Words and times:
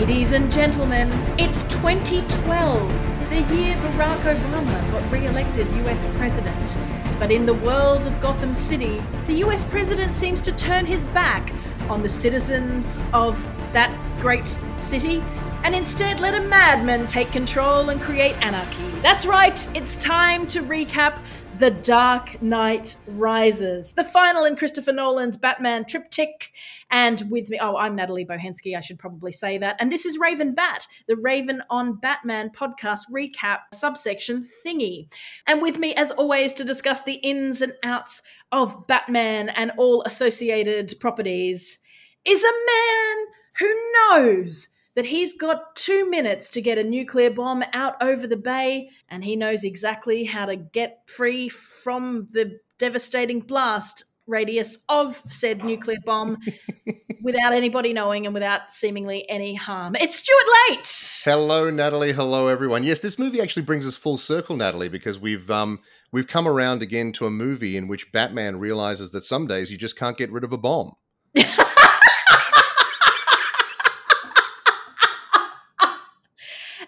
Ladies 0.00 0.32
and 0.32 0.50
gentlemen, 0.50 1.08
it's 1.38 1.62
2012, 1.74 3.30
the 3.30 3.54
year 3.54 3.76
Barack 3.76 4.22
Obama 4.22 4.90
got 4.90 5.08
re 5.12 5.24
elected 5.24 5.68
US 5.86 6.06
President. 6.16 6.76
But 7.20 7.30
in 7.30 7.46
the 7.46 7.54
world 7.54 8.04
of 8.04 8.20
Gotham 8.20 8.54
City, 8.54 9.00
the 9.28 9.34
US 9.44 9.62
President 9.62 10.16
seems 10.16 10.40
to 10.42 10.50
turn 10.50 10.84
his 10.84 11.04
back 11.04 11.52
on 11.88 12.02
the 12.02 12.08
citizens 12.08 12.98
of 13.12 13.38
that 13.72 13.96
great 14.20 14.58
city 14.80 15.22
and 15.62 15.76
instead 15.76 16.18
let 16.18 16.34
a 16.34 16.40
madman 16.40 17.06
take 17.06 17.30
control 17.30 17.90
and 17.90 18.00
create 18.00 18.34
anarchy. 18.42 18.90
That's 19.00 19.26
right, 19.26 19.64
it's 19.76 19.94
time 19.94 20.48
to 20.48 20.62
recap 20.62 21.20
The 21.58 21.70
Dark 21.70 22.42
Knight 22.42 22.96
Rises, 23.06 23.92
the 23.92 24.02
final 24.02 24.44
in 24.44 24.56
Christopher 24.56 24.92
Nolan's 24.92 25.36
Batman 25.36 25.84
triptych. 25.84 26.50
And 26.90 27.22
with 27.30 27.48
me, 27.48 27.60
oh, 27.62 27.76
I'm 27.76 27.94
Natalie 27.94 28.26
Bohensky, 28.26 28.76
I 28.76 28.80
should 28.80 28.98
probably 28.98 29.30
say 29.30 29.58
that. 29.58 29.76
And 29.78 29.92
this 29.92 30.04
is 30.04 30.18
Raven 30.18 30.54
Bat, 30.54 30.88
the 31.06 31.16
Raven 31.16 31.62
on 31.70 31.94
Batman 31.94 32.50
podcast 32.50 33.02
recap 33.08 33.60
subsection 33.72 34.48
thingy. 34.66 35.06
And 35.46 35.62
with 35.62 35.78
me, 35.78 35.94
as 35.94 36.10
always, 36.10 36.52
to 36.54 36.64
discuss 36.64 37.04
the 37.04 37.20
ins 37.22 37.62
and 37.62 37.74
outs 37.84 38.22
of 38.50 38.88
Batman 38.88 39.48
and 39.50 39.70
all 39.76 40.02
associated 40.02 40.92
properties 40.98 41.78
is 42.24 42.42
a 42.42 42.66
man 42.66 43.16
who 43.58 43.92
knows 43.92 44.73
that 44.94 45.06
he's 45.06 45.36
got 45.36 45.74
two 45.74 46.08
minutes 46.08 46.48
to 46.50 46.60
get 46.60 46.78
a 46.78 46.84
nuclear 46.84 47.30
bomb 47.30 47.64
out 47.72 47.94
over 48.00 48.26
the 48.26 48.36
bay, 48.36 48.90
and 49.08 49.24
he 49.24 49.36
knows 49.36 49.64
exactly 49.64 50.24
how 50.24 50.46
to 50.46 50.56
get 50.56 51.02
free 51.06 51.48
from 51.48 52.28
the 52.32 52.58
devastating 52.78 53.40
blast 53.40 54.04
radius 54.26 54.78
of 54.88 55.22
said 55.28 55.64
nuclear 55.64 55.98
bomb 56.04 56.38
without 57.22 57.52
anybody 57.52 57.92
knowing 57.92 58.24
and 58.24 58.32
without 58.32 58.72
seemingly 58.72 59.28
any 59.28 59.54
harm. 59.54 59.94
It's 60.00 60.16
Stuart 60.16 60.46
Late. 60.70 61.22
Hello, 61.24 61.70
Natalie. 61.70 62.12
Hello, 62.12 62.48
everyone. 62.48 62.84
Yes, 62.84 63.00
this 63.00 63.18
movie 63.18 63.40
actually 63.40 63.62
brings 63.62 63.86
us 63.86 63.96
full 63.96 64.16
circle, 64.16 64.56
Natalie, 64.56 64.88
because 64.88 65.18
we've 65.18 65.50
um 65.50 65.80
we've 66.12 66.28
come 66.28 66.46
around 66.46 66.82
again 66.82 67.12
to 67.12 67.26
a 67.26 67.30
movie 67.30 67.76
in 67.76 67.88
which 67.88 68.12
Batman 68.12 68.58
realizes 68.58 69.10
that 69.10 69.24
some 69.24 69.46
days 69.46 69.70
you 69.70 69.76
just 69.76 69.98
can't 69.98 70.16
get 70.16 70.30
rid 70.30 70.44
of 70.44 70.52
a 70.52 70.58
bomb. 70.58 70.92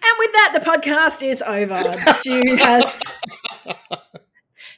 And 0.06 0.14
with 0.18 0.25
that, 0.36 0.52
the 0.54 0.60
podcast 0.60 1.22
is 1.22 1.42
over. 1.42 1.82
Stu 2.14 2.40
has 2.58 3.02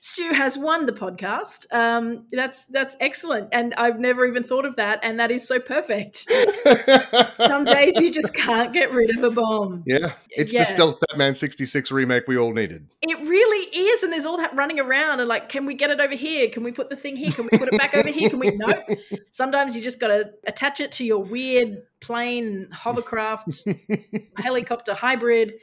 Stu 0.09 0.33
has 0.33 0.57
won 0.57 0.87
the 0.87 0.93
podcast. 0.93 1.67
Um, 1.73 2.25
that's 2.33 2.65
that's 2.67 2.97
excellent, 2.99 3.49
and 3.53 3.75
I've 3.75 3.99
never 4.01 4.25
even 4.27 4.43
thought 4.43 4.65
of 4.65 4.77
that, 4.77 5.01
and 5.03 5.21
that 5.21 5.31
is 5.31 5.47
so 5.47 5.61
perfect. 5.61 6.27
Some 7.37 7.65
days 7.65 7.99
you 8.01 8.11
just 8.11 8.33
can't 8.35 8.73
get 8.73 8.91
rid 8.91 9.11
of 9.17 9.23
a 9.23 9.31
bomb. 9.31 9.83
Yeah, 9.87 10.13
it's 10.31 10.55
Yeah. 10.55 10.61
the 10.61 10.65
Stealth 10.67 10.99
Batman 11.09 11.35
66 11.35 11.91
remake 11.91 12.25
we 12.27 12.39
all 12.39 12.53
needed. 12.55 12.89
It 13.03 13.19
really 13.29 13.67
is, 13.77 14.03
and 14.03 14.11
there's 14.13 14.25
all 14.25 14.39
that 14.39 14.55
running 14.57 14.81
around, 14.81 15.21
and 15.21 15.29
like, 15.29 15.51
can 15.51 15.67
we 15.67 15.75
get 15.75 15.91
it 15.91 16.01
over 16.01 16.15
here? 16.15 16.49
Can 16.49 16.63
we 16.63 16.73
put 16.73 16.89
the 16.89 16.97
thing 16.97 17.15
here? 17.17 17.31
Can 17.33 17.47
we 17.51 17.59
put 17.59 17.69
it 17.71 17.79
back 17.79 17.95
over 17.95 18.09
here? 18.09 18.31
Can 18.31 18.39
we? 18.39 18.49
No. 18.59 18.73
Sometimes 19.31 19.77
you 19.77 19.83
just 19.83 20.01
got 20.01 20.09
to 20.09 20.33
attach 20.47 20.81
it 20.81 20.91
to 20.93 21.05
your 21.05 21.19
weird 21.23 21.83
plane 22.01 22.69
hovercraft 22.73 23.69
helicopter 24.37 24.95
hybrid 24.95 25.55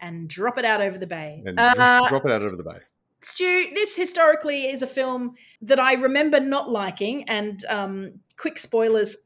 and 0.00 0.28
drop 0.28 0.58
it 0.58 0.64
out 0.64 0.80
over 0.80 0.98
the 0.98 1.06
bay. 1.06 1.42
And 1.46 1.60
Uh, 1.60 2.08
drop 2.08 2.24
it 2.24 2.32
out 2.32 2.40
over 2.40 2.56
the 2.56 2.64
bay. 2.64 2.78
Stu, 3.24 3.68
this 3.74 3.96
historically 3.96 4.66
is 4.66 4.82
a 4.82 4.86
film 4.86 5.34
that 5.60 5.78
I 5.78 5.94
remember 5.94 6.40
not 6.40 6.70
liking, 6.70 7.28
and 7.28 7.64
um, 7.66 8.20
quick 8.36 8.58
spoilers, 8.58 9.16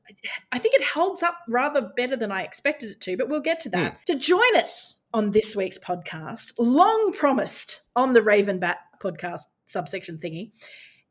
I 0.53 0.59
think 0.59 0.75
it 0.75 0.85
holds 0.85 1.23
up 1.23 1.39
rather 1.49 1.93
better 1.97 2.17
than 2.17 2.31
I 2.31 2.43
expected 2.43 2.91
it 2.91 3.01
to, 3.03 3.17
but 3.17 3.29
we'll 3.29 3.41
get 3.41 3.61
to 3.61 3.71
that. 3.71 3.99
To 4.07 4.15
join 4.15 4.57
us 4.57 4.99
on 5.15 5.31
this 5.31 5.57
week's 5.57 5.79
podcast, 5.79 6.53
long 6.59 7.15
promised 7.17 7.83
on 7.95 8.13
the 8.13 8.23
Raven 8.23 8.59
Bat 8.59 8.79
podcast 9.03 9.43
subsection 9.65 10.19
thingy, 10.19 10.53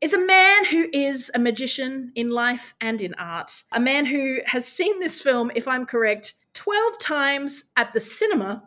is 0.00 0.12
a 0.12 0.26
man 0.26 0.66
who 0.66 0.86
is 0.92 1.30
a 1.34 1.38
magician 1.38 2.12
in 2.14 2.30
life 2.30 2.74
and 2.80 3.00
in 3.00 3.14
art. 3.14 3.62
A 3.72 3.80
man 3.80 4.04
who 4.04 4.38
has 4.44 4.66
seen 4.66 5.00
this 5.00 5.20
film, 5.20 5.50
if 5.54 5.66
I'm 5.66 5.86
correct, 5.86 6.34
12 6.54 6.98
times 6.98 7.64
at 7.76 7.92
the 7.92 8.00
cinema 8.00 8.62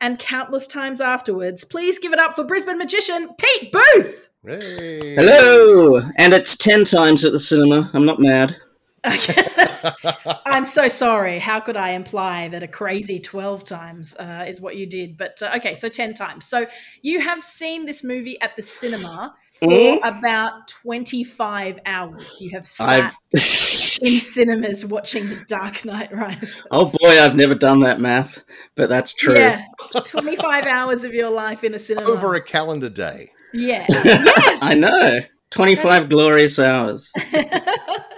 and 0.00 0.18
countless 0.18 0.66
times 0.66 1.00
afterwards. 1.00 1.64
Please 1.64 1.98
give 1.98 2.12
it 2.12 2.18
up 2.18 2.34
for 2.34 2.44
Brisbane 2.44 2.78
magician 2.78 3.30
Pete 3.38 3.72
Booth. 3.72 4.28
Hey. 4.46 5.14
Hello, 5.14 6.00
and 6.16 6.34
it's 6.34 6.56
ten 6.56 6.84
times 6.84 7.24
at 7.24 7.32
the 7.32 7.38
cinema. 7.38 7.90
I'm 7.94 8.04
not 8.04 8.20
mad. 8.20 8.56
I'm 10.46 10.64
so 10.64 10.88
sorry. 10.88 11.38
How 11.38 11.60
could 11.60 11.76
I 11.76 11.90
imply 11.90 12.48
that 12.48 12.62
a 12.62 12.68
crazy 12.68 13.18
12 13.18 13.64
times 13.64 14.14
uh, 14.16 14.46
is 14.48 14.62
what 14.62 14.76
you 14.76 14.86
did? 14.86 15.18
But 15.18 15.42
uh, 15.42 15.52
okay, 15.56 15.74
so 15.74 15.90
10 15.90 16.14
times. 16.14 16.46
So 16.46 16.66
you 17.02 17.20
have 17.20 17.44
seen 17.44 17.84
this 17.84 18.02
movie 18.02 18.40
at 18.40 18.56
the 18.56 18.62
cinema 18.62 19.34
for 19.64 19.70
Mhm. 19.70 20.18
about 20.18 20.68
25 20.68 21.78
hours. 21.86 22.36
You 22.40 22.50
have 22.50 22.66
I've 22.80 23.12
sat 23.38 24.02
in 24.02 24.18
cinemas 24.20 24.84
watching 24.84 25.28
The 25.28 25.36
Dark 25.48 25.84
Knight 25.84 26.12
Rises. 26.12 26.62
oh 26.70 26.92
boy, 27.00 27.20
I've 27.20 27.36
never 27.36 27.54
done 27.54 27.80
that 27.80 28.00
math, 28.00 28.42
but 28.74 28.88
that's 28.88 29.14
true. 29.14 29.34
Yeah, 29.38 29.62
25 29.92 30.66
hours 30.66 31.04
of 31.04 31.14
your 31.14 31.30
life 31.30 31.64
in 31.64 31.74
a 31.74 31.78
cinema. 31.78 32.08
Over 32.10 32.34
a 32.34 32.40
calendar 32.40 32.88
day. 32.88 33.30
yeah. 33.52 33.86
Yes. 34.04 34.58
I 34.62 34.74
know. 34.74 35.20
Twenty-five 35.50 36.08
glorious 36.08 36.58
hours. 36.58 37.12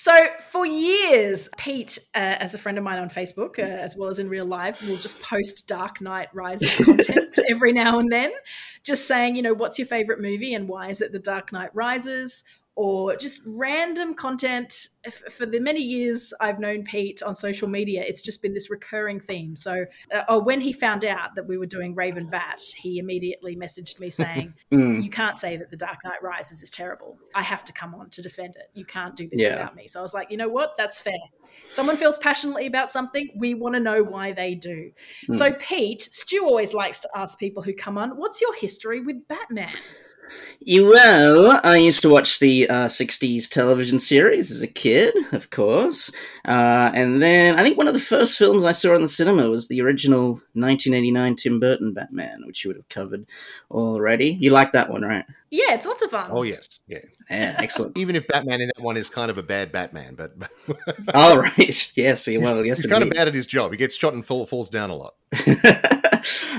so 0.00 0.28
for 0.40 0.64
years, 0.64 1.50
Pete, 1.58 1.98
uh, 2.14 2.40
as 2.40 2.54
a 2.54 2.58
friend 2.58 2.78
of 2.78 2.84
mine 2.84 2.98
on 2.98 3.10
Facebook, 3.10 3.58
uh, 3.58 3.60
as 3.60 3.98
well 3.98 4.08
as 4.08 4.18
in 4.18 4.30
real 4.30 4.46
life, 4.46 4.80
will 4.88 4.96
just 4.96 5.20
post 5.20 5.68
Dark 5.68 6.00
Knight 6.00 6.28
Rises 6.32 6.74
content 6.86 7.38
every 7.50 7.74
now 7.74 7.98
and 7.98 8.10
then, 8.10 8.32
just 8.82 9.06
saying, 9.06 9.36
you 9.36 9.42
know, 9.42 9.52
what's 9.52 9.78
your 9.78 9.86
favorite 9.86 10.18
movie 10.18 10.54
and 10.54 10.66
why 10.66 10.88
is 10.88 11.02
it 11.02 11.12
The 11.12 11.18
Dark 11.18 11.52
Knight 11.52 11.68
Rises? 11.74 12.44
Or 12.82 13.14
just 13.16 13.42
random 13.46 14.14
content. 14.14 14.88
For 15.30 15.44
the 15.44 15.60
many 15.60 15.82
years 15.82 16.32
I've 16.40 16.58
known 16.58 16.82
Pete 16.82 17.22
on 17.22 17.34
social 17.34 17.68
media, 17.68 18.02
it's 18.06 18.22
just 18.22 18.40
been 18.40 18.54
this 18.54 18.70
recurring 18.70 19.20
theme. 19.20 19.54
So, 19.54 19.84
uh, 20.14 20.22
oh, 20.28 20.38
when 20.38 20.62
he 20.62 20.72
found 20.72 21.04
out 21.04 21.34
that 21.34 21.46
we 21.46 21.58
were 21.58 21.66
doing 21.66 21.94
Raven 21.94 22.30
Bat, 22.30 22.60
he 22.76 22.98
immediately 22.98 23.54
messaged 23.54 24.00
me 24.00 24.08
saying, 24.08 24.54
Mm. 24.72 25.02
you 25.04 25.10
can't 25.10 25.36
say 25.36 25.58
that 25.58 25.70
the 25.70 25.76
Dark 25.76 25.98
Knight 26.04 26.22
Rises 26.22 26.62
is 26.62 26.70
terrible. 26.70 27.18
I 27.34 27.42
have 27.42 27.66
to 27.66 27.72
come 27.74 27.94
on 27.94 28.08
to 28.10 28.22
defend 28.22 28.56
it. 28.56 28.70
You 28.72 28.86
can't 28.86 29.14
do 29.14 29.28
this 29.28 29.42
Yeah. 29.42 29.50
without 29.50 29.76
me. 29.76 29.86
So 29.86 30.00
I 30.00 30.02
was 30.02 30.14
like, 30.14 30.30
you 30.30 30.38
know 30.38 30.48
what? 30.48 30.74
That's 30.78 31.00
fair. 31.02 31.12
Someone 31.70 31.96
feels 31.98 32.16
passionately 32.16 32.66
about 32.66 32.88
something. 32.88 33.28
We 33.36 33.52
want 33.52 33.74
to 33.74 33.80
know 33.80 34.02
why 34.02 34.32
they 34.32 34.54
do. 34.54 34.90
Hmm. 35.26 35.32
So 35.34 35.52
Pete, 35.52 36.02
Stu 36.12 36.46
always 36.46 36.72
likes 36.72 36.98
to 37.00 37.10
ask 37.14 37.38
people 37.38 37.62
who 37.62 37.74
come 37.74 37.98
on, 37.98 38.16
what's 38.16 38.40
your 38.40 38.54
history 38.54 39.00
with 39.00 39.28
Batman? 39.28 39.72
You 40.60 40.86
well, 40.86 41.60
I 41.64 41.76
used 41.78 42.02
to 42.02 42.10
watch 42.10 42.38
the 42.38 42.68
uh, 42.68 42.86
'60s 42.86 43.48
television 43.48 43.98
series 43.98 44.50
as 44.50 44.62
a 44.62 44.66
kid, 44.66 45.14
of 45.32 45.50
course, 45.50 46.10
uh, 46.44 46.90
and 46.94 47.22
then 47.22 47.58
I 47.58 47.62
think 47.62 47.78
one 47.78 47.88
of 47.88 47.94
the 47.94 48.00
first 48.00 48.36
films 48.36 48.64
I 48.64 48.72
saw 48.72 48.94
in 48.94 49.02
the 49.02 49.08
cinema 49.08 49.48
was 49.48 49.68
the 49.68 49.80
original 49.80 50.32
1989 50.54 51.36
Tim 51.36 51.60
Burton 51.60 51.94
Batman, 51.94 52.42
which 52.46 52.64
you 52.64 52.68
would 52.68 52.76
have 52.76 52.88
covered 52.88 53.26
already. 53.70 54.36
You 54.40 54.50
like 54.50 54.72
that 54.72 54.90
one, 54.90 55.02
right? 55.02 55.24
Yeah, 55.50 55.74
it's 55.74 55.84
lots 55.86 56.02
of 56.02 56.10
fun. 56.10 56.30
Oh, 56.32 56.42
yes. 56.42 56.78
Yeah. 56.86 56.98
Yeah, 57.28 57.54
excellent. 57.58 57.96
Even 57.96 58.16
if 58.16 58.26
Batman 58.28 58.60
in 58.60 58.70
that 58.74 58.82
one 58.82 58.96
is 58.96 59.08
kind 59.08 59.30
of 59.30 59.38
a 59.38 59.42
bad 59.42 59.72
Batman, 59.72 60.16
but 60.16 60.32
All 61.14 61.38
right. 61.38 61.96
Yes. 61.96 62.26
well, 62.26 62.64
yes. 62.64 62.78
he's 62.78 62.86
kind 62.86 63.02
of 63.02 63.10
bad 63.10 63.28
at 63.28 63.34
his 63.34 63.46
job. 63.46 63.70
He 63.72 63.76
gets 63.76 63.94
shot 63.96 64.14
and 64.14 64.24
fall, 64.24 64.46
falls 64.46 64.70
down 64.70 64.90
a 64.90 64.94
lot. 64.96 65.14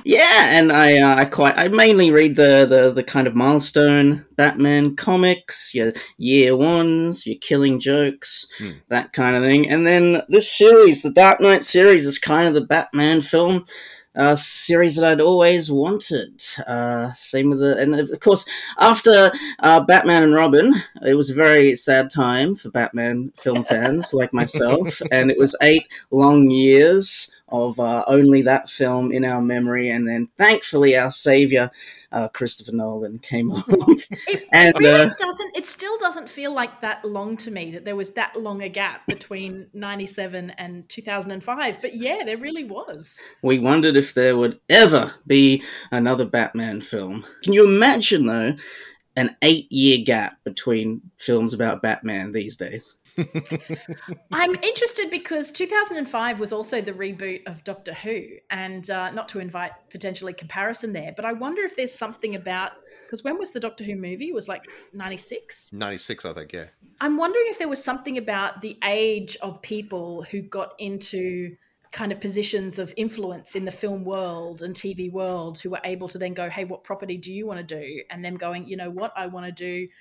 yeah, 0.05 0.57
and 0.57 0.71
I 0.71 0.97
uh, 0.97 1.15
I 1.15 1.25
quite 1.25 1.57
I 1.57 1.67
mainly 1.67 2.09
read 2.11 2.37
the, 2.37 2.65
the 2.65 2.91
the 2.93 3.03
kind 3.03 3.27
of 3.27 3.35
milestone 3.35 4.25
Batman 4.37 4.95
comics, 4.95 5.73
your 5.75 5.91
year 6.17 6.55
ones, 6.55 7.27
your 7.27 7.37
Killing 7.39 7.79
Jokes, 7.81 8.47
Hmm. 8.59 8.71
that 8.89 9.11
kind 9.13 9.35
of 9.35 9.43
thing, 9.43 9.69
and 9.69 9.85
then 9.85 10.21
this 10.29 10.49
series, 10.51 11.01
the 11.01 11.11
Dark 11.11 11.41
Knight 11.41 11.63
series, 11.65 12.05
is 12.05 12.17
kind 12.17 12.47
of 12.47 12.53
the 12.53 12.61
Batman 12.61 13.21
film. 13.21 13.65
Uh, 14.13 14.35
series 14.35 14.97
that 14.97 15.09
I'd 15.09 15.21
always 15.21 15.71
wanted. 15.71 16.43
Uh, 16.67 17.13
same 17.13 17.49
with 17.49 17.59
the, 17.59 17.77
and 17.77 17.95
of 17.95 18.19
course, 18.19 18.45
after 18.77 19.31
uh, 19.59 19.79
Batman 19.85 20.23
and 20.23 20.33
Robin, 20.33 20.73
it 21.05 21.13
was 21.13 21.29
a 21.29 21.33
very 21.33 21.75
sad 21.75 22.09
time 22.09 22.57
for 22.57 22.69
Batman 22.69 23.31
film 23.37 23.63
fans 23.63 24.13
like 24.13 24.33
myself, 24.33 25.01
and 25.13 25.31
it 25.31 25.37
was 25.37 25.55
eight 25.61 25.87
long 26.11 26.49
years 26.49 27.31
of 27.51 27.79
uh, 27.79 28.03
only 28.07 28.41
that 28.43 28.69
film 28.69 29.11
in 29.11 29.25
our 29.25 29.41
memory, 29.41 29.89
and 29.89 30.07
then 30.07 30.29
thankfully 30.37 30.95
our 30.95 31.11
savior, 31.11 31.71
uh, 32.11 32.27
Christopher 32.29 32.71
Nolan, 32.71 33.19
came 33.19 33.49
along, 33.51 34.01
It 34.27 34.47
and 34.51 34.73
really 34.79 35.09
uh, 35.09 35.13
doesn't, 35.19 35.55
it 35.55 35.67
still 35.67 35.97
doesn't 35.97 36.29
feel 36.29 36.53
like 36.53 36.81
that 36.81 37.03
long 37.05 37.37
to 37.37 37.51
me 37.51 37.71
that 37.71 37.85
there 37.85 37.95
was 37.95 38.11
that 38.11 38.35
long 38.35 38.61
a 38.61 38.69
gap 38.69 39.05
between 39.07 39.67
97 39.73 40.51
and 40.51 40.87
2005. 40.89 41.81
But 41.81 41.95
yeah, 41.95 42.23
there 42.25 42.37
really 42.37 42.63
was. 42.63 43.19
we 43.41 43.59
wondered 43.59 43.97
if 43.97 44.13
there 44.13 44.37
would 44.37 44.59
ever 44.69 45.13
be 45.27 45.63
another 45.91 46.25
Batman 46.25 46.81
film. 46.81 47.25
Can 47.43 47.53
you 47.53 47.65
imagine 47.65 48.25
though? 48.25 48.55
an 49.17 49.35
eight 49.41 49.69
year 49.71 50.03
gap 50.05 50.37
between 50.43 51.01
films 51.17 51.53
about 51.53 51.81
Batman 51.81 52.31
these 52.31 52.55
days. 52.55 52.95
I'm 54.31 54.55
interested 54.55 55.09
because 55.09 55.51
2005 55.51 56.39
was 56.39 56.53
also 56.53 56.81
the 56.81 56.93
reboot 56.93 57.47
of 57.47 57.63
Doctor 57.63 57.93
Who, 57.93 58.23
and 58.49 58.89
uh, 58.89 59.11
not 59.11 59.29
to 59.29 59.39
invite 59.39 59.71
potentially 59.89 60.33
comparison 60.33 60.93
there, 60.93 61.13
but 61.15 61.25
I 61.25 61.33
wonder 61.33 61.61
if 61.63 61.75
there's 61.75 61.93
something 61.93 62.35
about 62.35 62.71
because 63.05 63.23
when 63.23 63.37
was 63.37 63.51
the 63.51 63.59
Doctor 63.59 63.83
Who 63.83 63.95
movie? 63.95 64.29
It 64.29 64.33
was 64.33 64.47
like 64.47 64.63
96? 64.93 65.73
96, 65.73 66.25
I 66.25 66.33
think, 66.33 66.53
yeah. 66.53 66.65
I'm 67.01 67.17
wondering 67.17 67.45
if 67.47 67.59
there 67.59 67.67
was 67.67 67.83
something 67.83 68.17
about 68.17 68.61
the 68.61 68.77
age 68.85 69.35
of 69.41 69.61
people 69.61 70.23
who 70.23 70.41
got 70.41 70.73
into 70.79 71.57
kind 71.91 72.13
of 72.13 72.21
positions 72.21 72.79
of 72.79 72.93
influence 72.95 73.53
in 73.55 73.65
the 73.65 73.71
film 73.71 74.05
world 74.05 74.61
and 74.61 74.73
TV 74.73 75.11
world 75.11 75.59
who 75.59 75.69
were 75.69 75.81
able 75.83 76.07
to 76.07 76.17
then 76.17 76.33
go, 76.33 76.49
hey, 76.49 76.63
what 76.63 76.85
property 76.85 77.17
do 77.17 77.33
you 77.33 77.45
want 77.45 77.59
to 77.59 77.75
do? 77.75 78.01
And 78.09 78.23
them 78.23 78.37
going, 78.37 78.65
you 78.65 78.77
know 78.77 78.89
what, 78.89 79.11
I 79.17 79.27
want 79.27 79.45
to 79.45 79.51
do 79.51 79.91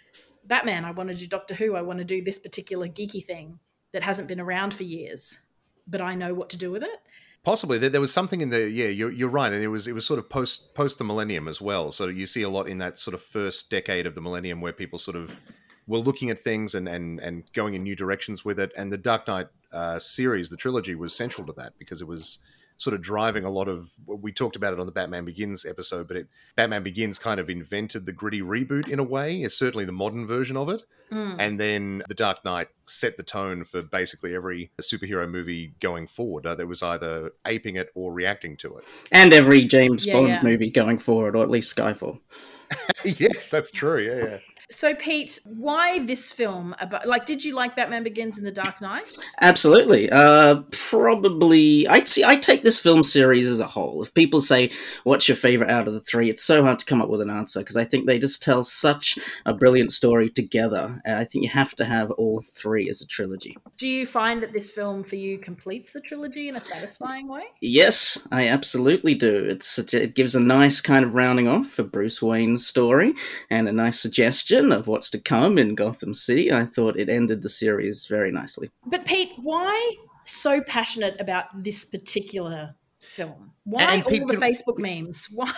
Batman, 0.44 0.84
I 0.84 0.90
want 0.90 1.10
to 1.10 1.14
do 1.14 1.26
Doctor 1.26 1.54
Who, 1.54 1.74
I 1.76 1.82
want 1.82 1.98
to 1.98 2.04
do 2.04 2.22
this 2.22 2.38
particular 2.38 2.88
geeky 2.88 3.24
thing 3.24 3.58
that 3.92 4.02
hasn't 4.02 4.28
been 4.28 4.40
around 4.40 4.74
for 4.74 4.84
years, 4.84 5.38
but 5.86 6.00
I 6.00 6.14
know 6.14 6.34
what 6.34 6.50
to 6.50 6.56
do 6.56 6.70
with 6.70 6.82
it. 6.82 7.00
Possibly 7.42 7.78
there, 7.78 8.00
was 8.00 8.12
something 8.12 8.42
in 8.42 8.50
the 8.50 8.68
yeah 8.68 8.88
you're, 8.88 9.10
you're 9.10 9.30
right 9.30 9.50
and 9.50 9.62
it 9.62 9.68
was 9.68 9.88
it 9.88 9.94
was 9.94 10.04
sort 10.04 10.18
of 10.18 10.28
post 10.28 10.74
post 10.74 10.98
the 10.98 11.04
millennium 11.04 11.48
as 11.48 11.58
well 11.58 11.90
so 11.90 12.08
you 12.08 12.26
see 12.26 12.42
a 12.42 12.50
lot 12.50 12.68
in 12.68 12.76
that 12.78 12.98
sort 12.98 13.14
of 13.14 13.22
first 13.22 13.70
decade 13.70 14.06
of 14.06 14.14
the 14.14 14.20
millennium 14.20 14.60
where 14.60 14.74
people 14.74 14.98
sort 14.98 15.16
of 15.16 15.40
were 15.86 15.96
looking 15.96 16.28
at 16.28 16.38
things 16.38 16.74
and 16.74 16.86
and 16.86 17.18
and 17.20 17.50
going 17.54 17.72
in 17.72 17.82
new 17.82 17.96
directions 17.96 18.44
with 18.44 18.60
it 18.60 18.70
and 18.76 18.92
the 18.92 18.98
Dark 18.98 19.26
Knight 19.26 19.46
uh, 19.72 19.98
series 19.98 20.50
the 20.50 20.56
trilogy 20.56 20.94
was 20.94 21.16
central 21.16 21.46
to 21.46 21.54
that 21.54 21.72
because 21.78 22.02
it 22.02 22.06
was 22.06 22.40
sort 22.80 22.94
of 22.94 23.02
driving 23.02 23.44
a 23.44 23.50
lot 23.50 23.68
of 23.68 23.90
we 24.06 24.32
talked 24.32 24.56
about 24.56 24.72
it 24.72 24.80
on 24.80 24.86
the 24.86 24.92
Batman 24.92 25.26
Begins 25.26 25.66
episode, 25.66 26.08
but 26.08 26.16
it 26.16 26.28
Batman 26.56 26.82
Begins 26.82 27.18
kind 27.18 27.38
of 27.38 27.50
invented 27.50 28.06
the 28.06 28.12
gritty 28.12 28.40
reboot 28.40 28.88
in 28.88 28.98
a 28.98 29.02
way. 29.02 29.42
It's 29.42 29.54
certainly 29.54 29.84
the 29.84 29.92
modern 29.92 30.26
version 30.26 30.56
of 30.56 30.70
it. 30.70 30.82
Mm. 31.12 31.36
And 31.38 31.60
then 31.60 32.02
The 32.08 32.14
Dark 32.14 32.42
Knight 32.44 32.68
set 32.84 33.18
the 33.18 33.22
tone 33.22 33.64
for 33.64 33.82
basically 33.82 34.34
every 34.34 34.70
superhero 34.80 35.28
movie 35.28 35.74
going 35.80 36.06
forward. 36.06 36.46
Uh, 36.46 36.54
that 36.54 36.66
was 36.66 36.82
either 36.82 37.32
aping 37.46 37.76
it 37.76 37.90
or 37.94 38.12
reacting 38.12 38.56
to 38.58 38.78
it. 38.78 38.84
And 39.12 39.32
every 39.34 39.62
James 39.64 40.06
yeah, 40.06 40.14
Bond 40.14 40.28
yeah. 40.28 40.42
movie 40.42 40.70
going 40.70 40.98
forward, 40.98 41.36
or 41.36 41.42
at 41.42 41.50
least 41.50 41.76
Skyfall. 41.76 42.20
yes, 43.04 43.50
that's 43.50 43.70
true. 43.70 43.98
Yeah, 43.98 44.24
yeah. 44.24 44.38
So, 44.70 44.94
Pete, 44.94 45.40
why 45.44 45.98
this 45.98 46.30
film? 46.30 46.76
About 46.78 47.06
like, 47.06 47.26
did 47.26 47.44
you 47.44 47.54
like 47.54 47.74
Batman 47.74 48.04
Begins 48.04 48.38
and 48.38 48.46
The 48.46 48.52
Dark 48.52 48.80
Knight? 48.80 49.04
Absolutely. 49.40 50.08
Uh, 50.10 50.62
probably, 50.70 51.88
I'd 51.88 52.08
see. 52.08 52.24
I 52.24 52.36
take 52.36 52.62
this 52.62 52.78
film 52.78 53.02
series 53.02 53.48
as 53.48 53.58
a 53.58 53.66
whole. 53.66 54.00
If 54.02 54.14
people 54.14 54.40
say, 54.40 54.70
"What's 55.02 55.26
your 55.26 55.36
favorite 55.36 55.70
out 55.70 55.88
of 55.88 55.94
the 55.94 56.00
three? 56.00 56.30
It's 56.30 56.44
so 56.44 56.62
hard 56.62 56.78
to 56.78 56.84
come 56.84 57.02
up 57.02 57.08
with 57.08 57.20
an 57.20 57.30
answer 57.30 57.60
because 57.60 57.76
I 57.76 57.84
think 57.84 58.06
they 58.06 58.18
just 58.18 58.42
tell 58.42 58.62
such 58.62 59.18
a 59.44 59.52
brilliant 59.52 59.90
story 59.92 60.28
together. 60.28 61.00
I 61.04 61.24
think 61.24 61.42
you 61.42 61.50
have 61.50 61.74
to 61.76 61.84
have 61.84 62.12
all 62.12 62.40
three 62.42 62.88
as 62.88 63.02
a 63.02 63.06
trilogy. 63.06 63.56
Do 63.76 63.88
you 63.88 64.06
find 64.06 64.40
that 64.42 64.52
this 64.52 64.70
film 64.70 65.02
for 65.02 65.16
you 65.16 65.38
completes 65.38 65.90
the 65.90 66.00
trilogy 66.00 66.48
in 66.48 66.54
a 66.54 66.60
satisfying 66.60 67.26
way? 67.26 67.42
Yes, 67.60 68.26
I 68.30 68.46
absolutely 68.46 69.16
do. 69.16 69.46
It's 69.46 69.78
it 69.92 70.14
gives 70.14 70.36
a 70.36 70.40
nice 70.40 70.80
kind 70.80 71.04
of 71.04 71.14
rounding 71.14 71.48
off 71.48 71.66
for 71.66 71.82
Bruce 71.82 72.22
Wayne's 72.22 72.64
story 72.64 73.14
and 73.50 73.68
a 73.68 73.72
nice 73.72 73.98
suggestion 73.98 74.59
of 74.72 74.86
what's 74.86 75.10
to 75.10 75.20
come 75.20 75.58
in 75.58 75.74
Gotham 75.74 76.14
City. 76.14 76.52
I 76.52 76.64
thought 76.64 76.96
it 76.96 77.08
ended 77.08 77.42
the 77.42 77.48
series 77.48 78.06
very 78.06 78.30
nicely. 78.30 78.70
But 78.86 79.04
Pete, 79.04 79.32
why 79.36 79.96
so 80.24 80.60
passionate 80.60 81.16
about 81.20 81.46
this 81.62 81.84
particular 81.84 82.74
film? 83.00 83.52
Why 83.64 83.82
and 83.84 84.02
all 84.02 84.10
Pete, 84.10 84.26
the 84.26 84.34
Facebook 84.34 84.78
memes? 84.78 85.28
Why? 85.34 85.52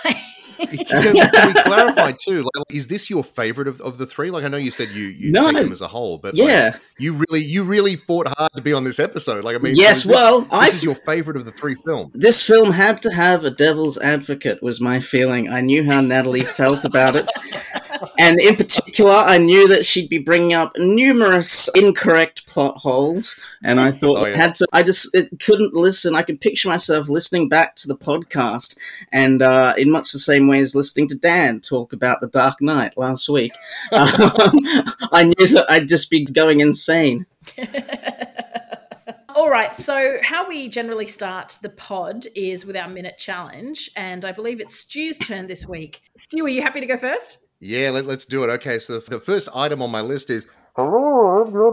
can, 0.58 0.84
can, 0.84 1.46
we 1.46 1.62
clarify 1.62 2.12
too? 2.12 2.42
Like, 2.42 2.66
is 2.70 2.88
this 2.88 3.08
your 3.08 3.24
favorite 3.24 3.68
of, 3.68 3.80
of 3.80 3.98
the 3.98 4.06
three? 4.06 4.30
Like, 4.30 4.44
I 4.44 4.48
know 4.48 4.56
you 4.56 4.70
said 4.70 4.90
you 4.90 5.04
you 5.04 5.30
no, 5.30 5.50
take 5.50 5.62
them 5.62 5.72
as 5.72 5.80
a 5.80 5.88
whole, 5.88 6.18
but 6.18 6.36
yeah, 6.36 6.70
like, 6.72 6.80
you 6.98 7.14
really 7.14 7.44
you 7.44 7.64
really 7.64 7.96
fought 7.96 8.26
hard 8.36 8.50
to 8.56 8.62
be 8.62 8.72
on 8.72 8.84
this 8.84 8.98
episode. 8.98 9.44
Like, 9.44 9.56
I 9.56 9.58
mean, 9.58 9.76
yes, 9.76 10.02
so 10.02 10.10
well, 10.10 10.40
this, 10.42 10.60
this 10.66 10.74
is 10.74 10.84
your 10.84 10.94
favorite 10.94 11.36
of 11.36 11.44
the 11.44 11.52
three 11.52 11.74
films. 11.74 12.12
This 12.14 12.42
film 12.42 12.72
had 12.72 13.00
to 13.02 13.12
have 13.12 13.44
a 13.44 13.50
devil's 13.50 13.98
advocate. 13.98 14.62
Was 14.62 14.80
my 14.80 15.00
feeling. 15.00 15.48
I 15.48 15.60
knew 15.60 15.84
how 15.84 16.00
Natalie 16.00 16.44
felt 16.44 16.84
about 16.84 17.16
it, 17.16 17.30
and 18.22 18.40
in 18.40 18.54
particular, 18.54 19.14
I 19.14 19.38
knew 19.38 19.66
that 19.66 19.84
she'd 19.84 20.08
be 20.08 20.18
bringing 20.18 20.54
up 20.54 20.72
numerous 20.76 21.68
incorrect 21.74 22.46
plot 22.46 22.76
holes, 22.76 23.40
and 23.64 23.80
I 23.80 23.90
thought 23.90 24.18
oh, 24.18 24.26
yes. 24.26 24.36
had 24.36 24.54
to. 24.56 24.68
I 24.72 24.84
just 24.84 25.16
couldn't 25.40 25.74
listen. 25.74 26.14
I 26.14 26.22
could 26.22 26.40
picture 26.40 26.68
myself 26.68 27.08
listening 27.08 27.48
back 27.48 27.74
to 27.76 27.88
the 27.88 27.96
podcast, 27.96 28.78
and 29.10 29.42
uh, 29.42 29.74
in 29.76 29.90
much 29.90 30.12
the 30.12 30.20
same 30.20 30.46
way 30.46 30.60
as 30.60 30.76
listening 30.76 31.08
to 31.08 31.18
Dan 31.18 31.58
talk 31.58 31.92
about 31.92 32.20
the 32.20 32.28
Dark 32.28 32.60
Knight 32.60 32.96
last 32.96 33.28
week, 33.28 33.50
um, 33.92 34.06
I 35.12 35.24
knew 35.24 35.48
that 35.48 35.66
I'd 35.68 35.88
just 35.88 36.08
be 36.08 36.24
going 36.24 36.60
insane. 36.60 37.26
All 39.34 39.50
right, 39.50 39.74
so 39.74 40.18
how 40.22 40.46
we 40.46 40.68
generally 40.68 41.08
start 41.08 41.58
the 41.60 41.70
pod 41.70 42.26
is 42.36 42.64
with 42.64 42.76
our 42.76 42.88
minute 42.88 43.18
challenge, 43.18 43.90
and 43.96 44.24
I 44.24 44.30
believe 44.30 44.60
it's 44.60 44.76
Stu's 44.76 45.18
turn 45.18 45.48
this 45.48 45.66
week. 45.66 46.02
Stu, 46.18 46.44
are 46.44 46.48
you 46.48 46.62
happy 46.62 46.78
to 46.78 46.86
go 46.86 46.96
first? 46.96 47.38
Yeah, 47.64 47.90
let, 47.90 48.06
us 48.08 48.24
do 48.24 48.42
it. 48.42 48.48
Okay, 48.48 48.80
so 48.80 48.98
the, 48.98 49.08
the 49.08 49.20
first 49.20 49.48
item 49.54 49.82
on 49.82 49.90
my 49.92 50.00
list 50.00 50.30
is 50.30 50.48
Hello, 50.74 51.44
I'm 51.44 51.52
your 51.52 51.68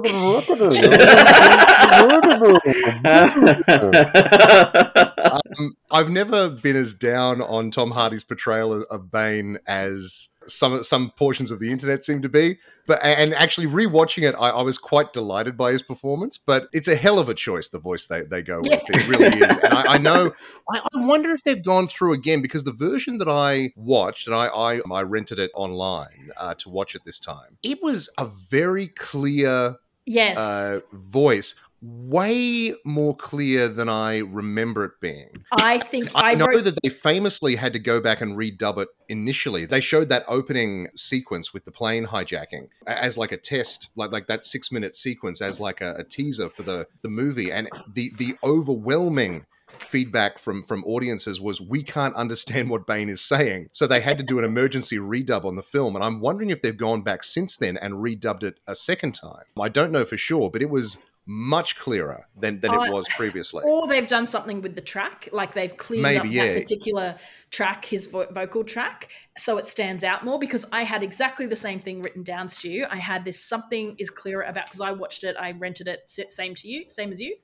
um, 5.58 5.76
I've 5.90 6.12
never 6.12 6.50
been 6.50 6.76
as 6.76 6.94
down 6.94 7.42
on 7.42 7.72
Tom 7.72 7.90
Hardy's 7.90 8.24
portrayal 8.24 8.84
of 8.84 9.10
Bane 9.10 9.58
as 9.66 10.28
some 10.50 10.84
some 10.84 11.12
portions 11.12 11.52
of 11.52 11.60
the 11.60 11.72
internet 11.72 12.04
seem 12.04 12.22
to 12.22 12.30
be. 12.30 12.58
But 12.88 13.04
and 13.04 13.34
actually 13.34 13.68
rewatching 13.68 14.28
it, 14.28 14.36
I, 14.36 14.50
I, 14.50 14.62
was 14.64 14.80
quite 14.80 15.14
delighted 15.14 15.56
by 15.56 15.72
his 15.72 15.84
performance. 15.84 16.38
But 16.38 16.70
it's 16.74 16.88
a 16.88 16.96
hell 16.96 17.20
of 17.20 17.30
a 17.30 17.36
choice, 17.36 17.70
the 17.70 17.80
voice 17.80 18.08
they, 18.08 18.24
they 18.24 18.42
go 18.42 18.62
with. 18.62 18.82
It 18.88 19.08
really 19.08 19.38
is. 19.38 19.60
And 19.60 19.74
I, 19.74 19.94
I 19.94 19.98
know. 19.98 20.34
I, 20.72 20.80
I, 20.80 21.06
wonder 21.06 21.32
if 21.32 21.44
they've 21.44 21.64
gone 21.64 21.88
through 21.88 22.14
again 22.14 22.42
because 22.42 22.64
the 22.64 22.74
version 22.74 23.20
that 23.20 23.30
I 23.30 23.72
watched 23.76 24.28
and 24.28 24.36
I 24.36 24.48
I, 24.48 24.82
I 24.92 25.02
rented 25.04 25.40
it 25.40 25.52
online 25.54 26.32
uh, 26.38 26.56
to 26.56 26.70
watch 26.70 26.96
it 26.96 27.04
this 27.06 27.20
time. 27.20 27.58
It 27.64 27.82
was 27.84 28.10
a 28.18 28.26
very 28.26 28.88
clear 28.88 29.76
yes 30.06 30.38
uh, 30.38 30.80
voice 30.94 31.54
way 31.82 32.76
more 32.86 33.16
clear 33.16 33.68
than 33.68 33.90
I 33.90 34.20
remember 34.20 34.86
it 34.86 35.00
being. 35.02 35.46
I 35.52 35.80
think 35.80 36.12
I, 36.16 36.32
I 36.32 36.36
know 36.36 36.46
wrote- 36.46 36.66
that 36.66 36.80
they 36.84 36.90
famously 36.90 37.56
had 37.56 37.74
to 37.74 37.80
go 37.80 38.02
back 38.02 38.22
and 38.22 38.38
redub 38.38 38.78
it 38.80 38.90
initially. 39.08 39.66
They 39.66 39.82
showed 39.82 40.10
that 40.10 40.26
opening 40.28 40.88
sequence 40.96 41.54
with 41.54 41.66
the 41.66 41.72
plane 41.72 42.08
hijacking 42.08 42.70
as 42.86 43.18
like 43.18 43.32
a 43.32 43.38
test, 43.38 43.90
like 43.96 44.12
like 44.12 44.28
that 44.28 44.44
six 44.44 44.72
minute 44.72 44.96
sequence 44.96 45.42
as 45.42 45.60
like 45.60 45.82
a, 45.82 45.96
a 45.98 46.04
teaser 46.04 46.50
for 46.50 46.64
the 46.64 46.88
the 47.02 47.10
movie, 47.10 47.52
and 47.52 47.70
the 47.94 48.12
the 48.18 48.36
overwhelming 48.44 49.46
feedback 49.78 50.38
from 50.38 50.62
from 50.62 50.84
audiences 50.86 51.40
was 51.40 51.62
we 51.62 51.84
can't 51.84 52.16
understand 52.16 52.70
what 52.70 52.86
Bane 52.86 53.10
is 53.10 53.22
saying. 53.22 53.70
So 53.72 53.88
they 53.88 54.02
had 54.02 54.18
to 54.18 54.24
do 54.24 54.40
an 54.40 54.46
emergency 54.46 54.98
redub 54.98 55.46
on 55.46 55.56
the 55.56 55.64
film 55.64 55.96
and 55.96 56.04
I'm 56.04 56.20
wondering 56.20 56.50
if 56.50 56.62
they've 56.62 56.76
gone 56.76 57.02
back 57.02 57.24
since 57.24 57.56
then 57.58 57.78
and 57.78 57.96
redubbed 57.96 58.44
it 58.44 58.60
a 58.68 58.76
second 58.76 59.14
time. 59.14 59.44
I 59.60 59.70
don't 59.70 59.92
know 59.92 60.06
for 60.06 60.18
sure, 60.18 60.50
but 60.50 60.62
it 60.62 60.70
was 60.70 60.98
much 61.32 61.78
clearer 61.78 62.26
than, 62.36 62.60
than 62.60 62.72
uh, 62.72 62.82
it 62.82 62.92
was 62.92 63.08
previously. 63.10 63.64
Or 63.64 63.88
they've 63.88 64.08
done 64.08 64.26
something 64.26 64.64
with 64.64 64.74
the 64.74 64.82
track, 64.82 65.30
like 65.32 65.54
they've 65.54 65.78
cleared 65.78 66.02
Maybe, 66.02 66.18
up 66.18 66.26
yeah. 66.26 66.54
that 66.54 66.62
particular 66.64 67.16
track, 67.52 67.86
his 67.86 68.08
vo- 68.08 68.26
vocal 68.32 68.64
track, 68.64 69.10
so 69.38 69.60
it 69.60 69.68
stands 69.68 70.04
out 70.04 70.26
more. 70.26 70.40
Because 70.40 70.66
I 70.72 70.82
had 70.84 71.04
exactly 71.04 71.46
the 71.46 71.56
same 71.56 71.80
thing 71.80 72.02
written 72.02 72.24
down, 72.24 72.50
Stu. 72.50 72.84
I 72.90 72.96
had 72.96 73.26
this 73.26 73.40
something 73.40 73.96
is 74.00 74.10
clearer 74.10 74.42
about 74.42 74.66
because 74.66 74.82
I 74.82 74.92
watched 74.92 75.24
it, 75.24 75.36
I 75.40 75.52
rented 75.52 75.88
it, 75.88 76.10
same 76.10 76.56
to 76.56 76.68
you, 76.68 76.86
same 76.90 77.12
as 77.12 77.22
you. 77.22 77.36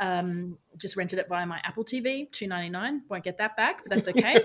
Um, 0.00 0.56
just 0.78 0.96
rented 0.96 1.18
it 1.18 1.28
via 1.28 1.44
my 1.44 1.60
Apple 1.62 1.84
TV, 1.84 2.30
two 2.32 2.46
ninety 2.46 2.70
nine. 2.70 3.02
Won't 3.10 3.22
get 3.22 3.36
that 3.38 3.56
back, 3.56 3.82
but 3.84 3.94
that's 3.94 4.08
okay. 4.16 4.38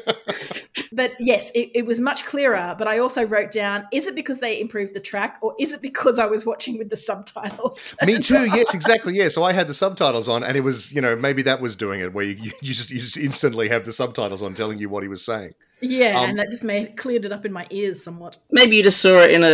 but 0.92 1.14
yes, 1.20 1.50
it, 1.56 1.72
it, 1.74 1.86
was 1.86 2.00
much 2.00 2.26
clearer. 2.26 2.76
But 2.78 2.88
I 2.88 3.00
also 3.00 3.26
wrote 3.26 3.52
down: 3.52 3.88
is 3.94 4.06
it 4.06 4.16
because 4.16 4.40
they 4.40 4.60
improved 4.60 4.94
the 4.94 5.00
track, 5.00 5.38
or 5.42 5.56
is 5.58 5.72
it 5.72 5.82
because 5.82 6.20
I 6.20 6.26
was 6.26 6.46
watching 6.46 6.78
with 6.78 6.90
the 6.90 6.98
subtitles? 6.98 7.96
Me 8.06 8.20
too. 8.22 8.46
yes, 8.48 8.74
exactly. 8.74 9.16
Yeah. 9.16 9.30
So 9.30 9.44
I 9.44 9.54
had 9.54 9.68
the 9.68 9.74
subtitles 9.74 10.28
on, 10.28 10.44
and 10.44 10.58
it 10.58 10.62
was 10.62 10.94
you 10.94 11.02
know 11.02 11.16
maybe 11.16 11.42
that 11.44 11.62
was 11.62 11.76
doing 11.76 12.02
it, 12.02 12.14
where 12.14 12.26
you, 12.26 12.52
you 12.62 12.74
just 12.74 12.92
you 12.92 13.00
just 13.00 13.18
instantly 13.18 13.70
have 13.70 13.86
the 13.86 13.94
subtitles 13.94 14.44
on 14.44 14.54
telling 14.54 14.78
you 14.78 14.90
what 14.90 15.04
he 15.04 15.10
was 15.10 15.24
saying. 15.24 15.54
Yeah, 15.82 16.20
um, 16.20 16.30
and 16.30 16.40
that 16.40 16.50
just 16.50 16.64
made 16.64 16.98
cleared 16.98 17.26
it 17.26 17.32
up 17.32 17.46
in 17.46 17.52
my 17.52 17.68
ears 17.70 18.04
somewhat. 18.04 18.38
Maybe 18.52 18.78
you 18.78 18.84
just 18.84 19.02
saw 19.02 19.20
it 19.20 19.32
in 19.32 19.44
a, 19.44 19.48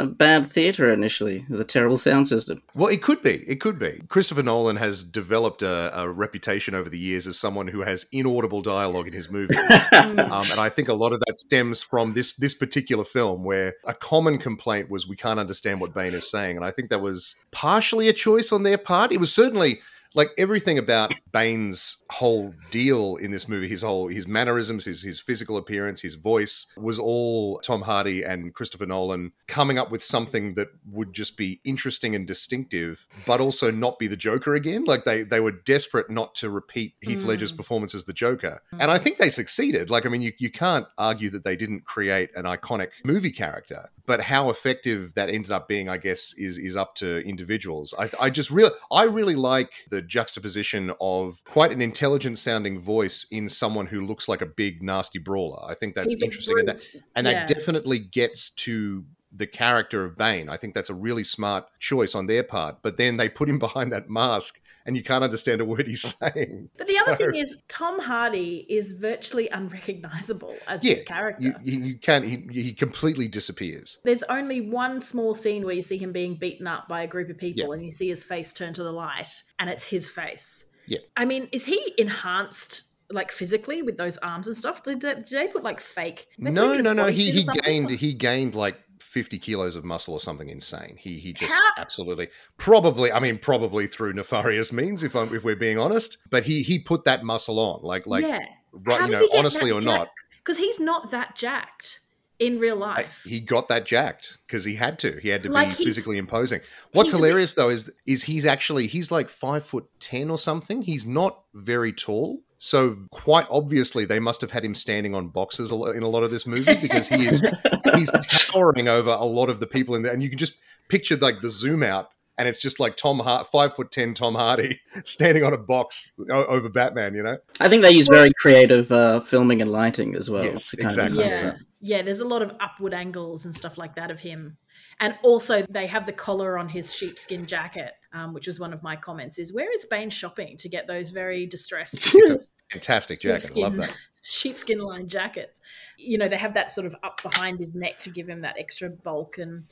a, 0.00 0.04
a 0.04 0.06
bad 0.06 0.46
theater 0.46 0.92
initially 0.92 1.46
with 1.48 1.60
a 1.60 1.64
terrible 1.64 1.96
sound 1.96 2.28
system. 2.28 2.62
Well, 2.74 2.88
it 2.88 3.02
could 3.02 3.22
be. 3.22 3.44
It 3.46 3.60
could 3.60 3.78
be. 3.78 4.02
Christopher 4.08 4.42
Nolan 4.42 4.76
has 4.76 5.04
developed 5.04 5.62
a, 5.62 5.98
a 5.98 6.08
reputation 6.08 6.74
over 6.74 6.88
the 6.88 6.98
years 6.98 7.26
as 7.26 7.38
someone 7.38 7.68
who 7.68 7.82
has 7.82 8.06
inaudible 8.12 8.60
dialogue 8.60 9.06
in 9.06 9.12
his 9.12 9.30
movies, 9.30 9.58
um, 9.92 10.18
and 10.18 10.60
I 10.60 10.68
think 10.68 10.88
a 10.88 10.94
lot 10.94 11.12
of 11.12 11.20
that 11.20 11.38
stems 11.38 11.82
from 11.82 12.14
this 12.14 12.34
this 12.36 12.54
particular 12.54 13.04
film, 13.04 13.44
where 13.44 13.74
a 13.86 13.94
common 13.94 14.38
complaint 14.38 14.90
was 14.90 15.08
we 15.08 15.16
can't 15.16 15.40
understand 15.40 15.80
what 15.80 15.94
Bane 15.94 16.14
is 16.14 16.30
saying, 16.30 16.56
and 16.56 16.64
I 16.64 16.70
think 16.70 16.90
that 16.90 17.00
was 17.00 17.36
partially 17.50 18.08
a 18.08 18.12
choice 18.12 18.52
on 18.52 18.62
their 18.62 18.78
part. 18.78 19.12
It 19.12 19.20
was 19.20 19.32
certainly 19.32 19.80
like 20.14 20.30
everything 20.38 20.78
about 20.78 21.14
Bane's 21.32 22.02
whole 22.10 22.54
deal 22.70 23.16
in 23.16 23.30
this 23.30 23.48
movie, 23.48 23.68
his 23.68 23.82
whole 23.82 24.08
his 24.08 24.26
mannerisms, 24.26 24.84
his 24.86 25.02
his 25.02 25.20
physical 25.20 25.56
appearance, 25.56 26.00
his 26.02 26.14
voice 26.14 26.66
was 26.76 26.98
all 26.98 27.58
Tom 27.60 27.82
Hardy 27.82 28.22
and 28.22 28.54
Christopher 28.54 28.86
Nolan 28.86 29.32
coming 29.46 29.78
up 29.78 29.90
with 29.90 30.02
something 30.02 30.54
that 30.54 30.68
would 30.90 31.12
just 31.12 31.36
be 31.36 31.60
interesting 31.64 32.14
and 32.14 32.26
distinctive, 32.26 33.06
but 33.26 33.40
also 33.40 33.70
not 33.70 33.98
be 33.98 34.06
the 34.06 34.16
Joker 34.16 34.54
again. 34.54 34.84
Like 34.84 35.04
they 35.04 35.22
they 35.22 35.40
were 35.40 35.52
desperate 35.52 36.10
not 36.10 36.34
to 36.36 36.50
repeat 36.50 36.94
Heath 37.00 37.24
Ledger's 37.24 37.52
Mm. 37.52 37.56
performance 37.58 37.94
as 37.94 38.04
the 38.04 38.12
Joker, 38.12 38.60
and 38.72 38.90
I 38.90 38.98
think 38.98 39.18
they 39.18 39.30
succeeded. 39.30 39.90
Like 39.90 40.06
I 40.06 40.08
mean, 40.08 40.22
you 40.22 40.32
you 40.38 40.50
can't 40.50 40.86
argue 40.96 41.30
that 41.30 41.44
they 41.44 41.56
didn't 41.56 41.84
create 41.84 42.30
an 42.34 42.44
iconic 42.44 42.88
movie 43.04 43.30
character, 43.30 43.88
but 44.06 44.20
how 44.22 44.50
effective 44.50 45.14
that 45.14 45.28
ended 45.30 45.50
up 45.52 45.68
being, 45.68 45.88
I 45.88 45.98
guess, 45.98 46.34
is 46.36 46.58
is 46.58 46.76
up 46.76 46.94
to 46.96 47.18
individuals. 47.20 47.94
I, 47.98 48.10
I 48.20 48.30
just 48.30 48.50
really, 48.50 48.72
I 48.90 49.04
really 49.04 49.34
like 49.34 49.72
the 49.90 49.97
juxtaposition 50.02 50.92
of 51.00 51.42
quite 51.44 51.72
an 51.72 51.80
intelligent 51.82 52.38
sounding 52.38 52.78
voice 52.78 53.26
in 53.30 53.48
someone 53.48 53.86
who 53.86 54.06
looks 54.06 54.28
like 54.28 54.40
a 54.40 54.46
big 54.46 54.82
nasty 54.82 55.18
brawler. 55.18 55.58
I 55.68 55.74
think 55.74 55.94
that's 55.94 56.12
He's 56.12 56.22
interesting, 56.22 56.58
and 56.58 56.68
that 56.68 56.86
and 57.14 57.26
Yeah. 57.26 57.46
that 57.46 57.48
definitely 57.48 57.98
gets 57.98 58.50
to 58.50 59.04
the 59.30 59.46
character 59.46 60.04
of 60.04 60.16
Bane. 60.16 60.48
I 60.48 60.56
think 60.56 60.74
that's 60.74 60.90
a 60.90 60.94
really 60.94 61.24
smart 61.24 61.66
choice 61.78 62.14
on 62.14 62.26
their 62.26 62.42
part. 62.42 62.78
But 62.82 62.96
then 62.96 63.18
they 63.18 63.28
put 63.28 63.48
him 63.48 63.58
behind 63.58 63.92
that 63.92 64.08
mask, 64.08 64.60
and 64.88 64.96
you 64.96 65.02
can't 65.04 65.22
understand 65.22 65.60
a 65.60 65.66
word 65.66 65.86
he's 65.86 66.00
saying. 66.16 66.70
But 66.78 66.86
the 66.86 66.98
other 67.06 67.16
thing 67.16 67.34
is, 67.34 67.54
Tom 67.68 68.00
Hardy 68.00 68.64
is 68.70 68.92
virtually 68.92 69.48
unrecognizable 69.50 70.56
as 70.66 70.82
Yeah, 70.82 70.94
this 70.94 71.04
character. 71.04 71.54
you, 71.62 71.78
you, 71.78 71.98
can't. 71.98 72.24
He, 72.24 72.38
he 72.50 72.72
completely 72.72 73.28
disappears. 73.28 73.98
There's 74.04 74.22
only 74.24 74.62
one 74.62 75.02
small 75.02 75.34
scene 75.34 75.64
where 75.66 75.74
you 75.74 75.82
see 75.82 75.98
him 75.98 76.10
being 76.10 76.36
beaten 76.36 76.66
up 76.66 76.88
by 76.88 77.02
a 77.02 77.06
group 77.06 77.28
of 77.28 77.36
people 77.36 77.68
Yeah. 77.68 77.74
and 77.74 77.84
you 77.84 77.92
see 77.92 78.08
his 78.08 78.24
face 78.24 78.54
turn 78.54 78.72
to 78.74 78.82
the 78.82 78.90
light 78.90 79.30
and 79.58 79.68
it's 79.68 79.84
his 79.84 80.08
face. 80.08 80.64
Yeah. 80.86 81.00
I 81.18 81.26
mean, 81.26 81.48
is 81.52 81.66
he 81.66 81.94
enhanced 81.98 82.84
like 83.10 83.30
physically 83.30 83.82
with 83.82 83.98
those 83.98 84.16
arms 84.18 84.46
and 84.46 84.56
stuff? 84.56 84.82
Did 84.82 85.02
they, 85.02 85.14
did 85.16 85.26
they 85.28 85.48
put 85.48 85.62
like 85.62 85.80
fake? 85.80 86.28
No, 86.38 86.50
put 86.50 86.70
him 86.72 86.78
in 86.78 86.84
no, 86.84 86.92
no. 86.94 87.06
He 87.08 87.30
he 87.30 87.46
gained 87.62 87.90
he 87.90 88.14
gained 88.14 88.54
like 88.54 88.76
fifty 89.00 89.38
kilos 89.38 89.76
of 89.76 89.84
muscle 89.84 90.14
or 90.14 90.20
something 90.20 90.48
insane. 90.48 90.96
He 90.98 91.18
he 91.18 91.32
just 91.32 91.52
How- 91.54 91.72
absolutely 91.82 92.28
probably. 92.56 93.12
I 93.12 93.20
mean, 93.20 93.38
probably 93.38 93.86
through 93.86 94.12
nefarious 94.14 94.72
means, 94.72 95.02
if 95.02 95.14
I'm 95.16 95.34
if 95.34 95.44
we're 95.44 95.56
being 95.56 95.78
honest. 95.78 96.18
But 96.30 96.44
he 96.44 96.62
he 96.62 96.78
put 96.78 97.04
that 97.04 97.24
muscle 97.24 97.58
on, 97.58 97.82
like 97.82 98.06
like 98.06 98.22
yeah. 98.24 98.44
right, 98.72 99.02
you 99.06 99.12
know, 99.12 99.28
honestly 99.36 99.70
or 99.70 99.80
not. 99.80 100.08
Because 100.38 100.58
he's 100.58 100.80
not 100.80 101.10
that 101.10 101.36
jacked 101.36 102.00
in 102.38 102.58
real 102.60 102.76
life. 102.76 103.24
he 103.26 103.40
got 103.40 103.66
that 103.68 103.84
jacked 103.84 104.38
because 104.46 104.64
he 104.64 104.76
had 104.76 104.98
to. 105.00 105.18
He 105.20 105.28
had 105.28 105.42
to 105.42 105.50
Like, 105.50 105.76
be 105.76 105.84
physically 105.84 106.18
imposing. 106.18 106.60
What's 106.92 107.10
a 107.10 107.14
bit- 107.14 107.24
hilarious 107.24 107.54
though 107.54 107.68
is 107.68 107.90
is 108.06 108.22
he's 108.24 108.46
actually 108.46 108.86
he's 108.86 109.10
like 109.10 109.28
five 109.28 109.64
foot 109.64 109.86
ten 110.00 110.30
or 110.30 110.38
something. 110.38 110.82
He's 110.82 111.04
not 111.04 111.42
very 111.52 111.92
tall. 111.92 112.40
So 112.58 112.96
quite 113.10 113.46
obviously 113.50 114.04
they 114.04 114.18
must 114.18 114.40
have 114.40 114.50
had 114.50 114.64
him 114.64 114.74
standing 114.74 115.14
on 115.14 115.28
boxes 115.28 115.70
in 115.70 116.02
a 116.02 116.08
lot 116.08 116.24
of 116.24 116.30
this 116.30 116.46
movie 116.46 116.76
because 116.82 117.08
he 117.08 117.24
is 117.26 117.40
he's 117.94 118.10
towering 118.28 118.88
over 118.88 119.10
a 119.10 119.24
lot 119.24 119.48
of 119.48 119.60
the 119.60 119.66
people 119.66 119.94
in 119.94 120.02
there, 120.02 120.12
and 120.12 120.22
you 120.22 120.28
can 120.28 120.38
just 120.38 120.58
picture 120.88 121.16
like 121.16 121.40
the 121.40 121.50
zoom 121.50 121.82
out. 121.82 122.10
And 122.36 122.46
it's 122.46 122.60
just 122.60 122.78
like 122.78 122.96
Tom 122.96 123.18
Hart, 123.18 123.48
five 123.48 123.74
foot 123.74 123.90
ten 123.90 124.14
Tom 124.14 124.36
Hardy, 124.36 124.80
standing 125.04 125.42
on 125.42 125.52
a 125.52 125.58
box 125.58 126.12
over 126.30 126.68
Batman. 126.68 127.14
You 127.14 127.24
know, 127.24 127.38
I 127.58 127.68
think 127.68 127.82
they 127.82 127.90
use 127.90 128.06
very 128.06 128.32
creative 128.38 128.92
uh, 128.92 129.20
filming 129.20 129.60
and 129.60 129.72
lighting 129.72 130.14
as 130.14 130.30
well. 130.30 130.44
Yes, 130.44 130.70
to 130.70 130.76
kind 130.76 130.86
of 130.86 130.92
exactly. 130.92 131.24
yeah 131.24 131.54
yeah 131.80 132.02
there's 132.02 132.20
a 132.20 132.26
lot 132.26 132.42
of 132.42 132.52
upward 132.60 132.92
angles 132.94 133.44
and 133.44 133.54
stuff 133.54 133.78
like 133.78 133.94
that 133.94 134.10
of 134.10 134.20
him 134.20 134.56
and 135.00 135.16
also 135.22 135.64
they 135.70 135.86
have 135.86 136.06
the 136.06 136.12
collar 136.12 136.58
on 136.58 136.68
his 136.68 136.94
sheepskin 136.94 137.46
jacket 137.46 137.92
um, 138.12 138.32
which 138.32 138.46
was 138.46 138.58
one 138.58 138.72
of 138.72 138.82
my 138.82 138.96
comments 138.96 139.38
is 139.38 139.52
where 139.52 139.72
is 139.72 139.84
bane 139.84 140.10
shopping 140.10 140.56
to 140.56 140.68
get 140.68 140.86
those 140.86 141.10
very 141.10 141.46
distressed 141.46 142.14
fantastic 142.70 143.20
jacket. 143.20 143.50
I 143.56 143.60
love 143.60 143.72
sheepskin- 143.74 143.76
that. 143.80 143.96
sheepskin 144.22 144.78
lined 144.80 145.08
jackets 145.10 145.60
you 145.98 146.18
know 146.18 146.28
they 146.28 146.36
have 146.36 146.54
that 146.54 146.72
sort 146.72 146.86
of 146.86 146.94
up 147.02 147.20
behind 147.22 147.58
his 147.58 147.74
neck 147.74 147.98
to 148.00 148.10
give 148.10 148.28
him 148.28 148.42
that 148.42 148.56
extra 148.58 148.88
bulk 148.90 149.38
and 149.38 149.64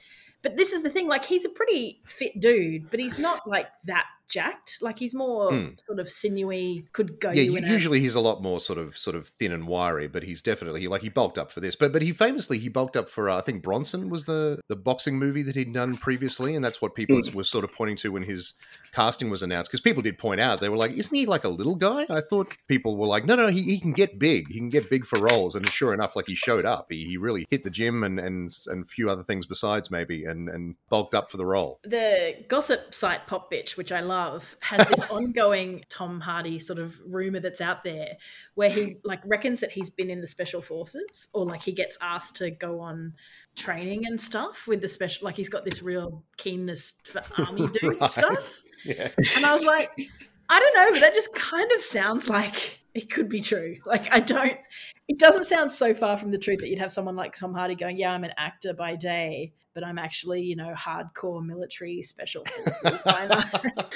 but 0.47 0.57
this 0.57 0.73
is 0.73 0.83
the 0.83 0.91
thing 0.91 1.09
like 1.09 1.25
he's 1.25 1.45
a 1.45 1.49
pretty 1.49 2.01
fit 2.05 2.39
dude 2.41 2.89
but 2.91 3.01
he's 3.01 3.19
not 3.19 3.41
like 3.49 3.67
that 3.85 4.05
jacked 4.29 4.79
like 4.81 4.99
he's 4.99 5.15
more 5.15 5.53
Hmm. 5.53 5.69
sort 5.85 5.99
of 6.01 6.09
sinewy 6.09 6.85
could 6.93 7.21
go 7.21 7.31
yeah, 7.31 7.43
you 7.43 7.57
a 7.57 7.61
usually 7.61 8.01
he's 8.01 8.15
a 8.17 8.21
lot 8.21 8.43
more 8.43 8.59
sort 8.61 8.79
of 8.79 8.97
sort 8.99 9.15
of 9.17 9.29
thin 9.29 9.53
and 9.53 9.67
wiry, 9.69 10.09
but 10.09 10.23
he's 10.25 10.43
definitely 10.43 10.87
like 10.89 11.03
he 11.03 11.09
bulked 11.09 11.39
up 11.39 11.53
for 11.53 11.61
this. 11.61 11.77
But 11.77 11.93
but 11.93 12.03
he 12.03 12.11
famously 12.11 12.59
he 12.59 12.69
bulked 12.69 12.97
up 12.97 13.09
for 13.09 13.31
uh, 13.31 13.39
I 13.39 13.41
think 13.43 13.63
Bronson 13.63 14.09
was 14.11 14.25
the 14.27 14.61
the 14.69 14.75
boxing 14.75 15.17
movie 15.19 15.43
that 15.43 15.55
he'd 15.55 15.73
done 15.73 15.97
previously, 15.97 16.57
and 16.57 16.65
that's 16.65 16.83
what 16.83 16.95
people 16.97 17.17
Mm. 17.17 17.35
were 17.35 17.45
sort 17.45 17.63
of 17.65 17.73
pointing 17.73 17.97
to 17.99 18.11
when 18.11 18.25
his 18.25 18.55
casting 18.97 19.29
was 19.29 19.43
announced. 19.43 19.71
Because 19.71 19.83
people 19.83 20.03
did 20.03 20.17
point 20.17 20.41
out 20.41 20.61
they 20.61 20.71
were 20.71 20.77
like, 20.77 20.93
"Isn't 20.93 21.15
he 21.15 21.27
like 21.27 21.45
a 21.45 21.51
little 21.51 21.77
guy?" 21.77 22.07
I 22.09 22.23
thought 22.23 22.57
people 22.67 22.97
were 22.97 23.07
like, 23.07 23.27
"No, 23.27 23.37
no, 23.37 23.49
he, 23.49 23.63
he 23.63 23.79
can 23.79 23.93
get 23.93 24.19
big. 24.19 24.49
He 24.49 24.59
can 24.59 24.71
get 24.71 24.89
big 24.89 25.05
for 25.05 25.19
roles." 25.19 25.55
And 25.55 25.69
sure 25.69 25.93
enough, 25.93 26.17
like 26.17 26.27
he 26.27 26.35
showed 26.35 26.65
up. 26.65 26.87
He, 26.89 27.05
he 27.05 27.17
really 27.19 27.47
hit 27.51 27.63
the 27.63 27.71
gym 27.71 28.03
and 28.03 28.19
and 28.19 28.51
and 28.67 28.85
a 28.85 28.89
few 28.89 29.11
other 29.11 29.23
things 29.23 29.45
besides 29.45 29.91
maybe, 29.91 30.25
and 30.25 30.49
and 30.49 30.77
bulked 30.89 31.15
up 31.15 31.31
for 31.31 31.37
the 31.37 31.47
role. 31.47 31.79
the 31.85 32.45
gossip 32.49 32.95
site 32.95 33.27
Popbitch, 33.27 33.77
which 33.77 33.93
I 33.93 34.01
love, 34.01 34.57
has 34.61 34.87
this 34.89 35.05
ongoing 35.11 35.85
Tom 35.91 36.21
Hardy 36.21 36.59
sort 36.59 36.79
of 36.79 36.99
rumor 37.07 37.41
that's 37.41 37.61
out 37.61 37.85
there 37.85 38.17
where 38.55 38.71
he 38.71 38.97
like 39.05 39.21
reckons 39.27 39.61
that 39.61 39.71
he's 39.73 39.91
been 39.91 40.09
in 40.09 40.23
the 40.23 40.27
special 40.27 40.63
forces 40.63 41.29
or 41.35 41.45
like 41.45 41.63
he 41.63 41.73
gets 41.73 41.99
asked 42.01 42.37
to 42.37 42.51
go 42.51 42.81
on 42.81 43.13
training 43.57 44.07
and 44.07 44.21
stuff 44.21 44.67
with 44.67 44.81
the 44.81 44.89
special 44.89 45.25
like 45.25 45.35
he's 45.35 45.49
got 45.49 45.65
this 45.65 45.83
real 45.83 46.23
keenness 46.37 46.95
for 47.05 47.23
army 47.39 47.67
dude 47.81 48.01
Right. 48.01 48.11
stuff. 48.11 48.61
Yeah. 48.85 49.09
And 49.37 49.45
I 49.45 49.55
was 49.55 49.65
like, 49.65 49.91
I 50.49 50.61
don't 50.61 50.75
know, 50.75 50.93
but 50.93 51.01
that 51.01 51.15
just 51.15 51.35
kind 51.35 51.71
of 51.73 51.81
sounds 51.81 52.29
like 52.29 52.79
it 52.95 53.11
could 53.11 53.29
be 53.29 53.41
true. 53.41 53.77
Like 53.87 54.13
I 54.13 54.21
don't 54.21 54.57
it 55.09 55.19
doesn't 55.19 55.45
sound 55.45 55.71
so 55.73 55.95
far 55.95 56.17
from 56.17 56.31
the 56.33 56.39
truth 56.39 56.61
that 56.61 56.69
you'd 56.69 56.79
have 56.81 56.93
someone 56.93 57.17
like 57.17 57.35
Tom 57.37 57.55
Hardy 57.55 57.75
going, 57.75 57.97
Yeah, 57.97 58.13
I'm 58.13 58.25
an 58.25 58.33
actor 58.39 58.75
by 58.75 58.97
day, 58.97 59.53
but 59.73 59.85
I'm 59.85 59.99
actually, 59.99 60.43
you 60.43 60.57
know, 60.57 60.75
hardcore 60.77 61.45
military 61.45 62.03
special 62.03 62.45
forces 62.45 63.03
by 63.03 63.27
night. 63.31 63.95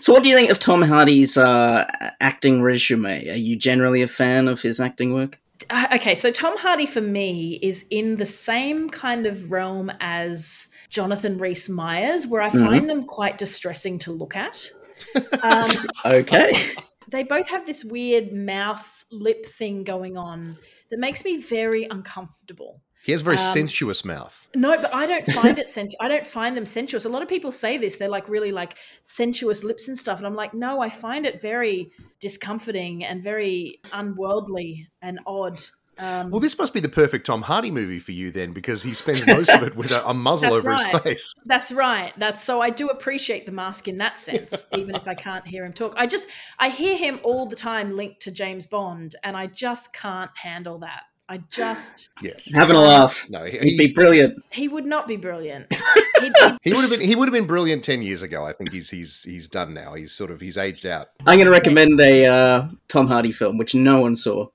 So, 0.00 0.12
what 0.12 0.22
do 0.24 0.28
you 0.28 0.34
think 0.36 0.50
of 0.50 0.58
Tom 0.58 0.82
Hardy's 0.82 1.36
uh, 1.36 1.84
acting 2.20 2.60
resume? 2.62 3.28
Are 3.30 3.36
you 3.36 3.54
generally 3.56 4.02
a 4.02 4.08
fan 4.08 4.48
of 4.48 4.60
his 4.62 4.80
acting 4.80 5.14
work? 5.14 5.38
Uh, 5.70 5.86
okay, 5.96 6.14
so 6.14 6.30
Tom 6.30 6.56
Hardy 6.56 6.86
for 6.86 7.00
me 7.00 7.58
is 7.62 7.84
in 7.90 8.16
the 8.16 8.26
same 8.26 8.88
kind 8.88 9.26
of 9.26 9.50
realm 9.50 9.92
as 10.00 10.68
Jonathan 10.88 11.36
Rhys 11.36 11.68
Myers, 11.68 12.26
where 12.26 12.40
I 12.40 12.48
find 12.48 12.88
them 12.88 13.04
quite 13.04 13.36
distressing 13.38 13.98
to 14.00 14.12
look 14.12 14.36
at. 14.36 14.70
Um, 15.44 15.70
Okay. 16.04 16.52
they 17.08 17.22
both 17.22 17.48
have 17.50 17.64
this 17.66 17.84
weird 17.84 18.32
mouth 18.32 19.04
lip 19.12 19.46
thing 19.46 19.84
going 19.84 20.16
on 20.16 20.58
that 20.90 20.98
makes 20.98 21.24
me 21.24 21.36
very 21.36 21.84
uncomfortable. 21.84 22.82
He 23.04 23.12
has 23.12 23.20
a 23.22 23.24
very 23.24 23.36
Um, 23.36 23.42
sensuous 23.42 24.04
mouth. 24.04 24.46
No, 24.54 24.76
but 24.80 24.94
I 24.94 25.06
don't 25.06 25.26
find 25.26 25.58
it 25.62 25.68
sen- 25.68 25.90
I 26.00 26.08
don't 26.08 26.26
find 26.26 26.56
them 26.56 26.66
sensuous. 26.66 27.04
A 27.04 27.08
lot 27.08 27.22
of 27.22 27.28
people 27.28 27.50
say 27.52 27.78
this. 27.78 27.96
They're 27.96 28.08
like 28.08 28.28
really 28.28 28.52
like 28.52 28.76
sensuous 29.04 29.64
lips 29.64 29.88
and 29.88 29.96
stuff. 29.96 30.18
And 30.18 30.26
I'm 30.26 30.34
like, 30.34 30.52
no, 30.54 30.80
I 30.80 30.90
find 30.90 31.24
it 31.24 31.40
very 31.40 31.90
discomforting 32.20 33.04
and 33.04 33.22
very 33.22 33.80
unworldly 33.92 34.88
and 35.00 35.20
odd. 35.26 35.62
Um, 36.00 36.30
Well, 36.30 36.38
this 36.38 36.56
must 36.56 36.72
be 36.74 36.78
the 36.80 36.88
perfect 36.88 37.26
Tom 37.26 37.42
Hardy 37.42 37.72
movie 37.72 37.98
for 37.98 38.12
you 38.12 38.30
then, 38.30 38.52
because 38.52 38.84
he 38.84 38.94
spends 38.94 39.26
most 39.26 39.50
of 39.50 39.64
it 39.64 39.74
with 39.74 39.90
a, 39.90 40.08
a 40.08 40.14
muzzle 40.14 40.54
over 40.54 40.72
his 40.72 40.84
face. 41.02 41.34
That's 41.44 41.72
right. 41.72 42.12
That's 42.18 42.42
so 42.42 42.60
I 42.60 42.70
do 42.70 42.86
appreciate 42.88 43.46
the 43.46 43.52
mask 43.52 43.88
in 43.88 43.98
that 43.98 44.16
sense, 44.16 44.66
even 44.76 44.94
if 44.94 45.08
I 45.08 45.14
can't 45.14 45.44
hear 45.46 45.64
him 45.64 45.72
talk. 45.72 45.94
I 45.96 46.06
just 46.06 46.28
I 46.58 46.68
hear 46.68 46.96
him 46.96 47.18
all 47.24 47.46
the 47.46 47.56
time 47.56 47.96
linked 47.96 48.20
to 48.22 48.30
James 48.30 48.64
Bond, 48.64 49.16
and 49.24 49.36
I 49.36 49.48
just 49.48 49.92
can't 49.92 50.30
handle 50.36 50.78
that. 50.80 51.02
I 51.28 51.38
just 51.50 52.10
Yes. 52.22 52.50
Having 52.52 52.76
a 52.76 52.80
laugh. 52.80 53.28
No, 53.28 53.44
he, 53.44 53.58
He'd 53.58 53.76
be 53.76 53.92
brilliant. 53.94 54.42
he 54.50 54.66
would 54.68 54.86
not 54.86 55.06
be 55.06 55.16
brilliant. 55.16 55.74
He'd 56.20 56.32
be, 56.32 56.56
he 56.62 56.70
would 56.72 56.80
have 56.80 56.90
been 56.90 57.00
he 57.00 57.14
would 57.14 57.28
have 57.28 57.34
been 57.34 57.46
brilliant 57.46 57.84
ten 57.84 58.02
years 58.02 58.22
ago. 58.22 58.44
I 58.44 58.52
think 58.52 58.72
he's 58.72 58.88
he's 58.90 59.22
he's 59.22 59.46
done 59.46 59.74
now. 59.74 59.94
He's 59.94 60.10
sort 60.12 60.30
of 60.30 60.40
he's 60.40 60.56
aged 60.58 60.86
out. 60.86 61.08
I'm 61.26 61.36
going 61.36 61.44
to 61.46 61.50
recommend 61.52 62.00
a 62.00 62.26
uh, 62.26 62.68
Tom 62.88 63.06
Hardy 63.08 63.32
film, 63.32 63.58
which 63.58 63.74
no 63.74 64.00
one 64.00 64.16
saw. 64.16 64.46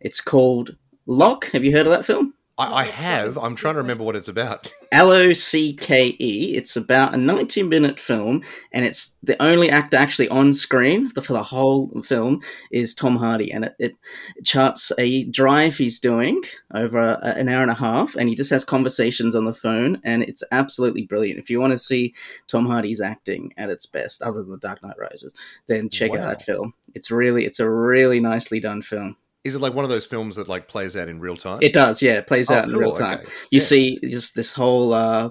It's 0.00 0.20
called 0.20 0.76
Locke. 1.06 1.50
Have 1.52 1.64
you 1.64 1.72
heard 1.72 1.86
of 1.86 1.92
that 1.92 2.04
film? 2.04 2.34
I, 2.60 2.80
I 2.80 2.84
have. 2.84 3.38
I'm 3.38 3.56
trying 3.56 3.74
to 3.74 3.80
remember 3.80 4.04
what 4.04 4.16
it's 4.16 4.28
about. 4.28 4.72
L 4.92 5.10
O 5.10 5.32
C 5.32 5.72
K 5.72 6.14
E. 6.18 6.54
It's 6.56 6.76
about 6.76 7.14
a 7.14 7.16
90 7.16 7.62
minute 7.62 7.98
film, 7.98 8.42
and 8.72 8.84
it's 8.84 9.16
the 9.22 9.40
only 9.42 9.70
actor 9.70 9.96
actually 9.96 10.28
on 10.28 10.52
screen 10.52 11.08
for 11.10 11.32
the 11.32 11.42
whole 11.42 12.02
film 12.02 12.40
is 12.70 12.94
Tom 12.94 13.16
Hardy, 13.16 13.50
and 13.50 13.64
it, 13.66 13.74
it 13.78 13.96
charts 14.44 14.92
a 14.98 15.24
drive 15.24 15.76
he's 15.78 15.98
doing 15.98 16.42
over 16.74 16.98
a, 16.98 17.18
an 17.22 17.48
hour 17.48 17.62
and 17.62 17.70
a 17.70 17.74
half, 17.74 18.14
and 18.14 18.28
he 18.28 18.34
just 18.34 18.50
has 18.50 18.64
conversations 18.64 19.34
on 19.34 19.44
the 19.44 19.54
phone, 19.54 20.00
and 20.04 20.22
it's 20.24 20.42
absolutely 20.52 21.02
brilliant. 21.02 21.38
If 21.38 21.48
you 21.48 21.60
want 21.60 21.72
to 21.72 21.78
see 21.78 22.14
Tom 22.46 22.66
Hardy's 22.66 23.00
acting 23.00 23.54
at 23.56 23.70
its 23.70 23.86
best, 23.86 24.20
other 24.22 24.40
than 24.42 24.50
The 24.50 24.58
Dark 24.58 24.82
Knight 24.82 24.98
Rises, 24.98 25.34
then 25.66 25.88
check 25.88 26.12
Wow. 26.12 26.18
out 26.18 26.26
that 26.28 26.42
film. 26.42 26.74
It's 26.94 27.10
really, 27.10 27.46
it's 27.46 27.60
a 27.60 27.70
really 27.70 28.20
nicely 28.20 28.60
done 28.60 28.82
film. 28.82 29.16
Is 29.44 29.54
it 29.54 29.60
like 29.60 29.74
one 29.74 29.84
of 29.84 29.88
those 29.90 30.04
films 30.06 30.36
that 30.36 30.48
like 30.48 30.68
plays 30.68 30.96
out 30.96 31.08
in 31.08 31.18
real 31.20 31.36
time? 31.36 31.58
It 31.62 31.72
does, 31.72 32.02
yeah. 32.02 32.14
It 32.18 32.26
plays 32.26 32.50
Oh, 32.50 32.54
out 32.56 32.68
in 32.68 32.76
real 32.76 32.92
time. 32.92 33.20
okay. 33.20 33.32
You 33.50 33.56
Yeah. 33.58 33.60
see 33.60 33.98
just 34.02 34.34
this 34.34 34.52
whole 34.52 34.92
uh, 34.92 35.30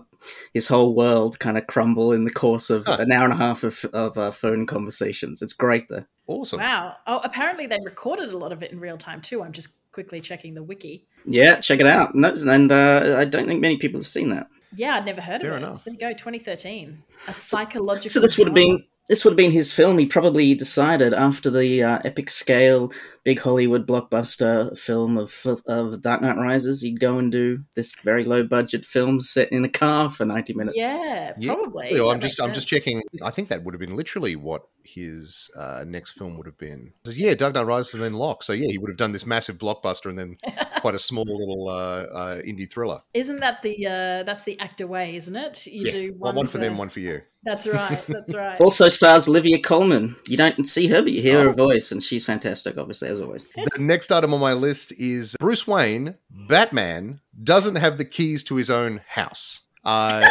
his 0.53 0.67
whole 0.67 0.95
world 0.95 1.39
kind 1.39 1.57
of 1.57 1.67
crumble 1.67 2.11
in 2.13 2.23
the 2.23 2.31
course 2.31 2.69
of 2.69 2.85
Huh. 2.87 2.97
an 2.99 3.11
hour 3.11 3.23
and 3.25 3.33
a 3.33 3.37
half 3.37 3.63
of, 3.63 3.85
of 3.93 4.17
uh, 4.17 4.31
phone 4.31 4.65
conversations. 4.65 5.41
It's 5.41 5.53
great 5.53 5.87
though. 5.89 6.05
Awesome. 6.27 6.59
Wow. 6.59 6.95
Oh, 7.07 7.19
apparently 7.23 7.67
they 7.67 7.79
recorded 7.85 8.29
a 8.31 8.37
lot 8.37 8.51
of 8.51 8.63
it 8.63 8.71
in 8.71 8.79
real 8.79 8.97
time 8.97 9.21
too. 9.21 9.43
I'm 9.43 9.51
just 9.51 9.69
quickly 9.91 10.21
checking 10.21 10.53
the 10.55 10.63
wiki. 10.63 11.05
Yeah, 11.25 11.59
check 11.59 11.79
it 11.79 11.87
out. 11.87 12.15
No, 12.15 12.33
and 12.47 12.71
uh, 12.71 13.15
I 13.17 13.25
don't 13.25 13.45
think 13.47 13.61
many 13.61 13.77
people 13.77 13.99
have 13.99 14.07
seen 14.07 14.29
that. 14.29 14.47
Yeah, 14.75 14.95
I'd 14.95 15.05
never 15.05 15.21
heard 15.21 15.41
Fair 15.41 15.51
of 15.51 15.57
it. 15.57 15.63
enough. 15.65 15.77
So 15.77 15.81
there 15.85 15.93
you 15.93 15.99
go, 15.99 16.09
2013. 16.13 17.01
A 17.27 17.33
psychological. 17.33 18.09
So 18.09 18.19
this 18.19 18.37
would 18.37 18.47
have 18.47 18.53
been 18.55 18.83
this 19.09 19.25
would 19.25 19.31
have 19.31 19.37
been 19.37 19.51
his 19.51 19.73
film. 19.73 19.97
He 19.97 20.05
probably 20.05 20.53
decided 20.53 21.13
after 21.13 21.49
the 21.49 21.83
uh, 21.83 21.99
epic 22.05 22.29
scale, 22.29 22.93
big 23.23 23.39
Hollywood 23.39 23.87
blockbuster 23.87 24.77
film 24.77 25.17
of 25.17 25.45
of 25.65 26.01
Dark 26.01 26.21
Knight 26.21 26.37
Rises, 26.37 26.81
he'd 26.81 26.99
go 26.99 27.17
and 27.17 27.31
do 27.31 27.63
this 27.75 27.93
very 28.03 28.23
low 28.23 28.43
budget 28.43 28.85
film 28.85 29.19
set 29.19 29.51
in 29.51 29.65
a 29.65 29.69
car 29.69 30.09
for 30.09 30.25
ninety 30.25 30.53
minutes. 30.53 30.77
Yeah, 30.77 31.33
Yeah. 31.39 31.55
probably. 31.55 31.99
Well, 31.99 32.11
I'm 32.11 32.19
just 32.19 32.39
makes 32.39 32.47
I'm 32.47 32.53
just 32.53 32.67
checking. 32.67 33.01
I 33.23 33.31
think 33.31 33.49
that 33.49 33.63
would 33.63 33.73
have 33.73 33.81
been 33.81 33.95
literally 33.95 34.35
what 34.35 34.63
his 34.83 35.49
uh, 35.57 35.83
next 35.85 36.11
film 36.11 36.37
would 36.37 36.45
have 36.45 36.57
been. 36.57 36.93
Yeah, 37.05 37.33
Dark 37.33 37.55
Knight 37.55 37.65
Rises 37.65 37.95
and 37.95 38.03
then 38.03 38.13
Locke. 38.13 38.43
So 38.43 38.53
yeah, 38.53 38.67
he 38.69 38.77
would 38.77 38.89
have 38.89 38.97
done 38.97 39.11
this 39.11 39.25
massive 39.25 39.57
blockbuster 39.57 40.09
and 40.09 40.19
then 40.19 40.37
quite 40.81 40.95
a 40.95 40.99
small 40.99 41.25
little 41.25 41.67
uh, 41.67 42.03
uh, 42.03 42.41
indie 42.41 42.71
thriller. 42.71 43.01
Isn't 43.13 43.39
that 43.39 43.63
the 43.63 43.87
uh 43.87 44.23
that's 44.23 44.43
the 44.43 44.59
actor 44.59 44.85
way, 44.85 45.15
isn't 45.15 45.35
it? 45.35 45.65
You 45.65 45.85
yeah, 45.85 45.91
do 45.91 46.11
one, 46.11 46.19
one, 46.19 46.35
one 46.35 46.47
for 46.47 46.59
them, 46.59 46.77
one 46.77 46.89
for 46.89 46.99
you. 46.99 47.21
That's 47.43 47.65
right. 47.67 48.01
That's 48.07 48.33
right. 48.35 48.59
Also 48.59 48.89
stars 48.89 49.27
Olivia 49.29 49.59
Colman. 49.61 50.15
You 50.27 50.35
don't 50.37 50.67
see 50.67 50.87
her, 50.87 51.01
but 51.01 51.11
you 51.13 51.21
hear 51.21 51.39
Oh. 51.39 51.43
her 51.43 51.53
voice, 51.53 51.91
and 51.91 52.03
she's 52.03 52.25
fantastic, 52.25 52.77
obviously 52.77 53.07
as 53.09 53.19
always. 53.21 53.47
The 53.55 53.79
next 53.79 54.11
item 54.11 54.33
on 54.33 54.39
my 54.41 54.53
list 54.53 54.91
is 54.99 55.35
Bruce 55.39 55.65
Wayne, 55.65 56.15
Batman, 56.29 57.21
doesn't 57.43 57.75
have 57.75 57.97
the 57.97 58.05
keys 58.05 58.43
to 58.45 58.55
his 58.55 58.69
own 58.69 59.01
house. 59.07 59.61
Uh, 59.85 60.21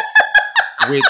which 0.91 1.03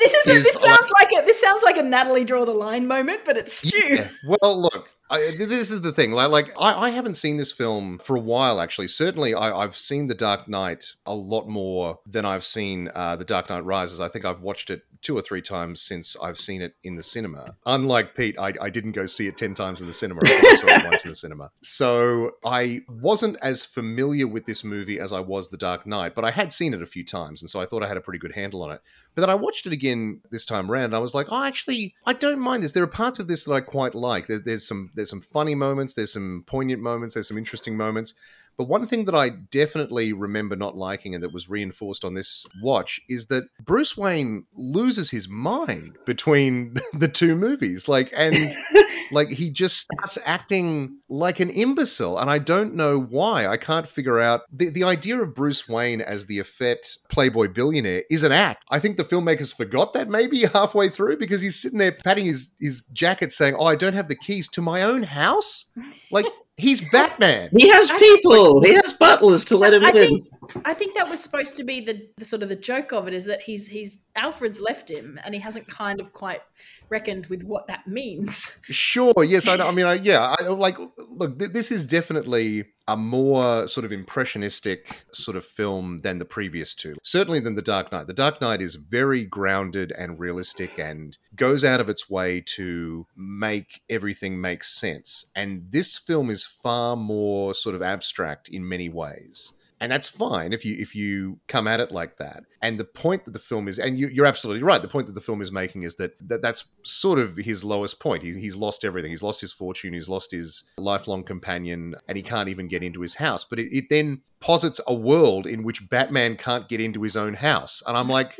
this 0.00 0.12
is 0.12 0.26
a, 0.26 0.30
is 0.36 0.44
this 0.44 0.60
sounds 0.60 0.90
like 0.98 1.10
a 1.12 1.24
this 1.24 1.40
sounds 1.40 1.62
like 1.62 1.76
a 1.76 1.82
Natalie 1.82 2.24
draw 2.24 2.44
the 2.44 2.52
line 2.52 2.86
moment, 2.86 3.20
but 3.24 3.36
it's 3.36 3.54
Stu. 3.54 3.78
Yeah. 3.94 4.08
Well, 4.26 4.60
look, 4.60 4.88
I, 5.10 5.34
this 5.38 5.70
is 5.70 5.80
the 5.80 5.92
thing. 5.92 6.12
Like, 6.12 6.30
like 6.30 6.52
I, 6.58 6.86
I 6.86 6.90
haven't 6.90 7.14
seen 7.14 7.38
this 7.38 7.50
film 7.50 7.98
for 7.98 8.16
a 8.16 8.20
while. 8.20 8.60
Actually, 8.60 8.88
certainly, 8.88 9.34
I, 9.34 9.56
I've 9.56 9.76
seen 9.76 10.06
The 10.06 10.14
Dark 10.14 10.48
Knight 10.48 10.92
a 11.06 11.14
lot 11.14 11.48
more 11.48 11.98
than 12.06 12.26
I've 12.26 12.44
seen 12.44 12.90
uh, 12.94 13.16
The 13.16 13.24
Dark 13.24 13.48
Knight 13.48 13.64
Rises. 13.64 14.00
I 14.00 14.08
think 14.08 14.24
I've 14.24 14.40
watched 14.40 14.70
it 14.70 14.82
two 15.02 15.16
or 15.16 15.22
three 15.22 15.42
times 15.42 15.80
since 15.80 16.16
I've 16.22 16.38
seen 16.38 16.62
it 16.62 16.74
in 16.82 16.96
the 16.96 17.02
cinema. 17.02 17.56
Unlike 17.66 18.14
Pete, 18.14 18.38
I, 18.38 18.52
I 18.60 18.70
didn't 18.70 18.92
go 18.92 19.06
see 19.06 19.26
it 19.26 19.36
ten 19.36 19.54
times 19.54 19.80
in 19.80 19.86
the 19.86 19.92
cinema. 19.92 20.20
I 20.24 20.56
saw 20.56 20.66
it 20.66 20.84
once 20.84 21.04
in 21.04 21.10
the 21.10 21.16
cinema. 21.16 21.50
So 21.62 22.32
I 22.44 22.80
wasn't 22.88 23.36
as 23.42 23.64
familiar 23.64 24.26
with 24.26 24.46
this 24.46 24.64
movie 24.64 25.00
as 25.00 25.12
I 25.12 25.20
was 25.20 25.48
The 25.48 25.56
Dark 25.56 25.86
Knight, 25.86 26.14
but 26.14 26.24
I 26.24 26.30
had 26.30 26.52
seen 26.52 26.74
it 26.74 26.82
a 26.82 26.86
few 26.86 27.04
times, 27.04 27.42
and 27.42 27.50
so 27.50 27.60
I 27.60 27.66
thought 27.66 27.82
I 27.82 27.88
had 27.88 27.96
a 27.96 28.00
pretty 28.00 28.18
good 28.18 28.34
handle 28.34 28.62
on 28.62 28.72
it. 28.72 28.80
But 29.14 29.22
then 29.22 29.30
I 29.30 29.34
watched 29.34 29.66
it 29.66 29.72
again 29.72 30.20
this 30.30 30.44
time 30.44 30.70
around. 30.70 30.84
And 30.84 30.96
I 30.96 31.00
was 31.00 31.14
like, 31.14 31.26
oh, 31.30 31.42
actually, 31.42 31.94
I 32.06 32.12
don't 32.12 32.38
mind 32.38 32.62
this. 32.62 32.72
There 32.72 32.84
are 32.84 32.86
parts 32.86 33.18
of 33.18 33.26
this 33.26 33.44
that 33.44 33.52
I 33.52 33.60
quite 33.60 33.94
like. 33.94 34.28
There, 34.28 34.38
there's 34.38 34.66
some 34.66 34.90
there's 34.94 35.10
some 35.10 35.20
funny 35.20 35.54
moments. 35.54 35.94
There's 35.94 36.12
some 36.12 36.44
poignant 36.46 36.82
moments. 36.82 37.14
There's 37.14 37.28
some 37.28 37.38
interesting 37.38 37.76
moments. 37.76 38.14
But 38.58 38.68
one 38.68 38.86
thing 38.86 39.04
that 39.04 39.14
I 39.14 39.30
definitely 39.52 40.12
remember 40.12 40.56
not 40.56 40.76
liking 40.76 41.14
and 41.14 41.22
that 41.22 41.32
was 41.32 41.48
reinforced 41.48 42.04
on 42.04 42.14
this 42.14 42.44
watch 42.60 43.00
is 43.08 43.28
that 43.28 43.44
Bruce 43.64 43.96
Wayne 43.96 44.46
loses 44.56 45.12
his 45.12 45.28
mind 45.28 45.96
between 46.04 46.74
the 46.92 47.06
two 47.06 47.36
movies. 47.36 47.86
Like, 47.86 48.12
and 48.16 48.34
like 49.12 49.28
he 49.28 49.48
just 49.48 49.78
starts 49.78 50.18
acting 50.26 50.98
like 51.08 51.38
an 51.38 51.50
imbecile. 51.50 52.18
And 52.18 52.28
I 52.28 52.38
don't 52.38 52.74
know 52.74 53.00
why. 53.00 53.46
I 53.46 53.56
can't 53.56 53.86
figure 53.86 54.20
out 54.20 54.40
the, 54.52 54.70
the 54.70 54.82
idea 54.82 55.22
of 55.22 55.36
Bruce 55.36 55.68
Wayne 55.68 56.00
as 56.00 56.26
the 56.26 56.40
effete 56.40 56.98
playboy 57.08 57.48
billionaire 57.48 58.02
is 58.10 58.24
an 58.24 58.32
act. 58.32 58.64
I 58.70 58.80
think 58.80 58.96
the 58.96 59.04
filmmakers 59.04 59.54
forgot 59.54 59.92
that 59.92 60.08
maybe 60.08 60.40
halfway 60.52 60.88
through 60.88 61.18
because 61.18 61.40
he's 61.40 61.62
sitting 61.62 61.78
there 61.78 61.92
patting 61.92 62.26
his, 62.26 62.54
his 62.58 62.82
jacket 62.92 63.32
saying, 63.32 63.54
Oh, 63.56 63.66
I 63.66 63.76
don't 63.76 63.94
have 63.94 64.08
the 64.08 64.16
keys 64.16 64.48
to 64.48 64.60
my 64.60 64.82
own 64.82 65.04
house. 65.04 65.66
Like, 66.10 66.26
he's 66.58 66.88
Batman. 66.90 67.50
He 67.56 67.68
has 67.70 67.90
people. 67.92 68.62
he 68.62 68.74
has 68.74 68.92
butlers 68.92 69.44
to 69.46 69.56
let 69.56 69.72
him 69.72 69.84
I 69.84 69.88
in. 69.88 69.94
think 69.94 70.24
I 70.64 70.74
think 70.74 70.94
that 70.94 71.08
was 71.08 71.20
supposed 71.20 71.56
to 71.56 71.64
be 71.64 71.80
the, 71.80 72.08
the 72.16 72.24
sort 72.24 72.42
of 72.42 72.48
the 72.48 72.56
joke 72.56 72.92
of 72.92 73.06
it 73.08 73.14
is 73.14 73.24
that 73.26 73.40
he's 73.40 73.66
he's 73.66 73.98
Alfred's 74.16 74.60
left 74.60 74.90
him 74.90 75.18
and 75.24 75.34
he 75.34 75.40
hasn't 75.40 75.66
kind 75.68 76.00
of 76.00 76.12
quite 76.12 76.40
reckoned 76.88 77.26
with 77.26 77.42
what 77.42 77.66
that 77.66 77.86
means. 77.86 78.58
Sure. 78.62 79.12
Yes. 79.24 79.46
I, 79.46 79.56
I 79.56 79.72
mean, 79.72 79.86
I, 79.86 79.94
yeah. 79.94 80.34
I, 80.38 80.48
like, 80.48 80.78
look, 81.10 81.38
th- 81.38 81.52
this 81.52 81.70
is 81.70 81.86
definitely 81.86 82.64
a 82.86 82.96
more 82.96 83.68
sort 83.68 83.84
of 83.84 83.92
impressionistic 83.92 85.02
sort 85.12 85.36
of 85.36 85.44
film 85.44 86.00
than 86.02 86.18
the 86.18 86.24
previous 86.24 86.74
two. 86.74 86.96
Certainly 87.02 87.40
than 87.40 87.54
The 87.54 87.62
Dark 87.62 87.92
Knight. 87.92 88.06
The 88.06 88.14
Dark 88.14 88.40
Knight 88.40 88.62
is 88.62 88.76
very 88.76 89.26
grounded 89.26 89.92
and 89.92 90.18
realistic 90.18 90.78
and 90.78 91.16
goes 91.36 91.64
out 91.64 91.80
of 91.80 91.90
its 91.90 92.08
way 92.08 92.42
to 92.56 93.06
make 93.14 93.82
everything 93.90 94.40
make 94.40 94.64
sense. 94.64 95.30
And 95.36 95.66
this 95.70 95.98
film 95.98 96.30
is 96.30 96.44
far 96.44 96.96
more 96.96 97.52
sort 97.52 97.74
of 97.74 97.82
abstract 97.82 98.48
in 98.48 98.66
many 98.66 98.88
ways. 98.88 99.52
And 99.80 99.92
that's 99.92 100.08
fine 100.08 100.52
if 100.52 100.64
you 100.64 100.76
if 100.78 100.94
you 100.94 101.38
come 101.46 101.68
at 101.68 101.78
it 101.78 101.92
like 101.92 102.18
that. 102.18 102.44
And 102.60 102.78
the 102.78 102.84
point 102.84 103.24
that 103.24 103.30
the 103.30 103.38
film 103.38 103.68
is, 103.68 103.78
and 103.78 103.98
you, 103.98 104.08
you're 104.08 104.26
absolutely 104.26 104.64
right. 104.64 104.82
The 104.82 104.88
point 104.88 105.06
that 105.06 105.12
the 105.12 105.20
film 105.20 105.40
is 105.40 105.52
making 105.52 105.84
is 105.84 105.94
that, 105.96 106.14
that 106.28 106.42
that's 106.42 106.64
sort 106.82 107.20
of 107.20 107.36
his 107.36 107.62
lowest 107.62 108.00
point. 108.00 108.24
He, 108.24 108.32
he's 108.40 108.56
lost 108.56 108.84
everything. 108.84 109.12
He's 109.12 109.22
lost 109.22 109.40
his 109.40 109.52
fortune. 109.52 109.92
He's 109.92 110.08
lost 110.08 110.32
his 110.32 110.64
lifelong 110.76 111.22
companion, 111.22 111.94
and 112.08 112.16
he 112.16 112.22
can't 112.22 112.48
even 112.48 112.66
get 112.66 112.82
into 112.82 113.00
his 113.00 113.14
house. 113.14 113.44
But 113.44 113.60
it, 113.60 113.68
it 113.72 113.84
then 113.88 114.22
posits 114.40 114.80
a 114.88 114.94
world 114.94 115.46
in 115.46 115.62
which 115.62 115.88
Batman 115.88 116.36
can't 116.36 116.68
get 116.68 116.80
into 116.80 117.02
his 117.02 117.16
own 117.16 117.34
house, 117.34 117.82
and 117.86 117.96
I'm 117.96 118.08
like, 118.08 118.36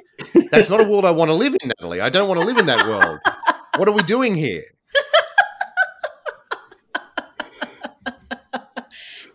that's 0.51 0.71
not 0.71 0.81
a 0.81 0.89
world 0.89 1.05
I 1.05 1.13
want 1.13 1.31
to 1.31 1.37
live 1.37 1.55
in, 1.63 1.69
Natalie. 1.69 2.01
I 2.01 2.11
don't 2.11 2.29
want 2.29 2.41
to 2.41 2.47
live 2.47 2.59
in 2.59 2.67
that 2.67 2.87
world. 2.87 3.21
What 3.77 3.89
are 3.89 3.93
we 3.93 4.03
doing 4.03 4.35
here? 4.35 4.65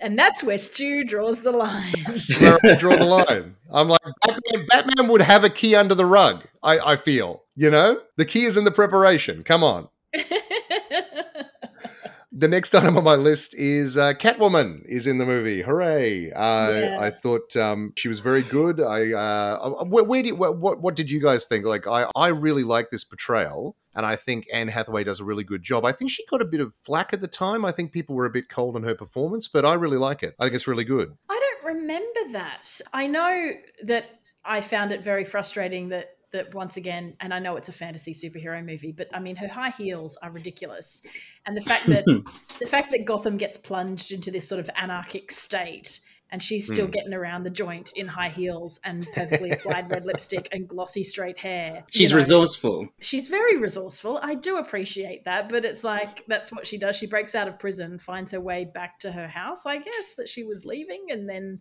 And 0.04 0.20
that's 0.20 0.44
where 0.44 0.58
Stu 0.58 1.06
draws 1.06 1.42
the 1.42 1.52
line. 1.52 1.94
Where 2.40 2.76
draw 2.78 2.96
the 2.96 3.06
line. 3.06 3.56
I'm 3.72 3.88
like, 3.88 4.02
Batman, 4.28 4.68
Batman 4.68 5.08
would 5.08 5.22
have 5.22 5.46
a 5.46 5.50
key 5.50 5.76
under 5.76 5.96
the 5.96 6.06
rug. 6.06 6.44
I, 6.62 6.78
I 6.80 6.96
feel, 6.98 7.44
you 7.56 7.70
know, 7.70 8.02
the 8.18 8.26
key 8.26 8.44
is 8.44 8.58
in 8.58 8.66
the 8.66 8.72
preparation. 8.72 9.44
Come 9.44 9.64
on. 9.64 9.88
The 12.36 12.48
next 12.48 12.74
item 12.74 12.98
on 12.98 13.04
my 13.04 13.14
list 13.14 13.54
is 13.54 13.96
uh, 13.96 14.14
Catwoman 14.16 14.84
is 14.88 15.06
in 15.06 15.20
the 15.20 15.26
movie. 15.26 15.62
Hooray! 15.62 16.32
Uh, 16.32 16.70
Yeah. 16.72 16.98
I 17.00 17.12
thought 17.12 17.56
um, 17.56 17.94
she 17.96 18.08
was 18.08 18.22
very 18.22 18.42
good. 18.42 18.82
I 18.82 19.14
uh, 19.14 19.84
where, 19.84 20.04
where 20.04 20.24
do 20.24 20.30
you, 20.30 20.36
what, 20.36 20.58
what 20.58 20.82
what 20.82 20.96
did 20.96 21.12
you 21.12 21.22
guys 21.22 21.46
think? 21.46 21.64
Like, 21.64 21.86
I 21.86 22.10
I 22.16 22.30
really 22.30 22.64
like 22.64 22.90
this 22.90 23.04
portrayal, 23.04 23.76
and 23.96 24.06
I 24.06 24.16
think 24.16 24.48
Anne 24.52 24.68
Hathaway 24.68 25.04
does 25.04 25.20
a 25.20 25.24
really 25.24 25.44
good 25.44 25.62
job. 25.62 25.86
I 25.86 25.92
think 25.92 26.12
she 26.12 26.26
got 26.26 26.42
a 26.42 26.46
bit 26.46 26.62
of 26.62 26.74
flack 26.84 27.14
at 27.14 27.22
the 27.22 27.28
time. 27.28 27.66
I 27.66 27.72
think 27.72 27.92
people 27.92 28.16
were 28.16 28.26
a 28.26 28.32
bit 28.32 28.50
cold 28.50 28.76
on 28.76 28.84
her 28.84 28.96
performance, 28.96 29.48
but 29.48 29.66
I 29.66 29.74
really 29.74 29.98
like 29.98 30.24
it. 30.24 30.36
I 30.40 30.44
think 30.44 30.56
it's 30.56 30.68
really 30.68 30.84
good. 30.84 31.16
I 31.30 31.40
don't 31.40 31.76
remember 31.76 32.32
that. 32.32 32.82
I 32.92 33.08
know 33.08 33.52
that 33.84 34.06
I 34.46 34.62
found 34.62 34.92
it 34.92 35.04
very 35.04 35.26
frustrating 35.26 35.90
that 35.90 36.10
that 36.32 36.52
once 36.56 36.78
again, 36.78 37.16
and 37.20 37.32
I 37.32 37.38
know 37.38 37.56
it's 37.58 37.70
a 37.70 37.74
fantasy 37.74 38.12
superhero 38.12 38.66
movie, 38.66 38.92
but 38.92 39.08
I 39.14 39.20
mean 39.20 39.36
her 39.36 39.48
high 39.48 39.70
heels 39.70 40.18
are 40.24 40.32
ridiculous, 40.32 41.02
and 41.46 41.56
the 41.56 41.62
fact 41.62 41.86
that 41.86 42.06
the 42.60 42.66
fact 42.66 42.92
that 42.92 43.06
Gotham 43.06 43.38
gets 43.38 43.56
plunged 43.56 44.12
into 44.12 44.32
this 44.32 44.48
sort 44.48 44.60
of 44.60 44.70
anarchic 44.76 45.32
state. 45.32 46.00
And 46.34 46.42
she's 46.42 46.66
still 46.66 46.88
Hmm. 46.88 46.92
getting 46.92 47.14
around 47.14 47.44
the 47.44 47.50
joint 47.52 47.94
in 47.96 48.08
high 48.08 48.30
heels 48.30 48.80
and 48.84 49.08
perfectly 49.14 49.52
applied 49.52 49.90
red 49.90 50.04
lipstick 50.04 50.50
and 50.52 50.68
glossy 50.68 51.04
straight 51.04 51.38
hair. 51.38 51.86
She's 51.92 52.10
you 52.10 52.16
know. 52.16 52.18
resourceful. 52.18 52.90
She's 53.00 53.28
very 53.28 53.56
resourceful. 53.56 54.20
I 54.22 54.34
do 54.34 54.58
appreciate 54.58 55.26
that, 55.26 55.48
but 55.48 55.64
it's 55.64 55.84
like 55.84 56.26
that's 56.28 56.52
what 56.52 56.66
she 56.66 56.78
does. 56.80 56.96
She 56.96 57.06
breaks 57.06 57.36
out 57.36 57.48
of 57.48 57.60
prison, 57.60 58.00
finds 58.00 58.32
her 58.32 58.42
way 58.42 58.66
back 58.66 58.98
to 59.00 59.12
her 59.12 59.28
house, 59.28 59.66
I 59.66 59.78
guess, 59.78 60.16
that 60.18 60.28
she 60.28 60.44
was 60.44 60.66
leaving, 60.66 61.06
and 61.12 61.30
then 61.30 61.60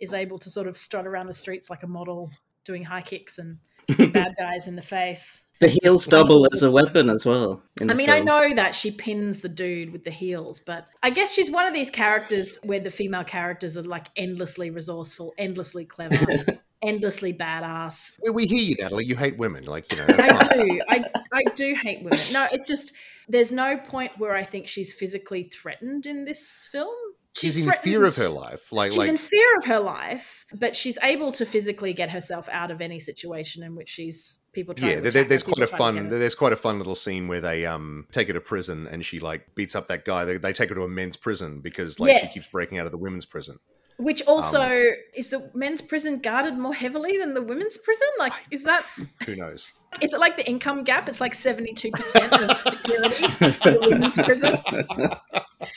is 0.00 0.12
able 0.12 0.38
to 0.40 0.50
sort 0.50 0.66
of 0.66 0.76
strut 0.76 1.06
around 1.06 1.28
the 1.28 1.32
streets 1.34 1.70
like 1.70 1.84
a 1.84 1.88
model, 1.88 2.28
doing 2.64 2.82
high 2.84 3.02
kicks 3.02 3.38
and 3.38 3.58
bad 3.96 4.34
guys 4.38 4.68
in 4.68 4.76
the 4.76 4.82
face. 4.82 5.44
The 5.60 5.68
heels 5.82 6.06
double 6.06 6.46
as 6.52 6.62
a 6.62 6.70
weapon 6.70 7.10
as 7.10 7.26
well. 7.26 7.62
I 7.80 7.86
the 7.86 7.94
mean, 7.96 8.10
I 8.10 8.20
know 8.20 8.54
that 8.54 8.76
she 8.76 8.92
pins 8.92 9.40
the 9.40 9.48
dude 9.48 9.90
with 9.92 10.04
the 10.04 10.10
heels, 10.10 10.60
but 10.60 10.86
I 11.02 11.10
guess 11.10 11.32
she's 11.32 11.50
one 11.50 11.66
of 11.66 11.74
these 11.74 11.90
characters 11.90 12.60
where 12.62 12.78
the 12.78 12.92
female 12.92 13.24
characters 13.24 13.76
are 13.76 13.82
like 13.82 14.06
endlessly 14.16 14.70
resourceful, 14.70 15.34
endlessly 15.36 15.84
clever, 15.84 16.16
endlessly 16.82 17.32
badass, 17.32 18.18
We, 18.22 18.30
we 18.30 18.46
hear 18.46 18.62
you, 18.62 18.76
Natalie. 18.78 19.06
You 19.06 19.16
hate 19.16 19.36
women, 19.36 19.64
like 19.64 19.90
you 19.90 19.98
know. 19.98 20.06
I 20.18 20.48
do. 20.52 20.80
I, 20.88 21.04
I 21.32 21.42
do 21.56 21.74
hate 21.74 22.04
women. 22.04 22.20
No, 22.32 22.46
it's 22.52 22.68
just 22.68 22.92
there's 23.28 23.50
no 23.50 23.76
point 23.76 24.12
where 24.16 24.34
I 24.34 24.44
think 24.44 24.68
she's 24.68 24.92
physically 24.92 25.44
threatened 25.44 26.06
in 26.06 26.24
this 26.24 26.68
film. 26.70 26.94
She's 27.36 27.56
in 27.56 27.70
fear 27.70 28.04
of 28.04 28.16
her 28.16 28.28
life. 28.28 28.72
Like 28.72 28.92
She's 28.92 28.98
like 28.98 29.08
in 29.08 29.16
fear 29.16 29.56
of 29.58 29.64
her 29.66 29.78
life, 29.78 30.44
but 30.54 30.74
she's 30.74 30.98
able 31.02 31.30
to 31.32 31.46
physically 31.46 31.92
get 31.92 32.10
herself 32.10 32.48
out 32.50 32.70
of 32.70 32.80
any 32.80 32.98
situation 32.98 33.62
in 33.62 33.76
which 33.76 33.88
she's 33.88 34.40
people 34.52 34.74
yeah, 34.78 35.00
to 35.00 35.10
there, 35.10 35.24
there's 35.24 35.42
quite 35.42 35.60
a 35.60 35.66
fun 35.66 36.08
there's 36.08 36.34
quite 36.34 36.52
a 36.52 36.56
fun 36.56 36.78
little 36.78 36.96
scene 36.96 37.28
where 37.28 37.40
they 37.40 37.64
um 37.64 38.06
take 38.10 38.26
her 38.28 38.34
to 38.34 38.40
prison 38.40 38.88
and 38.90 39.04
she 39.04 39.20
like 39.20 39.54
beats 39.54 39.76
up 39.76 39.86
that 39.88 40.04
guy. 40.04 40.24
They, 40.24 40.38
they 40.38 40.52
take 40.52 40.70
her 40.70 40.74
to 40.74 40.82
a 40.82 40.88
men's 40.88 41.16
prison 41.16 41.60
because 41.60 42.00
like 42.00 42.10
Yes. 42.10 42.32
she 42.32 42.40
keeps 42.40 42.50
breaking 42.50 42.78
out 42.78 42.86
of 42.86 42.92
the 42.92 42.98
women's 42.98 43.26
prison. 43.26 43.58
Which 43.98 44.22
also 44.28 44.70
is 45.12 45.30
the 45.30 45.50
men's 45.54 45.82
prison 45.82 46.20
guarded 46.20 46.56
more 46.56 46.74
heavily 46.74 47.18
than 47.18 47.34
the 47.34 47.42
women's 47.42 47.76
prison? 47.76 48.06
Like, 48.16 48.32
is 48.52 48.62
that 48.62 48.84
Who 49.26 49.34
knows? 49.34 49.72
Is 50.00 50.12
it 50.12 50.20
like 50.20 50.36
the 50.36 50.48
income 50.48 50.84
gap? 50.84 51.08
It's 51.08 51.20
like 51.20 51.34
seventy 51.34 51.72
two 51.72 51.90
percent 51.90 52.32
of 52.32 52.56
security 52.58 53.26
for 53.28 53.70
the 53.70 53.80
women's 53.80 54.16
prison 54.16 54.54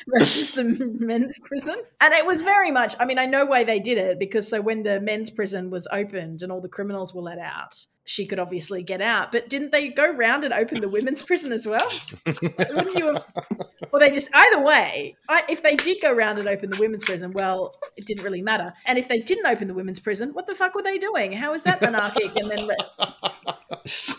versus 0.08 0.52
the 0.52 0.96
men's 1.00 1.40
prison. 1.46 1.82
And 2.00 2.14
it 2.14 2.26
was 2.26 2.42
very 2.42 2.72
much. 2.72 2.96
I 3.00 3.06
mean, 3.06 3.20
I 3.20 3.26
know 3.26 3.46
why 3.46 3.64
they 3.64 3.80
did 3.80 3.98
it 3.98 4.20
because 4.20 4.48
so 4.48 4.62
when 4.62 4.84
the 4.84 5.00
men's 5.00 5.30
prison 5.30 5.70
was 5.70 5.88
opened 5.92 6.42
and 6.42 6.52
all 6.52 6.62
the 6.62 6.70
criminals 6.70 7.14
were 7.14 7.22
let 7.22 7.40
out, 7.40 7.86
she 8.06 8.26
could 8.26 8.40
obviously 8.40 8.84
get 8.84 9.02
out. 9.02 9.32
But 9.32 9.50
didn't 9.50 9.72
they 9.72 9.90
go 9.90 10.12
round 10.12 10.44
and 10.44 10.54
open 10.54 10.82
the 10.82 10.90
women's 10.90 11.22
prison 11.22 11.52
as 11.52 11.66
well? 11.66 11.90
Wouldn't 12.26 12.98
you 12.98 13.14
have? 13.14 13.26
Or 13.92 14.00
they 14.00 14.10
just 14.12 14.30
either 14.34 14.64
way. 14.64 15.16
I, 15.30 15.44
if 15.50 15.64
they 15.64 15.76
did 15.76 16.02
go 16.02 16.14
round 16.14 16.40
and 16.40 16.48
open 16.48 16.70
the 16.70 16.78
women's 16.78 17.04
prison, 17.04 17.32
well, 17.34 17.76
it 17.98 18.06
didn't 18.06 18.24
really 18.24 18.42
matter. 18.42 18.74
And 18.86 18.98
if 18.98 19.08
they 19.08 19.20
didn't 19.20 19.46
open 19.46 19.68
the 19.68 19.74
women's 19.74 20.00
prison, 20.00 20.30
what 20.34 20.48
the 20.48 20.56
fuck 20.56 20.76
were 20.76 20.82
they 20.84 20.98
doing? 20.98 21.34
How 21.34 21.54
is 21.54 21.64
that 21.64 21.84
anarchic? 21.84 22.36
And 22.38 22.50
then 22.50 22.70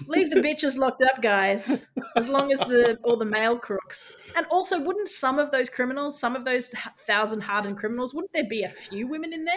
leave 0.06 0.30
the 0.30 0.40
bitches 0.40 0.76
locked 0.78 1.02
up, 1.02 1.22
guys. 1.22 1.86
As 2.16 2.28
long 2.28 2.52
as 2.52 2.58
the 2.60 2.98
all 3.02 3.16
the 3.16 3.24
male 3.24 3.58
crooks. 3.58 4.12
And 4.36 4.46
also, 4.50 4.80
wouldn't 4.80 5.08
some 5.08 5.38
of 5.38 5.50
those 5.50 5.68
criminals, 5.68 6.18
some 6.18 6.36
of 6.36 6.44
those 6.44 6.72
thousand 7.06 7.42
hardened 7.42 7.78
criminals, 7.78 8.14
wouldn't 8.14 8.32
there 8.32 8.48
be 8.48 8.62
a 8.62 8.68
few 8.68 9.06
women 9.06 9.32
in 9.32 9.44
there? 9.44 9.54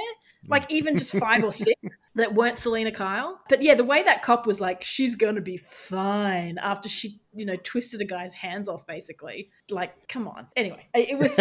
Like 0.48 0.70
even 0.72 0.98
just 0.98 1.18
five 1.18 1.44
or 1.44 1.52
six 1.52 1.80
that 2.16 2.34
weren't 2.34 2.58
Selina 2.58 2.92
Kyle. 2.92 3.40
But 3.50 3.62
yeah, 3.62 3.76
the 3.76 3.84
way 3.84 4.04
that 4.04 4.22
cop 4.22 4.46
was 4.46 4.62
like, 4.62 4.84
she's 4.84 5.16
gonna 5.16 5.42
be 5.42 5.58
fine 5.58 6.58
after 6.60 6.88
she, 6.88 7.20
you 7.34 7.46
know, 7.46 7.56
twisted 7.64 8.02
a 8.02 8.06
guy's 8.06 8.34
hands 8.36 8.70
off, 8.70 8.86
basically. 8.86 9.50
Like, 9.70 10.08
come 10.08 10.28
on. 10.28 10.48
Anyway, 10.56 10.88
it 10.94 11.18
was. 11.18 11.38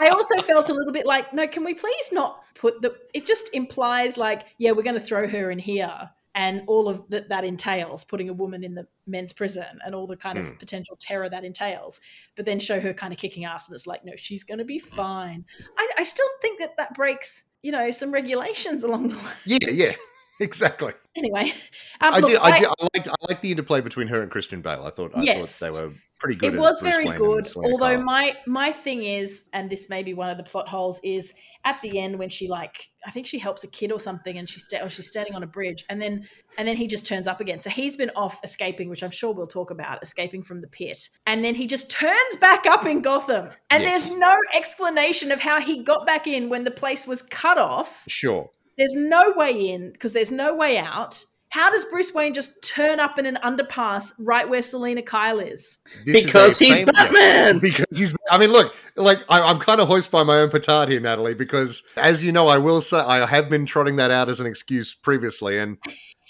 I 0.00 0.08
also 0.08 0.40
felt 0.42 0.68
a 0.68 0.74
little 0.74 0.92
bit 0.92 1.06
like, 1.06 1.32
no, 1.32 1.46
can 1.46 1.64
we 1.64 1.74
please 1.74 2.12
not 2.12 2.42
put 2.54 2.82
the? 2.82 2.94
It 3.14 3.26
just 3.26 3.50
implies 3.52 4.16
like, 4.16 4.44
yeah, 4.58 4.72
we're 4.72 4.82
going 4.82 4.94
to 4.94 5.00
throw 5.00 5.28
her 5.28 5.50
in 5.50 5.58
here, 5.58 6.10
and 6.38 6.62
all 6.68 6.88
of 6.88 7.02
that 7.10 7.28
that 7.28 7.44
entails 7.44 8.04
putting 8.04 8.28
a 8.28 8.32
woman 8.32 8.62
in 8.62 8.72
the 8.74 8.86
men's 9.06 9.32
prison 9.32 9.66
and 9.84 9.92
all 9.92 10.06
the 10.06 10.16
kind 10.16 10.38
of 10.38 10.46
Mm. 10.46 10.58
potential 10.58 10.96
terror 11.00 11.28
that 11.28 11.44
entails. 11.44 12.00
But 12.36 12.46
then 12.46 12.60
show 12.60 12.78
her 12.78 12.92
kind 12.94 13.12
of 13.12 13.18
kicking 13.18 13.44
ass, 13.44 13.66
and 13.68 13.74
it's 13.74 13.86
like, 13.88 14.04
no, 14.04 14.12
she's 14.16 14.44
going 14.44 14.58
to 14.58 14.64
be 14.64 14.78
fine. 14.78 15.44
I, 15.76 15.84
I 15.98 16.02
still 16.04 16.28
think 16.40 16.60
that 16.60 16.76
that 16.76 16.94
breaks, 16.94 17.44
you 17.62 17.72
know, 17.72 17.90
some 17.90 18.12
regulations 18.12 18.84
along 18.84 19.08
the 19.08 19.16
way. 19.16 19.32
Yeah, 19.46 19.70
yeah, 19.70 19.94
exactly. 20.40 20.92
Anyway, 21.16 21.52
um, 22.00 22.14
I 22.14 22.18
look, 22.20 22.30
did. 22.30 22.38
I, 22.40 22.58
did. 22.58 22.68
I 22.68 22.82
liked. 22.94 23.08
I 23.08 23.14
liked 23.28 23.42
the 23.42 23.50
interplay 23.50 23.80
between 23.80 24.08
her 24.08 24.22
and 24.22 24.30
Christian 24.30 24.60
Bale. 24.62 24.84
I 24.84 24.90
thought. 24.90 25.12
I 25.16 25.22
Yes. 25.22 25.58
thought 25.58 25.66
they 25.66 25.70
were 25.72 25.92
pretty 26.20 26.36
good. 26.36 26.54
it 26.54 26.58
was 26.58 26.80
Bruce 26.80 26.94
very 26.96 27.06
Wayne 27.08 27.16
good 27.18 27.46
although 27.56 27.96
my 28.02 28.36
my 28.44 28.72
thing 28.72 29.04
is 29.04 29.44
and 29.52 29.70
this 29.70 29.88
may 29.88 30.02
be 30.02 30.14
one 30.14 30.28
of 30.28 30.36
the 30.36 30.42
plot 30.42 30.66
holes 30.66 31.00
is 31.04 31.32
at 31.64 31.80
the 31.80 31.96
end 31.96 32.18
when 32.18 32.28
she 32.28 32.48
like 32.48 32.88
i 33.06 33.10
think 33.12 33.24
she 33.24 33.38
helps 33.38 33.62
a 33.62 33.68
kid 33.68 33.92
or 33.92 34.00
something 34.00 34.36
and 34.36 34.50
she's 34.50 34.64
sta- 34.64 34.84
or 34.84 34.90
she's 34.90 35.06
standing 35.06 35.36
on 35.36 35.44
a 35.44 35.46
bridge 35.46 35.84
and 35.88 36.02
then 36.02 36.26
and 36.58 36.66
then 36.66 36.76
he 36.76 36.88
just 36.88 37.06
turns 37.06 37.28
up 37.28 37.40
again 37.40 37.60
so 37.60 37.70
he's 37.70 37.94
been 37.94 38.10
off 38.16 38.40
escaping 38.42 38.88
which 38.88 39.04
i'm 39.04 39.12
sure 39.12 39.32
we'll 39.32 39.46
talk 39.46 39.70
about 39.70 40.02
escaping 40.02 40.42
from 40.42 40.60
the 40.60 40.66
pit 40.66 40.98
and 41.28 41.44
then 41.44 41.54
he 41.54 41.68
just 41.68 41.88
turns 41.88 42.34
back 42.40 42.66
up 42.66 42.84
in 42.84 43.00
gotham 43.00 43.48
and 43.70 43.84
Yes. 43.84 44.08
there's 44.08 44.18
no 44.18 44.34
explanation 44.56 45.30
of 45.30 45.38
how 45.40 45.60
he 45.60 45.84
got 45.84 46.04
back 46.04 46.26
in 46.26 46.48
when 46.48 46.64
the 46.64 46.72
place 46.72 47.06
was 47.06 47.22
cut 47.22 47.58
off 47.58 48.02
sure. 48.08 48.50
There's 48.78 48.94
no 48.94 49.32
way 49.36 49.70
in 49.70 49.92
because 49.92 50.12
there's 50.12 50.32
no 50.32 50.54
way 50.54 50.78
out 50.78 51.24
how 51.50 51.70
does 51.70 51.84
Bruce 51.86 52.12
Wayne 52.12 52.34
just 52.34 52.62
turn 52.62 53.00
up 53.00 53.18
in 53.18 53.24
an 53.24 53.38
underpass 53.42 54.12
right 54.18 54.48
where 54.48 54.60
Selina 54.62 55.00
Kyle 55.00 55.40
is? 55.40 55.78
This 56.04 56.24
because 56.24 56.60
a 56.60 56.64
he's 56.64 56.78
fam- 56.80 56.88
yeah. 56.94 57.04
Batman. 57.04 57.58
because 57.60 57.98
he's 57.98 58.14
i 58.30 58.36
mean 58.36 58.50
look 58.50 58.74
like 58.96 59.18
I, 59.30 59.40
i'm 59.40 59.58
kind 59.58 59.80
of 59.80 59.88
hoist 59.88 60.10
by 60.10 60.22
my 60.22 60.38
own 60.40 60.50
petard 60.50 60.88
here 60.88 61.00
natalie 61.00 61.34
because 61.34 61.82
as 61.96 62.22
you 62.22 62.32
know 62.32 62.48
i 62.48 62.58
will 62.58 62.80
say 62.80 62.98
i 62.98 63.24
have 63.24 63.48
been 63.48 63.64
trotting 63.64 63.96
that 63.96 64.10
out 64.10 64.28
as 64.28 64.40
an 64.40 64.46
excuse 64.46 64.94
previously 64.94 65.58
and 65.58 65.78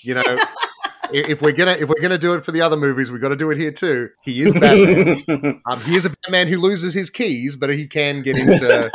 you 0.02 0.14
know 0.14 0.22
if 1.12 1.42
we're 1.42 1.52
gonna 1.52 1.72
if 1.72 1.88
we're 1.88 2.00
gonna 2.00 2.18
do 2.18 2.34
it 2.34 2.44
for 2.44 2.52
the 2.52 2.60
other 2.60 2.76
movies 2.76 3.10
we've 3.10 3.20
got 3.20 3.30
to 3.30 3.36
do 3.36 3.50
it 3.50 3.58
here 3.58 3.72
too 3.72 4.08
he 4.22 4.42
is 4.42 4.54
batman 4.54 5.60
um, 5.66 5.80
he 5.80 5.96
is 5.96 6.04
a 6.06 6.10
batman 6.10 6.46
who 6.46 6.58
loses 6.58 6.94
his 6.94 7.10
keys 7.10 7.56
but 7.56 7.70
he 7.70 7.86
can 7.86 8.22
get 8.22 8.36
into 8.36 8.90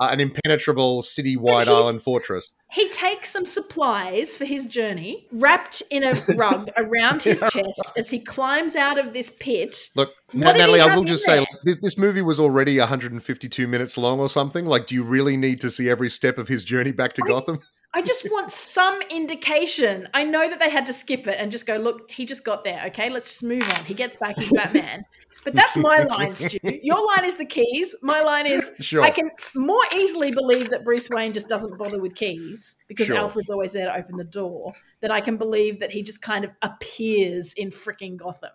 uh, 0.00 0.08
an 0.10 0.20
impenetrable 0.20 1.02
city-wide 1.02 1.68
island 1.68 2.02
fortress 2.02 2.54
He 2.72 2.88
takes 2.90 3.30
some 3.30 3.44
supplies 3.44 4.36
for 4.36 4.44
his 4.44 4.66
journey, 4.66 5.26
wrapped 5.32 5.82
in 5.90 6.02
a 6.04 6.12
rug 6.34 6.70
around 6.76 7.22
his 7.22 7.40
chest 7.40 7.92
as 7.96 8.10
he 8.10 8.18
climbs 8.18 8.74
out 8.74 8.98
of 8.98 9.12
this 9.12 9.30
pit. 9.30 9.90
Look, 9.94 10.10
What 10.32 10.34
Na- 10.34 10.46
did 10.46 10.54
he 10.54 10.58
Natalie, 10.60 10.80
I 10.80 10.96
will 10.96 11.04
just 11.04 11.24
say, 11.24 11.40
like, 11.40 11.48
this, 11.64 11.76
this 11.82 11.98
movie 11.98 12.22
was 12.22 12.40
already 12.40 12.78
152 12.78 13.66
minutes 13.68 13.96
long 13.98 14.18
or 14.18 14.28
something. 14.28 14.64
Like, 14.66 14.86
do 14.86 14.94
you 14.94 15.04
really 15.04 15.36
need 15.36 15.60
to 15.60 15.70
see 15.70 15.88
every 15.90 16.10
step 16.10 16.38
of 16.38 16.48
his 16.48 16.64
journey 16.64 16.92
back 16.92 17.12
to 17.14 17.22
I- 17.24 17.28
Gotham? 17.28 17.58
I 17.94 18.00
just 18.00 18.24
want 18.30 18.50
some 18.78 18.98
indication. 19.10 20.08
I 20.14 20.24
know 20.24 20.48
that 20.48 20.58
they 20.60 20.70
had 20.70 20.86
to 20.86 20.92
skip 20.94 21.26
it 21.26 21.36
and 21.38 21.52
just 21.52 21.66
go, 21.66 21.76
look, 21.76 22.10
he 22.10 22.24
just 22.24 22.44
got 22.44 22.64
there. 22.64 22.82
Okay, 22.86 23.10
let's 23.10 23.28
just 23.28 23.42
move 23.42 23.62
on. 23.62 23.84
He 23.84 23.94
gets 23.94 24.16
back, 24.16 24.36
he's 24.36 24.50
Batman. 24.56 25.04
But 25.44 25.54
that's 25.54 25.76
my 25.76 26.02
line, 26.10 26.34
Stu. 26.34 26.58
Your 26.82 27.04
line 27.04 27.24
is 27.24 27.36
the 27.36 27.44
keys. 27.46 27.94
My 28.02 28.20
line 28.20 28.46
is 28.46 28.70
Sure. 28.80 29.02
I 29.02 29.10
can 29.10 29.30
more 29.54 29.82
easily 29.94 30.30
believe 30.30 30.70
that 30.70 30.84
Bruce 30.84 31.08
Wayne 31.10 31.32
just 31.32 31.48
doesn't 31.48 31.76
bother 31.78 32.00
with 32.00 32.14
keys 32.14 32.76
because 32.88 33.06
Sure. 33.08 33.16
Alfred's 33.16 33.50
always 33.50 33.72
there 33.72 33.86
to 33.86 33.96
open 33.96 34.16
the 34.16 34.24
door. 34.24 34.72
Than 35.00 35.10
I 35.10 35.20
can 35.20 35.36
believe 35.36 35.80
that 35.80 35.90
he 35.90 36.04
just 36.04 36.22
kind 36.22 36.44
of 36.44 36.52
appears 36.62 37.54
in 37.54 37.70
freaking 37.70 38.16
Gotham. 38.16 38.50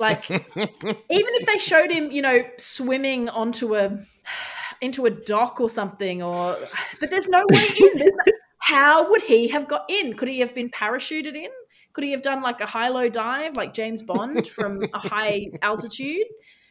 Like 0.00 0.30
even 0.30 0.40
if 1.10 1.46
they 1.46 1.58
showed 1.58 1.90
him, 1.90 2.10
you 2.10 2.22
know, 2.22 2.42
swimming 2.56 3.28
onto 3.28 3.76
a 3.76 3.98
into 4.80 5.04
a 5.04 5.10
dock 5.10 5.60
or 5.60 5.68
something, 5.68 6.22
or 6.22 6.56
but 7.00 7.10
there's 7.10 7.28
no 7.28 7.44
way 7.50 7.60
in. 7.82 7.90
There's 7.96 8.14
no, 8.26 8.32
how 8.56 9.10
would 9.10 9.22
he 9.22 9.48
have 9.48 9.68
got 9.68 9.84
in? 9.90 10.14
Could 10.14 10.28
he 10.28 10.40
have 10.40 10.54
been 10.54 10.70
parachuted 10.70 11.34
in? 11.34 11.50
Could 12.00 12.06
he 12.06 12.12
have 12.12 12.22
done 12.22 12.40
like 12.40 12.62
a 12.62 12.66
high-low 12.66 13.10
dive, 13.10 13.56
like 13.58 13.74
James 13.74 14.00
Bond 14.00 14.46
from 14.56 14.82
a 14.94 14.98
high 14.98 15.48
altitude? 15.60 16.24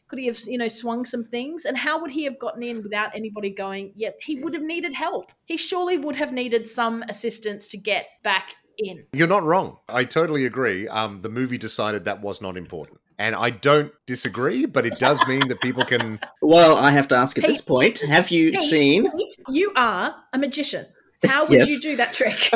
Could 0.08 0.18
he 0.18 0.26
have, 0.26 0.40
you 0.48 0.58
know, 0.58 0.68
swung 0.68 1.06
some 1.06 1.24
things? 1.24 1.66
And 1.66 1.78
how 1.78 2.02
would 2.02 2.10
he 2.10 2.24
have 2.24 2.40
gotten 2.40 2.64
in 2.64 2.82
without 2.82 3.12
anybody 3.16 3.52
going? 3.52 3.92
Yet 3.96 4.16
he 4.26 4.44
would 4.44 4.56
have 4.56 4.64
needed 4.64 4.96
help. 4.96 5.32
He 5.46 5.56
surely 5.56 5.98
would 6.00 6.16
have 6.16 6.34
needed 6.34 6.68
some 6.68 7.04
assistance 7.08 7.68
to 7.68 7.78
get 7.78 8.08
back 8.24 8.56
in. 8.80 9.06
You're 9.14 9.28
not 9.28 9.44
wrong. 9.44 9.78
I 9.88 10.04
totally 10.04 10.46
agree. 10.48 10.88
Um, 10.88 11.22
the 11.22 11.30
movie 11.30 11.60
decided 11.60 12.06
that 12.06 12.22
was 12.22 12.42
not 12.42 12.58
important. 12.58 13.00
And 13.20 13.36
I 13.36 13.52
don't 13.52 13.92
disagree, 14.08 14.66
but 14.66 14.88
it 14.88 14.98
does 14.98 15.22
mean 15.28 15.48
that 15.50 15.62
people 15.62 15.86
can. 15.86 16.20
well, 16.42 16.76
I 16.76 16.90
have 16.90 17.08
to 17.10 17.16
ask 17.16 17.38
at 17.38 17.44
Hey, 17.44 17.52
this 17.52 17.62
point: 17.62 18.00
Have 18.00 18.32
you 18.32 18.50
Hey, 18.54 18.58
seen 18.58 19.12
Pete, 19.16 19.36
You 19.50 19.74
are 19.76 20.16
a 20.34 20.40
magician. 20.40 20.88
How 21.28 21.46
would 21.46 21.52
Yes. 21.60 21.70
you 21.70 21.80
do 21.82 21.96
that 21.98 22.14
trick? 22.16 22.50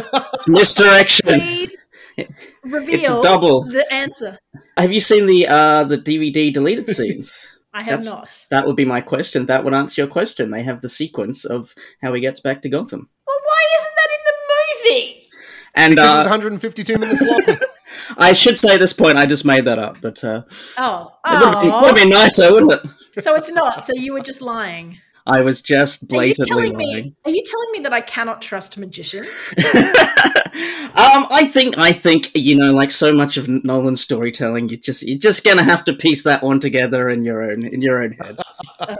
misdirection? 0.47 1.39
Please 1.39 1.77
reveal 2.63 3.21
double. 3.21 3.63
the 3.63 3.85
answer. 3.93 4.37
Have 4.77 4.91
you 4.91 4.99
seen 4.99 5.25
the 5.25 5.47
uh, 5.47 5.83
the 5.85 5.97
DVD 5.97 6.53
deleted 6.53 6.87
scenes? 6.97 7.45
I 7.73 7.81
have 7.83 8.03
That's- 8.03 8.05
not. 8.05 8.45
That 8.51 8.67
would 8.67 8.75
be 8.75 8.85
my 8.85 9.01
question. 9.01 9.47
That 9.47 9.63
would 9.63 9.73
answer 9.73 10.01
your 10.01 10.07
question. 10.09 10.51
They 10.51 10.61
have 10.63 10.81
the 10.81 10.89
sequence 10.89 11.43
of 11.45 11.73
how 12.01 12.13
he 12.13 12.21
gets 12.21 12.39
back 12.39 12.61
to 12.61 12.69
Gotham, 12.69 13.09
Well, 13.27 13.39
why 13.43 13.61
isn't 13.79 13.95
that 13.95 14.09
in 14.17 14.23
the 14.25 14.93
movie? 14.99 15.29
and 15.75 15.93
This 15.97 16.13
was 16.13 16.25
uh, 16.27 16.29
152 16.29 16.97
minutes 16.99 17.21
long. 17.21 17.57
I 18.17 18.33
should 18.33 18.57
say 18.59 18.75
at 18.75 18.79
this 18.79 18.93
point 18.93 19.17
I 19.17 19.25
just 19.25 19.43
made 19.45 19.65
that 19.65 19.79
up, 19.79 19.97
but 20.01 20.23
uh, 20.23 20.43
Oh, 20.77 21.13
it 21.25 21.31
would 21.33 21.43
have 21.53 21.61
been, 21.63 21.71
oh. 21.71 21.81
would 21.81 21.87
have 21.87 21.95
been 21.95 22.09
nicer, 22.09 22.51
wouldn't 22.53 22.73
it? 22.73 23.23
so 23.23 23.33
it's 23.35 23.49
not. 23.49 23.85
So 23.85 23.93
you 23.95 24.13
were 24.13 24.21
just 24.21 24.41
lying. 24.41 24.99
I 25.25 25.41
was 25.41 25.61
just 25.61 26.09
blatantly 26.09 26.47
telling 26.47 26.73
lying. 26.73 27.03
me? 27.03 27.15
Are 27.23 27.31
you 27.31 27.43
telling 27.45 27.71
me 27.71 27.79
that 27.79 27.93
I 27.93 28.01
cannot 28.01 28.41
trust 28.41 28.77
magicians? 28.77 29.27
um, 29.57 31.25
I 31.31 31.49
think 31.51 31.77
I 31.77 31.93
think 31.93 32.31
you 32.35 32.55
know, 32.55 32.73
like 32.73 32.91
so 32.91 33.13
much 33.13 33.37
of 33.37 33.47
Nolan's 33.47 34.01
storytelling, 34.01 34.69
you 34.69 34.77
just 34.77 35.03
you're 35.03 35.17
just 35.17 35.45
gonna 35.45 35.63
have 35.63 35.85
to 35.85 35.93
piece 35.93 36.23
that 36.23 36.43
one 36.43 36.59
together 36.59 37.09
in 37.09 37.23
your 37.23 37.41
own 37.41 37.65
in 37.65 37.81
your 37.81 38.03
own 38.03 38.11
head. 38.13 38.37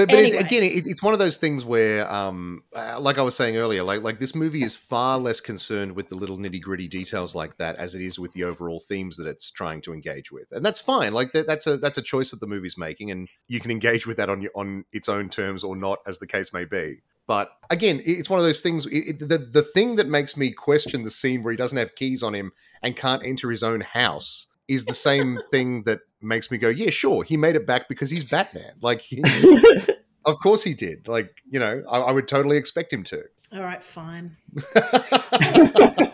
But, 0.00 0.08
but 0.08 0.18
Anyway. 0.18 0.36
it's, 0.36 0.44
again, 0.44 0.62
it, 0.62 0.86
it's 0.86 1.02
one 1.02 1.12
of 1.12 1.18
those 1.18 1.36
things 1.36 1.64
where, 1.64 2.10
um, 2.12 2.62
uh, 2.74 2.98
like 3.00 3.18
I 3.18 3.22
was 3.22 3.34
saying 3.34 3.56
earlier, 3.56 3.82
like 3.82 4.02
like 4.02 4.18
this 4.18 4.34
movie 4.34 4.62
is 4.62 4.74
far 4.76 5.18
less 5.18 5.40
concerned 5.40 5.92
with 5.92 6.08
the 6.08 6.14
little 6.14 6.38
nitty 6.38 6.60
gritty 6.62 6.88
details 6.88 7.34
like 7.34 7.56
that 7.58 7.76
as 7.76 7.94
it 7.94 8.00
is 8.02 8.18
with 8.18 8.32
the 8.32 8.44
overall 8.44 8.80
themes 8.80 9.16
that 9.18 9.26
it's 9.26 9.50
trying 9.50 9.80
to 9.82 9.92
engage 9.92 10.32
with, 10.32 10.46
and 10.52 10.64
that's 10.64 10.80
fine. 10.80 11.12
Like 11.12 11.32
that, 11.32 11.46
that's 11.46 11.66
a 11.66 11.76
that's 11.76 11.98
a 11.98 12.02
choice 12.02 12.30
that 12.30 12.40
the 12.40 12.46
movie's 12.46 12.78
making, 12.78 13.10
and 13.10 13.28
you 13.48 13.60
can 13.60 13.70
engage 13.70 14.06
with 14.06 14.16
that 14.16 14.30
on 14.30 14.40
your 14.40 14.52
on 14.54 14.84
its 14.92 15.08
own 15.08 15.28
terms 15.28 15.62
or 15.64 15.76
not, 15.76 15.98
as 16.06 16.18
the 16.18 16.26
case 16.26 16.52
may 16.52 16.64
be. 16.64 17.02
But 17.26 17.50
again, 17.70 18.00
it's 18.04 18.28
one 18.28 18.40
of 18.40 18.44
those 18.44 18.60
things. 18.60 18.86
It, 18.86 19.20
it- 19.22 19.28
the 19.28 19.38
the 19.38 19.62
thing 19.62 19.96
that 19.96 20.08
makes 20.08 20.36
me 20.36 20.50
question 20.52 21.04
the 21.04 21.10
scene 21.10 21.42
where 21.42 21.52
he 21.52 21.56
doesn't 21.56 21.78
have 21.78 21.94
keys 21.94 22.22
on 22.22 22.34
him 22.34 22.52
and 22.82 22.96
can't 22.96 23.24
enter 23.24 23.50
his 23.50 23.62
own 23.62 23.82
house 23.82 24.46
is 24.70 24.84
the 24.84 24.94
same 24.94 25.36
thing 25.50 25.82
that 25.82 25.98
makes 26.22 26.48
me 26.50 26.56
go, 26.56 26.68
yeah, 26.68 26.90
sure, 26.90 27.24
he 27.24 27.36
made 27.36 27.56
it 27.56 27.66
back 27.66 27.88
because 27.88 28.08
he's 28.08 28.24
Batman. 28.24 28.72
Like, 28.80 29.00
he's, 29.02 29.90
of 30.24 30.38
course 30.38 30.62
he 30.62 30.74
did. 30.74 31.08
Like, 31.08 31.42
you 31.50 31.58
know, 31.58 31.82
I, 31.90 31.98
I 31.98 32.12
would 32.12 32.28
totally 32.28 32.56
expect 32.56 32.92
him 32.92 33.02
to. 33.04 33.24
All 33.52 33.62
right, 33.62 33.82
fine. 33.82 34.36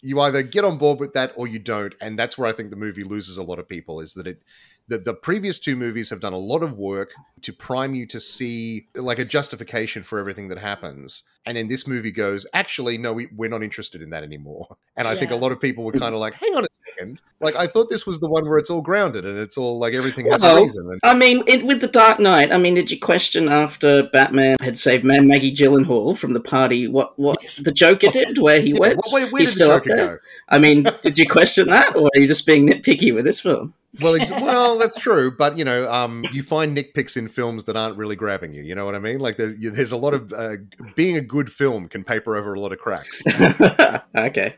you 0.00 0.18
either 0.20 0.42
get 0.42 0.64
on 0.64 0.78
board 0.78 0.98
with 0.98 1.12
that 1.12 1.34
or 1.36 1.46
you 1.46 1.58
don't, 1.58 1.94
and 2.00 2.18
that's 2.18 2.38
where 2.38 2.48
I 2.48 2.52
think 2.52 2.70
the 2.70 2.76
movie 2.76 3.04
loses 3.04 3.36
a 3.36 3.42
lot 3.42 3.58
of 3.58 3.68
people. 3.68 4.00
Is 4.00 4.14
that 4.14 4.26
it 4.26 4.42
the, 4.88 4.98
the 4.98 5.14
previous 5.14 5.58
two 5.58 5.74
movies 5.76 6.10
have 6.10 6.20
done 6.20 6.32
a 6.32 6.38
lot 6.38 6.62
of 6.62 6.78
work 6.78 7.12
to 7.42 7.52
prime 7.52 7.94
you 7.94 8.06
to 8.06 8.20
see 8.20 8.86
like 8.94 9.18
a 9.18 9.24
justification 9.24 10.02
for 10.02 10.18
everything 10.18 10.48
that 10.48 10.58
happens. 10.58 11.22
And 11.44 11.56
then 11.56 11.68
this 11.68 11.86
movie 11.86 12.12
goes, 12.12 12.46
actually, 12.54 12.98
no, 12.98 13.12
we, 13.12 13.28
we're 13.36 13.50
not 13.50 13.62
interested 13.62 14.02
in 14.02 14.10
that 14.10 14.22
anymore. 14.24 14.76
And 14.96 15.06
I 15.06 15.14
think 15.14 15.30
a 15.30 15.36
lot 15.36 15.52
of 15.52 15.60
people 15.60 15.84
were 15.84 15.92
kind 15.92 16.12
of 16.14 16.20
like, 16.20 16.34
hang 16.34 16.54
on 16.56 16.64
a 16.64 16.66
second. 16.90 17.22
Like, 17.40 17.54
I 17.54 17.68
thought 17.68 17.88
this 17.88 18.04
was 18.04 18.18
the 18.18 18.28
one 18.28 18.48
where 18.48 18.58
it's 18.58 18.68
all 18.70 18.80
grounded 18.80 19.24
and 19.24 19.38
it's 19.38 19.56
all 19.56 19.78
like 19.78 19.94
everything 19.94 20.26
has 20.30 20.42
Well, 20.42 20.58
a 20.58 20.62
reason. 20.62 20.88
And, 20.90 21.00
I 21.04 21.14
mean, 21.14 21.44
it, 21.46 21.64
with 21.64 21.80
the 21.80 21.86
Dark 21.88 22.18
Knight, 22.18 22.52
I 22.52 22.58
mean, 22.58 22.74
did 22.74 22.90
you 22.90 22.98
question 22.98 23.48
after 23.48 24.08
Batman 24.12 24.56
had 24.60 24.76
saved 24.76 25.04
Ma- 25.04 25.20
Maggie 25.20 25.54
Gyllenhaal 25.54 26.18
from 26.18 26.32
the 26.32 26.40
party 26.40 26.88
what 26.88 27.16
what 27.18 27.38
Yes. 27.42 27.58
the 27.58 27.72
Joker 27.72 28.08
did, 28.10 28.38
where 28.38 28.60
he 28.60 28.70
Yeah, 28.70 28.80
went? 28.80 29.00
wh- 29.08 29.12
where, 29.12 29.26
where 29.28 29.40
He's 29.40 29.52
still 29.52 29.70
up 29.70 29.84
there. 29.84 30.06
go? 30.06 30.18
I 30.48 30.58
mean, 30.58 30.88
did 31.02 31.16
you 31.18 31.28
question 31.28 31.68
that, 31.68 31.94
or 31.94 32.06
are 32.06 32.20
you 32.20 32.26
just 32.26 32.46
being 32.46 32.68
nitpicky 32.68 33.14
with 33.14 33.24
this 33.24 33.40
film? 33.40 33.74
Well, 34.00 34.14
ex- 34.16 34.30
well, 34.30 34.78
that's 34.78 34.96
true, 34.96 35.30
but 35.30 35.56
you 35.56 35.64
know, 35.64 35.90
um, 35.90 36.22
you 36.32 36.42
find 36.42 36.76
nitpicks 36.76 37.16
in 37.16 37.28
films 37.28 37.64
that 37.64 37.76
aren't 37.76 37.96
really 37.96 38.16
grabbing 38.16 38.52
you. 38.52 38.62
You 38.62 38.74
know 38.74 38.84
what 38.84 38.94
I 38.94 38.98
mean? 38.98 39.18
Like, 39.20 39.36
there's, 39.36 39.58
there's 39.58 39.92
a 39.92 39.96
lot 39.96 40.14
of 40.14 40.32
uh, 40.32 40.56
being 40.94 41.16
a 41.16 41.20
good 41.20 41.50
film 41.50 41.88
can 41.88 42.04
paper 42.04 42.36
over 42.36 42.54
a 42.54 42.60
lot 42.60 42.72
of 42.72 42.78
cracks. 42.78 43.22
okay, 44.16 44.56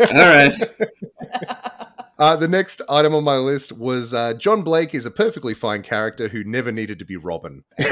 all 0.00 0.28
right. 0.28 0.54
Uh, 2.18 2.36
the 2.36 2.46
next 2.46 2.80
item 2.88 3.12
on 3.14 3.24
my 3.24 3.36
list 3.36 3.72
was 3.72 4.14
uh, 4.14 4.34
John 4.34 4.62
Blake 4.62 4.94
is 4.94 5.04
a 5.04 5.10
perfectly 5.10 5.52
fine 5.52 5.82
character 5.82 6.28
who 6.28 6.44
never 6.44 6.70
needed 6.70 6.98
to 7.00 7.04
be 7.04 7.16
Robin. 7.16 7.64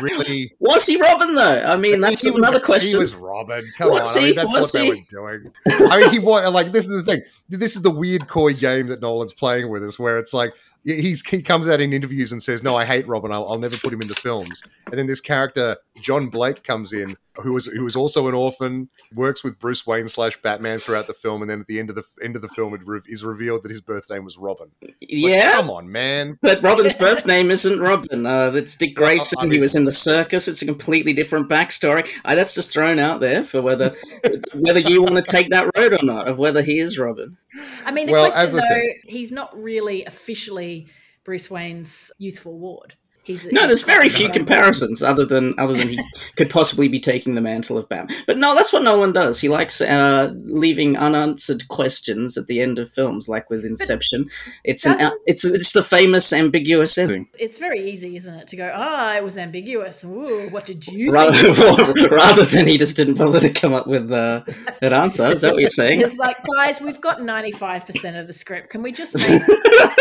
Really, 0.00 0.52
Was 0.60 0.86
he 0.86 1.00
Robin 1.00 1.34
though? 1.34 1.62
I 1.62 1.76
mean, 1.76 2.00
that's 2.00 2.24
was- 2.24 2.34
another 2.34 2.60
question. 2.60 2.90
He 2.90 2.96
was 2.96 3.14
Robin. 3.14 3.64
Come 3.78 3.90
Was 3.90 4.14
on, 4.16 4.18
I 4.18 4.20
he? 4.20 4.26
mean, 4.28 4.36
that's 4.36 4.52
Was 4.52 4.74
what 4.74 4.82
he? 4.82 4.90
they 4.90 5.18
were 5.20 5.38
doing. 5.38 5.52
I 5.90 6.00
mean, 6.00 6.10
he 6.10 6.18
was 6.18 6.52
like 6.52 6.72
this 6.72 6.86
is 6.86 6.92
the 6.92 7.02
thing. 7.02 7.22
This 7.48 7.76
is 7.76 7.82
the 7.82 7.90
weird 7.90 8.28
coy 8.28 8.52
game 8.52 8.88
that 8.88 9.00
Nolan's 9.00 9.32
playing 9.32 9.70
with 9.70 9.82
us, 9.84 9.98
where 9.98 10.18
it's 10.18 10.34
like 10.34 10.52
he's 10.84 11.24
he 11.26 11.42
comes 11.42 11.66
out 11.68 11.80
in 11.80 11.92
interviews 11.92 12.32
and 12.32 12.42
says, 12.42 12.62
"No, 12.62 12.76
I 12.76 12.84
hate 12.84 13.06
Robin. 13.08 13.32
I'll, 13.32 13.46
I'll 13.48 13.58
never 13.58 13.76
put 13.76 13.92
him 13.92 14.02
into 14.02 14.14
films." 14.14 14.62
And 14.86 14.98
then 14.98 15.06
this 15.06 15.20
character 15.20 15.76
John 16.00 16.28
Blake 16.28 16.62
comes 16.62 16.92
in, 16.92 17.16
who 17.42 17.52
was 17.52 17.66
who 17.66 17.84
was 17.84 17.96
also 17.96 18.28
an 18.28 18.34
orphan, 18.34 18.88
works 19.14 19.42
with 19.44 19.58
Bruce 19.58 19.86
Wayne 19.86 20.08
slash 20.08 20.40
Batman 20.42 20.78
throughout 20.78 21.06
the 21.06 21.14
film, 21.14 21.42
and 21.42 21.50
then 21.50 21.60
at 21.60 21.66
the 21.66 21.78
end 21.78 21.90
of 21.90 21.96
the 21.96 22.04
end 22.22 22.36
of 22.36 22.42
the 22.42 22.48
film, 22.48 22.74
it 22.74 22.80
re- 22.84 23.00
is 23.06 23.24
revealed 23.24 23.62
that 23.62 23.70
his 23.70 23.80
birth 23.80 24.08
name 24.10 24.24
was 24.24 24.36
Robin. 24.38 24.70
Like, 24.82 24.96
yeah, 25.00 25.52
come 25.56 25.70
on, 25.70 25.90
man. 25.90 26.38
But 26.42 26.62
Robin's 26.62 26.94
birth 26.94 27.26
name 27.26 27.50
isn't 27.50 27.80
Robin. 27.80 28.24
Uh, 28.26 28.50
that's 28.50 28.76
Dick 28.76 28.98
Well, 28.98 29.06
I- 29.06 29.14
Grayson. 29.16 29.38
I 29.38 29.46
he 29.54 29.58
was 29.60 29.74
in 29.76 29.84
the 29.84 29.92
circus. 29.92 30.48
It's 30.48 30.62
a 30.62 30.66
completely 30.66 31.12
different 31.12 31.48
backstory. 31.48 32.08
Uh, 32.24 32.34
that's 32.34 32.54
just 32.54 32.72
thrown 32.72 32.98
out 32.98 33.20
there 33.20 33.44
for 33.44 33.62
whether 33.62 33.94
whether 34.54 34.80
you 34.80 35.02
want 35.02 35.16
to 35.16 35.22
take 35.22 35.50
that 35.50 35.70
road 35.76 35.92
or 35.92 36.04
not, 36.04 36.28
of 36.28 36.38
whether 36.38 36.62
he 36.62 36.78
is 36.78 36.98
Robin. 36.98 37.36
I 37.84 37.92
mean, 37.92 38.06
the 38.06 38.12
Well, 38.12 38.24
question 38.30 38.42
as 38.46 38.54
I 38.54 38.58
though, 38.60 38.66
said- 38.66 38.82
he's 39.04 39.32
not 39.32 39.56
really 39.60 40.04
officially 40.04 40.86
Bruce 41.24 41.50
Wayne's 41.50 42.10
youthful 42.18 42.58
ward. 42.58 42.94
He's 43.26 43.44
No, 43.50 43.62
he's 43.62 43.66
there's 43.66 43.82
very 43.82 44.08
few 44.08 44.28
comparisons 44.30 45.02
other 45.02 45.24
than 45.26 45.52
other 45.58 45.72
than 45.76 45.88
he 45.88 45.98
could 46.36 46.48
possibly 46.48 46.86
be 46.86 47.00
taking 47.00 47.34
the 47.34 47.40
mantle 47.40 47.76
of 47.76 47.88
Batman. 47.88 48.16
But 48.24 48.38
no, 48.38 48.54
that's 48.54 48.72
what 48.72 48.84
Nolan 48.84 49.12
does. 49.12 49.40
He 49.40 49.48
likes 49.48 49.80
uh, 49.80 50.32
leaving 50.44 50.96
unanswered 50.96 51.66
questions 51.66 52.36
at 52.38 52.46
the 52.46 52.60
end 52.60 52.78
of 52.78 52.88
films, 52.92 53.28
like 53.28 53.50
with 53.50 53.64
Inception. 53.64 54.30
It's 54.62 54.86
an 54.86 54.98
doesn't- 54.98 55.20
it's 55.26 55.44
it's 55.44 55.72
the 55.72 55.82
famous 55.82 56.32
ambiguous 56.32 56.96
ending. 56.98 57.28
It's 57.36 57.58
very 57.58 57.80
easy, 57.90 58.16
isn't 58.16 58.32
it, 58.32 58.46
to 58.46 58.56
go, 58.56 58.70
ah, 58.72 59.16
it 59.16 59.24
was 59.24 59.36
ambiguous. 59.36 60.04
Ooh, 60.04 60.48
what 60.50 60.64
did 60.64 60.86
you 60.86 61.10
Rather, 61.10 61.52
think? 61.52 62.10
rather 62.12 62.44
than 62.44 62.68
he 62.68 62.78
just 62.78 62.96
didn't 62.96 63.14
bother 63.18 63.40
to 63.40 63.50
come 63.50 63.72
up 63.74 63.88
with 63.88 64.12
uh, 64.12 64.44
an 64.82 64.92
answer. 64.92 65.26
Is 65.26 65.40
that 65.40 65.52
what 65.52 65.60
you're 65.62 65.70
saying? 65.70 66.00
It's 66.00 66.16
like, 66.16 66.36
guys, 66.56 66.80
we've 66.80 67.00
got 67.00 67.18
95% 67.18 68.20
of 68.20 68.28
the 68.28 68.32
script. 68.32 68.70
Can 68.70 68.82
we 68.82 68.92
just 68.92 69.16
make. 69.16 69.42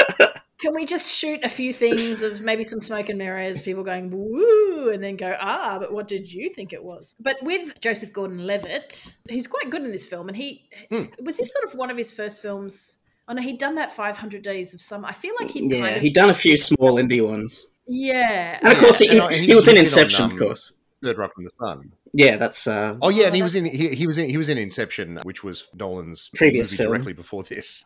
Can 0.65 0.73
we 0.73 0.85
just 0.87 1.15
shoot 1.15 1.41
a 1.43 1.49
few 1.49 1.73
things 1.73 2.23
of 2.23 2.41
maybe 2.41 2.63
some 2.63 2.81
smoke 2.81 3.09
and 3.09 3.19
mirrors, 3.19 3.61
people 3.61 3.83
going 3.83 4.09
woo, 4.09 4.89
and 4.89 5.03
then 5.03 5.15
go 5.15 5.35
ah, 5.39 5.77
but 5.79 5.93
what 5.93 6.07
did 6.07 6.31
you 6.33 6.49
think 6.49 6.73
it 6.73 6.83
was? 6.83 7.13
But 7.19 7.37
with 7.43 7.79
Joseph 7.81 8.11
Gordon-Levitt, 8.13 9.13
he's 9.29 9.45
quite 9.45 9.69
good 9.69 9.83
in 9.83 9.91
this 9.91 10.07
film, 10.07 10.27
and 10.27 10.35
he 10.35 10.67
Hmm. 10.89 11.03
was 11.23 11.37
this 11.37 11.53
sort 11.53 11.65
of 11.65 11.75
one 11.77 11.91
of 11.91 11.97
his 11.97 12.11
first 12.11 12.41
films. 12.41 12.97
Oh 13.27 13.33
no, 13.33 13.43
he'd 13.43 13.59
done 13.59 13.75
that 13.75 13.91
500 13.91 14.41
Days 14.41 14.73
of 14.73 14.81
Summer. 14.81 15.07
I 15.07 15.11
feel 15.13 15.35
like 15.39 15.49
he'd 15.51 15.71
Yeah, 15.71 15.81
kind 15.81 15.95
of, 15.97 16.01
he'd 16.01 16.13
done 16.15 16.31
a 16.31 16.33
few 16.33 16.57
small 16.57 16.95
indie 16.95 17.23
ones. 17.23 17.67
yeah, 17.87 18.57
And 18.63 18.73
of 18.73 18.79
course, 18.79 18.97
he, 18.97 19.07
and- 19.09 19.19
and 19.21 19.31
he, 19.33 19.45
he- 19.45 19.55
was 19.55 19.67
in 19.67 19.75
he 19.75 19.81
did 19.83 19.93
on, 19.93 20.01
Inception, 20.01 20.25
of 20.25 20.31
um, 20.31 20.37
course. 20.39 20.71
Third 21.03 21.17
Rock 21.19 21.35
from 21.35 21.43
the 21.43 21.51
Sun. 21.59 21.91
Yeah, 22.13 22.37
that's. 22.37 22.65
Uh, 22.65 22.97
Oh 23.03 23.09
yeah, 23.09 23.27
and 23.27 23.35
he 23.35 23.43
was 23.43 23.53
in 23.53 23.65
he, 23.65 23.89
he 23.93 24.07
was 24.07 24.17
in 24.17 24.29
he 24.29 24.37
was 24.37 24.49
in 24.49 24.57
Inception, 24.57 25.19
which 25.23 25.43
was 25.43 25.67
Nolan's 25.75 26.29
Previous 26.33 26.71
movie 26.71 26.77
film. 26.83 26.91
directly 26.93 27.13
before 27.13 27.43
this. 27.43 27.83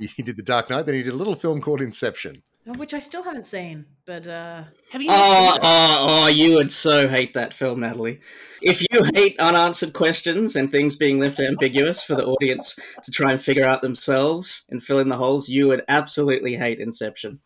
He, 0.00 0.06
he 0.06 0.22
did 0.22 0.36
The 0.36 0.42
Dark 0.42 0.70
Knight, 0.70 0.86
then 0.86 0.94
he 0.94 1.02
did 1.02 1.12
a 1.12 1.16
little 1.16 1.36
film 1.36 1.60
called 1.60 1.80
Inception. 1.80 2.42
Oh, 2.66 2.72
which 2.74 2.92
I 2.92 2.98
still 2.98 3.22
haven't 3.22 3.46
seen, 3.46 3.86
but 4.04 4.26
uh, 4.26 4.64
Have 4.90 5.02
you? 5.02 5.08
oh, 5.10 5.58
oh, 5.62 6.06
oh, 6.08 6.26
you 6.26 6.54
would 6.54 6.70
so 6.70 7.08
hate 7.08 7.32
that 7.34 7.54
film, 7.54 7.80
Natalie. 7.80 8.20
If 8.60 8.82
you 8.82 9.02
hate 9.14 9.38
unanswered 9.40 9.94
questions 9.94 10.56
and 10.56 10.70
things 10.70 10.94
being 10.94 11.18
left 11.18 11.40
ambiguous 11.40 12.02
for 12.02 12.14
the 12.14 12.26
audience 12.26 12.78
to 13.02 13.10
try 13.10 13.30
and 13.30 13.40
figure 13.40 13.64
out 13.64 13.80
themselves 13.80 14.66
and 14.70 14.82
fill 14.82 14.98
in 14.98 15.08
the 15.08 15.16
holes, 15.16 15.48
you 15.48 15.68
would 15.68 15.84
absolutely 15.88 16.56
hate 16.56 16.80
Inception. 16.80 17.40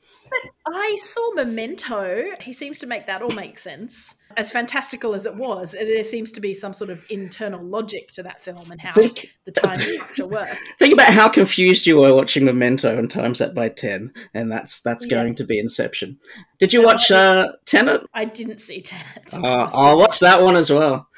I 0.67 0.99
saw 1.01 1.33
Memento. 1.35 2.25
He 2.41 2.53
seems 2.53 2.79
to 2.81 2.87
make 2.87 3.07
that 3.07 3.23
all 3.23 3.31
make 3.31 3.59
sense. 3.59 4.17
As 4.37 4.51
fantastical 4.51 5.15
as 5.15 5.27
it 5.27 5.37
was, 5.37 5.73
there 5.73 6.03
seems 6.03 6.33
to 6.33 6.41
be 6.41 6.55
some 6.55 6.73
sort 6.73 6.91
of 6.91 7.05
internal 7.09 7.63
logic 7.63 8.09
to 8.13 8.23
that 8.25 8.43
film 8.43 8.69
and 8.73 8.81
how 8.81 8.93
Think, 8.93 9.33
the 9.45 9.53
time 9.53 9.79
structure 9.79 10.27
worked. 10.27 10.57
think 10.81 10.93
about 10.93 11.13
how 11.13 11.29
confused 11.29 11.87
you 11.87 11.99
were 11.99 12.13
watching 12.15 12.45
Memento 12.45 12.99
and 12.99 13.09
times 13.09 13.39
that 13.39 13.55
by 13.55 13.69
ten, 13.69 14.13
and 14.33 14.51
that's 14.51 14.81
that's 14.81 15.07
Yeah. 15.07 15.11
going 15.23 15.37
to 15.37 15.45
be 15.45 15.59
Inception. 15.61 16.19
Did 16.59 16.73
you 16.73 16.83
watch 16.83 17.13
I- 17.13 17.17
uh, 17.17 17.53
Tenet? 17.65 18.07
I 18.13 18.25
didn't 18.25 18.59
see 18.59 18.81
Tenet. 18.81 19.35
Uh, 19.35 19.71
I'll 19.73 19.99
watch 19.99 20.19
that 20.21 20.43
one 20.43 20.57
as 20.57 20.69
well. 20.71 21.09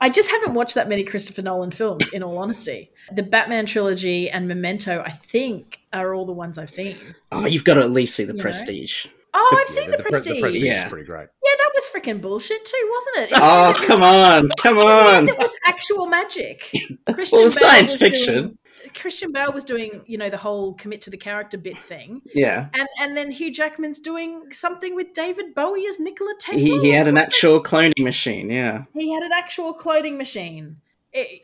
I 0.00 0.08
just 0.10 0.30
haven't 0.30 0.54
watched 0.54 0.74
that 0.74 0.88
many 0.88 1.04
Christopher 1.04 1.42
Nolan 1.42 1.70
films, 1.70 2.08
in 2.12 2.22
all 2.22 2.38
honesty. 2.38 2.90
The 3.12 3.22
Batman 3.22 3.66
trilogy 3.66 4.30
and 4.30 4.46
Memento, 4.46 5.02
I 5.04 5.10
think, 5.10 5.80
are 5.92 6.14
all 6.14 6.26
the 6.26 6.32
ones 6.32 6.58
I've 6.58 6.70
seen. 6.70 6.96
Oh, 7.32 7.46
you've 7.46 7.64
got 7.64 7.74
to 7.74 7.80
at 7.80 7.90
least 7.90 8.14
see 8.16 8.24
the 8.24 8.32
You 8.32 8.38
know? 8.38 8.42
Prestige. 8.42 9.06
Oh, 9.34 9.56
I've 9.60 9.74
Yeah, 9.74 9.82
seen 9.82 9.90
the, 9.90 9.96
pre- 9.98 10.10
Prestige. 10.10 10.40
Prestige 10.40 10.62
Yeah. 10.62 10.84
is 10.84 10.90
pretty 10.90 11.06
great. 11.06 11.28
Yeah, 11.44 11.52
that 11.58 11.70
was 11.74 11.88
freaking 11.94 12.20
bullshit 12.20 12.64
too, 12.64 12.90
wasn't 12.94 13.32
it? 13.32 13.38
Oh, 13.40 13.74
come 13.86 14.02
on, 14.02 14.48
come 14.58 14.78
on. 14.78 15.28
It 15.28 15.38
was 15.38 15.54
actual 15.66 16.06
magic. 16.06 16.60
Christian 17.12 17.38
Well, 17.38 17.46
it's 17.46 17.60
Bale 17.60 17.68
science 17.70 17.92
was 17.92 17.98
doing- 18.00 18.12
fiction. 18.12 18.58
Christian 18.94 19.32
Bale 19.32 19.52
was 19.52 19.64
doing, 19.64 20.02
you 20.06 20.18
know, 20.18 20.30
the 20.30 20.36
whole 20.36 20.74
commit 20.74 21.00
to 21.02 21.10
the 21.10 21.16
character 21.16 21.56
bit 21.58 21.76
thing, 21.78 22.22
Yeah. 22.34 22.68
and 22.74 22.88
and 23.00 23.16
then 23.16 23.30
Hugh 23.30 23.52
Jackman's 23.52 23.98
doing 24.00 24.52
something 24.52 24.94
with 24.94 25.12
David 25.12 25.54
Bowie 25.54 25.86
as 25.86 25.98
Nikola 26.00 26.34
Tesla. 26.38 26.60
He, 26.60 26.80
he 26.80 26.90
had 26.90 27.08
an 27.08 27.16
actual 27.16 27.62
cloning 27.62 28.02
machine, 28.02 28.50
yeah. 28.50 28.84
He 28.94 29.12
had 29.12 29.22
an 29.22 29.32
actual 29.32 29.74
cloning 29.74 30.16
machine. 30.16 30.78
It- 31.12 31.40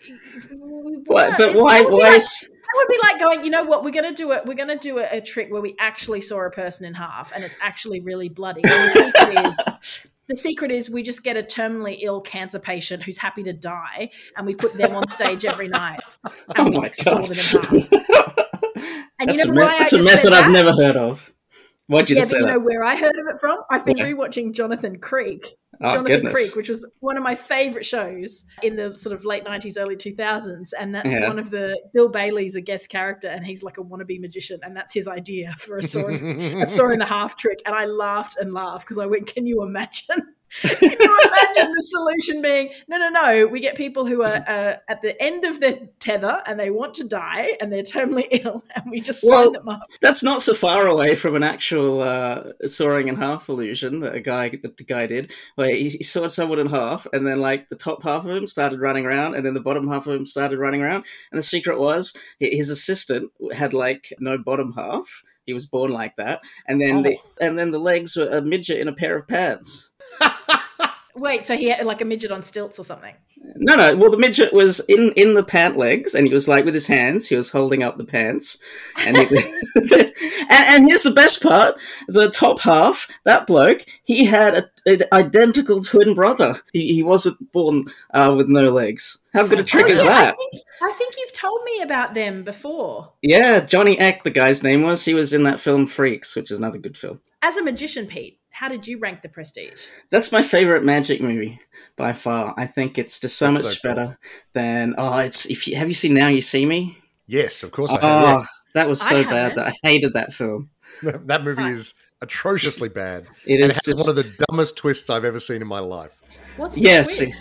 What, 1.06 1.38
but 1.38 1.54
why? 1.54 1.78
that 1.78 1.84
would 1.84 1.90
be 1.90 1.94
Why 2.02 2.08
like- 2.10 2.16
is 2.16 2.40
That 2.40 2.74
would 2.76 2.88
be 2.88 2.98
like 3.02 3.18
going, 3.18 3.44
you 3.44 3.50
know 3.50 3.64
what? 3.64 3.84
We're 3.84 3.90
gonna 3.92 4.12
do 4.12 4.32
it. 4.32 4.44
We're 4.46 4.54
gonna 4.54 4.78
do 4.78 4.98
a, 4.98 5.06
a 5.18 5.20
trick 5.20 5.50
where 5.50 5.62
we 5.62 5.74
actually 5.78 6.20
saw 6.20 6.44
a 6.46 6.50
person 6.50 6.86
in 6.86 6.94
half, 6.94 7.32
and 7.34 7.44
it's 7.44 7.56
actually 7.60 8.00
really 8.00 8.28
bloody. 8.28 8.62
And 8.64 8.72
the 8.72 8.90
secret 8.90 9.46
is, 9.46 9.60
the 10.28 10.36
secret 10.36 10.70
is, 10.70 10.88
we 10.90 11.02
just 11.02 11.22
get 11.24 11.36
a 11.36 11.42
terminally 11.42 11.98
ill 12.02 12.20
cancer 12.20 12.58
patient 12.58 13.02
who's 13.02 13.18
happy 13.18 13.42
to 13.44 13.52
die, 13.52 14.10
and 14.36 14.46
we 14.46 14.54
put 14.54 14.72
them 14.74 14.94
on 14.96 15.08
stage 15.08 15.44
every 15.44 15.68
night, 15.68 16.00
oh 16.24 16.30
and 16.56 16.68
Oh 16.68 16.70
we 16.70 16.76
my 16.78 16.90
saw 16.90 17.18
god! 17.18 17.28
them. 17.28 17.82
And 19.20 19.28
that's 19.30 19.44
you 19.44 19.50
a, 19.50 19.52
me- 19.52 19.62
why 19.62 19.78
that's 19.78 19.92
a 19.92 19.98
just 19.98 20.12
said 20.12 20.16
method 20.16 20.32
I've 20.32 20.46
that? 20.46 20.50
never 20.50 20.72
heard 20.72 20.96
of. 20.96 21.32
Why'd 21.86 22.08
you 22.08 22.16
yeah, 22.16 22.22
but 22.22 22.32
you 22.32 22.46
that? 22.46 22.52
know 22.54 22.58
where 22.60 22.82
I 22.82 22.96
heard 22.96 23.14
of 23.16 23.26
it 23.34 23.38
from? 23.40 23.58
I've 23.70 23.84
been 23.84 23.98
Yeah. 23.98 24.06
rewatching 24.06 24.52
Jonathan 24.52 24.98
Creek. 24.98 25.54
oh 25.82 25.94
Jonathan 25.96 26.04
goodness! 26.04 26.32
Creek, 26.32 26.56
which 26.56 26.68
was 26.68 26.86
one 27.00 27.16
of 27.16 27.22
my 27.22 27.34
favorite 27.34 27.84
shows 27.84 28.44
in 28.62 28.76
the 28.76 28.94
sort 28.94 29.14
of 29.14 29.24
late 29.24 29.44
nineties, 29.44 29.76
early 29.76 29.96
two 29.96 30.14
thousands, 30.14 30.72
and 30.72 30.94
that's 30.94 31.12
Yeah. 31.12 31.28
one 31.28 31.38
of 31.38 31.50
the 31.50 31.78
Bill 31.92 32.08
Bailey's 32.08 32.54
a 32.54 32.60
guest 32.62 32.88
character, 32.88 33.28
and 33.28 33.44
he's 33.44 33.62
like 33.62 33.76
a 33.76 33.82
wannabe 33.82 34.18
magician, 34.20 34.60
and 34.62 34.74
that's 34.76 34.94
his 34.94 35.06
idea 35.08 35.52
for 35.58 35.76
a 35.78 35.82
saw, 35.82 36.08
a 36.08 36.64
saw 36.66 36.88
and 36.90 37.02
a 37.02 37.06
half 37.06 37.36
trick. 37.36 37.60
And 37.66 37.74
I 37.74 37.84
laughed 37.86 38.36
and 38.38 38.54
laughed 38.54 38.86
because 38.86 38.98
I 38.98 39.06
went, 39.06 39.26
"Can 39.26 39.46
you 39.46 39.62
imagine? 39.62 40.33
Can 40.62 40.90
you 40.90 40.96
imagine 40.98 41.72
the 41.74 41.82
solution 41.82 42.42
being 42.42 42.70
no, 42.88 42.98
no, 42.98 43.08
no? 43.08 43.46
We 43.46 43.60
get 43.60 43.76
people 43.76 44.06
who 44.06 44.22
are 44.22 44.44
uh, 44.46 44.76
at 44.88 45.02
the 45.02 45.20
end 45.22 45.44
of 45.44 45.60
their 45.60 45.88
tether 45.98 46.42
and 46.46 46.58
they 46.58 46.70
want 46.70 46.94
to 46.94 47.04
die 47.04 47.56
and 47.60 47.72
they're 47.72 47.82
terminally 47.82 48.26
ill, 48.30 48.62
and 48.74 48.84
we 48.90 49.00
just 49.00 49.24
Well, 49.24 49.44
sign 49.44 49.52
them 49.52 49.68
up. 49.68 49.82
That's 50.00 50.22
not 50.22 50.42
so 50.42 50.54
far 50.54 50.86
away 50.86 51.14
from 51.14 51.34
an 51.34 51.42
actual 51.42 52.02
uh, 52.02 52.52
sawing 52.66 53.08
in 53.08 53.16
half 53.16 53.48
illusion 53.48 54.00
that 54.00 54.14
a 54.14 54.20
guy 54.20 54.50
that 54.62 54.76
the 54.76 54.84
guy 54.84 55.06
did, 55.06 55.32
where 55.56 55.74
he, 55.74 55.90
he 55.90 56.02
sawed 56.02 56.32
someone 56.32 56.58
in 56.58 56.68
half, 56.68 57.06
and 57.12 57.26
then 57.26 57.40
like 57.40 57.68
the 57.68 57.76
top 57.76 58.02
half 58.02 58.24
of 58.24 58.30
him 58.30 58.46
started 58.46 58.80
running 58.80 59.06
around, 59.06 59.34
and 59.34 59.44
then 59.44 59.54
the 59.54 59.60
bottom 59.60 59.88
half 59.88 60.06
of 60.06 60.14
him 60.14 60.26
started 60.26 60.58
running 60.58 60.82
around, 60.82 61.04
and 61.30 61.38
the 61.38 61.42
secret 61.42 61.78
was 61.78 62.14
his 62.38 62.70
assistant 62.70 63.30
had 63.52 63.72
like 63.72 64.12
no 64.20 64.38
bottom 64.38 64.72
half. 64.72 65.22
He 65.46 65.52
was 65.52 65.66
born 65.66 65.90
like 65.92 66.16
that, 66.16 66.42
and 66.66 66.80
then 66.80 67.02
the 67.02 67.18
and 67.40 67.58
then 67.58 67.70
the 67.70 67.78
legs 67.78 68.16
were 68.16 68.28
a 68.28 68.40
midget 68.40 68.78
in 68.78 68.88
a 68.88 68.94
pair 68.94 69.16
of 69.16 69.28
pants. 69.28 69.90
Wait, 71.16 71.46
so 71.46 71.56
he 71.56 71.68
had 71.68 71.86
like 71.86 72.00
a 72.00 72.04
midget 72.04 72.32
on 72.32 72.42
stilts 72.42 72.78
or 72.78 72.84
something? 72.84 73.14
No, 73.56 73.76
no. 73.76 73.94
Well, 73.96 74.10
the 74.10 74.18
midget 74.18 74.52
was 74.52 74.80
in 74.88 75.12
in 75.12 75.34
the 75.34 75.44
pant 75.44 75.76
legs, 75.76 76.14
and 76.14 76.26
he 76.26 76.34
was 76.34 76.48
like 76.48 76.64
with 76.64 76.74
his 76.74 76.86
hands. 76.86 77.28
He 77.28 77.36
was 77.36 77.50
holding 77.50 77.82
up 77.82 77.98
the 77.98 78.04
pants, 78.04 78.58
and, 79.00 79.16
he, 79.16 79.26
and, 79.76 80.12
and 80.50 80.88
here's 80.88 81.02
the 81.02 81.12
best 81.14 81.42
part: 81.42 81.76
the 82.08 82.30
top 82.30 82.60
half, 82.60 83.06
that 83.24 83.46
bloke, 83.46 83.84
he 84.02 84.24
had 84.24 84.54
a, 84.54 84.70
an 84.86 85.02
identical 85.12 85.82
twin 85.82 86.14
brother. 86.14 86.56
He, 86.72 86.94
he 86.94 87.02
wasn't 87.02 87.52
born 87.52 87.84
uh, 88.12 88.34
with 88.36 88.48
no 88.48 88.70
legs. 88.70 89.18
How 89.34 89.46
good 89.46 89.60
a 89.60 89.64
trick 89.64 89.86
Oh, 89.86 89.90
is 89.90 89.98
yeah, 89.98 90.08
that? 90.08 90.34
I 90.34 90.36
think, 90.36 90.64
I 90.82 90.92
think 90.92 91.14
you've 91.18 91.32
told 91.32 91.62
me 91.64 91.82
about 91.82 92.14
them 92.14 92.44
before. 92.44 93.12
Yeah, 93.22 93.60
Johnny 93.60 93.98
Eck, 93.98 94.24
the 94.24 94.30
guy's 94.30 94.62
name 94.62 94.82
was. 94.82 95.04
He 95.04 95.14
was 95.14 95.32
in 95.32 95.44
that 95.44 95.60
film 95.60 95.86
Freaks, 95.86 96.34
which 96.34 96.50
is 96.50 96.58
another 96.58 96.78
good 96.78 96.96
film. 96.98 97.20
As 97.42 97.56
a 97.56 97.62
magician, 97.62 98.06
Pete, 98.06 98.38
how 98.54 98.68
did 98.68 98.86
you 98.86 98.98
rank 98.98 99.22
The 99.22 99.28
Prestige? 99.28 99.72
That's 100.10 100.30
my 100.32 100.42
favorite 100.42 100.84
magic 100.84 101.20
movie 101.20 101.58
by 101.96 102.12
far. 102.12 102.54
I 102.56 102.66
think 102.66 102.98
it's 102.98 103.18
just 103.20 103.36
so 103.36 103.50
That's 103.52 103.64
much 103.64 103.74
so 103.74 103.80
cool. 103.82 103.94
better 103.94 104.18
than 104.52 104.94
oh, 104.96 105.18
it's 105.18 105.46
if 105.46 105.66
you 105.66 105.76
have 105.76 105.88
you 105.88 105.94
seen 105.94 106.14
Now 106.14 106.28
You 106.28 106.40
See 106.40 106.64
Me? 106.64 106.96
Yes, 107.26 107.62
of 107.62 107.72
course 107.72 107.90
I 107.92 107.98
Oh, 108.00 108.26
have. 108.38 108.46
that 108.74 108.88
was 108.88 109.02
I 109.02 109.08
so 109.10 109.22
bad 109.24 109.32
haven't. 109.32 109.56
that 109.56 109.66
I 109.68 109.88
hated 109.88 110.12
that 110.14 110.32
film. 110.32 110.70
that 111.02 111.42
movie 111.42 111.64
is 111.64 111.94
atrociously 112.22 112.88
bad. 112.88 113.26
it 113.44 113.60
is 113.60 113.64
it 113.64 113.72
has 113.74 113.80
just 113.84 114.06
one 114.06 114.10
of 114.10 114.16
the 114.16 114.44
dumbest 114.48 114.76
twists 114.76 115.10
I've 115.10 115.24
ever 115.24 115.40
seen 115.40 115.60
in 115.60 115.68
my 115.68 115.80
life. 115.80 116.16
What's 116.56 116.76
yes, 116.78 117.18
twist? 117.18 117.36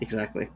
exactly. 0.00 0.48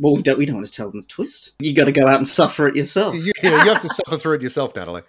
Well, 0.00 0.16
we 0.16 0.22
don't 0.22 0.36
we 0.38 0.46
don't 0.46 0.56
want 0.56 0.66
to 0.66 0.72
tell 0.72 0.90
them 0.90 1.00
the 1.02 1.06
twist. 1.06 1.54
You 1.60 1.72
got 1.72 1.84
to 1.84 1.92
go 1.92 2.08
out 2.08 2.16
and 2.16 2.26
suffer 2.26 2.66
it 2.66 2.74
yourself. 2.76 3.14
You, 3.24 3.32
you 3.42 3.50
have 3.50 3.80
to 3.80 3.88
suffer 3.88 4.18
through 4.18 4.34
it 4.36 4.42
yourself, 4.42 4.74
Natalie. 4.74 5.02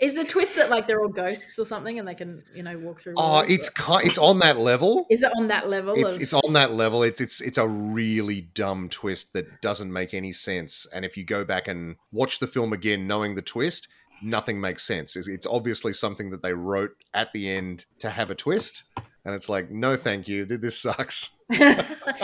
Is 0.00 0.14
the 0.14 0.24
twist 0.24 0.54
that 0.56 0.70
like 0.70 0.86
they're 0.86 1.00
all 1.02 1.08
ghosts 1.08 1.58
or 1.58 1.64
something 1.64 1.98
and 1.98 2.06
they 2.06 2.14
can, 2.14 2.44
you 2.54 2.62
know, 2.62 2.78
walk 2.78 3.00
through? 3.00 3.14
Oh, 3.16 3.22
walls, 3.22 3.50
it's 3.50 3.68
or- 3.88 4.02
it's 4.02 4.18
on 4.18 4.38
that 4.38 4.58
level. 4.58 5.06
Is 5.10 5.22
it 5.24 5.32
on 5.36 5.48
that 5.48 5.68
level? 5.68 5.94
It's 5.96 6.16
of, 6.16 6.22
it's 6.22 6.34
on 6.34 6.52
that 6.52 6.72
level. 6.72 7.02
It's 7.02 7.20
it's 7.20 7.40
it's 7.40 7.58
a 7.58 7.66
really 7.66 8.42
dumb 8.54 8.88
twist 8.88 9.32
that 9.32 9.60
doesn't 9.60 9.92
make 9.92 10.14
any 10.14 10.30
sense. 10.30 10.86
And 10.94 11.04
if 11.04 11.16
you 11.16 11.24
go 11.24 11.44
back 11.44 11.66
and 11.66 11.96
watch 12.12 12.38
the 12.38 12.46
film 12.46 12.72
again, 12.72 13.08
knowing 13.08 13.34
the 13.34 13.42
twist, 13.42 13.88
nothing 14.22 14.60
makes 14.60 14.84
sense. 14.84 15.16
It's, 15.16 15.26
it's 15.26 15.46
obviously 15.46 15.92
something 15.92 16.30
that 16.30 16.42
they 16.42 16.52
wrote 16.52 16.92
at 17.14 17.32
the 17.32 17.50
end 17.50 17.86
to 17.98 18.10
have 18.10 18.30
a 18.30 18.36
twist, 18.36 18.84
and 19.24 19.34
it's 19.34 19.48
like, 19.48 19.68
no, 19.70 19.96
thank 19.96 20.28
you. 20.28 20.44
This 20.44 20.78
sucks. 20.78 21.36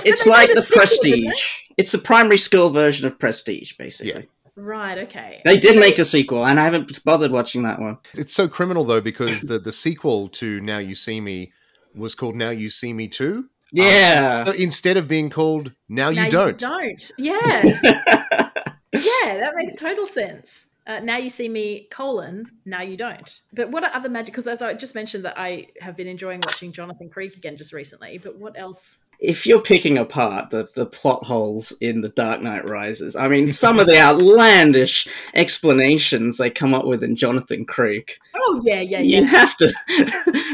It's 0.07 0.27
like 0.27 0.53
the 0.55 0.63
sequel, 0.63 0.85
didn't? 1.03 1.25
Prestige. 1.25 1.51
It's 1.77 1.93
the 1.93 1.99
primary 1.99 2.39
school 2.39 2.69
version 2.71 3.07
of 3.07 3.19
Prestige, 3.19 3.73
basically. 3.79 4.13
Yeah. 4.13 4.44
Right. 4.57 4.99
Okay. 4.99 5.43
They 5.45 5.59
did 5.59 5.77
make 5.79 5.99
a 5.99 6.05
sequel, 6.05 6.47
and 6.47 6.61
I 6.61 6.65
haven't 6.65 7.05
bothered 7.05 7.33
watching 7.33 7.63
that 7.65 7.81
one. 7.81 7.99
It's 8.15 8.33
so 8.35 8.49
criminal 8.49 8.85
though 8.85 9.01
because 9.01 9.43
the 9.43 9.59
the 9.59 9.73
sequel 9.73 10.29
to 10.31 10.61
Now 10.61 10.79
You 10.79 10.95
See 10.95 11.21
Me 11.21 11.53
was 11.95 12.15
called 12.15 12.37
Now 12.37 12.51
You 12.51 12.71
See 12.71 12.93
Me 12.93 13.09
Too. 13.09 13.49
Yeah. 13.73 14.45
So 14.45 14.53
instead 14.53 14.97
of 14.97 15.09
being 15.09 15.31
called 15.31 15.73
Now 15.89 16.09
You 16.11 16.23
Now 16.23 16.31
Don't. 16.31 16.59
don't. 16.59 17.11
Yeah. 17.19 17.41
yeah. 17.63 18.51
That 18.93 19.53
makes 19.57 19.75
total 19.81 20.07
sense. 20.07 20.67
Uh, 20.87 21.01
now 21.01 21.17
you 21.17 21.31
see 21.31 21.49
me 21.49 21.89
colon. 21.91 22.45
Now 22.67 22.83
you 22.83 22.97
don't. 22.97 23.41
But 23.55 23.71
what 23.71 23.85
are 23.85 23.91
other 23.95 24.11
magic? 24.11 24.33
Because 24.35 24.47
as 24.47 24.61
I 24.61 24.75
just 24.75 24.95
mentioned, 24.95 25.25
that 25.25 25.35
I 25.39 25.69
have 25.81 25.97
been 25.97 26.07
enjoying 26.07 26.41
watching 26.47 26.73
Jonathan 26.73 27.09
Creek 27.09 27.37
again 27.37 27.57
just 27.57 27.73
recently. 27.73 28.19
But 28.23 28.39
what 28.39 28.59
else? 28.59 28.99
If 29.25 29.47
you're 29.47 29.61
picking 29.61 29.99
apart 29.99 30.51
the, 30.51 30.69
the 30.75 30.87
plot 30.87 31.25
holes 31.25 31.73
in 31.81 32.01
The 32.03 32.11
Dark 32.11 32.43
Knight 32.43 32.69
Rises, 32.69 33.17
I 33.17 33.29
mean, 33.29 33.49
some 33.49 33.79
of 33.79 33.87
the 33.87 33.99
outlandish 33.99 35.09
explanations 35.35 36.39
they 36.39 36.51
come 36.51 36.75
up 36.75 36.87
with 36.87 37.03
in 37.03 37.17
Jonathan 37.17 37.65
Creek, 37.65 38.19
Oh 38.47 38.61
yeah, 38.65 38.81
yeah, 38.81 39.01
yeah. 39.01 39.21
you 39.21 39.25
have 39.25 39.57
to, 39.57 39.73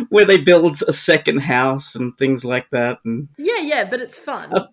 where 0.11 0.25
they 0.25 0.39
build 0.39 0.81
a 0.87 0.93
second 0.93 1.39
house 1.39 1.95
and 1.95 2.17
things 2.17 2.45
like 2.45 2.71
that. 2.71 2.99
And 3.05 3.29
yeah, 3.37 3.59
yeah. 3.61 3.85
But 3.85 4.01
it's 4.01 4.19
fun. 4.19 4.53
a 4.53 4.69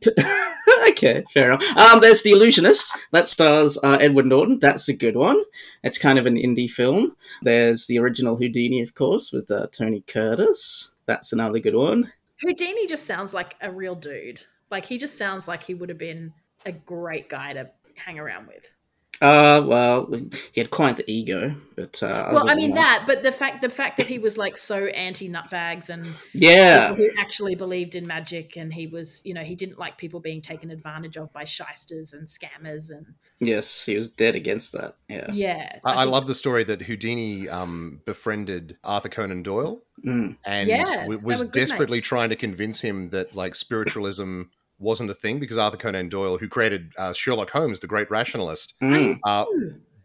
okay, 0.89 1.23
fair 1.33 1.51
enough. 1.51 1.77
Um, 1.77 1.99
there's 1.99 2.23
The 2.23 2.31
Illusionist 2.31 2.95
that 3.11 3.27
stars 3.27 3.79
uh, 3.83 3.97
Edward 3.99 4.27
Norton. 4.27 4.59
That's 4.59 4.87
a 4.89 4.95
good 4.95 5.15
one. 5.15 5.41
It's 5.83 5.97
kind 5.97 6.19
of 6.19 6.25
an 6.25 6.35
indie 6.35 6.69
film. 6.69 7.15
There's 7.41 7.87
the 7.87 7.97
original 7.99 8.37
Houdini, 8.37 8.81
of 8.81 8.93
course, 8.93 9.31
with 9.31 9.49
uh, 9.49 9.67
Tony 9.71 10.03
Curtis. 10.05 10.93
That's 11.07 11.33
another 11.33 11.59
good 11.59 11.75
one. 11.75 12.11
Houdini 12.41 12.87
just 12.87 13.05
sounds 13.05 13.33
like 13.33 13.55
a 13.61 13.71
real 13.71 13.95
dude. 13.95 14.41
Like 14.69 14.85
he 14.85 14.97
just 14.97 15.17
sounds 15.17 15.47
like 15.47 15.63
he 15.63 15.73
would 15.73 15.89
have 15.89 15.97
been 15.97 16.33
a 16.65 16.71
great 16.71 17.29
guy 17.29 17.53
to 17.53 17.69
hang 17.95 18.19
around 18.19 18.47
with. 18.47 18.71
Uh, 19.19 19.63
well, 19.65 20.11
he 20.51 20.61
had 20.61 20.69
quite 20.69 20.97
the 20.97 21.11
ego, 21.11 21.55
but 21.75 22.01
uh, 22.03 22.29
Well, 22.33 22.49
I 22.49 22.53
mean 22.53 22.75
that, 22.75 23.05
but 23.07 23.23
the 23.23 23.31
fact 23.31 23.61
the 23.63 23.69
fact 23.69 23.97
that 23.97 24.05
he 24.05 24.19
was 24.19 24.37
like 24.37 24.57
so 24.57 24.85
anti 24.87 25.27
nutbags 25.27 25.89
and 25.89 26.05
yeah, 26.33 26.89
people 26.89 27.05
who 27.05 27.11
actually 27.19 27.55
believed 27.55 27.95
in 27.95 28.05
magic, 28.05 28.55
and 28.57 28.71
he 28.71 28.85
was, 28.85 29.21
you 29.25 29.33
know, 29.33 29.41
he 29.43 29.55
didn't 29.55 29.79
like 29.79 29.97
people 29.97 30.19
being 30.19 30.39
taken 30.41 30.69
advantage 30.69 31.17
of 31.17 31.33
by 31.33 31.45
shysters 31.45 32.13
and 32.13 32.27
scammers, 32.27 32.91
and 32.91 33.07
yes, 33.39 33.83
he 33.83 33.95
was 33.95 34.07
dead 34.07 34.35
against 34.35 34.73
that. 34.73 34.97
Yeah, 35.09 35.31
yeah, 35.31 35.79
I, 35.83 35.93
I 35.93 36.03
think- 36.03 36.11
love 36.11 36.27
the 36.27 36.35
story 36.35 36.63
that 36.65 36.83
Houdini 36.83 37.49
um, 37.49 38.01
befriended 38.05 38.77
Arthur 38.83 39.09
Conan 39.09 39.41
Doyle 39.43 39.81
Mm. 40.05 40.37
and 40.45 40.69
Yeah, 40.69 41.01
w- 41.01 41.19
was 41.23 41.41
desperately 41.49 41.97
mates. 41.97 42.07
trying 42.07 42.29
to 42.29 42.35
convince 42.35 42.81
him 42.81 43.09
that 43.09 43.35
like 43.35 43.55
spiritualism 43.55 44.43
wasn't 44.79 45.09
a 45.09 45.13
thing 45.13 45.39
because 45.39 45.57
Arthur 45.57 45.77
Conan 45.77 46.09
Doyle, 46.09 46.37
who 46.37 46.47
created 46.47 46.91
uh, 46.97 47.13
Sherlock 47.13 47.49
Holmes, 47.49 47.79
the 47.79 47.87
great 47.87 48.09
rationalist, 48.11 48.73
Mm. 48.81 49.19
uh, 49.25 49.45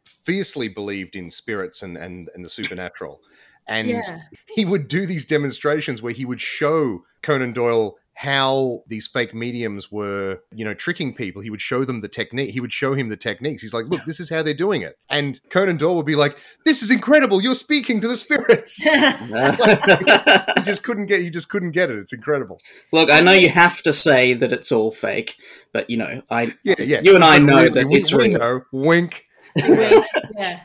fiercely 0.05 0.69
believed 0.69 1.17
in 1.17 1.31
spirits 1.31 1.83
and, 1.83 1.97
and, 1.97 2.31
and 2.35 2.45
the 2.45 2.49
supernatural. 2.49 3.21
And 3.69 3.89
yeah, 3.89 4.23
he 4.55 4.65
would 4.65 4.89
do 4.89 5.07
these 5.07 5.25
demonstrations 5.25 6.03
where 6.03 6.13
he 6.13 6.25
would 6.25 6.41
show 6.41 7.05
Conan 7.23 7.53
Doyle 7.53 7.97
how 8.15 8.83
these 8.87 9.07
fake 9.07 9.35
mediums 9.35 9.91
were, 9.91 10.41
you 10.55 10.65
know, 10.65 10.75
tricking 10.75 11.15
people. 11.15 11.43
He 11.43 11.51
would 11.51 11.61
show 11.63 11.85
them 11.85 12.03
the 12.03 12.09
technique. 12.09 12.51
He 12.51 12.61
would 12.61 12.73
show 12.73 12.95
him 12.95 13.09
the 13.09 13.17
techniques. 13.17 13.63
He's 13.63 13.73
like, 13.75 13.87
"Look, 13.87 14.05
this 14.05 14.21
is 14.21 14.29
how 14.31 14.43
they're 14.43 14.55
doing 14.55 14.83
it." 14.83 14.97
And 15.09 15.41
Conan 15.51 15.77
Doyle 15.79 15.97
would 15.97 16.07
be 16.07 16.15
like, 16.15 16.37
"This 16.65 16.83
is 16.83 16.91
incredible. 16.91 17.43
You're 17.43 17.55
speaking 17.55 18.01
to 18.01 18.09
the 18.09 18.17
spirits." 18.17 18.77
he 18.85 20.63
just 20.63 20.85
couldn't 20.85 21.07
get. 21.07 21.21
He 21.23 21.31
just 21.31 21.49
couldn't 21.49 21.73
get 21.73 21.91
it. 21.91 21.99
It's 21.99 22.13
incredible. 22.13 22.59
Look, 22.93 23.11
I 23.11 23.21
know 23.21 23.33
you 23.33 23.49
have 23.49 23.83
to 23.83 23.93
say 23.93 24.35
that 24.35 24.53
it's 24.53 24.71
all 24.71 24.93
fake, 24.93 25.37
but 25.73 25.89
you 25.89 25.97
know, 25.97 26.23
I 26.31 26.53
Yeah, 26.65 26.75
yeah. 26.79 27.01
you 27.03 27.15
and 27.15 27.25
I 27.25 27.39
know 27.39 27.57
really, 27.63 27.69
that 27.71 27.89
we, 27.89 27.97
it's 27.97 28.13
we 28.13 28.29
real. 28.29 28.39
know. 28.39 28.63
Wink. 28.73 29.27
wink, 29.57 30.07
yeah. 30.37 30.61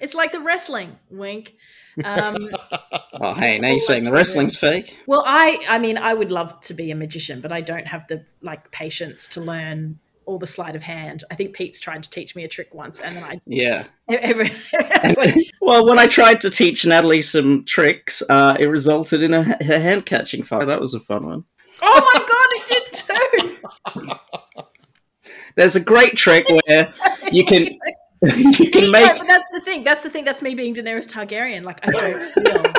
It's 0.00 0.14
like 0.14 0.32
the 0.32 0.40
wrestling 0.40 0.98
wink. 1.10 1.54
Um, 2.04 2.50
Oh, 3.24 3.34
hey, 3.34 3.58
now 3.60 3.68
you're 3.68 3.78
saying 3.78 4.04
the 4.04 4.10
wrestling's 4.12 4.56
fake. 4.56 4.98
well, 5.06 5.22
I, 5.24 5.64
I 5.68 5.78
mean, 5.78 5.96
I 5.98 6.12
would 6.14 6.32
love 6.32 6.58
to 6.62 6.74
be 6.74 6.90
a 6.90 6.94
magician, 6.96 7.40
but 7.40 7.52
I 7.52 7.60
don't 7.60 7.86
have 7.86 8.08
the 8.08 8.24
like 8.40 8.70
patience 8.72 9.28
to 9.28 9.40
learn 9.40 10.00
all 10.24 10.38
the 10.38 10.46
sleight 10.46 10.74
of 10.74 10.82
hand. 10.82 11.22
I 11.30 11.34
think 11.36 11.54
Pete's 11.54 11.78
tried 11.78 12.02
to 12.04 12.10
teach 12.10 12.34
me 12.34 12.42
a 12.44 12.48
trick 12.48 12.74
once, 12.74 13.00
and 13.00 13.14
then 13.16 13.22
I 13.22 13.40
Yeah. 13.46 13.84
every, 14.08 14.50
like, 14.72 15.34
Well, 15.60 15.86
when 15.86 15.98
I 15.98 16.06
tried 16.06 16.40
to 16.40 16.50
teach 16.50 16.84
Natalie 16.86 17.22
some 17.22 17.64
tricks, 17.64 18.22
uh, 18.28 18.56
it 18.58 18.66
resulted 18.66 19.22
in 19.22 19.34
a, 19.34 19.42
her 19.44 19.78
hand 19.78 20.04
catching 20.06 20.42
fire. 20.42 20.64
That 20.64 20.80
was 20.80 20.94
a 20.94 21.00
fun 21.00 21.26
one. 21.26 21.44
oh 21.82 22.10
my 22.14 22.20
god, 22.28 22.48
it 22.54 23.62
did 23.94 24.08
too. 24.08 24.62
There's 25.54 25.76
a 25.76 25.80
great 25.80 26.16
trick 26.16 26.46
where 26.66 26.92
you 27.30 27.44
can 27.44 27.78
you 28.36 28.52
See, 28.52 28.70
can 28.70 28.84
no, 28.84 28.90
make 28.92 29.18
but 29.18 29.26
that's 29.26 29.50
the 29.50 29.60
thing. 29.60 29.82
That's 29.82 30.04
the 30.04 30.10
thing. 30.10 30.24
That's 30.24 30.42
me 30.42 30.54
being 30.54 30.74
Daenerys 30.74 31.08
Targaryen. 31.08 31.64
Like 31.64 31.80
I 31.86 31.90
don't 31.90 32.32
feel 32.32 32.72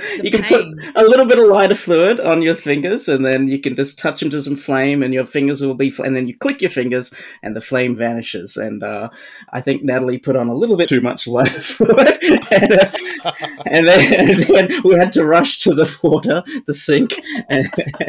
the 0.00 0.24
you 0.24 0.30
can 0.30 0.42
put 0.42 0.64
a 0.96 1.04
little 1.04 1.26
bit 1.26 1.38
of 1.38 1.46
lighter 1.46 1.74
fluid 1.74 2.20
on 2.20 2.42
your 2.42 2.54
fingers, 2.54 3.08
and 3.08 3.24
then 3.24 3.48
you 3.48 3.58
can 3.60 3.76
just 3.76 3.98
touch 3.98 4.20
them 4.20 4.30
to 4.30 4.42
some 4.42 4.56
flame, 4.56 5.02
and 5.02 5.12
your 5.14 5.24
fingers 5.24 5.60
will 5.60 5.74
be. 5.74 5.90
Fl- 5.90 6.04
and 6.04 6.16
then 6.16 6.26
you 6.26 6.36
click 6.36 6.60
your 6.60 6.70
fingers, 6.70 7.12
and 7.42 7.54
the 7.54 7.60
flame 7.60 7.94
vanishes. 7.94 8.56
And 8.56 8.82
uh, 8.82 9.10
I 9.50 9.60
think 9.60 9.82
Natalie 9.82 10.18
put 10.18 10.36
on 10.36 10.48
a 10.48 10.54
little 10.54 10.76
bit 10.76 10.88
too 10.88 11.00
much 11.00 11.26
lighter 11.26 11.60
fluid, 11.60 12.18
and, 12.50 12.72
uh, 12.72 13.32
and, 13.66 13.86
then, 13.86 14.30
and 14.30 14.42
then 14.44 14.82
we 14.84 14.94
had 14.94 15.12
to 15.12 15.24
rush 15.24 15.58
to 15.62 15.74
the 15.74 15.98
water, 16.02 16.42
the 16.66 16.74
sink, 16.74 17.20
and, 17.48 17.66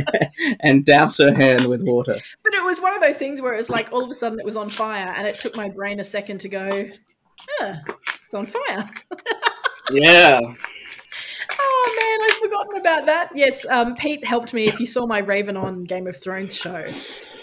and 0.62 0.86
douse 0.86 1.18
her 1.18 1.34
hand 1.34 1.66
with 1.66 1.82
water. 1.82 2.18
But 2.44 2.54
it 2.54 2.64
was 2.64 2.80
one 2.82 2.96
of 2.96 3.02
those 3.02 3.18
things 3.18 3.42
where 3.42 3.54
it 3.54 3.58
was 3.58 3.70
like 3.70 3.92
all 3.92 4.04
of 4.04 4.10
a 4.10 4.16
sudden 4.16 4.40
it 4.40 4.46
was 4.46 4.56
on 4.56 4.70
fire, 4.70 5.14
and 5.18 5.28
it 5.28 5.40
took 5.40 5.56
my 5.56 5.70
brain 5.70 6.00
a 6.00 6.04
second 6.04 6.40
to 6.42 6.50
go, 6.50 6.90
"Huh, 7.60 7.76
it's 8.26 8.34
on 8.34 8.46
fire." 8.46 8.90
Yeah. 9.92 10.40
Oh 11.60 12.20
man, 12.20 12.30
I've 12.30 12.38
forgotten 12.38 12.80
about 12.80 13.06
that. 13.06 13.30
Yes, 13.36 13.66
um, 13.66 13.96
Pete 13.96 14.26
helped 14.26 14.54
me. 14.54 14.66
If 14.66 14.80
you 14.80 14.86
saw 14.86 15.06
my 15.06 15.20
Raven 15.20 15.58
on 15.58 15.84
Game 15.84 16.08
of 16.08 16.16
Thrones 16.16 16.56
show, 16.56 16.86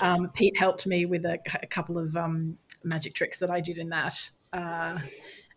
um, 0.01 0.29
Pete 0.31 0.57
helped 0.59 0.87
me 0.87 1.07
with 1.07 1.25
a, 1.25 1.38
a 1.62 1.66
couple 1.66 1.99
of 1.99 2.16
um, 2.16 2.59
magic 2.85 3.14
tricks 3.14 3.38
that 3.38 3.51
I 3.51 3.61
did 3.61 3.79
in 3.79 3.88
that. 3.90 4.31
Uh, 4.53 4.99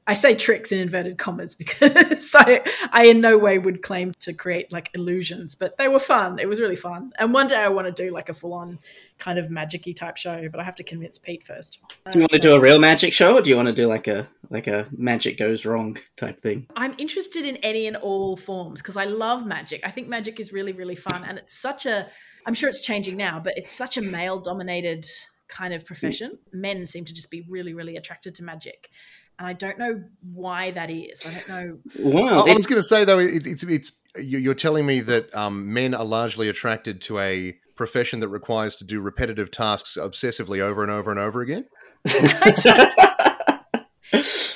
I 0.07 0.13
say 0.13 0.35
tricks 0.35 0.71
in 0.71 0.79
inverted 0.79 1.17
commas 1.17 1.55
because 1.63 2.33
I, 2.35 2.63
I 2.91 3.05
in 3.05 3.21
no 3.21 3.37
way 3.37 3.59
would 3.59 3.81
claim 3.81 4.13
to 4.19 4.33
create 4.33 4.71
like 4.71 4.89
illusions, 4.93 5.55
but 5.55 5.77
they 5.77 5.87
were 5.87 5.99
fun. 5.99 6.39
It 6.39 6.49
was 6.49 6.59
really 6.59 6.75
fun. 6.75 7.11
And 7.17 7.33
one 7.33 7.47
day 7.47 7.59
I 7.59 7.69
want 7.69 7.87
to 7.87 8.03
do 8.03 8.11
like 8.11 8.29
a 8.29 8.33
full 8.33 8.53
on 8.53 8.79
kind 9.21 9.37
of 9.37 9.49
magic-y 9.49 9.93
type 9.93 10.17
show, 10.17 10.47
but 10.51 10.59
I 10.59 10.63
have 10.63 10.75
to 10.75 10.83
convince 10.83 11.17
Pete 11.17 11.45
first. 11.45 11.79
Do 12.11 12.17
you 12.17 12.23
want 12.23 12.31
to 12.31 12.39
do 12.39 12.55
a 12.55 12.59
real 12.59 12.79
magic 12.79 13.13
show, 13.13 13.37
or 13.37 13.41
do 13.41 13.49
you 13.49 13.55
want 13.55 13.67
to 13.67 13.73
do 13.73 13.87
like 13.87 14.07
a 14.07 14.27
like 14.49 14.67
a 14.67 14.87
magic 14.97 15.37
goes 15.37 15.65
wrong 15.65 15.97
type 16.17 16.41
thing? 16.41 16.67
I'm 16.75 16.95
interested 16.97 17.45
in 17.45 17.57
any 17.57 17.87
and 17.87 17.95
all 17.95 18.35
forms 18.35 18.81
because 18.81 18.97
I 18.97 19.05
love 19.05 19.45
magic. 19.45 19.81
I 19.85 19.91
think 19.91 20.09
magic 20.09 20.39
is 20.39 20.51
really, 20.51 20.73
really 20.73 20.95
fun. 20.95 21.23
And 21.23 21.37
it's 21.37 21.53
such 21.53 21.85
a, 21.85 22.07
I'm 22.45 22.53
sure 22.53 22.67
it's 22.67 22.81
changing 22.81 23.15
now, 23.15 23.39
but 23.39 23.53
it's 23.55 23.71
such 23.71 23.97
a 23.97 24.01
male 24.01 24.39
dominated 24.39 25.05
kind 25.47 25.73
of 25.73 25.83
mm. 25.83 25.85
profession. 25.85 26.37
Men 26.51 26.87
seem 26.87 27.05
to 27.05 27.13
just 27.13 27.29
be 27.29 27.45
really, 27.47 27.73
really 27.73 27.95
attracted 27.95 28.35
to 28.35 28.43
magic. 28.43 28.89
And 29.41 29.47
I 29.47 29.53
don't 29.53 29.79
know 29.79 30.03
why 30.35 30.69
that 30.69 30.91
is. 30.91 31.25
I 31.25 31.33
don't 31.33 31.49
know. 31.49 31.77
Well, 31.97 32.47
I, 32.47 32.51
I 32.51 32.53
was 32.53 32.67
going 32.67 32.79
to 32.79 32.87
say 32.87 33.05
though, 33.05 33.17
it, 33.17 33.47
it's 33.47 33.63
it's 33.63 33.91
you're 34.15 34.53
telling 34.53 34.85
me 34.85 34.99
that 34.99 35.35
um, 35.35 35.73
men 35.73 35.95
are 35.95 36.05
largely 36.05 36.47
attracted 36.47 37.01
to 37.01 37.17
a 37.17 37.57
profession 37.75 38.19
that 38.19 38.27
requires 38.27 38.75
to 38.75 38.83
do 38.83 39.01
repetitive 39.01 39.49
tasks 39.49 39.97
obsessively 39.99 40.59
over 40.59 40.83
and 40.83 40.91
over 40.91 41.09
and 41.09 41.19
over 41.19 41.41
again. 41.41 41.65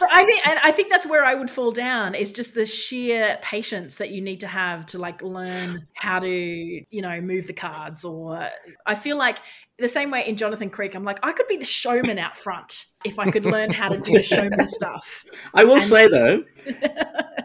I 0.07 0.23
think, 0.23 0.47
and 0.47 0.59
I 0.61 0.71
think 0.71 0.91
that's 0.91 1.07
where 1.07 1.25
I 1.25 1.33
would 1.33 1.49
fall 1.49 1.71
down. 1.71 2.13
Is 2.13 2.31
just 2.31 2.53
the 2.53 2.67
sheer 2.67 3.39
patience 3.41 3.95
that 3.95 4.11
you 4.11 4.21
need 4.21 4.41
to 4.41 4.47
have 4.47 4.85
to 4.87 4.99
like 4.99 5.23
learn 5.23 5.87
how 5.95 6.19
to, 6.19 6.29
you 6.29 7.01
know, 7.01 7.19
move 7.21 7.47
the 7.47 7.53
cards. 7.53 8.05
Or 8.05 8.49
I 8.85 8.93
feel 8.93 9.17
like 9.17 9.39
the 9.79 9.87
same 9.87 10.11
way 10.11 10.25
in 10.27 10.37
Jonathan 10.37 10.69
Creek, 10.69 10.93
I'm 10.93 11.03
like, 11.03 11.25
I 11.25 11.31
could 11.31 11.47
be 11.47 11.57
the 11.57 11.65
showman 11.65 12.19
out 12.19 12.37
front 12.37 12.85
if 13.05 13.19
I 13.19 13.29
could 13.29 13.45
learn 13.45 13.71
how 13.71 13.89
to 13.89 13.97
do 13.97 14.13
the 14.13 14.23
showman 14.23 14.69
stuff. 14.69 15.23
I 15.53 15.63
will 15.63 15.75
and 15.75 15.83
say 15.83 16.07
though 16.07 16.43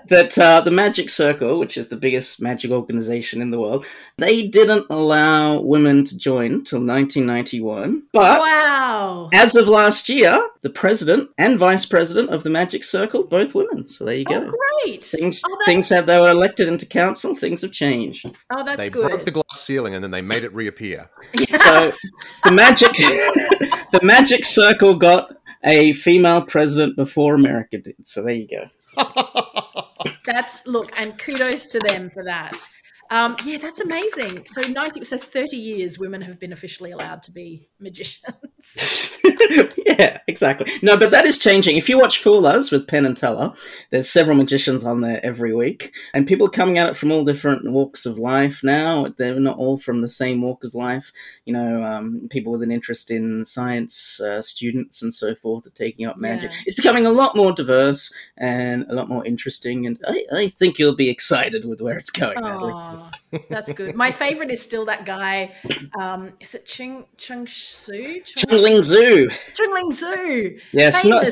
that 0.08 0.36
uh, 0.38 0.60
the 0.60 0.70
Magic 0.70 1.10
Circle, 1.10 1.58
which 1.58 1.76
is 1.76 1.88
the 1.88 1.96
biggest 1.96 2.42
magic 2.42 2.70
organization 2.70 3.40
in 3.40 3.50
the 3.50 3.60
world, 3.60 3.86
they 4.16 4.46
didn't 4.46 4.86
allow 4.90 5.60
women 5.60 6.04
to 6.04 6.18
join 6.18 6.52
until 6.52 6.80
1991. 6.80 8.02
But 8.12 8.40
wow. 8.40 9.28
as 9.32 9.54
of 9.54 9.68
last 9.68 10.08
year, 10.08 10.48
the 10.62 10.70
president 10.70 11.30
and 11.38 11.58
vice 11.58 11.86
president 11.86 12.30
of 12.30 12.42
the 12.42 12.50
Magic 12.50 12.84
Circle, 12.84 13.24
both 13.24 13.54
women. 13.54 13.88
So 13.88 14.04
there 14.04 14.16
you 14.16 14.24
go. 14.24 14.46
Oh, 14.46 14.52
great. 14.84 15.04
Things 15.04 15.42
oh, 15.46 15.58
things 15.64 15.88
have 15.88 16.06
they 16.06 16.18
were 16.18 16.30
elected 16.30 16.68
into 16.68 16.86
council. 16.86 17.34
Things 17.34 17.62
have 17.62 17.72
changed. 17.72 18.26
Oh, 18.50 18.64
that's 18.64 18.76
they 18.76 18.90
good. 18.90 19.08
broke 19.08 19.24
the 19.24 19.30
glass 19.30 19.60
ceiling 19.60 19.94
and 19.94 20.02
then 20.02 20.10
they 20.10 20.22
made 20.22 20.44
it 20.44 20.52
reappear. 20.52 21.08
so 21.34 21.92
the 22.44 22.52
magic, 22.52 22.92
the 23.92 24.00
Magic 24.02 24.44
Circle 24.44 24.96
got 24.96 25.36
a 25.64 25.92
female 25.92 26.42
president 26.42 26.96
before 26.96 27.34
America 27.34 27.78
did. 27.78 28.06
So 28.06 28.22
there 28.22 28.34
you 28.34 28.48
go. 28.48 28.68
That's 30.26 30.66
look, 30.66 30.98
and 31.00 31.18
kudos 31.18 31.66
to 31.66 31.80
them 31.80 32.10
for 32.10 32.24
that. 32.24 32.56
Um, 33.10 33.36
yeah, 33.44 33.58
that's 33.58 33.80
amazing. 33.80 34.44
So 34.46 34.60
ninety, 34.60 35.02
so 35.02 35.18
thirty 35.18 35.56
years, 35.56 35.98
women 35.98 36.22
have 36.22 36.38
been 36.38 36.52
officially 36.52 36.92
allowed 36.92 37.24
to 37.24 37.32
be 37.32 37.68
magicians. 37.80 39.18
yeah, 39.86 40.18
exactly. 40.26 40.70
No, 40.82 40.96
but 40.96 41.10
that 41.10 41.24
is 41.24 41.38
changing. 41.38 41.76
If 41.76 41.88
you 41.88 41.98
watch 41.98 42.18
Fool 42.18 42.46
Us 42.46 42.70
with 42.70 42.86
Penn 42.86 43.06
and 43.06 43.16
Teller, 43.16 43.52
there's 43.90 44.08
several 44.08 44.36
magicians 44.36 44.84
on 44.84 45.00
there 45.00 45.20
every 45.24 45.54
week, 45.54 45.94
and 46.14 46.26
people 46.26 46.48
coming 46.48 46.78
at 46.78 46.88
it 46.88 46.96
from 46.96 47.10
all 47.10 47.24
different 47.24 47.70
walks 47.70 48.06
of 48.06 48.18
life. 48.18 48.62
Now 48.62 49.08
they're 49.16 49.38
not 49.40 49.58
all 49.58 49.78
from 49.78 50.02
the 50.02 50.08
same 50.08 50.42
walk 50.42 50.64
of 50.64 50.74
life. 50.74 51.12
You 51.44 51.52
know, 51.52 51.82
um, 51.82 52.28
people 52.30 52.52
with 52.52 52.62
an 52.62 52.70
interest 52.70 53.10
in 53.10 53.44
science, 53.46 54.20
uh, 54.20 54.42
students, 54.42 55.02
and 55.02 55.12
so 55.12 55.34
forth 55.34 55.66
are 55.66 55.70
taking 55.70 56.06
up 56.06 56.16
magic. 56.16 56.50
Yeah. 56.52 56.58
It's 56.66 56.76
becoming 56.76 57.06
a 57.06 57.10
lot 57.10 57.36
more 57.36 57.52
diverse 57.52 58.12
and 58.36 58.84
a 58.88 58.94
lot 58.94 59.08
more 59.08 59.24
interesting, 59.24 59.86
and 59.86 59.98
I, 60.06 60.24
I 60.32 60.48
think 60.48 60.78
you'll 60.78 60.96
be 60.96 61.10
excited 61.10 61.64
with 61.64 61.80
where 61.80 61.98
it's 61.98 62.10
going. 62.10 62.40
Natalie. 62.40 63.02
That's 63.48 63.72
good. 63.72 63.94
My 63.94 64.10
favorite 64.10 64.50
is 64.50 64.60
still 64.60 64.84
that 64.86 65.06
guy. 65.06 65.54
Um, 65.98 66.32
is 66.40 66.54
it 66.54 66.66
Chung 66.66 67.06
Chung 67.16 67.46
Su? 67.46 68.20
Chung 68.24 68.60
Ling 68.60 68.82
Soo. 68.82 69.28
Chung 69.54 69.74
Ling 69.74 69.92
Soo. 69.92 70.58
Yes, 70.72 71.04
not, 71.04 71.24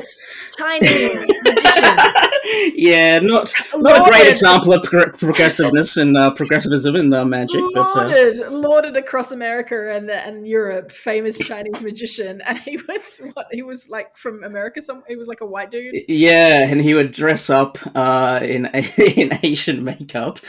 Chinese 0.57 1.27
magician. 1.43 1.97
yeah, 2.75 3.19
not 3.19 3.53
not 3.75 4.07
a 4.07 4.09
great 4.09 4.27
example 4.27 4.73
of 4.73 4.83
pro- 4.83 5.11
progressiveness 5.11 5.97
and 5.97 6.15
uh, 6.15 6.31
progressivism 6.31 6.95
in 6.95 7.13
uh, 7.13 7.25
magic, 7.25 7.61
but 7.73 7.81
uh, 7.81 8.03
lauded, 8.03 8.51
lauded 8.51 8.97
across 8.97 9.31
America 9.31 9.93
and 9.93 10.09
and 10.09 10.47
Europe, 10.47 10.91
famous 10.91 11.37
Chinese 11.37 11.81
magician, 11.81 12.41
and 12.45 12.57
he 12.59 12.77
was 12.87 13.21
what 13.33 13.47
he 13.51 13.61
was 13.61 13.89
like 13.89 14.15
from 14.15 14.43
America. 14.43 14.81
Some 14.81 15.03
he 15.07 15.15
was 15.17 15.27
like 15.27 15.41
a 15.41 15.45
white 15.45 15.69
dude. 15.69 15.93
yeah, 16.07 16.67
and 16.69 16.81
he 16.81 16.93
would 16.93 17.11
dress 17.11 17.49
up 17.49 17.77
uh, 17.93 18.39
in 18.41 18.65
in 19.15 19.37
Asian 19.43 19.83
makeup, 19.83 20.39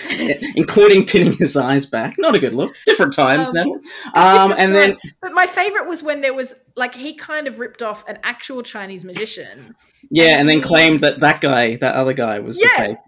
including 0.54 1.06
pinning 1.06 1.39
his 1.40 1.56
eyes 1.56 1.86
back. 1.86 2.14
Not 2.18 2.34
a 2.34 2.38
good 2.38 2.54
look. 2.54 2.74
Different 2.86 3.12
times 3.12 3.48
Um, 3.48 3.54
now. 3.54 3.72
Um, 4.14 4.54
and 4.56 4.74
then 4.74 4.96
but 5.20 5.32
my 5.32 5.46
favorite 5.46 5.86
was 5.88 6.02
when 6.02 6.20
there 6.20 6.34
was 6.34 6.54
like 6.76 6.94
he 6.94 7.14
kind 7.14 7.46
of 7.48 7.58
ripped 7.58 7.82
off 7.82 8.04
an 8.08 8.18
actual 8.22 8.62
Chinese 8.62 9.04
magician. 9.04 9.74
yeah, 10.10 10.38
and 10.38 10.48
then 10.48 10.60
claimed 10.60 11.00
that 11.00 11.20
that 11.20 11.40
guy, 11.40 11.76
that 11.76 11.94
other 11.94 12.12
guy, 12.14 12.38
was 12.38 12.58
Yeah. 12.60 12.66
the 12.68 12.84
fake. 12.84 12.98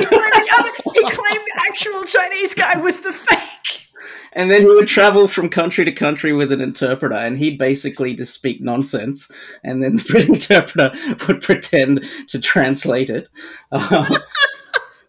He 0.00 0.06
claimed, 0.06 0.32
the 0.32 0.54
other- 0.58 0.70
he 0.94 1.00
claimed 1.10 1.44
the 1.46 1.60
actual 1.70 2.04
Chinese 2.04 2.54
guy 2.54 2.76
was 2.76 3.00
the 3.00 3.12
fake. 3.12 3.88
And 4.34 4.50
then 4.50 4.62
he 4.62 4.66
would 4.66 4.88
travel 4.88 5.28
from 5.28 5.50
country 5.50 5.84
to 5.84 5.92
country 5.92 6.32
with 6.32 6.52
an 6.52 6.60
interpreter, 6.62 7.14
and 7.14 7.36
he'd 7.38 7.58
basically 7.58 8.14
just 8.14 8.32
speak 8.32 8.62
nonsense, 8.62 9.30
and 9.62 9.82
then 9.82 9.96
the 9.96 10.24
interpreter 10.28 10.90
would 11.28 11.42
pretend 11.42 12.04
to 12.28 12.40
translate 12.40 13.10
it. 13.10 13.28
Um, 13.72 14.16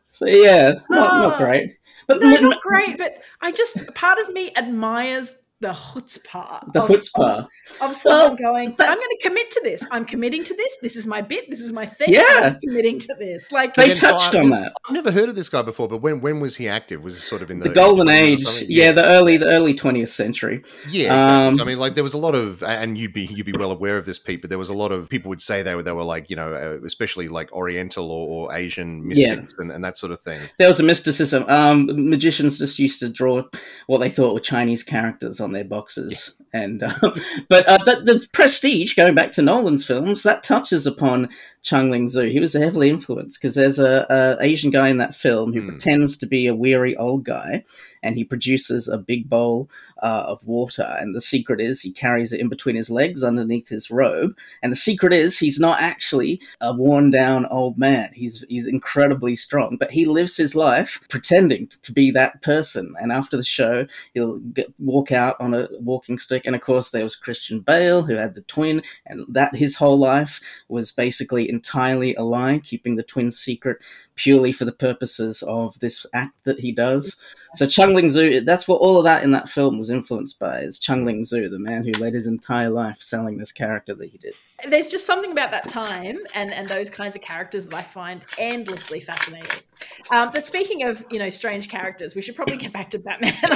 so 0.10 0.28
yeah, 0.28 0.74
not, 0.90 1.14
not 1.14 1.34
Oh. 1.36 1.38
great. 1.38 1.76
But 2.08 2.22
No, 2.22 2.34
not 2.36 2.62
great, 2.62 2.98
but 2.98 3.20
I 3.42 3.52
just 3.52 3.94
part 3.96 4.20
of 4.20 4.30
me 4.34 4.52
admires 4.56 5.34
the 5.64 5.74
chutzpah. 5.74 6.72
the 6.74 6.82
of, 6.84 6.90
chutzpah. 6.90 7.48
of 7.82 7.96
someone 7.96 8.22
Well, 8.22 8.54
going, 8.54 8.70
I'm 8.70 8.76
going 8.98 8.98
to 8.98 9.20
commit 9.24 9.50
to 9.52 9.62
this. 9.64 9.88
I'm 9.92 10.06
committing 10.06 10.44
to 10.44 10.54
this. 10.56 10.78
This 10.82 10.96
is 10.96 11.08
my 11.08 11.22
bit. 11.22 11.50
This 11.50 11.62
is 11.62 11.72
my 11.72 11.86
thing. 11.86 12.10
Yeah. 12.14 12.24
I'm 12.54 12.60
committing 12.60 13.00
to 13.00 13.16
this. 13.18 13.52
Like, 13.52 13.74
They 13.76 13.84
Again, 13.86 13.96
so 13.96 14.10
touched 14.10 14.36
I- 14.36 14.40
on 14.42 14.50
that. 14.50 14.74
I've 14.86 14.94
never 14.94 15.12
heard 15.12 15.30
of 15.30 15.36
this 15.36 15.50
guy 15.50 15.62
before, 15.62 15.88
but 15.88 15.98
when 15.98 16.20
when 16.22 16.40
was 16.42 16.58
he 16.58 16.68
active? 16.68 17.02
Was 17.04 17.16
it 17.16 17.22
sort 17.22 17.42
of 17.42 17.50
in 17.50 17.60
the, 17.60 17.70
The 17.70 17.76
golden 17.76 18.10
age, 18.10 18.42
something? 18.42 18.68
yeah, 18.70 18.92
the 18.92 19.06
early 19.06 19.38
the 19.38 19.48
early 19.50 19.74
twentieth 19.74 20.12
century. 20.12 20.64
Yeah, 20.90 21.16
exactly. 21.16 21.48
Um, 21.48 21.54
so, 21.56 21.64
I 21.64 21.68
mean, 21.68 21.80
like 21.80 21.96
there 21.96 22.04
was 22.04 22.14
a 22.14 22.18
lot 22.18 22.36
of, 22.36 22.62
and 22.64 22.98
you'd 22.98 23.14
be 23.14 23.26
you'd 23.26 23.46
be 23.46 23.54
well 23.58 23.72
aware 23.72 23.98
of 23.98 24.06
this, 24.06 24.20
Pete. 24.20 24.42
But 24.42 24.50
there 24.50 24.60
was 24.60 24.68
a 24.70 24.74
lot 24.74 24.92
of 24.92 25.08
people 25.10 25.30
would 25.30 25.40
say 25.42 25.64
they 25.64 25.74
were 25.76 25.84
they 25.84 25.94
were 25.94 26.04
like 26.04 26.30
you 26.30 26.36
know, 26.36 26.54
uh, 26.54 26.86
especially 26.86 27.30
like 27.30 27.52
Oriental 27.54 28.12
or, 28.12 28.28
or 28.50 28.56
Asian 28.56 29.10
Yeah. 29.10 29.36
mystics 29.36 29.54
and, 29.58 29.72
and 29.72 29.84
that 29.86 29.98
sort 29.98 30.12
of 30.12 30.20
thing. 30.20 30.42
There 30.60 30.68
was 30.68 30.82
a 30.82 30.84
mysticism. 30.84 31.46
Um, 31.48 31.88
magicians 32.10 32.60
just 32.60 32.78
used 32.80 33.00
to 33.00 33.08
draw 33.10 33.44
what 33.88 34.00
they 34.00 34.10
thought 34.10 34.34
were 34.34 34.40
Chinese 34.42 34.84
characters 34.84 35.40
on 35.40 35.53
their 35.54 35.66
boxes, 35.66 36.36
and 36.54 36.84
uh, 36.84 36.94
but 37.50 37.66
uh, 37.68 37.78
the, 37.84 38.02
the 38.04 38.28
prestige, 38.32 38.94
going 38.94 39.16
back 39.16 39.32
to 39.34 39.42
Nolan's 39.42 39.86
films, 39.86 40.24
that 40.24 40.44
touches 40.44 40.86
upon 40.88 41.30
Chung 41.64 41.90
Ling 41.92 42.10
Soo. 42.10 42.28
He 42.28 42.40
was 42.40 42.54
heavily 42.54 42.90
influenced 42.90 43.42
because 43.42 43.56
there's 43.56 43.80
a, 43.80 44.06
a 44.10 44.38
Asian 44.44 44.70
guy 44.70 44.90
in 44.90 44.98
that 44.98 45.16
film 45.16 45.54
who 45.54 45.62
Hmm. 45.62 45.70
pretends 45.70 46.18
to 46.18 46.26
be 46.26 46.46
a 46.48 46.56
weary 46.56 46.96
old 46.98 47.24
guy, 47.24 47.64
and 48.04 48.16
he 48.16 48.24
produces 48.26 48.88
a 48.90 48.98
big 48.98 49.30
bowl 49.30 49.70
uh, 50.02 50.26
of 50.28 50.46
water. 50.46 50.98
And 51.00 51.16
the 51.16 51.22
secret 51.22 51.62
is 51.62 51.82
he 51.82 51.92
carries 51.92 52.34
it 52.34 52.42
in 52.42 52.50
between 52.50 52.76
his 52.76 52.90
legs 52.90 53.24
underneath 53.24 53.70
his 53.70 53.90
robe. 53.90 54.38
And 54.62 54.72
the 54.72 54.76
secret 54.76 55.14
is 55.14 55.40
he's 55.40 55.60
not 55.60 55.82
actually 55.82 56.42
a 56.60 56.74
worn 56.74 57.12
down 57.12 57.46
old 57.46 57.78
man. 57.78 58.10
He's 58.14 58.44
he's 58.50 58.68
incredibly 58.68 59.36
strong, 59.38 59.78
but 59.80 59.92
he 59.92 60.06
lives 60.06 60.36
his 60.36 60.54
life 60.56 61.00
pretending 61.10 61.68
to 61.82 61.92
be 61.94 62.12
that 62.12 62.42
person. 62.42 62.94
And 63.00 63.12
after 63.12 63.38
the 63.38 63.44
show, 63.44 63.88
he'll 64.14 64.40
get, 64.40 64.74
walk 64.80 65.14
out 65.14 65.38
on 65.40 65.54
a 65.54 65.70
walking 65.80 66.20
stick. 66.20 66.43
And 66.46 66.56
of 66.56 66.62
course, 66.62 66.92
there 66.92 67.04
was 67.04 67.16
Christian 67.16 67.60
Bale 67.60 68.04
who 68.04 68.16
had 68.16 68.36
the 68.36 68.42
twin, 68.42 68.82
and 69.06 69.26
that 69.30 69.56
his 69.56 69.78
whole 69.78 69.98
life 69.98 70.42
was 70.68 70.92
basically 70.92 71.50
entirely 71.50 72.16
a 72.16 72.24
lie, 72.24 72.60
keeping 72.60 72.96
the 72.96 73.04
twin 73.04 73.32
secret 73.32 73.78
purely 74.16 74.52
for 74.52 74.66
the 74.66 74.72
purposes 74.72 75.44
of 75.44 75.80
this 75.80 76.06
act 76.14 76.36
that 76.44 76.60
he 76.60 76.72
does. 76.72 77.20
So 77.56 77.68
Chung 77.68 77.94
Ling 77.94 78.10
Soo, 78.10 78.40
that's 78.42 78.68
what 78.68 78.82
all 78.82 78.98
of 78.98 79.04
that 79.04 79.24
in 79.24 79.32
that 79.32 79.48
film 79.48 79.78
was 79.78 79.90
influenced 79.92 80.40
by. 80.40 80.62
Is 80.62 80.80
Chung 80.80 81.06
Ling 81.06 81.24
Soo, 81.24 81.48
the 81.50 81.60
man 81.60 81.84
who 81.86 81.92
led 82.02 82.14
his 82.14 82.26
entire 82.28 82.70
life 82.70 82.98
selling 83.02 83.38
this 83.38 83.52
character 83.52 83.94
that 83.94 84.10
he 84.10 84.18
did. 84.18 84.34
there's 84.70 84.88
just 84.88 85.06
something 85.06 85.32
about 85.32 85.52
that 85.52 85.70
time 85.70 86.18
and, 86.34 86.52
and 86.54 86.68
those 86.68 86.90
kinds 86.90 87.16
of 87.16 87.22
characters 87.22 87.68
that 87.68 87.76
I 87.76 87.84
find 87.84 88.22
endlessly 88.40 89.00
fascinating. 89.00 89.62
Um, 90.10 90.32
but 90.34 90.46
speaking 90.46 90.84
of, 90.84 91.06
you 91.12 91.20
know, 91.20 91.30
strange 91.30 91.70
characters, 91.70 92.16
we 92.16 92.22
should 92.22 92.36
probably 92.36 92.58
get 92.58 92.74
back 92.74 92.90
to 92.92 93.00
Batman. 93.00 93.34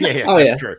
yeah, 0.00 0.10
yeah, 0.10 0.24
Oh, 0.26 0.36
that's 0.38 0.48
yeah. 0.50 0.56
true. 0.56 0.76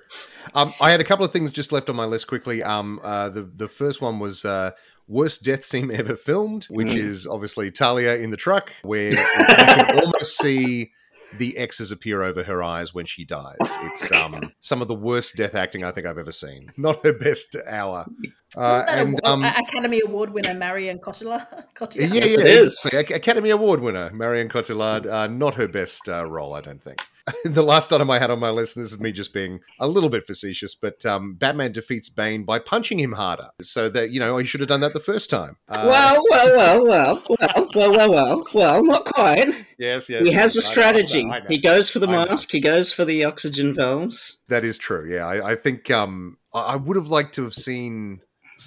Um, 0.54 0.74
I 0.82 0.92
had 0.92 1.00
a 1.00 1.04
couple 1.06 1.24
of 1.26 1.32
things 1.32 1.52
just 1.52 1.72
left 1.72 1.90
on 1.90 1.96
my 1.96 2.06
list 2.06 2.28
quickly. 2.28 2.62
Um, 2.64 3.00
uh, 3.04 3.30
the 3.30 3.44
the 3.44 3.68
first 3.68 4.02
one 4.02 4.20
was 4.20 4.44
uh, 4.46 4.72
worst 5.08 5.44
death 5.44 5.64
scene 5.64 5.92
ever 5.94 6.16
filmed, 6.16 6.66
which 6.66 6.88
Mm. 6.90 6.98
is 6.98 7.28
obviously 7.28 7.72
Talia 7.72 8.16
in 8.18 8.32
the 8.32 8.38
truck, 8.38 8.74
where 8.82 9.12
you 9.12 9.18
can 9.18 10.00
almost 10.04 10.38
see 10.38 10.92
the 11.38 11.58
X's 11.58 11.92
appear 11.92 12.24
over 12.24 12.44
her 12.44 12.62
eyes 12.64 12.94
when 12.94 13.06
she 13.06 13.26
dies. 13.26 13.58
It's 13.62 14.12
um, 14.24 14.42
some 14.60 14.82
of 14.82 14.88
the 14.88 14.96
worst 14.96 15.36
death 15.36 15.56
acting 15.56 15.84
I 15.84 15.92
think 15.92 16.06
I've 16.08 16.18
ever 16.18 16.32
seen. 16.32 16.72
Not 16.78 17.04
her 17.04 17.14
best 17.14 17.56
hour. 17.68 18.06
Uh, 18.56 18.86
and 18.88 19.10
award- 19.10 19.20
um, 19.26 19.44
Academy 19.44 20.02
Award 20.06 20.34
winner 20.34 20.54
Marion 20.54 21.00
Cotillard? 21.00 21.46
Cotillard? 21.76 21.96
yeah, 21.98 22.14
Yes, 22.14 22.34
yeah, 22.38 22.40
it 22.40 22.48
is. 22.48 22.86
Academy 23.14 23.50
Award 23.50 23.82
winner 23.82 24.10
Marion 24.14 24.48
Cotillard. 24.48 25.06
Uh, 25.06 25.28
not 25.28 25.56
her 25.56 25.68
best 25.68 26.08
uh, 26.08 26.26
role, 26.26 26.54
I 26.54 26.62
don't 26.62 26.82
think. 26.82 27.06
the 27.46 27.64
last 27.64 27.92
item 27.92 28.10
I 28.10 28.20
had 28.20 28.32
on 28.32 28.40
my 28.40 28.50
list, 28.50 28.76
and 28.76 28.86
this 28.86 28.94
is 28.94 29.00
me 29.00 29.12
just 29.12 29.34
being 29.34 29.60
a 29.80 29.88
little 29.88 30.10
bit 30.10 30.26
facetious, 30.26 30.76
but 30.76 31.06
um, 31.06 31.36
Batman 31.36 31.72
defeats 31.72 32.10
Bane 32.10 32.44
by 32.44 32.60
punching 32.60 33.00
him 33.00 33.12
harder. 33.12 33.50
So 33.62 33.90
that 33.90 34.12
you 34.12 34.20
know, 34.20 34.38
he 34.38 34.46
should 34.46 34.60
have 34.60 34.70
done 34.70 34.82
that 34.82 34.94
the 34.94 35.00
first 35.00 35.30
time. 35.30 35.58
Uh, 35.68 35.88
well, 35.90 36.24
well, 36.30 36.56
well, 36.56 36.88
well, 36.88 37.24
well, 37.30 37.70
well, 37.76 37.92
well, 37.92 38.12
well, 38.12 38.44
well, 38.54 38.84
not 38.86 39.06
quite. 39.06 39.48
yes, 39.78 40.10
yes, 40.10 40.24
He 40.26 40.32
has 40.32 40.56
a 40.56 40.60
yes, 40.60 40.70
I 40.70 40.70
know, 40.70 40.88
I 40.88 40.92
strategy. 40.92 41.26
know, 41.26 41.34
I 41.34 41.40
know. 41.40 41.46
He 41.50 41.58
goes 41.58 41.90
for 41.90 42.00
the 42.00 42.08
mask. 42.08 42.52
He 42.52 42.60
goes 42.60 42.94
for 42.94 43.06
the 43.06 43.24
oxygen 43.26 43.76
valves. 43.76 44.38
That 44.48 44.64
is 44.64 44.78
true. 44.78 45.12
Yeah, 45.12 45.26
I, 45.28 45.52
I 45.52 45.56
think 45.56 45.92
um, 45.92 46.38
I 46.54 46.76
would 46.76 46.96
have 46.96 47.10
liked 47.10 47.36
to 47.36 47.44
have 47.44 47.54
seen 47.54 48.22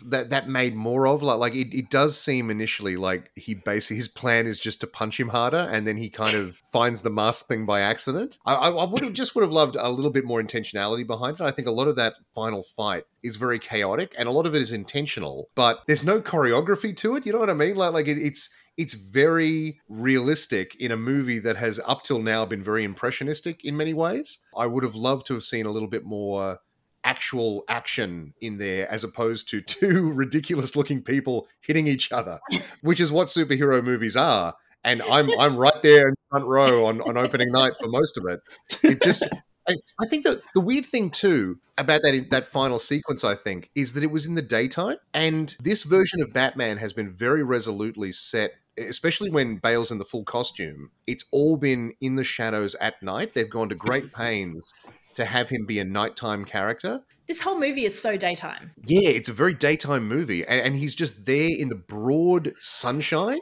that 0.07 0.31
that 0.31 0.49
made 0.49 0.75
more 0.75 1.07
of 1.07 1.23
like 1.23 1.39
like 1.39 1.55
it, 1.55 1.77
it 1.77 1.91
does 1.91 2.19
seem 2.19 2.51
initially 2.51 2.97
like 2.97 3.31
he 3.35 3.55
basically 3.55 3.97
his 3.97 4.09
plan 4.09 4.47
is 4.47 4.61
just 4.61 4.81
to 4.81 4.87
punch 4.87 5.19
him 5.19 5.29
harder 5.29 5.69
and 5.71 5.87
then 5.87 5.97
he 5.97 6.09
kind 6.09 6.35
of 6.35 6.57
finds 6.73 7.03
the 7.03 7.11
mask 7.11 7.47
thing 7.47 7.67
by 7.67 7.81
accident. 7.81 8.39
I, 8.47 8.55
I, 8.55 8.85
would 8.85 9.03
have 9.03 9.13
just 9.13 9.35
would 9.35 9.43
have 9.43 9.53
loved 9.53 9.77
a 9.79 9.91
little 9.91 10.11
bit 10.11 10.25
more 10.25 10.43
intentionality 10.43 11.07
behind 11.07 11.41
it. 11.41 11.43
I 11.43 11.51
think 11.51 11.69
a 11.69 11.73
lot 11.73 11.89
of 11.89 11.97
that 11.97 12.15
final 12.35 12.63
fight 12.63 13.05
is 13.23 13.37
very 13.37 13.59
chaotic 13.59 14.15
and 14.17 14.29
a 14.29 14.33
lot 14.33 14.47
of 14.47 14.55
it 14.55 14.63
is 14.63 14.73
intentional 14.73 15.51
but 15.55 15.81
there's 15.87 16.05
no 16.05 16.21
choreography 16.21 16.97
to 16.97 17.17
it 17.17 17.27
you 17.27 17.33
know 17.33 17.39
what 17.39 17.51
i 17.51 17.55
mean? 17.55 17.77
Like 17.77 17.93
like 17.93 18.09
it, 18.09 18.19
it's 18.19 18.51
it's 18.77 18.95
very 18.95 19.81
realistic 19.89 20.75
in 20.77 20.91
a 20.91 20.97
movie 20.97 21.39
that 21.39 21.57
has 21.57 21.81
up 21.85 22.03
till 22.03 22.23
now 22.23 22.47
been 22.47 22.63
very 22.63 22.83
impressionistic 22.85 23.65
in 23.65 23.77
many 23.77 23.93
ways. 23.93 24.39
I 24.57 24.67
would 24.67 24.85
have 24.85 24.95
loved 24.95 25.27
to 25.27 25.35
have 25.35 25.43
seen 25.43 25.67
a 25.67 25.71
little 25.71 25.89
bit 25.89 26.05
more 26.05 26.59
actual 27.05 27.65
action 27.69 28.35
in 28.41 28.59
there 28.59 28.91
as 28.91 29.05
opposed 29.05 29.49
to 29.51 29.61
two 29.61 30.13
ridiculous 30.13 30.77
looking 30.77 31.03
people 31.03 31.49
hitting 31.61 31.87
each 31.87 32.13
other, 32.13 32.41
which 32.83 33.01
is 33.01 33.13
what 33.13 33.29
superhero 33.29 33.83
movies 33.83 34.17
are. 34.17 34.55
And 34.83 35.03
I'm 35.03 35.29
I'm 35.39 35.57
right 35.57 35.83
there 35.83 36.09
in 36.09 36.15
front 36.31 36.47
row 36.47 36.87
on, 36.87 37.03
on 37.03 37.19
opening 37.19 37.53
night 37.53 37.75
for 37.79 37.89
most 37.89 38.17
of 38.17 38.25
it. 38.27 38.41
It 38.83 39.03
just 39.03 39.29
I, 39.69 39.75
I 40.03 40.07
think 40.07 40.25
that 40.25 40.41
the 40.55 40.61
weird 40.61 40.87
thing 40.87 41.11
too 41.11 41.59
about 41.77 42.01
that 42.03 42.27
that 42.31 42.47
final 42.47 42.79
sequence, 42.79 43.23
I 43.23 43.35
think, 43.35 43.71
is 43.75 43.93
that 43.93 44.03
it 44.03 44.11
was 44.11 44.25
in 44.25 44.37
the 44.37 44.43
daytime, 44.43 44.97
and 45.13 45.55
this 45.61 45.83
version 45.83 46.23
of 46.23 46.33
Batman 46.33 46.79
has 46.79 46.95
been 46.95 47.13
very 47.13 47.43
resolutely 47.43 48.13
set 48.13 48.53
especially 48.79 49.29
when 49.29 49.57
Bale's 49.57 49.91
in 49.91 49.99
the 49.99 50.05
full 50.05 50.25
costume, 50.25 50.91
it's 51.07 51.25
all 51.33 51.59
been 51.59 51.93
in 52.01 52.17
the 52.17 52.25
shadows 52.25 52.75
at 52.77 53.03
night. 53.03 53.35
They've 53.35 53.51
gone 53.51 53.69
to 53.69 53.75
great 53.75 54.11
pains 54.13 54.73
to 55.15 55.25
have 55.25 55.49
him 55.49 55.67
be 55.67 55.79
a 55.79 55.85
nighttime 55.85 56.45
character. 56.45 57.03
This 57.27 57.41
whole 57.41 57.59
movie 57.59 57.85
is 57.85 58.01
so 58.01 58.17
daytime. 58.17 58.73
Yeah, 58.87 59.11
it's 59.11 59.29
a 59.29 59.33
very 59.33 59.55
daytime 59.55 60.09
movie, 60.09 60.45
and, 60.45 60.61
and 60.61 60.77
he's 60.77 60.95
just 60.95 61.27
there 61.27 61.51
in 61.57 61.69
the 61.69 61.77
broad 61.77 62.55
sunshine, 62.61 63.39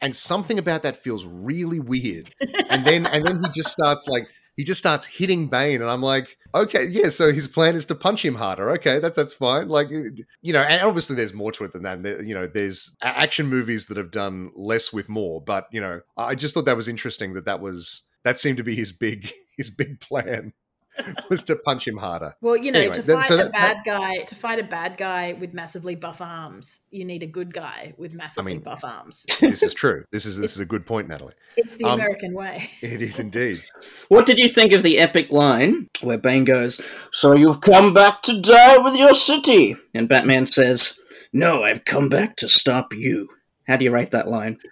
and 0.00 0.14
something 0.14 0.58
about 0.58 0.82
that 0.84 0.96
feels 0.96 1.24
really 1.26 1.80
weird. 1.80 2.30
And 2.70 2.84
then 2.84 3.06
and 3.06 3.24
then 3.24 3.42
he 3.42 3.48
just 3.52 3.70
starts 3.70 4.06
like 4.06 4.28
he 4.56 4.64
just 4.64 4.78
starts 4.78 5.06
hitting 5.06 5.48
Bane, 5.48 5.80
and 5.80 5.90
I'm 5.90 6.02
like, 6.02 6.36
okay, 6.54 6.84
yeah. 6.90 7.08
So 7.08 7.32
his 7.32 7.48
plan 7.48 7.74
is 7.74 7.86
to 7.86 7.94
punch 7.94 8.24
him 8.24 8.34
harder. 8.34 8.70
Okay, 8.72 8.98
that's 8.98 9.16
that's 9.16 9.34
fine. 9.34 9.68
Like, 9.68 9.88
you 9.90 10.52
know, 10.52 10.60
and 10.60 10.82
obviously 10.82 11.16
there's 11.16 11.32
more 11.32 11.52
to 11.52 11.64
it 11.64 11.72
than 11.72 11.82
that. 11.82 12.24
You 12.24 12.34
know, 12.34 12.46
there's 12.46 12.94
action 13.00 13.46
movies 13.46 13.86
that 13.86 13.96
have 13.96 14.10
done 14.10 14.50
less 14.54 14.92
with 14.92 15.08
more, 15.08 15.40
but 15.40 15.66
you 15.72 15.80
know, 15.80 16.00
I 16.16 16.34
just 16.34 16.54
thought 16.54 16.66
that 16.66 16.76
was 16.76 16.88
interesting 16.88 17.34
that 17.34 17.46
that 17.46 17.60
was 17.60 18.02
that 18.24 18.38
seemed 18.38 18.58
to 18.58 18.62
be 18.62 18.76
his 18.76 18.92
big 18.92 19.32
his 19.56 19.70
big 19.70 20.00
plan. 20.00 20.52
was 21.30 21.42
to 21.44 21.56
punch 21.56 21.86
him 21.86 21.96
harder. 21.96 22.34
Well, 22.40 22.56
you 22.56 22.72
know, 22.72 22.80
anyway, 22.80 22.94
to 22.94 23.02
fight 23.02 23.26
so 23.26 23.36
that, 23.36 23.48
a 23.48 23.50
bad 23.50 23.76
that, 23.78 23.84
guy, 23.84 24.18
to 24.24 24.34
fight 24.34 24.58
a 24.58 24.64
bad 24.64 24.96
guy 24.96 25.32
with 25.32 25.54
massively 25.54 25.94
buff 25.94 26.20
arms, 26.20 26.80
you 26.90 27.04
need 27.04 27.22
a 27.22 27.26
good 27.26 27.52
guy 27.52 27.94
with 27.96 28.14
massively 28.14 28.52
I 28.52 28.54
mean, 28.56 28.62
buff 28.62 28.84
arms. 28.84 29.24
this 29.40 29.62
is 29.62 29.74
true. 29.74 30.04
This 30.12 30.26
is 30.26 30.38
this 30.38 30.52
is 30.52 30.60
a 30.60 30.66
good 30.66 30.86
point, 30.86 31.08
Natalie. 31.08 31.34
It's 31.56 31.76
the 31.76 31.84
um, 31.84 31.94
American 31.94 32.34
way. 32.34 32.70
It 32.80 33.02
is 33.02 33.18
indeed. 33.20 33.62
What 34.08 34.26
did 34.26 34.38
you 34.38 34.48
think 34.48 34.72
of 34.72 34.82
the 34.82 34.98
epic 34.98 35.30
line 35.30 35.88
where 36.02 36.18
Bane 36.18 36.44
goes, 36.44 36.80
"So 37.12 37.34
you've 37.34 37.60
come 37.60 37.94
back 37.94 38.22
to 38.22 38.40
die 38.40 38.78
with 38.78 38.96
your 38.96 39.14
city?" 39.14 39.76
and 39.94 40.08
Batman 40.08 40.46
says, 40.46 41.00
"No, 41.32 41.62
I've 41.62 41.84
come 41.84 42.08
back 42.08 42.36
to 42.36 42.48
stop 42.48 42.92
you." 42.92 43.28
How 43.68 43.76
do 43.76 43.84
you 43.84 43.92
rate 43.92 44.10
that 44.10 44.28
line? 44.28 44.58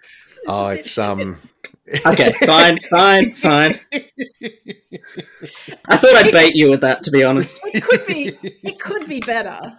Oh, 0.47 0.67
it's 0.67 0.97
um 0.97 1.37
okay, 2.05 2.31
fine, 2.45 2.77
fine, 2.89 3.33
fine. 3.35 3.79
I 5.89 5.97
thought 5.97 6.15
I'd 6.15 6.31
bait 6.31 6.55
you 6.55 6.69
with 6.69 6.81
that, 6.81 7.03
to 7.03 7.11
be 7.11 7.23
honest. 7.23 7.59
It 7.65 7.83
could 7.83 8.07
be. 8.07 8.37
It 8.63 8.79
could 8.79 9.07
be 9.07 9.19
better. 9.19 9.77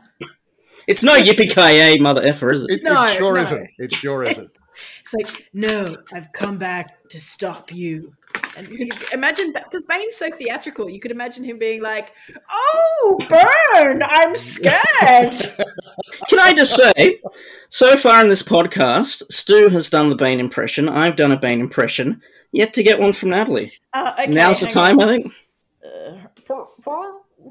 It's 0.86 1.04
no 1.04 1.16
yippee 1.16 1.50
ki 1.50 2.00
mother 2.00 2.22
effer, 2.22 2.52
is 2.52 2.64
it? 2.64 2.70
It, 2.70 2.82
no, 2.82 3.04
it 3.04 3.16
sure 3.16 3.34
no. 3.34 3.40
isn't. 3.40 3.70
It 3.78 3.94
sure 3.94 4.24
isn't. 4.30 4.58
It's 5.00 5.14
like, 5.14 5.48
no, 5.52 5.96
I've 6.12 6.32
come 6.32 6.58
back 6.58 7.08
to 7.10 7.20
stop 7.20 7.72
you. 7.72 8.14
And 8.56 8.68
you 8.68 8.86
could 8.86 9.12
imagine 9.12 9.52
because 9.52 9.82
Bane's 9.82 10.16
so 10.16 10.30
theatrical, 10.30 10.88
you 10.88 11.00
could 11.00 11.10
imagine 11.10 11.42
him 11.42 11.58
being 11.58 11.82
like, 11.82 12.12
"Oh, 12.50 13.18
burn! 13.28 14.02
I'm 14.04 14.36
scared." 14.36 14.76
Can 16.28 16.38
I 16.38 16.52
just 16.54 16.76
say, 16.76 17.18
so 17.70 17.96
far 17.96 18.22
in 18.22 18.28
this 18.28 18.42
podcast, 18.42 19.32
Stu 19.32 19.68
has 19.70 19.88
done 19.88 20.10
the 20.10 20.16
Bane 20.16 20.38
impression. 20.38 20.88
I've 20.88 21.16
done 21.16 21.32
a 21.32 21.36
Bane 21.36 21.60
impression. 21.60 22.20
Yet 22.52 22.74
to 22.74 22.82
get 22.82 23.00
one 23.00 23.14
from 23.14 23.30
Natalie. 23.30 23.72
Uh, 23.94 24.12
okay, 24.20 24.30
Now's 24.30 24.60
the 24.60 24.66
time, 24.66 25.00
on. 25.00 25.08
I 25.08 25.12
think. 25.12 25.32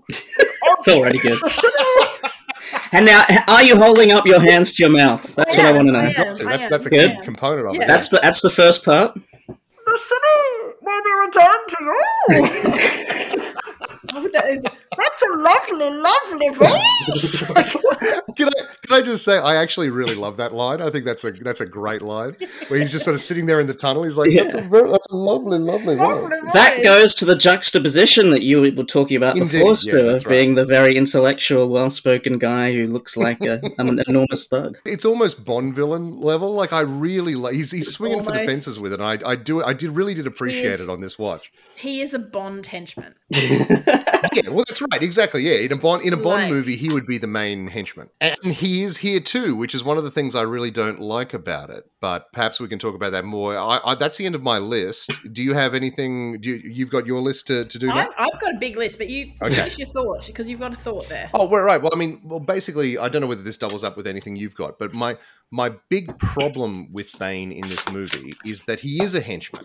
it's 0.08 0.88
already 0.88 1.18
good. 1.18 1.40
and 2.92 3.08
now, 3.08 3.26
are 3.48 3.64
you 3.64 3.76
holding 3.76 4.12
up 4.12 4.28
your 4.28 4.40
hands 4.40 4.74
to 4.74 4.84
your 4.84 4.92
mouth? 4.92 5.36
That's 5.36 5.56
I 5.56 5.58
what 5.58 5.66
am, 5.66 5.74
I 5.74 5.78
want 5.78 5.88
to 5.88 5.92
know. 5.94 6.00
I 6.00 6.30
am, 6.30 6.36
that's 6.36 6.68
that's 6.68 6.86
a 6.86 6.90
good 6.92 7.18
component 7.24 7.68
of 7.68 7.76
yeah. 7.76 7.84
it. 7.84 7.88
That's 7.88 8.10
the 8.10 8.20
that's 8.22 8.42
the 8.42 8.52
first 8.52 8.86
part 8.86 9.18
the 9.92 9.98
city 9.98 10.40
may 10.84 11.00
be 11.04 11.12
returned 11.26 11.68
to 11.68 11.78
you. 14.64 14.74
That's 14.98 15.24
a 15.24 15.38
lovely, 15.38 15.90
lovely 15.90 16.50
voice. 16.50 17.44
can 18.36 18.48
I 18.50 18.72
can 18.92 18.92
I 18.92 19.02
just 19.02 19.24
say 19.24 19.38
I 19.38 19.56
actually 19.56 19.90
really 19.90 20.16
love 20.16 20.36
that 20.38 20.54
line. 20.54 20.82
I 20.82 20.90
think 20.90 21.06
that's 21.06 21.24
a 21.24 21.32
that's 21.32 21.62
a 21.62 21.66
great 21.66 22.02
line 22.02 22.36
where 22.68 22.80
he's 22.80 22.92
just 22.92 23.06
sort 23.06 23.14
of 23.14 23.22
sitting 23.22 23.46
there 23.46 23.62
in 23.62 23.68
the 23.68 23.74
tunnel. 23.74 24.04
He's 24.04 24.18
like, 24.18 24.32
yeah. 24.32 24.44
that's, 24.44 24.56
a 24.56 24.62
very, 24.62 24.90
that's 24.90 25.08
a 25.12 25.16
lovely, 25.16 25.60
lovely, 25.60 25.96
lovely 25.96 26.30
voice. 26.30 26.54
That 26.54 26.84
goes 26.84 27.16
to 27.16 27.26
the 27.26 27.38
juxtaposition 27.38 28.32
that 28.32 28.44
you 28.44 28.62
were 28.62 28.84
talking 28.84 29.16
about 29.16 29.38
Indeed. 29.38 29.60
before, 29.60 29.78
Stu, 29.78 29.98
yeah, 29.98 30.12
of 30.14 30.26
right. 30.26 30.28
being 30.28 30.56
the 30.56 30.66
very 30.66 30.98
intellectual, 30.98 31.70
well-spoken 31.70 32.38
guy 32.38 32.74
who 32.74 32.88
looks 32.88 33.16
like 33.16 33.42
a, 33.42 33.62
an 33.78 34.04
enormous 34.08 34.48
thug. 34.48 34.78
It's 34.86 35.06
almost 35.06 35.46
Bond 35.46 35.74
villain 35.74 36.20
level. 36.20 36.54
Like 36.54 36.74
I 36.74 36.82
really 36.82 37.36
like 37.36 37.54
he's 37.54 37.72
he's 37.72 37.94
swinging 37.94 38.20
almost. 38.20 38.36
for 38.36 38.42
the 38.42 38.48
fences 38.48 38.82
with 38.82 38.92
it. 38.92 39.00
And 39.00 39.24
I 39.24 39.30
I 39.32 39.36
do 39.38 39.64
I 39.64 39.72
did 39.74 39.92
really 39.92 40.14
did 40.14 40.28
appreciate 40.28 40.66
is, 40.66 40.82
it 40.82 40.90
on 40.90 41.00
this 41.00 41.18
watch. 41.18 41.50
He 41.78 42.02
is 42.02 42.14
a 42.14 42.20
Bond 42.20 42.66
henchman. 42.66 43.16
Yeah, 43.32 44.50
well, 44.50 44.64
that's 44.68 44.82
right. 44.82 45.02
Exactly. 45.02 45.44
Yeah, 45.44 45.60
in 45.60 45.72
a 45.72 45.78
Bond 45.78 46.04
in 46.04 46.14
a 46.14 46.18
Bond 46.18 46.44
like. 46.44 46.50
movie, 46.50 46.76
he 46.76 46.90
would 46.90 47.06
be 47.06 47.18
the 47.18 47.28
main 47.28 47.68
henchman, 47.68 48.10
and 48.20 48.36
he 48.44 48.84
is 48.84 48.98
here 48.98 49.20
too, 49.20 49.56
which 49.56 49.74
is 49.74 49.84
one 49.84 49.98
of 49.98 50.04
the 50.04 50.12
things 50.12 50.36
I 50.36 50.42
really 50.42 50.72
don't 50.72 51.00
like 51.00 51.34
about 51.34 51.70
it. 51.70 51.86
But 52.02 52.32
perhaps 52.34 52.60
we 52.60 52.68
can 52.68 52.80
talk 52.80 52.96
about 52.96 53.12
that 53.12 53.26
more. 53.26 53.58
I, 53.58 53.80
I, 53.86 53.96
that's 53.96 54.18
the 54.18 54.26
end 54.26 54.36
of 54.36 54.44
my 54.44 54.58
list. 54.58 55.12
Do 55.32 55.44
you 55.44 55.54
have 55.54 55.74
anything? 55.74 56.42
Do 56.42 56.50
you, 56.50 56.84
have 56.84 56.92
got 56.92 57.06
your 57.06 57.22
list 57.22 57.48
to, 57.48 57.66
to 57.66 57.80
do? 57.80 57.90
I've, 57.90 58.10
I've, 58.18 58.40
got 58.40 58.56
a 58.56 58.58
big 58.60 58.76
list, 58.76 58.98
but 58.98 59.10
you 59.10 59.32
okay. 59.42 59.54
finish 59.54 59.78
your 59.78 59.88
thoughts 59.88 60.28
because 60.28 60.50
you've 60.50 60.60
got 60.60 60.74
a 60.74 60.78
thought 60.78 61.08
there. 61.08 61.30
Oh, 61.34 61.48
well, 61.48 61.64
right. 61.64 61.82
Well, 61.82 61.92
I 61.94 61.98
mean, 61.98 62.22
well, 62.26 62.40
basically, 62.40 62.98
I 62.98 63.08
don't 63.08 63.22
know 63.22 63.28
whether 63.28 63.44
this 63.44 63.58
doubles 63.58 63.84
up 63.84 63.96
with 63.96 64.08
anything 64.08 64.36
you've 64.36 64.56
got, 64.56 64.78
but 64.80 64.94
my 64.94 65.18
my 65.52 65.72
big 65.90 66.18
problem 66.20 66.92
with 66.92 67.18
Bane 67.20 67.52
in 67.52 67.62
this 67.62 67.88
movie 67.90 68.36
is 68.46 68.64
that 68.64 68.80
he 68.80 69.02
is 69.02 69.16
a 69.16 69.22
henchman. 69.22 69.64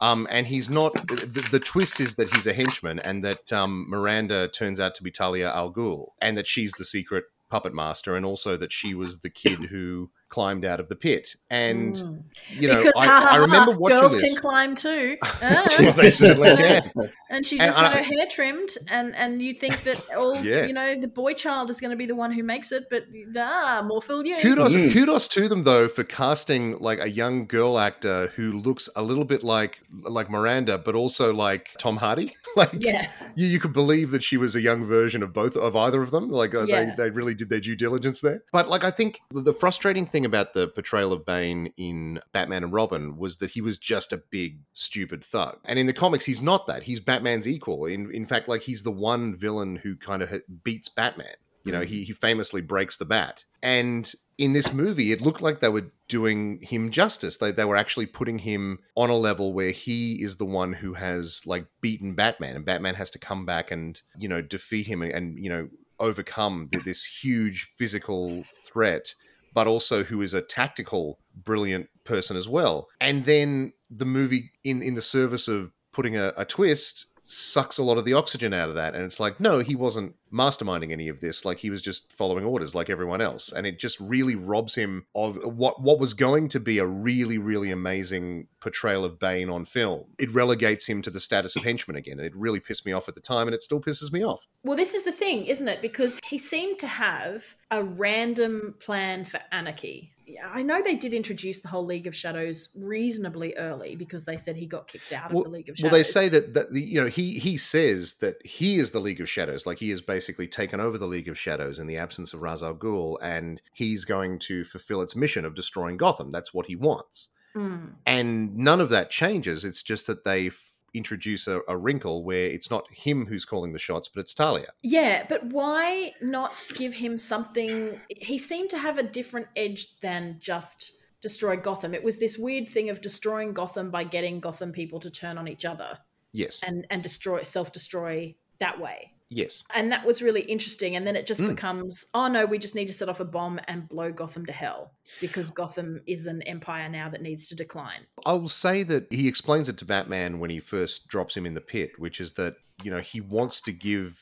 Um, 0.00 0.26
and 0.30 0.46
he's 0.46 0.70
not. 0.70 0.94
The, 1.08 1.46
the, 1.50 1.60
twist 1.60 2.00
is 2.00 2.14
that 2.14 2.32
he's 2.32 2.46
a 2.46 2.54
henchman, 2.54 3.00
and 3.00 3.22
that 3.22 3.52
um, 3.52 3.86
Miranda 3.88 4.48
turns 4.48 4.80
out 4.80 4.94
to 4.94 5.02
be 5.02 5.10
Talia 5.10 5.52
al 5.52 5.72
Ghul, 5.72 6.08
and 6.22 6.38
that 6.38 6.46
she's 6.46 6.72
the 6.72 6.84
secret 6.84 7.24
puppet 7.50 7.74
master, 7.74 8.16
and 8.16 8.24
also 8.24 8.56
that 8.56 8.72
she 8.72 8.94
was 8.94 9.18
the 9.18 9.28
kid 9.28 9.64
who 9.64 10.10
climbed 10.30 10.64
out 10.64 10.80
of 10.80 10.88
the 10.88 10.96
pit. 10.96 11.36
And 11.50 11.96
mm. 11.96 12.22
you 12.48 12.68
know, 12.68 12.78
because, 12.78 12.94
I, 12.96 13.06
ha, 13.06 13.20
ha, 13.20 13.34
I 13.34 13.36
remember 13.36 13.72
ha, 13.72 13.78
watching 13.78 13.98
girls 13.98 14.12
this. 14.12 14.22
can 14.22 14.36
climb 14.36 14.76
too. 14.76 15.18
well, 15.42 15.92
they 15.92 16.10
certainly 16.10 16.56
can. 16.56 16.90
And 17.30 17.46
she 17.46 17.58
just 17.58 17.78
and 17.78 17.86
had 17.86 17.96
I, 17.96 17.98
her 17.98 18.02
hair 18.02 18.26
trimmed, 18.28 18.70
and 18.88 19.14
and 19.14 19.40
you 19.40 19.54
think 19.54 19.84
that 19.84 20.02
all 20.16 20.34
yeah. 20.36 20.66
you 20.66 20.72
know 20.72 21.00
the 21.00 21.06
boy 21.06 21.32
child 21.32 21.70
is 21.70 21.80
going 21.80 21.92
to 21.92 21.96
be 21.96 22.06
the 22.06 22.14
one 22.16 22.32
who 22.32 22.42
makes 22.42 22.72
it, 22.72 22.86
but 22.90 23.04
ah, 23.36 23.84
more 23.86 24.02
for 24.02 24.24
you. 24.24 24.36
Kudos, 24.38 24.74
mm. 24.74 24.92
kudos 24.92 25.28
to 25.28 25.46
them 25.46 25.62
though 25.62 25.86
for 25.86 26.02
casting 26.02 26.78
like 26.78 26.98
a 26.98 27.08
young 27.08 27.46
girl 27.46 27.78
actor 27.78 28.32
who 28.34 28.50
looks 28.52 28.88
a 28.96 29.02
little 29.02 29.24
bit 29.24 29.44
like 29.44 29.78
like 30.02 30.28
Miranda, 30.28 30.76
but 30.76 30.96
also 30.96 31.32
like 31.32 31.68
Tom 31.78 31.98
Hardy. 31.98 32.34
like 32.56 32.70
yeah. 32.78 33.10
you, 33.34 33.46
you 33.46 33.60
could 33.60 33.72
believe 33.72 34.10
that 34.10 34.22
she 34.22 34.36
was 34.36 34.54
a 34.54 34.60
young 34.60 34.84
version 34.84 35.22
of 35.22 35.32
both 35.32 35.56
of 35.56 35.76
either 35.76 36.00
of 36.02 36.10
them. 36.10 36.28
Like 36.28 36.54
uh, 36.54 36.64
yeah. 36.64 36.84
they 36.96 37.04
they 37.04 37.10
really 37.10 37.34
did 37.34 37.48
their 37.48 37.60
due 37.60 37.76
diligence 37.76 38.20
there. 38.20 38.42
But 38.52 38.68
like 38.68 38.84
I 38.84 38.90
think 38.90 39.20
the, 39.30 39.40
the 39.40 39.52
frustrating 39.52 40.06
thing 40.06 40.24
about 40.24 40.54
the 40.54 40.68
portrayal 40.68 41.12
of 41.12 41.24
Bane 41.24 41.72
in 41.76 42.20
Batman 42.32 42.64
and 42.64 42.72
Robin 42.72 43.16
was 43.16 43.38
that 43.38 43.50
he 43.50 43.60
was 43.60 43.78
just 43.78 44.12
a 44.12 44.22
big 44.30 44.60
stupid 44.72 45.24
thug, 45.24 45.58
and 45.64 45.78
in 45.78 45.86
the 45.86 45.92
comics 45.92 46.24
he's 46.24 46.42
not 46.42 46.66
that. 46.66 46.84
He's 46.84 47.00
Batman's 47.00 47.48
equal. 47.48 47.86
In 47.86 48.10
in 48.12 48.26
fact, 48.26 48.48
like 48.48 48.62
he's 48.62 48.82
the 48.82 48.92
one 48.92 49.36
villain 49.36 49.76
who 49.76 49.96
kind 49.96 50.22
of 50.22 50.32
beats 50.64 50.88
Batman. 50.88 51.34
You 51.64 51.72
know, 51.72 51.82
he, 51.82 52.04
he 52.04 52.12
famously 52.12 52.62
breaks 52.62 52.96
the 52.96 53.04
bat. 53.04 53.44
And 53.62 54.10
in 54.40 54.54
this 54.54 54.72
movie, 54.72 55.12
it 55.12 55.20
looked 55.20 55.42
like 55.42 55.60
they 55.60 55.68
were 55.68 55.92
doing 56.08 56.60
him 56.62 56.90
justice. 56.90 57.36
They, 57.36 57.52
they 57.52 57.66
were 57.66 57.76
actually 57.76 58.06
putting 58.06 58.38
him 58.38 58.78
on 58.96 59.10
a 59.10 59.16
level 59.16 59.52
where 59.52 59.70
he 59.70 60.14
is 60.14 60.38
the 60.38 60.46
one 60.46 60.72
who 60.72 60.94
has 60.94 61.42
like 61.44 61.66
beaten 61.82 62.14
Batman, 62.14 62.56
and 62.56 62.64
Batman 62.64 62.94
has 62.94 63.10
to 63.10 63.18
come 63.18 63.44
back 63.44 63.70
and, 63.70 64.00
you 64.18 64.30
know, 64.30 64.40
defeat 64.40 64.86
him 64.86 65.02
and, 65.02 65.12
and 65.12 65.38
you 65.38 65.50
know, 65.50 65.68
overcome 65.98 66.70
this 66.86 67.04
huge 67.04 67.64
physical 67.76 68.42
threat, 68.66 69.14
but 69.52 69.66
also 69.66 70.02
who 70.04 70.22
is 70.22 70.32
a 70.32 70.40
tactical, 70.40 71.18
brilliant 71.44 71.90
person 72.04 72.34
as 72.34 72.48
well. 72.48 72.88
And 72.98 73.26
then 73.26 73.74
the 73.90 74.06
movie, 74.06 74.52
in, 74.64 74.82
in 74.82 74.94
the 74.94 75.02
service 75.02 75.48
of 75.48 75.70
putting 75.92 76.16
a, 76.16 76.32
a 76.38 76.46
twist, 76.46 77.04
sucks 77.30 77.78
a 77.78 77.82
lot 77.82 77.98
of 77.98 78.04
the 78.04 78.12
oxygen 78.12 78.52
out 78.52 78.68
of 78.68 78.74
that. 78.74 78.94
And 78.94 79.04
it's 79.04 79.20
like, 79.20 79.40
no, 79.40 79.60
he 79.60 79.76
wasn't 79.76 80.14
masterminding 80.32 80.92
any 80.92 81.08
of 81.08 81.20
this. 81.20 81.44
Like 81.44 81.58
he 81.58 81.70
was 81.70 81.82
just 81.82 82.12
following 82.12 82.44
orders 82.44 82.74
like 82.74 82.90
everyone 82.90 83.20
else. 83.20 83.52
And 83.52 83.66
it 83.66 83.78
just 83.78 83.98
really 84.00 84.34
robs 84.34 84.74
him 84.74 85.06
of 85.14 85.36
what 85.44 85.80
what 85.80 85.98
was 85.98 86.14
going 86.14 86.48
to 86.48 86.60
be 86.60 86.78
a 86.78 86.86
really, 86.86 87.38
really 87.38 87.70
amazing 87.70 88.48
portrayal 88.60 89.04
of 89.04 89.18
Bane 89.18 89.50
on 89.50 89.64
film. 89.64 90.06
It 90.18 90.32
relegates 90.32 90.88
him 90.88 91.02
to 91.02 91.10
the 91.10 91.20
status 91.20 91.56
of 91.56 91.64
henchman 91.64 91.96
again. 91.96 92.18
And 92.18 92.26
it 92.26 92.36
really 92.36 92.60
pissed 92.60 92.86
me 92.86 92.92
off 92.92 93.08
at 93.08 93.14
the 93.14 93.20
time 93.20 93.46
and 93.46 93.54
it 93.54 93.62
still 93.62 93.80
pisses 93.80 94.12
me 94.12 94.24
off. 94.24 94.46
Well, 94.62 94.76
this 94.76 94.94
is 94.94 95.04
the 95.04 95.12
thing, 95.12 95.46
isn't 95.46 95.68
it? 95.68 95.80
Because 95.80 96.20
he 96.26 96.38
seemed 96.38 96.78
to 96.80 96.86
have 96.86 97.56
a 97.70 97.82
random 97.82 98.74
plan 98.80 99.24
for 99.24 99.40
anarchy. 99.52 100.12
I 100.44 100.62
know 100.62 100.82
they 100.82 100.94
did 100.94 101.14
introduce 101.14 101.60
the 101.60 101.68
whole 101.68 101.84
League 101.84 102.06
of 102.06 102.14
Shadows 102.14 102.68
reasonably 102.74 103.54
early 103.56 103.96
because 103.96 104.24
they 104.24 104.36
said 104.36 104.56
he 104.56 104.66
got 104.66 104.86
kicked 104.86 105.12
out 105.12 105.30
well, 105.32 105.40
of 105.40 105.44
the 105.44 105.50
League 105.50 105.68
of 105.68 105.76
Shadows. 105.76 105.90
Well, 105.90 105.98
they 105.98 106.04
say 106.04 106.28
that 106.28 106.54
that 106.54 106.70
the, 106.70 106.80
you 106.80 107.00
know 107.00 107.08
he 107.08 107.38
he 107.38 107.56
says 107.56 108.14
that 108.14 108.44
he 108.46 108.76
is 108.76 108.90
the 108.90 109.00
League 109.00 109.20
of 109.20 109.28
Shadows, 109.28 109.66
like 109.66 109.78
he 109.78 109.90
has 109.90 110.00
basically 110.00 110.46
taken 110.46 110.80
over 110.80 110.98
the 110.98 111.06
League 111.06 111.28
of 111.28 111.38
Shadows 111.38 111.78
in 111.78 111.86
the 111.86 111.96
absence 111.96 112.34
of 112.34 112.42
Ra's 112.42 112.62
al 112.62 112.74
Ghul, 112.74 113.16
and 113.22 113.60
he's 113.72 114.04
going 114.04 114.38
to 114.40 114.64
fulfill 114.64 115.02
its 115.02 115.16
mission 115.16 115.44
of 115.44 115.54
destroying 115.54 115.96
Gotham. 115.96 116.30
That's 116.30 116.54
what 116.54 116.66
he 116.66 116.76
wants, 116.76 117.28
Mm. 117.54 117.94
and 118.06 118.56
none 118.56 118.80
of 118.80 118.90
that 118.90 119.10
changes. 119.10 119.64
It's 119.64 119.82
just 119.82 120.06
that 120.06 120.22
they 120.24 120.50
introduce 120.94 121.46
a, 121.46 121.60
a, 121.68 121.76
wrinkle 121.76 122.24
where 122.24 122.46
it's 122.46 122.70
not 122.70 122.84
him 122.90 123.26
who's 123.26 123.44
calling 123.44 123.72
the 123.72 123.78
shots, 123.78 124.08
but 124.08 124.20
it's 124.20 124.34
Talia. 124.34 124.68
Yeah, 124.82 125.24
but 125.28 125.44
why 125.46 126.12
not 126.20 126.70
give 126.74 126.94
him 126.94 127.18
something? 127.18 128.00
He 128.08 128.38
seemed 128.38 128.70
to 128.70 128.78
have 128.78 128.98
a 128.98 129.02
different 129.02 129.48
edge 129.56 130.00
than 130.00 130.36
just 130.40 130.92
destroy 131.20 131.56
Gotham. 131.56 131.94
It 131.94 132.02
was 132.02 132.18
this 132.18 132.38
weird 132.38 132.68
thing 132.68 132.90
of 132.90 133.00
destroying 133.00 133.52
Gotham 133.52 133.90
by 133.90 134.04
getting 134.04 134.40
Gotham 134.40 134.72
people 134.72 135.00
to 135.00 135.10
turn 135.10 135.38
on 135.38 135.48
each 135.48 135.64
other. 135.64 135.98
Yes. 136.32 136.60
And 136.62 136.86
and 136.90 137.02
destroy 137.02 137.42
self 137.42 137.72
destroy 137.72 138.36
that 138.58 138.80
way. 138.80 139.12
Yes. 139.30 139.62
And 139.74 139.92
that 139.92 140.04
was 140.04 140.20
really 140.20 140.42
interesting. 140.42 140.96
And 140.96 141.06
then 141.06 141.14
it 141.16 141.26
just 141.26 141.40
Mm. 141.40 141.50
becomes, 141.50 142.04
oh 142.14 142.28
no, 142.28 142.44
we 142.46 142.58
just 142.58 142.74
need 142.74 142.88
to 142.88 142.92
set 142.92 143.08
off 143.08 143.20
a 143.20 143.24
bomb 143.24 143.60
and 143.68 143.88
blow 143.88 144.10
Gotham 144.12 144.44
to 144.46 144.52
hell 144.52 144.92
because 145.20 145.50
Gotham 145.50 146.00
is 146.06 146.26
an 146.26 146.42
empire 146.42 146.88
now 146.88 147.08
that 147.08 147.22
needs 147.22 147.46
to 147.48 147.54
decline. 147.54 148.06
I 148.26 148.32
will 148.32 148.48
say 148.48 148.82
that 148.82 149.06
he 149.12 149.28
explains 149.28 149.68
it 149.68 149.76
to 149.78 149.84
Batman 149.84 150.40
when 150.40 150.50
he 150.50 150.58
first 150.58 151.06
drops 151.06 151.36
him 151.36 151.46
in 151.46 151.54
the 151.54 151.60
pit, 151.60 151.92
which 151.98 152.20
is 152.20 152.32
that, 152.34 152.56
you 152.82 152.90
know, 152.90 152.98
he 153.00 153.20
wants 153.20 153.60
to 153.62 153.72
give 153.72 154.18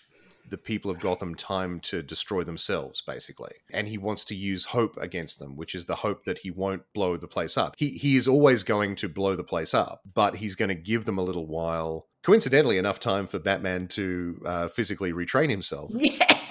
the 0.51 0.59
people 0.59 0.91
of 0.91 0.99
Gotham 0.99 1.35
time 1.35 1.79
to 1.81 2.03
destroy 2.03 2.43
themselves, 2.43 3.03
basically. 3.03 3.53
And 3.71 3.87
he 3.87 3.99
wants 3.99 4.25
to 4.27 4.35
use 4.35 4.65
hope 4.65 4.97
against 4.97 5.39
them, 5.39 5.57
which 5.57 5.75
is 5.75 5.85
the 5.85 5.97
hope 5.97 6.25
that 6.25 6.39
he 6.39 6.51
won't 6.51 6.83
blow 6.95 7.19
the 7.19 7.29
place 7.29 7.59
up. 7.59 7.75
He, 7.77 7.91
he 7.91 8.17
is 8.17 8.27
always 8.27 8.63
going 8.63 8.97
to 8.97 9.11
blow 9.11 9.37
the 9.37 9.45
place 9.45 9.75
up, 9.75 10.01
but 10.15 10.37
he's 10.37 10.55
going 10.55 10.71
to 10.71 10.75
give 10.75 11.05
them 11.05 11.19
a 11.19 11.23
little 11.23 11.47
while. 11.47 12.07
Coincidentally, 12.29 12.77
enough 12.77 13.01
time 13.01 13.27
for 13.27 13.39
Batman 13.39 13.89
to 13.89 14.39
uh, 14.45 14.69
physically 14.69 15.13
retrain 15.13 15.49
himself. 15.51 15.91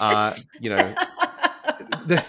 Uh, 0.00 0.34
you 0.60 0.70
know, 0.70 0.76
the, 2.06 2.24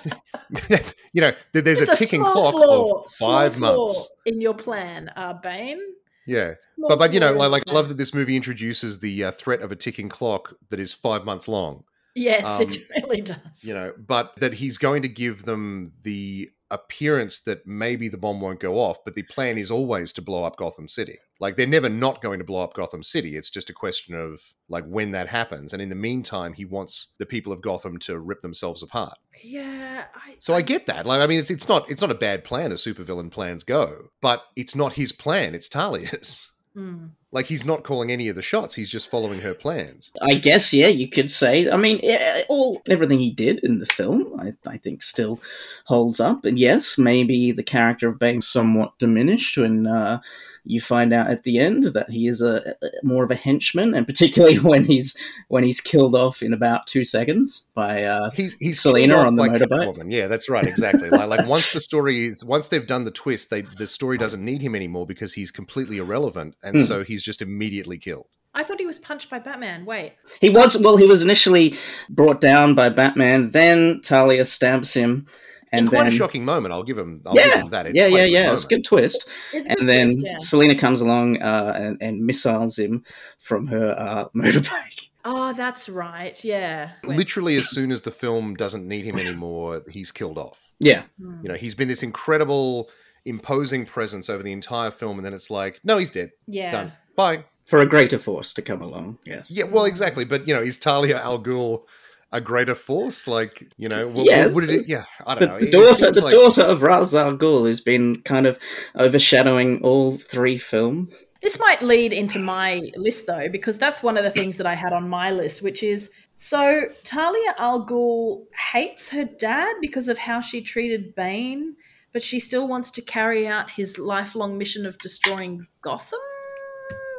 you 1.13 1.21
know, 1.21 1.31
there- 1.53 1.61
there's 1.63 1.81
a 1.81 1.95
ticking 1.95 2.21
clock 2.21 2.53
flaw, 2.53 3.01
of 3.03 3.09
five 3.11 3.59
months. 3.59 4.09
in 4.25 4.39
your 4.41 4.53
plan, 4.53 5.11
uh, 5.15 5.33
Bane. 5.33 5.79
Yeah, 6.27 6.53
Small 6.75 6.89
but 6.89 6.99
but 6.99 7.13
you 7.13 7.19
know, 7.19 7.31
like, 7.31 7.51
like 7.51 7.63
I 7.67 7.71
love 7.73 7.87
that 7.89 7.97
this 7.97 8.13
movie 8.13 8.35
introduces 8.35 8.99
the 8.99 9.23
uh, 9.25 9.31
threat 9.31 9.61
of 9.61 9.71
a 9.71 9.75
ticking 9.75 10.09
clock 10.09 10.53
that 10.69 10.79
is 10.79 10.93
five 10.93 11.25
months 11.25 11.47
long. 11.47 11.83
Yes, 12.15 12.45
um, 12.45 12.61
it 12.61 12.77
really 13.03 13.21
does. 13.21 13.63
You 13.63 13.73
know, 13.73 13.93
but 13.97 14.33
that 14.37 14.53
he's 14.53 14.77
going 14.77 15.01
to 15.03 15.09
give 15.09 15.43
them 15.43 15.93
the 16.03 16.51
appearance 16.71 17.41
that 17.41 17.65
maybe 17.65 18.07
the 18.07 18.17
bomb 18.17 18.39
won't 18.39 18.59
go 18.59 18.79
off, 18.79 19.03
but 19.03 19.15
the 19.15 19.23
plan 19.23 19.57
is 19.57 19.71
always 19.71 20.13
to 20.13 20.21
blow 20.21 20.43
up 20.43 20.57
Gotham 20.57 20.87
City. 20.87 21.17
Like 21.39 21.55
they're 21.55 21.65
never 21.65 21.89
not 21.89 22.21
going 22.21 22.39
to 22.39 22.45
blow 22.45 22.61
up 22.61 22.73
Gotham 22.73 23.01
City. 23.01 23.35
It's 23.35 23.49
just 23.49 23.69
a 23.69 23.73
question 23.73 24.13
of 24.13 24.41
like 24.67 24.85
when 24.85 25.11
that 25.11 25.27
happens. 25.27 25.73
And 25.73 25.81
in 25.81 25.89
the 25.89 25.95
meantime, 25.95 26.53
he 26.53 26.65
wants 26.65 27.13
the 27.17 27.25
people 27.25 27.51
of 27.51 27.61
Gotham 27.61 27.97
to 27.99 28.19
rip 28.19 28.41
themselves 28.41 28.83
apart. 28.83 29.17
yeah, 29.43 30.05
I, 30.13 30.35
So 30.39 30.53
I 30.53 30.61
get 30.61 30.85
that. 30.87 31.05
Like 31.05 31.21
I 31.21 31.27
mean, 31.27 31.39
it's 31.39 31.51
it's 31.51 31.67
not 31.67 31.89
it's 31.89 32.01
not 32.01 32.11
a 32.11 32.15
bad 32.15 32.43
plan 32.43 32.71
as 32.71 32.83
supervillain 32.83 33.31
plans 33.31 33.63
go, 33.63 34.09
but 34.21 34.43
it's 34.55 34.75
not 34.75 34.93
his 34.93 35.11
plan. 35.11 35.55
It's 35.55 35.69
Talia's. 35.69 36.51
Mm. 36.77 37.11
Like 37.31 37.45
he's 37.45 37.63
not 37.63 37.83
calling 37.83 38.11
any 38.11 38.27
of 38.27 38.35
the 38.35 38.41
shots. 38.41 38.73
He's 38.73 38.89
just 38.89 39.09
following 39.09 39.39
her 39.41 39.53
plans. 39.53 40.11
I 40.21 40.33
guess, 40.33 40.73
yeah, 40.73 40.87
you 40.87 41.07
could 41.07 41.29
say. 41.29 41.69
I 41.69 41.77
mean, 41.77 42.01
all 42.49 42.81
everything 42.89 43.19
he 43.19 43.29
did 43.29 43.59
in 43.63 43.77
the 43.77 43.85
film, 43.85 44.39
I, 44.39 44.53
I 44.67 44.77
think, 44.77 45.03
still 45.03 45.39
holds 45.85 46.19
up. 46.19 46.43
And 46.43 46.57
yes, 46.57 46.97
maybe 46.97 47.51
the 47.51 47.61
character 47.61 48.09
of 48.09 48.17
Bane 48.17 48.41
somewhat 48.41 48.97
diminished 48.97 49.57
when 49.57 49.85
uh, 49.85 50.21
you 50.65 50.81
find 50.81 51.13
out 51.13 51.27
at 51.29 51.43
the 51.43 51.59
end 51.59 51.85
that 51.93 52.09
he 52.09 52.27
is 52.27 52.41
a, 52.41 52.75
a 52.81 52.87
more 53.03 53.23
of 53.23 53.31
a 53.31 53.35
henchman, 53.35 53.93
and 53.93 54.05
particularly 54.05 54.55
when 54.59 54.83
he's 54.85 55.15
when 55.47 55.63
he's 55.63 55.81
killed 55.81 56.15
off 56.15 56.41
in 56.41 56.53
about 56.53 56.87
two 56.87 57.03
seconds 57.03 57.67
by 57.73 58.03
uh, 58.03 58.29
He's 58.31 58.55
he's 58.59 58.79
Selina 58.81 59.13
killed 59.13 59.21
off 59.21 59.27
on 59.27 59.35
the 59.35 59.43
motorbike. 59.43 59.95
Catwoman. 59.95 60.11
Yeah, 60.11 60.27
that's 60.27 60.49
right. 60.49 60.65
Exactly. 60.65 61.09
like, 61.09 61.27
like 61.27 61.47
once 61.47 61.73
the 61.73 61.79
story 61.81 62.27
is 62.27 62.43
once 62.45 62.67
they've 62.67 62.85
done 62.87 63.05
the 63.05 63.11
twist, 63.11 63.49
they 63.49 63.61
the 63.61 63.87
story 63.87 64.17
doesn't 64.17 64.43
need 64.43 64.61
him 64.61 64.75
anymore 64.75 65.05
because 65.05 65.33
he's 65.33 65.51
completely 65.51 65.97
irrelevant, 65.97 66.55
and 66.63 66.77
Hmm. 66.77 66.83
so 66.83 67.03
he's 67.03 67.23
just 67.23 67.41
immediately 67.41 67.97
killed. 67.97 68.27
I 68.53 68.63
thought 68.63 68.79
he 68.79 68.85
was 68.87 68.97
punched 68.97 69.29
by 69.29 69.37
Batman. 69.39 69.85
Wait, 69.85 70.13
He 70.41 70.49
was 70.49 70.81
well. 70.81 70.97
He 70.97 71.05
was 71.05 71.23
initially 71.23 71.75
brought 72.09 72.41
down 72.41 72.73
by 72.73 72.89
Batman. 72.89 73.51
Then 73.51 74.01
Talia 74.01 74.43
stabs 74.43 74.93
him, 74.95 75.27
and 75.71 75.81
in 75.81 75.87
quite 75.87 76.03
then 76.03 76.07
a 76.07 76.11
shocking 76.11 76.45
moment. 76.45 76.73
I'll 76.73 76.83
give 76.83 76.97
him. 76.97 77.21
I'll 77.25 77.33
give 77.33 77.45
yeah, 77.45 77.61
him 77.61 77.69
that. 77.69 77.85
It's 77.87 77.95
yeah, 77.95 78.09
quite 78.09 78.17
yeah, 78.17 78.23
a 78.23 78.27
yeah. 78.27 78.53
It's 78.53 78.63
a 78.63 78.67
good 78.67 78.83
twist. 78.83 79.29
It's 79.53 79.65
a 79.65 79.69
good 79.69 79.79
And 79.79 79.89
then 79.89 80.07
twist, 80.07 80.25
yeah. 80.25 80.37
Selina 80.39 80.75
comes 80.75 81.01
along 81.01 81.41
uh, 81.41 81.73
and, 81.75 81.97
and 82.01 82.25
missiles 82.25 82.77
him 82.79 83.03
from 83.37 83.67
her 83.67 83.95
uh, 83.97 84.25
motorbike. 84.35 85.09
Oh, 85.25 85.53
that's 85.53 85.89
right. 85.89 86.41
Yeah. 86.43 86.91
Literally, 87.03 87.55
as 87.57 87.69
soon 87.69 87.91
as 87.91 88.01
the 88.01 88.11
film 88.11 88.55
doesn't 88.55 88.87
need 88.87 89.05
him 89.05 89.17
anymore, 89.17 89.83
he's 89.89 90.11
killed 90.11 90.37
off. 90.37 90.59
Yeah, 90.79 91.03
Hmm. 91.21 91.41
You 91.43 91.49
know, 91.49 91.55
he's 91.55 91.75
been 91.75 91.89
this 91.89 92.03
incredible, 92.03 92.89
imposing 93.25 93.85
presence 93.85 94.29
over 94.29 94.41
the 94.41 94.53
entire 94.53 94.91
film, 94.91 95.17
and 95.17 95.25
then 95.25 95.33
it's 95.33 95.49
like, 95.49 95.79
no, 95.83 95.97
he's 95.97 96.09
dead. 96.09 96.31
Yeah. 96.47 96.71
Done. 96.71 96.93
Bye. 97.15 97.43
for 97.65 97.81
a 97.81 97.85
greater 97.85 98.17
force 98.17 98.53
to 98.53 98.61
come 98.61 98.81
along. 98.81 99.19
Yes. 99.25 99.51
Yeah, 99.51 99.65
well, 99.65 99.85
exactly. 99.85 100.23
But 100.23 100.47
you 100.47 100.55
know, 100.55 100.61
is 100.61 100.77
Talia 100.77 101.21
al 101.21 101.43
Ghul 101.43 101.83
a 102.31 102.39
greater 102.41 102.75
force? 102.75 103.27
Like, 103.27 103.71
you 103.77 103.87
know, 103.87 104.07
what, 104.07 104.25
Yes. 104.25 104.47
what 104.47 104.55
would 104.55 104.69
it? 104.69 104.87
Yeah, 104.87 105.05
I 105.25 105.35
don't 105.35 105.39
The, 105.39 105.47
know. 105.47 105.57
the 105.59 105.65
It- 105.65 105.67
it 105.69 105.71
daughter, 105.71 106.11
the 106.11 106.21
like- 106.21 106.33
daughter 106.33 106.61
of 106.61 106.81
Ra's 106.83 107.15
al 107.15 107.35
Ghul, 107.37 107.67
has 107.67 107.81
been 107.81 108.15
kind 108.21 108.45
of 108.45 108.59
overshadowing 108.95 109.81
all 109.83 110.17
three 110.17 110.57
films. 110.57 111.25
This 111.41 111.57
might 111.59 111.81
lead 111.81 112.13
into 112.13 112.37
my 112.39 112.91
list 112.95 113.25
though, 113.27 113.47
because 113.49 113.77
that's 113.77 114.03
one 114.03 114.17
of 114.17 114.23
the 114.23 114.31
things 114.31 114.57
that 114.57 114.67
I 114.67 114.75
had 114.75 114.93
on 114.93 115.07
my 115.09 115.31
list, 115.31 115.61
which 115.61 115.81
is 115.83 116.09
so 116.35 116.83
Talia 117.03 117.55
al 117.57 117.85
Ghul 117.85 118.43
hates 118.71 119.09
her 119.09 119.23
dad 119.25 119.75
because 119.81 120.07
of 120.07 120.17
how 120.19 120.41
she 120.41 120.61
treated 120.61 121.15
Bane, 121.15 121.75
but 122.13 122.23
she 122.23 122.39
still 122.39 122.67
wants 122.67 122.91
to 122.91 123.01
carry 123.01 123.47
out 123.47 123.71
his 123.71 123.97
lifelong 123.97 124.57
mission 124.57 124.85
of 124.85 124.97
destroying 124.99 125.65
Gotham. 125.81 126.19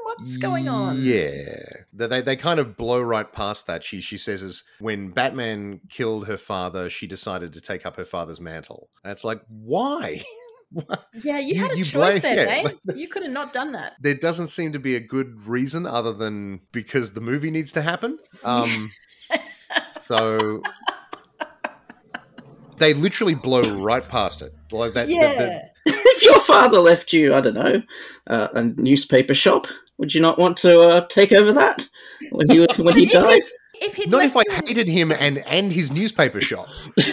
What's 0.04 0.36
going 0.36 0.68
on? 0.68 1.02
Yeah, 1.02 1.79
they, 1.92 2.06
they 2.06 2.20
they 2.22 2.36
kind 2.36 2.60
of 2.60 2.76
blow 2.76 3.00
right 3.00 3.30
past 3.30 3.66
that. 3.66 3.82
She 3.84 4.00
she 4.00 4.16
says 4.18 4.42
is 4.42 4.64
when 4.78 5.10
Batman 5.10 5.80
killed 5.88 6.26
her 6.28 6.36
father, 6.36 6.88
she 6.90 7.06
decided 7.06 7.52
to 7.54 7.60
take 7.60 7.84
up 7.86 7.96
her 7.96 8.04
father's 8.04 8.40
mantle. 8.40 8.88
And 9.04 9.10
it's 9.12 9.24
like, 9.24 9.40
why? 9.48 10.22
Yeah, 11.24 11.40
you, 11.40 11.54
You- 11.54 11.60
had 11.62 11.72
a 11.72 11.78
you 11.78 11.84
choice 11.84 12.20
blame- 12.20 12.22
there, 12.22 12.46
yeah, 12.46 12.62
Bane. 12.62 12.64
like 12.64 12.78
you 12.96 13.08
could 13.08 13.24
have 13.24 13.32
not 13.32 13.52
done 13.52 13.72
that. 13.72 13.94
there 14.00 14.14
doesn't 14.14 14.46
seem 14.46 14.70
to 14.72 14.78
be 14.78 14.94
a 14.94 15.00
good 15.00 15.44
reason 15.44 15.84
other 15.84 16.12
than 16.12 16.60
because 16.70 17.12
the 17.12 17.20
movie 17.20 17.50
needs 17.50 17.72
to 17.72 17.82
happen. 17.82 18.20
Um, 18.44 18.92
so 20.06 20.62
they 22.78 22.94
literally 22.94 23.34
blow 23.34 23.62
right 23.62 24.06
past 24.08 24.42
it. 24.42 24.54
Like 24.70 24.94
that. 24.94 25.08
the- 25.08 25.14
the- 25.14 25.20
Yeah. 25.20 25.68
if 25.86 26.22
your 26.22 26.38
father 26.40 26.78
left 26.78 27.12
you, 27.12 27.34
I 27.34 27.40
don't 27.40 27.54
know, 27.54 27.82
uh, 28.28 28.48
a 28.54 28.62
newspaper 28.62 29.34
shop, 29.34 29.66
would 30.00 30.14
you 30.14 30.20
not 30.20 30.38
want 30.38 30.56
to 30.56 30.80
uh, 30.80 31.06
take 31.06 31.30
over 31.30 31.52
that 31.52 31.86
when 32.30 32.48
he 32.48 32.58
was, 32.58 32.76
when 32.78 32.96
he 32.96 33.04
If 33.04 33.12
died? 33.12 33.42
If 33.74 33.96
he'd 33.96 34.10
not 34.10 34.24
if 34.24 34.36
I 34.36 34.42
left 34.48 34.68
hated 34.68 34.88
him 34.88 35.12
and 35.12 35.38
and 35.38 35.72
his 35.72 35.92
newspaper 35.92 36.40
shop. 36.40 36.68
That's 36.96 37.12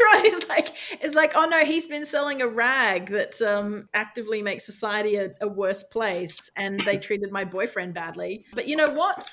right. 0.00 0.24
It's 0.24 0.48
like 0.48 0.74
it's 1.00 1.14
like, 1.14 1.32
oh 1.36 1.44
no, 1.44 1.64
he's 1.64 1.86
been 1.86 2.04
selling 2.04 2.42
a 2.42 2.48
rag 2.48 3.10
that 3.10 3.40
um, 3.40 3.88
actively 3.94 4.42
makes 4.42 4.66
society 4.66 5.14
a, 5.16 5.30
a 5.40 5.48
worse 5.48 5.84
place, 5.84 6.50
and 6.56 6.80
they 6.80 6.98
treated 6.98 7.30
my 7.30 7.44
boyfriend 7.44 7.94
badly. 7.94 8.44
But 8.52 8.68
you 8.68 8.76
know 8.76 8.90
what? 8.90 9.28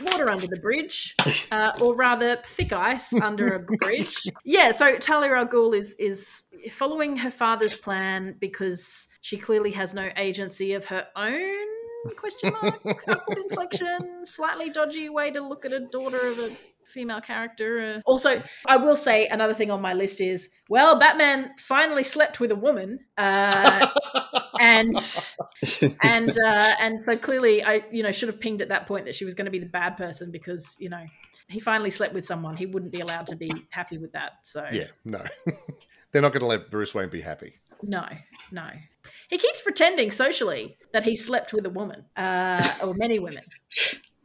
Water 0.00 0.30
under 0.30 0.46
the 0.46 0.58
bridge, 0.58 1.16
uh, 1.50 1.72
or 1.80 1.96
rather, 1.96 2.36
thick 2.36 2.72
ice 2.72 3.12
under 3.14 3.54
a 3.54 3.60
bridge. 3.60 4.28
Yeah. 4.44 4.70
So 4.72 4.96
Talia 4.96 5.32
al 5.32 5.46
Ghul 5.46 5.76
is 5.76 5.94
is 5.94 6.42
following 6.70 7.16
her 7.16 7.30
father's 7.30 7.74
plan 7.74 8.36
because 8.38 9.07
she 9.20 9.36
clearly 9.36 9.72
has 9.72 9.94
no 9.94 10.10
agency 10.16 10.74
of 10.74 10.86
her 10.86 11.06
own. 11.16 11.66
Question 12.16 12.52
mark. 12.62 13.04
Upward 13.08 13.38
inflection. 13.38 14.24
Slightly 14.24 14.70
dodgy 14.70 15.08
way 15.08 15.30
to 15.30 15.40
look 15.40 15.64
at 15.64 15.72
a 15.72 15.80
daughter 15.80 16.20
of 16.20 16.38
a 16.38 16.50
female 16.88 17.20
character. 17.20 17.96
Uh, 17.96 18.00
also, 18.06 18.42
I 18.66 18.76
will 18.76 18.96
say 18.96 19.26
another 19.26 19.54
thing 19.54 19.70
on 19.70 19.80
my 19.80 19.94
list 19.94 20.20
is 20.20 20.50
well, 20.68 20.98
Batman 20.98 21.52
finally 21.58 22.04
slept 22.04 22.40
with 22.40 22.50
a 22.50 22.56
woman, 22.56 23.00
uh, 23.16 23.86
and 24.60 24.96
and 26.02 26.30
uh, 26.30 26.74
and 26.80 27.02
so 27.02 27.16
clearly, 27.16 27.62
I 27.62 27.84
you 27.90 28.02
know 28.02 28.12
should 28.12 28.28
have 28.28 28.40
pinged 28.40 28.62
at 28.62 28.68
that 28.68 28.86
point 28.86 29.04
that 29.04 29.14
she 29.14 29.24
was 29.24 29.34
going 29.34 29.46
to 29.46 29.50
be 29.50 29.58
the 29.58 29.66
bad 29.66 29.96
person 29.96 30.30
because 30.30 30.76
you 30.78 30.88
know 30.88 31.04
he 31.48 31.60
finally 31.60 31.90
slept 31.90 32.14
with 32.14 32.24
someone. 32.24 32.56
He 32.56 32.66
wouldn't 32.66 32.92
be 32.92 33.00
allowed 33.00 33.26
to 33.28 33.36
be 33.36 33.50
happy 33.70 33.98
with 33.98 34.12
that. 34.12 34.32
So 34.42 34.66
Yeah, 34.70 34.88
no. 35.04 35.24
They're 36.12 36.22
not 36.22 36.32
going 36.32 36.40
to 36.40 36.46
let 36.46 36.70
Bruce 36.70 36.94
Wayne 36.94 37.10
be 37.10 37.20
happy. 37.20 37.54
no, 37.82 38.06
no. 38.50 38.66
He 39.28 39.38
keeps 39.38 39.60
pretending 39.60 40.10
socially 40.10 40.76
that 40.92 41.04
he 41.04 41.16
slept 41.16 41.52
with 41.52 41.66
a 41.66 41.70
woman 41.70 42.04
uh, 42.16 42.62
or 42.82 42.94
many 42.94 43.18
women. 43.18 43.44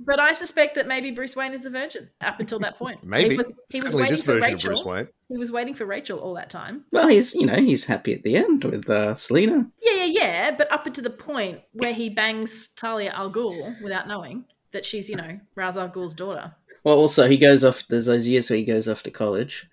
But 0.05 0.19
I 0.19 0.33
suspect 0.33 0.75
that 0.75 0.87
maybe 0.87 1.11
Bruce 1.11 1.35
Wayne 1.35 1.53
is 1.53 1.65
a 1.65 1.69
virgin 1.69 2.09
up 2.21 2.39
until 2.39 2.59
that 2.59 2.77
point. 2.77 3.03
Maybe. 3.03 3.29
he 3.31 3.37
was, 3.37 3.61
he 3.69 3.81
was 3.81 3.95
waiting 3.95 4.11
this 4.11 4.21
for 4.21 4.33
version 4.33 4.55
Rachel. 4.55 4.71
of 4.71 4.75
Bruce 4.75 4.85
Wayne. 4.85 5.07
He 5.29 5.37
was 5.37 5.51
waiting 5.51 5.73
for 5.73 5.85
Rachel 5.85 6.19
all 6.19 6.33
that 6.35 6.49
time. 6.49 6.83
Well, 6.91 7.07
he's 7.07 7.33
you 7.33 7.45
know 7.45 7.55
he's 7.55 7.85
happy 7.85 8.13
at 8.13 8.23
the 8.23 8.35
end 8.35 8.63
with 8.65 8.89
uh, 8.89 9.15
Selina. 9.15 9.69
Yeah, 9.81 10.03
yeah, 10.03 10.05
yeah. 10.05 10.51
But 10.51 10.71
up 10.71 10.85
until 10.85 11.03
the 11.03 11.09
point 11.09 11.61
where 11.73 11.93
he 11.93 12.09
bangs 12.09 12.69
Talia 12.69 13.11
al 13.11 13.31
Ghul 13.31 13.81
without 13.81 14.07
knowing 14.07 14.45
that 14.73 14.85
she's, 14.85 15.09
you 15.09 15.15
know, 15.15 15.39
Ra's 15.55 15.77
al 15.77 15.89
Ghul's 15.89 16.13
daughter. 16.13 16.53
Well, 16.83 16.97
also 16.97 17.27
he 17.27 17.37
goes 17.37 17.63
off. 17.63 17.87
There's 17.87 18.07
those 18.07 18.27
years 18.27 18.49
where 18.49 18.57
he 18.57 18.65
goes 18.65 18.89
off 18.89 19.03
to 19.03 19.11
college. 19.11 19.69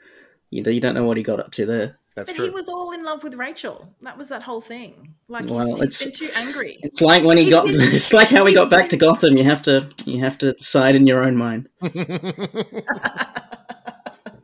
You 0.51 0.63
know, 0.63 0.71
you 0.71 0.81
don't 0.81 0.95
know 0.95 1.07
what 1.07 1.17
he 1.17 1.23
got 1.23 1.41
up 1.41 1.53
to 1.53 1.67
there. 1.67 1.99
That's 2.17 2.29
But 2.29 2.37
true. 2.37 2.45
he 2.47 2.51
was 2.51 2.69
all 2.69 2.91
in 2.93 3.05
love 3.05 3.23
with 3.23 3.35
Rachel. 3.35 3.95
That 4.03 4.19
was 4.19 4.29
that 4.29 4.43
whole 4.43 4.61
thing. 4.61 5.15
Like 5.29 5.45
he's, 5.45 5.53
Well, 5.53 5.77
he's 5.77 6.03
it's- 6.03 6.19
been 6.19 6.29
too 6.29 6.33
angry. 6.35 6.79
It's 6.83 7.01
like 7.01 7.23
when 7.25 7.37
he 7.39 7.45
He's 7.45 7.53
got. 7.55 7.67
been- 7.67 7.77
It's 7.81 8.13
like 8.13 8.29
how 8.29 8.45
he 8.45 8.51
he's 8.53 8.59
got 8.61 8.69
back 8.71 8.89
to 8.91 8.97
Gotham. 8.97 9.37
You 9.37 9.45
have 9.45 9.63
to. 9.65 9.89
You 10.07 10.19
have 10.21 10.37
to 10.39 10.53
decide 10.53 10.97
in 10.97 11.07
your 11.07 11.23
own 11.23 11.37
mind. 11.37 11.69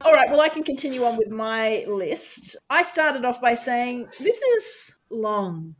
All 0.02 0.12
right, 0.12 0.30
well, 0.30 0.40
I 0.40 0.48
can 0.48 0.62
continue 0.62 1.02
on 1.02 1.16
with 1.16 1.30
my 1.30 1.84
list. 1.88 2.54
I 2.70 2.82
started 2.84 3.24
off 3.24 3.40
by 3.40 3.54
saying 3.54 4.06
this 4.20 4.40
is 4.40 4.94
long. 5.10 5.74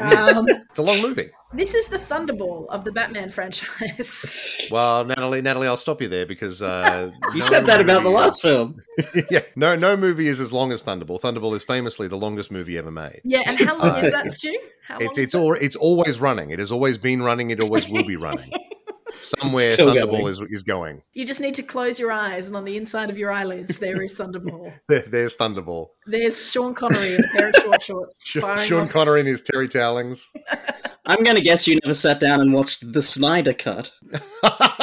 um, 0.00 0.46
it's 0.48 0.78
a 0.78 0.82
long 0.82 1.02
movie. 1.02 1.30
This 1.54 1.74
is 1.74 1.86
the 1.86 1.98
Thunderball 1.98 2.66
of 2.68 2.84
the 2.84 2.92
Batman 2.92 3.30
franchise. 3.30 4.50
Well, 4.70 5.04
Natalie, 5.04 5.42
Natalie, 5.42 5.68
I'll 5.68 5.76
stop 5.76 6.00
you 6.00 6.08
there 6.08 6.24
because 6.24 6.62
uh, 6.62 7.10
You 7.34 7.40
no 7.40 7.44
said 7.44 7.66
that 7.66 7.82
about 7.82 8.02
the 8.02 8.08
last 8.08 8.40
film. 8.40 8.80
yeah, 9.30 9.40
no, 9.56 9.76
no 9.76 9.94
movie 9.94 10.26
is 10.26 10.40
as 10.40 10.52
long 10.54 10.72
as 10.72 10.82
Thunderball. 10.82 11.20
Thunderball 11.20 11.54
is 11.54 11.62
famously 11.64 12.08
the 12.08 12.16
longest 12.16 12.50
movie 12.50 12.78
ever 12.78 12.90
made. 12.90 13.20
yeah, 13.24 13.42
and 13.46 13.58
how 13.60 13.76
long 13.78 13.90
Uh, 13.90 13.96
is 13.98 14.10
that, 14.10 14.20
it's- 14.20 14.38
Stu? 14.38 14.58
How 14.88 14.98
It's 14.98 15.16
long 15.18 15.24
it's 15.24 15.34
is 15.34 15.34
all 15.34 15.52
it's 15.54 15.76
always 15.76 16.18
running. 16.20 16.50
It 16.50 16.58
has 16.58 16.72
always 16.72 16.96
been 16.98 17.22
running. 17.22 17.50
It 17.50 17.60
always 17.60 17.88
will 17.88 18.04
be 18.04 18.16
running. 18.16 18.50
Somewhere 19.20 19.70
Thunderball 19.70 20.10
going. 20.10 20.26
is 20.28 20.40
is 20.50 20.62
going. 20.62 21.02
You 21.14 21.24
just 21.26 21.40
need 21.40 21.54
to 21.54 21.62
close 21.62 21.98
your 21.98 22.10
eyes, 22.12 22.48
and 22.48 22.56
on 22.56 22.64
the 22.64 22.76
inside 22.76 23.08
of 23.10 23.16
your 23.16 23.30
eyelids, 23.32 23.78
there 23.78 24.02
is 24.02 24.14
Thunderball. 24.14 24.72
There, 24.88 25.00
there's 25.02 25.36
Thunderball. 25.36 25.88
There's 26.06 26.50
Sean 26.50 26.74
Connery 26.74 27.14
in 27.14 27.24
a 27.24 27.28
pair 27.28 27.48
of 27.50 27.54
short 27.56 27.82
shorts. 27.82 28.26
Sean, 28.26 28.66
Sean 28.66 28.88
Connery 28.88 29.20
in 29.20 29.26
his 29.26 29.40
Terry 29.40 29.68
Towlings. 29.68 30.30
I'm 31.06 31.22
going 31.22 31.36
to 31.36 31.42
guess 31.42 31.66
you 31.68 31.78
never 31.82 31.94
sat 31.94 32.18
down 32.20 32.40
and 32.40 32.52
watched 32.52 32.92
the 32.92 33.02
Snyder 33.02 33.52
Cut. 33.54 33.92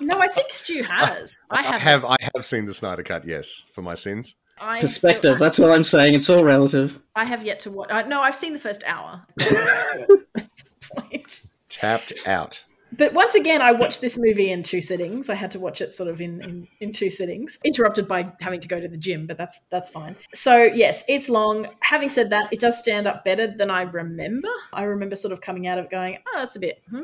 No, 0.00 0.18
I 0.20 0.28
think 0.28 0.50
Stu 0.50 0.82
has. 0.82 1.38
I 1.50 1.60
I 1.60 1.62
have. 1.62 1.80
have 1.80 2.04
I 2.04 2.16
have 2.34 2.44
seen 2.44 2.66
the 2.66 2.74
Snyder 2.74 3.02
Cut. 3.02 3.24
Yes, 3.24 3.64
for 3.72 3.80
my 3.80 3.94
sins. 3.94 4.34
I 4.60 4.80
Perspective. 4.80 5.20
still- 5.20 5.36
That's 5.36 5.58
what 5.58 5.70
I'm 5.70 5.84
saying. 5.84 6.12
It's 6.14 6.28
all 6.28 6.44
relative. 6.44 7.00
I 7.16 7.24
have 7.24 7.42
yet 7.46 7.58
to 7.60 7.70
watch. 7.70 7.90
Uh, 7.90 8.02
no, 8.02 8.20
I've 8.20 8.36
seen 8.36 8.52
the 8.52 8.58
first 8.58 8.84
hour. 8.86 9.22
Point. 10.96 11.42
Tapped 11.70 12.12
out. 12.26 12.64
But 12.96 13.12
once 13.14 13.34
again, 13.34 13.62
I 13.62 13.72
watched 13.72 14.00
this 14.00 14.18
movie 14.18 14.50
in 14.50 14.62
two 14.62 14.80
sittings. 14.80 15.28
I 15.28 15.34
had 15.34 15.50
to 15.52 15.58
watch 15.58 15.80
it 15.80 15.94
sort 15.94 16.08
of 16.08 16.20
in, 16.20 16.42
in, 16.42 16.68
in 16.80 16.92
two 16.92 17.10
sittings, 17.10 17.58
interrupted 17.64 18.06
by 18.06 18.32
having 18.40 18.60
to 18.60 18.68
go 18.68 18.80
to 18.80 18.88
the 18.88 18.96
gym, 18.96 19.26
but 19.26 19.36
that's 19.36 19.60
that's 19.70 19.90
fine. 19.90 20.16
So 20.34 20.62
yes, 20.62 21.04
it's 21.08 21.28
long. 21.28 21.68
Having 21.80 22.10
said 22.10 22.30
that, 22.30 22.52
it 22.52 22.60
does 22.60 22.78
stand 22.78 23.06
up 23.06 23.24
better 23.24 23.46
than 23.46 23.70
I 23.70 23.82
remember. 23.82 24.48
I 24.72 24.82
remember 24.82 25.16
sort 25.16 25.32
of 25.32 25.40
coming 25.40 25.66
out 25.66 25.78
of 25.78 25.86
it 25.86 25.90
going, 25.90 26.18
oh, 26.26 26.38
that's 26.38 26.56
a 26.56 26.60
bit. 26.60 26.82
Hmm. 26.90 27.02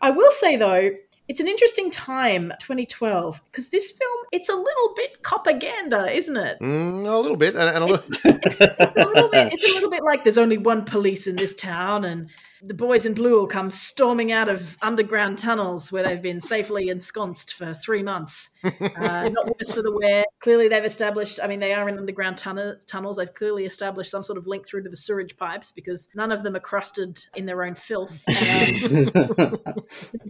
I 0.00 0.10
will 0.10 0.30
say 0.30 0.56
though, 0.56 0.90
it's 1.28 1.40
an 1.40 1.48
interesting 1.48 1.90
time, 1.90 2.52
2012, 2.60 3.40
because 3.46 3.70
this 3.70 3.90
film, 3.90 4.26
it's 4.30 4.48
a 4.48 4.54
little 4.54 4.94
bit 4.94 5.22
propaganda, 5.22 6.08
isn't 6.12 6.36
it? 6.36 6.60
Mm, 6.60 7.04
a 7.04 7.18
little 7.18 7.36
bit, 7.36 7.56
and, 7.56 7.68
and 7.68 7.78
a 7.78 7.86
little. 7.86 8.04
It's 8.06 8.24
a 8.24 9.08
little 9.08 9.28
bit. 9.28 9.52
It's 9.52 9.68
a 9.68 9.74
little 9.74 9.90
bit 9.90 10.04
like 10.04 10.22
there's 10.22 10.38
only 10.38 10.58
one 10.58 10.84
police 10.84 11.26
in 11.26 11.34
this 11.34 11.54
town, 11.54 12.04
and 12.04 12.30
the 12.66 12.74
boys 12.74 13.06
in 13.06 13.14
blue 13.14 13.32
will 13.32 13.46
come 13.46 13.70
storming 13.70 14.32
out 14.32 14.48
of 14.48 14.76
underground 14.82 15.38
tunnels 15.38 15.92
where 15.92 16.02
they've 16.02 16.22
been 16.22 16.40
safely 16.40 16.88
ensconced 16.88 17.54
for 17.54 17.74
three 17.74 18.02
months. 18.02 18.50
Uh, 18.64 19.28
not 19.28 19.46
worse 19.46 19.72
for 19.72 19.82
the 19.82 19.92
wear. 19.92 20.24
Clearly, 20.40 20.68
they've 20.68 20.84
established. 20.84 21.38
I 21.42 21.46
mean, 21.46 21.60
they 21.60 21.72
are 21.72 21.88
in 21.88 21.98
underground 21.98 22.36
tunne- 22.36 22.78
tunnels. 22.86 23.16
They've 23.16 23.32
clearly 23.32 23.66
established 23.66 24.10
some 24.10 24.24
sort 24.24 24.38
of 24.38 24.46
link 24.46 24.66
through 24.66 24.82
to 24.82 24.88
the 24.88 24.96
sewage 24.96 25.36
pipes 25.36 25.70
because 25.70 26.08
none 26.14 26.32
of 26.32 26.42
them 26.42 26.56
are 26.56 26.60
crusted 26.60 27.18
in 27.36 27.46
their 27.46 27.62
own 27.62 27.74
filth. 27.74 28.22
Um, 29.38 29.58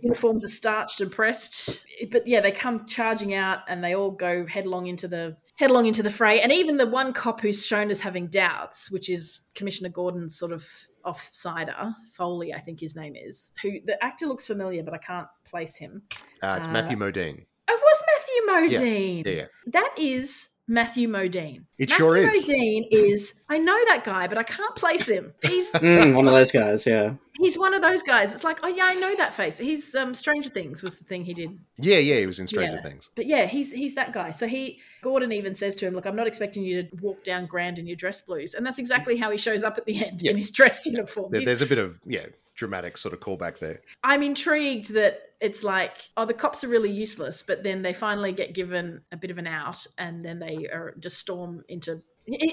uniforms 0.03 0.45
are 0.45 0.49
starched 0.49 1.01
and 1.01 1.11
pressed. 1.11 1.85
But 2.11 2.27
yeah, 2.27 2.41
they 2.41 2.51
come 2.51 2.87
charging 2.87 3.35
out 3.35 3.61
and 3.69 3.83
they 3.83 3.95
all 3.95 4.11
go 4.11 4.47
headlong 4.47 4.87
into 4.87 5.09
the 5.09 5.37
headlong 5.57 5.87
into 5.87 6.03
the 6.03 6.11
fray. 6.11 6.41
And 6.41 6.53
even 6.53 6.77
the 6.77 6.87
one 6.87 7.13
cop 7.13 7.41
who's 7.41 7.65
shown 7.65 7.91
as 7.91 8.01
having 8.01 8.29
doubts, 8.29 8.91
which 8.91 9.09
is 9.09 9.43
Commissioner 9.55 9.89
Gordon's 9.89 10.39
sort 10.39 10.53
of 10.53 10.69
offsider, 11.07 11.95
Foley, 12.13 12.53
I 12.53 12.61
think 12.61 12.81
his 12.81 12.97
name 12.97 13.15
is, 13.17 13.53
who 13.63 13.81
the 13.85 14.03
actor 14.05 14.27
looks 14.27 14.47
familiar, 14.47 14.83
but 14.83 14.95
I 14.95 14.99
can't 14.99 15.29
place 15.45 15.77
him. 15.77 16.03
Uh, 16.43 16.57
it's 16.59 16.69
Uh, 16.69 16.73
Matthew 16.73 16.97
Modine. 16.97 17.45
It 17.69 17.81
was 17.81 18.03
Matthew 18.07 18.81
Modine. 18.81 19.27
Yeah, 19.27 19.33
yeah. 19.33 19.47
That 19.69 19.95
is 19.99 20.49
Matthew 20.69 21.09
Modine. 21.09 21.65
It 21.79 21.91
Matthew 21.91 21.97
sure 21.97 22.17
is. 22.17 22.27
Matthew 22.27 22.57
Modine 22.57 22.87
is 22.91 23.41
I 23.49 23.59
know 23.59 23.77
that 23.87 24.03
guy, 24.05 24.27
but 24.27 24.37
I 24.39 24.43
can't 24.43 24.75
place 24.75 25.09
him. 25.09 25.33
He's 25.43 25.71
Mm, 25.73 26.15
one 26.17 26.27
of 26.27 26.33
those 26.35 26.51
guys, 26.51 26.85
yeah. 26.87 27.15
he's 27.39 27.57
one 27.57 27.73
of 27.75 27.83
those 27.83 28.03
guys. 28.03 28.35
It's 28.35 28.43
like, 28.43 28.59
oh 28.65 28.69
yeah, 28.69 28.85
I 28.87 28.95
know 28.95 29.15
that 29.17 29.33
face. 29.35 29.59
He's 29.59 29.95
um 29.95 30.15
Stranger 30.15 30.49
Things 30.51 30.83
was 30.83 30.99
the 30.99 31.05
thing 31.05 31.25
he 31.25 31.35
did. 31.35 31.57
Yeah, 31.79 31.99
yeah, 31.99 32.17
he 32.17 32.27
was 32.27 32.41
in 32.41 32.47
Stranger 32.49 32.75
Yeah. 32.77 32.83
Things. 32.83 33.11
But 33.15 33.27
yeah, 33.27 33.47
he's 33.47 33.71
he's 33.73 33.95
that 33.95 34.13
guy. 34.13 34.33
So 34.33 34.49
he 34.49 34.81
Gordon 35.03 35.31
even 35.33 35.55
says 35.55 35.77
to 35.77 35.87
him, 35.87 35.95
"Look, 35.95 36.07
I'm 36.07 36.17
not 36.17 36.27
expecting 36.27 36.65
you 36.65 36.83
to 36.83 36.89
walk 37.01 37.23
down 37.23 37.47
grand 37.47 37.79
in 37.79 37.87
your 37.87 37.97
dress 37.97 38.21
blues," 38.21 38.55
and 38.55 38.67
that's 38.67 38.79
exactly 38.81 39.17
how 39.17 39.31
he 39.31 39.39
shows 39.39 39.63
up 39.63 39.79
at 39.79 39.85
the 39.87 40.05
end 40.05 40.23
Yeah. 40.23 40.33
in 40.33 40.37
his 40.39 40.51
dress 40.51 40.85
uniform. 40.87 41.31
There, 41.31 41.45
there's 41.45 41.63
a 41.63 41.67
bit 41.67 41.79
of 41.79 42.01
yeah 42.05 42.27
dramatic 42.57 42.97
sort 42.99 43.13
of 43.15 43.21
callback 43.21 43.59
there. 43.59 43.83
I'm 44.03 44.23
intrigued 44.23 44.93
that 44.95 45.21
it's 45.41 45.63
like, 45.63 45.99
oh, 46.17 46.25
the 46.25 46.35
cops 46.35 46.65
are 46.65 46.69
really 46.69 46.91
useless, 46.91 47.43
but 47.43 47.63
then 47.63 47.83
they 47.83 47.93
finally 47.93 48.33
get 48.33 48.55
given 48.55 49.03
a 49.13 49.17
bit 49.17 49.31
of 49.31 49.39
an 49.39 49.47
out, 49.47 49.87
and 49.99 50.25
then 50.25 50.39
they 50.39 50.67
are 50.73 50.95
just 50.99 51.19
storm 51.19 51.63
into. 51.69 52.01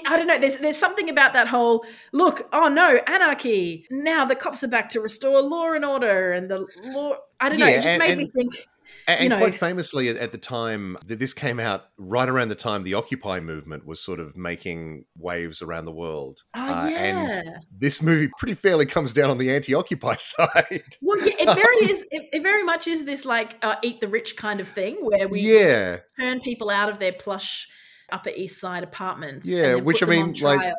I 0.06 0.16
don't 0.16 0.28
know. 0.28 0.38
There's 0.38 0.58
there's 0.58 0.76
something 0.76 1.08
about 1.10 1.32
that 1.32 1.48
whole 1.48 1.84
look. 2.12 2.48
Oh 2.52 2.68
no, 2.68 3.00
anarchy! 3.08 3.86
Now 3.90 4.24
the 4.24 4.36
cops 4.36 4.62
are 4.62 4.68
back 4.68 4.88
to 4.90 5.00
restore 5.00 5.40
law 5.40 5.72
and 5.72 5.84
order, 5.84 6.32
and 6.32 6.48
the 6.48 6.66
law. 6.84 7.16
I 7.40 7.48
don't 7.48 7.58
know. 7.58 7.66
Yeah, 7.66 7.72
It 7.72 7.82
just 7.82 7.88
and- 7.88 7.98
made 7.98 8.18
me 8.18 8.30
think. 8.30 8.68
And, 9.06 9.22
You 9.24 9.28
know- 9.28 9.38
quite 9.38 9.54
famously, 9.54 10.08
at, 10.08 10.32
the 10.32 10.38
time 10.38 10.96
that 11.06 11.18
this 11.18 11.34
came 11.34 11.60
out, 11.60 11.84
right 11.98 12.28
around 12.28 12.48
the 12.48 12.54
time 12.54 12.82
the 12.84 12.94
Occupy 12.94 13.40
movement 13.40 13.84
was 13.86 14.00
sort 14.00 14.18
of 14.18 14.36
making 14.36 15.04
waves 15.18 15.60
around 15.60 15.84
the 15.84 15.92
world. 15.92 16.42
Oh 16.54 16.60
Uh, 16.62 16.86
yeah. 16.88 16.98
And 16.98 17.56
this 17.70 18.00
movie 18.02 18.30
pretty 18.38 18.54
fairly 18.54 18.86
comes 18.86 19.12
down 19.12 19.28
on 19.30 19.38
the 19.38 19.54
anti-Occupy 19.54 20.14
side. 20.18 20.96
Well, 21.02 21.18
yeah, 21.20 21.34
it 21.38 21.54
very 21.54 21.76
is. 21.90 22.04
It, 22.10 22.28
it 22.32 22.42
very 22.42 22.62
much 22.64 22.86
is 22.88 23.04
this 23.04 23.24
like 23.24 23.58
uh, 23.62 23.76
eat 23.82 24.00
the 24.00 24.08
rich 24.08 24.36
kind 24.36 24.60
of 24.60 24.68
thing 24.68 24.96
where 25.00 25.28
we 25.28 25.40
yeah, 25.40 25.98
turn 26.18 26.40
people 26.40 26.70
out 26.70 26.88
of 26.88 26.98
their 26.98 27.12
plush 27.12 27.68
Upper 28.10 28.30
East 28.30 28.60
Side 28.60 28.82
apartments. 28.84 29.48
Yeah, 29.48 29.74
which 29.76 30.02
I 30.02 30.06
mean, 30.06 30.34
like, 30.40 30.72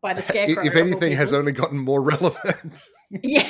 by 0.00 0.14
the 0.14 0.22
scarecrow. 0.30 0.64
if 0.64 0.76
anything, 0.76 1.12
has 1.16 1.32
only 1.32 1.52
gotten 1.52 1.78
more 1.78 2.02
relevant. 2.02 2.88
yeah, 3.10 3.48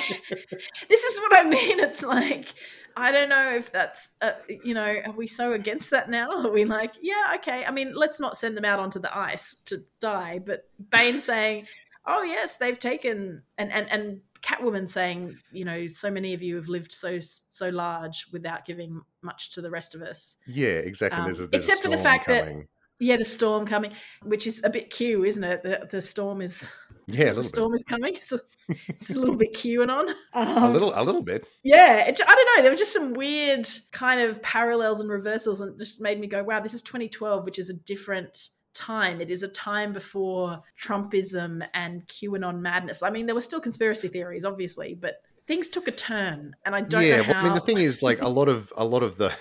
this 0.89 1.03
is 1.03 1.19
what 1.19 1.35
I 1.37 1.43
mean. 1.49 1.79
It's 1.79 2.03
like 2.03 2.53
I 2.95 3.11
don't 3.11 3.29
know 3.29 3.55
if 3.55 3.71
that's 3.71 4.09
uh, 4.21 4.31
you 4.63 4.73
know 4.73 5.01
are 5.05 5.11
we 5.11 5.27
so 5.27 5.53
against 5.53 5.91
that 5.91 6.09
now? 6.09 6.31
Are 6.31 6.51
we 6.51 6.65
like 6.65 6.93
yeah 7.01 7.33
okay? 7.35 7.65
I 7.65 7.71
mean, 7.71 7.93
let's 7.95 8.19
not 8.19 8.37
send 8.37 8.55
them 8.57 8.65
out 8.65 8.79
onto 8.79 8.99
the 8.99 9.15
ice 9.17 9.55
to 9.65 9.83
die. 9.99 10.39
But 10.45 10.67
Bane 10.89 11.19
saying, 11.31 11.67
oh 12.05 12.23
yes, 12.23 12.57
they've 12.57 12.79
taken 12.79 13.43
and 13.57 13.71
and 13.71 13.91
and. 13.91 14.21
Catwoman 14.43 14.89
saying, 14.89 15.37
you 15.53 15.63
know, 15.63 15.87
so 15.87 16.11
many 16.11 16.33
of 16.33 16.41
you 16.41 16.57
have 16.57 16.67
lived 16.67 16.91
so 16.91 17.19
so 17.21 17.69
large 17.69 18.27
without 18.33 18.65
giving 18.65 18.99
much 19.21 19.53
to 19.53 19.61
the 19.61 19.69
rest 19.69 19.95
of 19.95 20.01
us. 20.01 20.35
yeah, 20.45 20.67
exactly. 20.67 21.19
Um, 21.19 21.23
there's 21.23 21.39
a, 21.39 21.47
there's 21.47 21.65
except 21.65 21.81
for 21.81 21.89
the 21.89 21.97
fact 21.97 22.27
that- 22.27 22.43
coming. 22.43 22.67
Yeah, 23.03 23.17
the 23.17 23.25
storm 23.25 23.65
coming, 23.65 23.91
which 24.23 24.47
is 24.47 24.63
a 24.63 24.69
bit 24.69 24.89
Q, 24.89 25.25
isn't 25.25 25.43
it? 25.43 25.63
The, 25.63 25.87
the 25.91 26.01
storm 26.01 26.41
is 26.41 26.69
yeah, 27.07 27.31
a 27.31 27.33
the 27.33 27.43
storm 27.43 27.73
is 27.73 27.83
coming. 27.83 28.15
It's 28.15 28.31
a, 28.31 28.39
it's 28.87 29.09
a 29.09 29.19
little 29.19 29.35
bit 29.35 29.53
QAnon. 29.53 30.13
Um, 30.33 30.63
A 30.63 30.69
little, 30.71 30.93
a 30.95 31.03
little 31.03 31.21
bit. 31.21 31.45
yeah. 31.63 32.05
It, 32.07 32.19
I 32.25 32.33
don't 32.33 32.57
know. 32.57 32.63
There 32.63 32.71
were 32.71 32.77
just 32.77 32.93
some 32.93 33.13
weird 33.13 33.67
kind 33.91 34.21
of 34.21 34.41
parallels 34.41 35.01
and 35.01 35.09
reversals, 35.09 35.59
and 35.59 35.77
just 35.77 35.99
made 35.99 36.19
me 36.19 36.27
go, 36.27 36.43
"Wow, 36.43 36.61
this 36.61 36.73
is 36.73 36.81
2012, 36.81 37.45
which 37.45 37.59
is 37.59 37.69
a 37.69 37.73
different." 37.73 38.49
time 38.75 39.21
it 39.21 39.29
is 39.29 39.43
a 39.43 39.47
time 39.49 39.93
before 39.93 40.59
trumpism 40.81 41.63
and 41.75 42.07
qanon 42.07 42.59
madness 42.59 43.03
i 43.03 43.09
mean 43.11 43.27
there 43.27 43.35
were 43.35 43.39
still 43.39 43.59
conspiracy 43.59 44.07
theories 44.07 44.45
obviously 44.45 44.95
but 44.95 45.21
things 45.47 45.69
took 45.69 45.87
a 45.87 45.91
turn, 45.91 46.55
and 46.65 46.75
I 46.75 46.81
don't 46.81 47.03
yeah, 47.03 47.17
know 47.17 47.23
how. 47.23 47.33
well, 47.33 47.39
I 47.39 47.43
mean, 47.43 47.53
the 47.53 47.61
thing 47.61 47.77
is, 47.77 48.01
like 48.01 48.21
a 48.21 48.27
lot 48.27 48.49
of 48.49 48.71
a 48.77 48.85
lot 48.85 49.03
of 49.03 49.17
the 49.17 49.33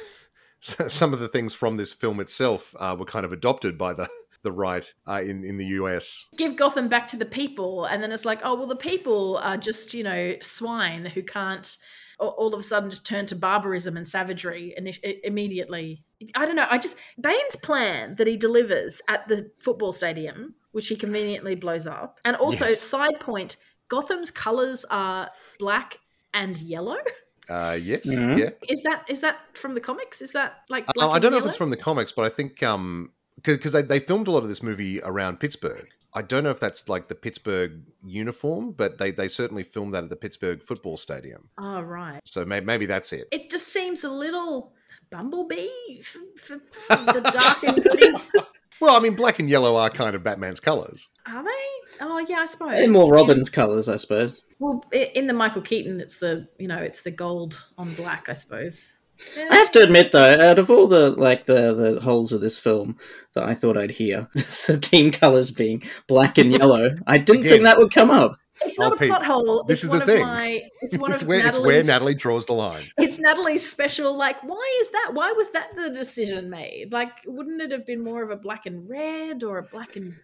some 0.63 1.13
of 1.13 1.21
the 1.21 1.29
things 1.29 1.55
from 1.55 1.77
this 1.77 1.93
film 1.93 2.21
itself 2.21 2.75
uh, 2.79 2.97
were 2.99 3.05
kind 3.05 3.25
of 3.25 3.33
adopted 3.33 3.77
by 3.77 3.93
the 3.93 4.09
the 4.43 4.53
right 4.53 4.93
uh, 5.09 5.23
in 5.23 5.45
in 5.45 5.57
the 5.57 5.67
US. 5.67 6.29
give 6.37 6.57
Gotham 6.57 6.89
back 6.89 7.09
to 7.09 7.17
the 7.17 7.27
people, 7.27 7.85
and 7.85 8.03
then 8.03 8.13
it's 8.13 8.25
like, 8.25 8.41
oh 8.45 8.55
well, 8.55 8.67
the 8.67 8.77
people 8.77 9.39
are 9.39 9.57
just 9.57 9.95
you 9.95 10.03
know 10.03 10.35
swine 10.43 11.07
who 11.07 11.23
can't 11.23 11.77
all 12.19 12.55
of 12.55 12.61
a 12.61 12.63
sudden 12.63 12.89
just 12.89 13.05
turn 13.05 13.27
to 13.27 13.35
barbarism 13.35 13.97
and 13.97 14.07
savagery 14.07 14.75
and 14.77 14.97
immediately. 15.25 16.05
I 16.37 16.47
don't 16.47 16.55
know. 16.57 16.67
I 16.71 16.79
just 16.79 16.97
Bane's 17.21 17.57
plan 17.57 18.15
that 18.17 18.27
he 18.27 18.37
delivers 18.37 19.03
at 19.09 19.27
the 19.29 19.51
football 19.61 19.93
stadium, 19.93 20.55
which 20.71 20.89
he 20.89 20.97
conveniently 20.97 21.55
blows 21.57 21.87
up, 21.87 22.19
and 22.25 22.37
also 22.37 22.67
Yes. 22.67 22.81
side 22.81 23.19
point, 23.21 23.57
Gotham's 23.89 24.31
colors 24.31 24.85
are 24.91 25.31
black 25.59 25.99
and 26.33 26.59
yellow. 26.59 26.99
Uh, 27.49 27.79
yes, 27.81 28.09
Mhm. 28.09 28.39
yeah. 28.39 28.51
Is 28.69 28.83
that 28.83 29.05
is 29.09 29.21
that 29.21 29.41
from 29.55 29.75
the 29.75 29.81
comics? 29.81 30.23
Is 30.23 30.33
that 30.33 30.61
like 30.69 30.87
black 30.95 31.09
Uh, 31.09 31.11
I 31.13 31.19
don't 31.19 31.33
know 31.33 31.39
if 31.39 31.47
it's 31.47 31.57
from 31.57 31.71
the 31.71 31.77
comics, 31.77 32.13
but 32.13 32.25
I 32.25 32.29
think 32.29 32.63
um 32.63 33.11
because 33.43 33.73
they, 33.73 33.83
they 33.83 33.99
filmed 33.99 34.29
a 34.29 34.31
lot 34.31 34.43
of 34.43 34.49
this 34.49 34.63
movie 34.63 35.01
around 35.03 35.41
Pittsburgh. 35.41 35.89
I 36.15 36.23
don't 36.23 36.45
know 36.45 36.51
if 36.51 36.61
that's 36.61 36.89
like 36.89 37.09
the 37.09 37.15
Pittsburgh 37.15 37.81
uniform, 38.05 38.73
but 38.73 38.99
they, 38.99 39.11
they 39.11 39.29
certainly 39.29 39.63
filmed 39.63 39.95
that 39.95 40.05
at 40.05 40.11
the 40.11 40.17
Pittsburgh 40.17 40.63
football 40.63 40.97
stadium. 40.97 41.49
Oh 41.59 41.81
right. 41.81 42.21
So 42.25 42.45
maybe, 42.45 42.67
maybe 42.67 42.87
that's 42.87 43.13
it. 43.13 43.29
It 43.33 43.51
just 43.51 43.69
seems 43.69 44.05
a 44.05 44.11
little 44.11 44.75
bumblebee 45.11 46.03
for, 46.03 46.19
for, 46.39 46.59
for 46.59 47.13
the 47.13 47.21
dark 47.23 47.63
and 47.65 47.83
gritty. 47.83 48.13
Well, 48.83 48.97
I 48.97 49.01
mean, 49.01 49.15
black 49.15 49.39
and 49.39 49.49
yellow 49.49 49.77
are 49.77 49.89
kind 49.89 50.15
of 50.17 50.23
Batman's 50.25 50.59
colors. 50.61 51.09
Are 51.27 51.43
they? 51.45 52.01
Oh 52.01 52.19
yeah, 52.29 52.41
I 52.41 52.47
suppose. 52.47 52.79
And 52.81 52.93
more 52.93 53.05
In- 53.05 53.11
Robin's 53.13 53.49
colours, 53.49 53.89
I 53.89 53.97
suppose. 53.97 54.43
well, 54.59 54.85
in 54.93 55.29
the 55.29 55.33
Michael 55.33 55.63
Keaton, 55.63 56.01
it's 56.01 56.19
the 56.19 56.49
you 56.59 56.67
know 56.69 56.79
it's 56.79 57.03
the 57.03 57.11
gold 57.13 57.65
on 57.79 57.95
black, 57.95 58.29
I 58.29 58.33
suppose. 58.33 58.93
Yeah. 59.37 59.47
I 59.53 59.55
have 59.55 59.71
to 59.73 59.83
admit, 59.85 60.11
though, 60.11 60.51
out 60.51 60.59
of 60.59 60.69
all 60.69 60.89
the 60.89 61.11
like 61.13 61.45
the 61.45 61.73
the 61.75 62.01
holes 62.01 62.33
of 62.33 62.41
this 62.41 62.59
film 62.59 62.97
that 63.35 63.45
I 63.45 63.55
thought 63.55 63.77
I'd 63.77 63.93
hear, 63.93 64.29
the 64.67 64.79
team 64.83 65.13
colours 65.13 65.53
being 65.53 65.85
black 66.09 66.39
and 66.39 66.51
yellow, 66.51 66.97
I 67.07 67.19
didn't 67.19 67.43
Again. 67.43 67.51
think 67.53 67.65
that 67.65 67.79
would 67.79 67.95
come 67.95 68.11
up. 68.11 68.37
It's 68.67 68.79
not 68.79 68.93
Oh, 68.93 68.97
a 68.97 68.97
Pete, 68.97 69.09
plot 69.09 69.25
hole. 69.25 69.65
this 69.67 69.79
it's 69.81 69.85
is 69.85 69.91
one 69.91 69.99
the 69.99 70.05
of 70.05 70.09
thing. 70.09 70.27
my. 70.27 70.63
It's 70.83 70.97
one 70.99 71.13
It's 71.13 71.23
of 71.23 71.29
where, 71.29 71.47
it's 71.47 71.59
where 71.59 71.83
Natalie 71.83 72.15
draws 72.15 72.47
the 72.47 72.53
line. 72.55 72.91
It's 72.99 73.19
Natalie's 73.19 73.69
special. 73.69 74.17
Like, 74.17 74.43
why 74.43 74.81
is 74.83 74.91
that? 74.91 75.11
Why 75.15 75.33
was 75.33 75.51
that 75.51 75.75
the 75.77 75.91
decision 75.91 76.51
made? 76.51 76.93
Like, 76.93 77.13
wouldn't 77.27 77.61
it 77.61 77.71
have 77.73 77.87
been 77.87 78.03
more 78.03 78.23
of 78.23 78.31
a 78.31 78.37
black 78.37 78.67
and 78.67 78.89
red 78.89 79.43
or 79.43 79.59
a 79.59 79.63
black 79.63 79.97
and? 79.97 80.15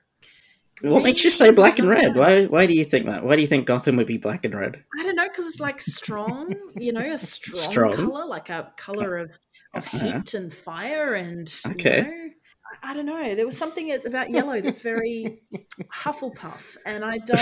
What 0.83 1.03
makes 1.03 1.25
you 1.25 1.31
say 1.31 1.51
black 1.51 1.79
and 1.81 1.89
red? 1.89 2.15
Why 2.15 2.45
why 2.47 2.67
do 2.67 2.73
you 2.75 2.85
think 2.85 3.07
that? 3.07 3.25
Why 3.25 3.35
do 3.37 3.43
you 3.43 3.49
think 3.49 3.67
Gotham 3.67 3.97
would 3.97 4.07
be 4.07 4.19
black 4.19 4.45
and 4.45 4.55
red? 4.55 4.85
I 4.99 5.03
don't 5.03 5.17
know 5.17 5.29
because 5.29 5.47
it's 5.47 5.61
like 5.61 5.81
strong, 5.81 6.55
you 6.79 6.93
know, 6.93 7.01
a 7.13 7.19
strong, 7.19 7.71
Strong. 7.71 7.93
color, 7.93 8.27
like 8.27 8.49
a 8.49 8.73
color 8.77 9.17
of 9.19 9.31
of 9.75 9.85
Uh-huh. 9.85 9.99
heat 9.99 10.35
and 10.35 10.53
fire, 10.53 11.15
and 11.15 11.53
you 11.67 11.75
Okay. 11.75 12.01
know, 12.03 12.31
I, 12.83 12.91
I 12.91 12.95
don't 12.95 13.07
know. 13.07 13.35
There 13.35 13.47
was 13.47 13.57
something 13.57 13.93
about 13.93 14.31
yellow 14.39 14.61
that's 14.61 14.81
very 14.81 15.41
Hufflepuff, 15.93 16.77
and 16.87 17.05
I 17.05 17.19
don't, 17.27 17.39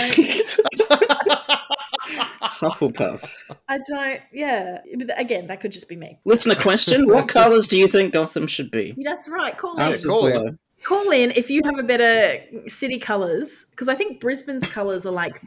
Hufflepuff. 2.41 3.29
I 3.67 3.79
don't. 3.89 4.21
Yeah, 4.31 4.79
but 4.97 5.19
again, 5.19 5.47
that 5.47 5.59
could 5.59 5.71
just 5.71 5.89
be 5.89 5.95
me. 5.95 6.19
Listener 6.25 6.55
question: 6.55 7.07
What 7.07 7.27
colours 7.29 7.67
do 7.67 7.77
you 7.77 7.87
think 7.87 8.13
Gotham 8.13 8.47
should 8.47 8.71
be? 8.71 8.95
That's 9.03 9.27
right. 9.27 9.57
Call 9.57 9.75
in. 9.75 9.81
Answers 9.81 10.11
Call 10.11 10.27
in. 10.27 10.33
below. 10.33 10.55
Call 10.83 11.09
in 11.11 11.31
if 11.31 11.49
you 11.49 11.61
have 11.65 11.79
a 11.79 11.83
better 11.83 12.39
city 12.69 12.99
colors, 12.99 13.65
because 13.71 13.89
I 13.89 13.95
think 13.95 14.21
Brisbane's 14.21 14.67
colors 14.67 15.05
are 15.05 15.11
like 15.11 15.41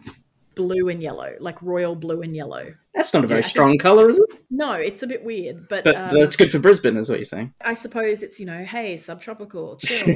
blue 0.60 0.88
and 0.88 1.02
yellow, 1.02 1.34
like 1.40 1.60
royal 1.62 1.94
blue 1.94 2.20
and 2.22 2.36
yellow. 2.36 2.68
That's 2.94 3.14
not 3.14 3.24
a 3.24 3.26
very 3.28 3.38
Yeah, 3.38 3.38
I 3.38 3.42
think- 3.42 3.50
strong 3.50 3.78
colour, 3.78 4.10
is 4.10 4.18
it? 4.18 4.42
No, 4.50 4.72
it's 4.72 5.02
a 5.02 5.06
bit 5.06 5.24
weird, 5.24 5.68
but, 5.68 5.84
But 5.84 5.96
um, 5.96 6.10
that's 6.18 6.36
good 6.36 6.50
for 6.50 6.58
Brisbane, 6.58 6.96
is 6.96 7.08
what 7.08 7.18
you're 7.18 7.24
saying. 7.24 7.54
I 7.60 7.74
suppose 7.74 8.22
it's 8.22 8.38
you 8.40 8.46
know, 8.46 8.64
hey, 8.64 8.96
subtropical, 8.96 9.76
chill. 9.80 10.14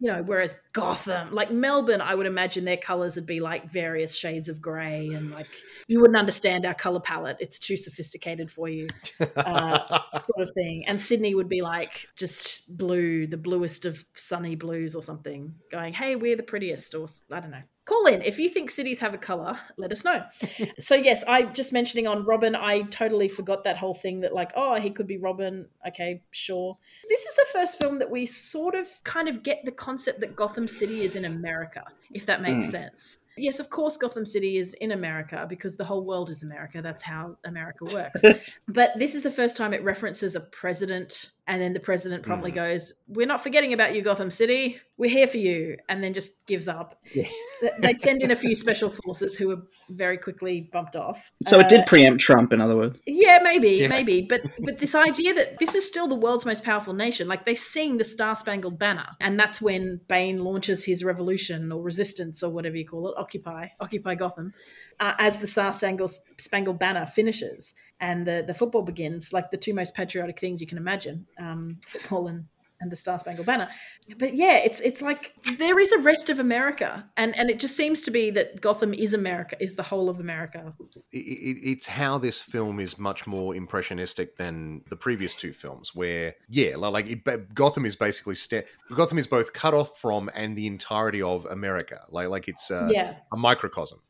you 0.00 0.12
know, 0.12 0.22
whereas 0.24 0.54
Gotham, 0.72 1.32
like 1.32 1.50
Melbourne, 1.50 2.00
I 2.02 2.14
would 2.14 2.26
imagine 2.26 2.64
their 2.64 2.76
colors 2.76 3.16
would 3.16 3.24
be 3.26 3.40
like 3.40 3.70
various 3.72 4.16
shades 4.16 4.48
of 4.48 4.60
grey, 4.60 5.08
and 5.14 5.30
like 5.32 5.46
you 5.86 6.00
wouldn't 6.00 6.18
understand 6.18 6.66
our 6.66 6.74
color 6.74 7.00
palette; 7.00 7.38
it's 7.40 7.58
too 7.58 7.76
sophisticated 7.76 8.50
for 8.50 8.68
you, 8.68 8.88
uh, 9.36 10.00
sort 10.18 10.48
of 10.48 10.50
thing. 10.54 10.84
And 10.86 11.00
Sydney 11.00 11.34
would 11.34 11.48
be 11.48 11.62
like 11.62 12.08
just 12.16 12.76
blue, 12.76 13.26
the 13.26 13.38
bluest 13.38 13.86
of 13.86 14.04
sunny 14.14 14.56
blues 14.56 14.94
or 14.96 15.02
something, 15.02 15.54
going, 15.72 15.94
"Hey, 15.94 16.16
we're 16.16 16.36
the 16.36 16.42
prettiest," 16.42 16.94
or 16.94 17.06
I 17.32 17.40
don't 17.40 17.52
know. 17.52 17.62
Call 17.88 18.04
in 18.04 18.20
if 18.20 18.38
you 18.38 18.50
think 18.50 18.68
cities 18.68 19.00
have 19.00 19.14
a 19.14 19.18
color. 19.18 19.58
Let 19.78 19.92
us 19.92 20.04
know. 20.04 20.22
so 20.78 20.94
yes, 20.94 21.24
I 21.26 21.44
just 21.44 21.72
mentioning 21.72 22.06
on 22.06 22.22
Robin, 22.26 22.54
I 22.54 22.82
totally 22.82 23.28
forgot 23.28 23.64
that 23.64 23.78
whole 23.78 23.94
thing 23.94 24.20
that 24.20 24.34
like, 24.34 24.52
oh, 24.56 24.74
he 24.78 24.90
could 24.90 25.06
be 25.06 25.16
Robin. 25.16 25.64
Okay, 25.86 26.20
sure. 26.30 26.76
This 27.08 27.24
is 27.24 27.34
the 27.36 27.46
first 27.50 27.78
film 27.78 27.98
that 28.00 28.10
we 28.10 28.26
sort 28.26 28.74
of 28.74 28.88
kind 29.04 29.26
of 29.26 29.42
get 29.42 29.64
the 29.64 29.72
concept 29.72 30.20
that 30.20 30.36
Gotham 30.36 30.68
City 30.68 31.02
is 31.02 31.16
in 31.16 31.24
America, 31.24 31.82
if 32.12 32.26
that 32.26 32.42
makes 32.42 32.66
Hmm. 32.66 32.72
sense. 32.72 33.20
Yes, 33.38 33.60
of 33.60 33.70
course, 33.70 33.96
Gotham 33.96 34.26
City 34.26 34.56
is 34.58 34.74
in 34.74 34.90
America 34.90 35.46
because 35.48 35.76
the 35.76 35.84
whole 35.84 36.04
world 36.04 36.28
is 36.28 36.42
America. 36.42 36.82
That's 36.82 37.02
how 37.02 37.36
America 37.44 37.84
works. 37.94 38.20
but 38.68 38.90
this 38.98 39.14
is 39.14 39.22
the 39.22 39.30
first 39.30 39.56
time 39.56 39.72
it 39.72 39.82
references 39.82 40.34
a 40.34 40.40
president, 40.40 41.30
and 41.48 41.60
then 41.60 41.72
the 41.72 41.80
president 41.80 42.22
promptly 42.22 42.50
goes, 42.52 42.92
We're 43.08 43.26
not 43.26 43.42
forgetting 43.42 43.72
about 43.72 43.94
you, 43.94 44.02
Gotham 44.02 44.30
City. 44.30 44.78
We're 44.98 45.10
here 45.10 45.26
for 45.26 45.38
you. 45.38 45.76
And 45.88 46.04
then 46.04 46.12
just 46.12 46.46
gives 46.46 46.68
up. 46.68 47.00
Yeah. 47.14 47.28
They 47.80 47.94
send 47.94 48.20
in 48.20 48.30
a 48.30 48.36
few 48.36 48.54
special 48.54 48.90
forces 48.90 49.36
who 49.36 49.50
are 49.52 49.62
very 49.88 50.18
quickly 50.18 50.68
bumped 50.72 50.94
off. 50.96 51.30
So 51.46 51.58
it 51.58 51.64
Uh, 51.64 51.68
did 51.68 51.86
preempt 51.86 52.20
Trump, 52.20 52.52
in 52.52 52.60
other 52.60 52.76
words. 52.76 52.98
yeah, 53.06 53.38
maybe, 53.42 53.70
Yeah. 53.70 53.88
maybe, 53.88 54.22
but 54.28 54.42
but 54.60 54.78
this 54.78 54.94
idea 54.94 55.32
that 55.34 55.58
this 55.58 55.74
is 55.74 55.86
still 55.88 56.06
the 56.06 56.14
world's 56.14 56.44
most 56.44 56.62
powerful 56.64 56.92
nation, 56.94 57.28
like 57.28 57.46
they 57.46 57.54
sing 57.54 57.96
the 57.98 58.04
Star 58.04 58.36
Spangled 58.36 58.78
Banner, 58.78 59.06
and 59.20 59.40
that's 59.40 59.60
when 59.60 60.00
Bane 60.08 60.38
launches 60.40 60.84
his 60.84 61.02
revolution 61.02 61.72
or 61.72 61.82
resistance 61.82 62.42
or 62.42 62.50
whatever 62.50 62.76
you 62.76 62.86
call 62.86 63.08
it, 63.08 63.14
Occupy, 63.16 63.68
Occupy 63.80 64.14
Gotham, 64.16 64.52
uh, 65.00 65.14
as 65.18 65.38
the 65.38 65.46
Star 65.46 65.72
Spangled 65.72 66.78
Banner 66.78 67.06
finishes 67.06 67.74
and 68.00 68.26
the 68.26 68.44
the 68.46 68.54
football 68.54 68.82
begins, 68.82 69.32
like 69.32 69.50
the 69.50 69.56
two 69.56 69.74
most 69.74 69.94
patriotic 69.94 70.38
things 70.38 70.60
you 70.60 70.66
can 70.66 70.78
imagine, 70.78 71.26
um, 71.38 71.78
football 71.86 72.28
and 72.28 72.44
and 72.80 72.92
the 72.92 72.96
Star 72.96 73.18
Spangled 73.18 73.46
Banner. 73.46 73.68
But 74.18 74.34
yeah, 74.34 74.58
it's 74.58 74.80
it's 74.80 75.02
like 75.02 75.32
there 75.58 75.78
is 75.78 75.92
a 75.92 75.98
rest 75.98 76.30
of 76.30 76.38
America, 76.38 77.08
and 77.16 77.36
and 77.36 77.50
it 77.50 77.58
just 77.58 77.76
seems 77.76 78.02
to 78.02 78.10
be 78.10 78.30
that 78.30 78.60
Gotham 78.60 78.94
is 78.94 79.14
America, 79.14 79.56
is 79.60 79.76
the 79.76 79.82
whole 79.82 80.08
of 80.08 80.20
America. 80.20 80.72
it, 81.12 81.16
it, 81.18 81.70
it's 81.70 81.86
how 81.86 82.18
this 82.18 82.40
film 82.40 82.80
is 82.80 82.98
much 82.98 83.26
more 83.26 83.54
impressionistic 83.54 84.36
than 84.36 84.82
the 84.90 84.96
previous 84.96 85.34
two 85.34 85.52
films 85.52 85.94
where 85.94 86.34
yeah 86.48 86.76
li- 86.76 86.88
like 86.88 87.08
it, 87.08 87.54
gotham 87.54 87.84
is 87.84 87.96
basically 87.96 88.34
sta- 88.34 88.64
gotham 88.94 89.18
is 89.18 89.26
both 89.26 89.52
cut 89.52 89.74
off 89.74 89.98
from 89.98 90.30
and 90.34 90.56
the 90.56 90.66
entirety 90.66 91.22
of 91.22 91.44
america 91.46 92.00
like 92.10 92.28
like 92.28 92.48
it's 92.48 92.70
uh, 92.70 92.88
yeah. 92.90 93.16
a 93.32 93.36
microcosm 93.36 94.00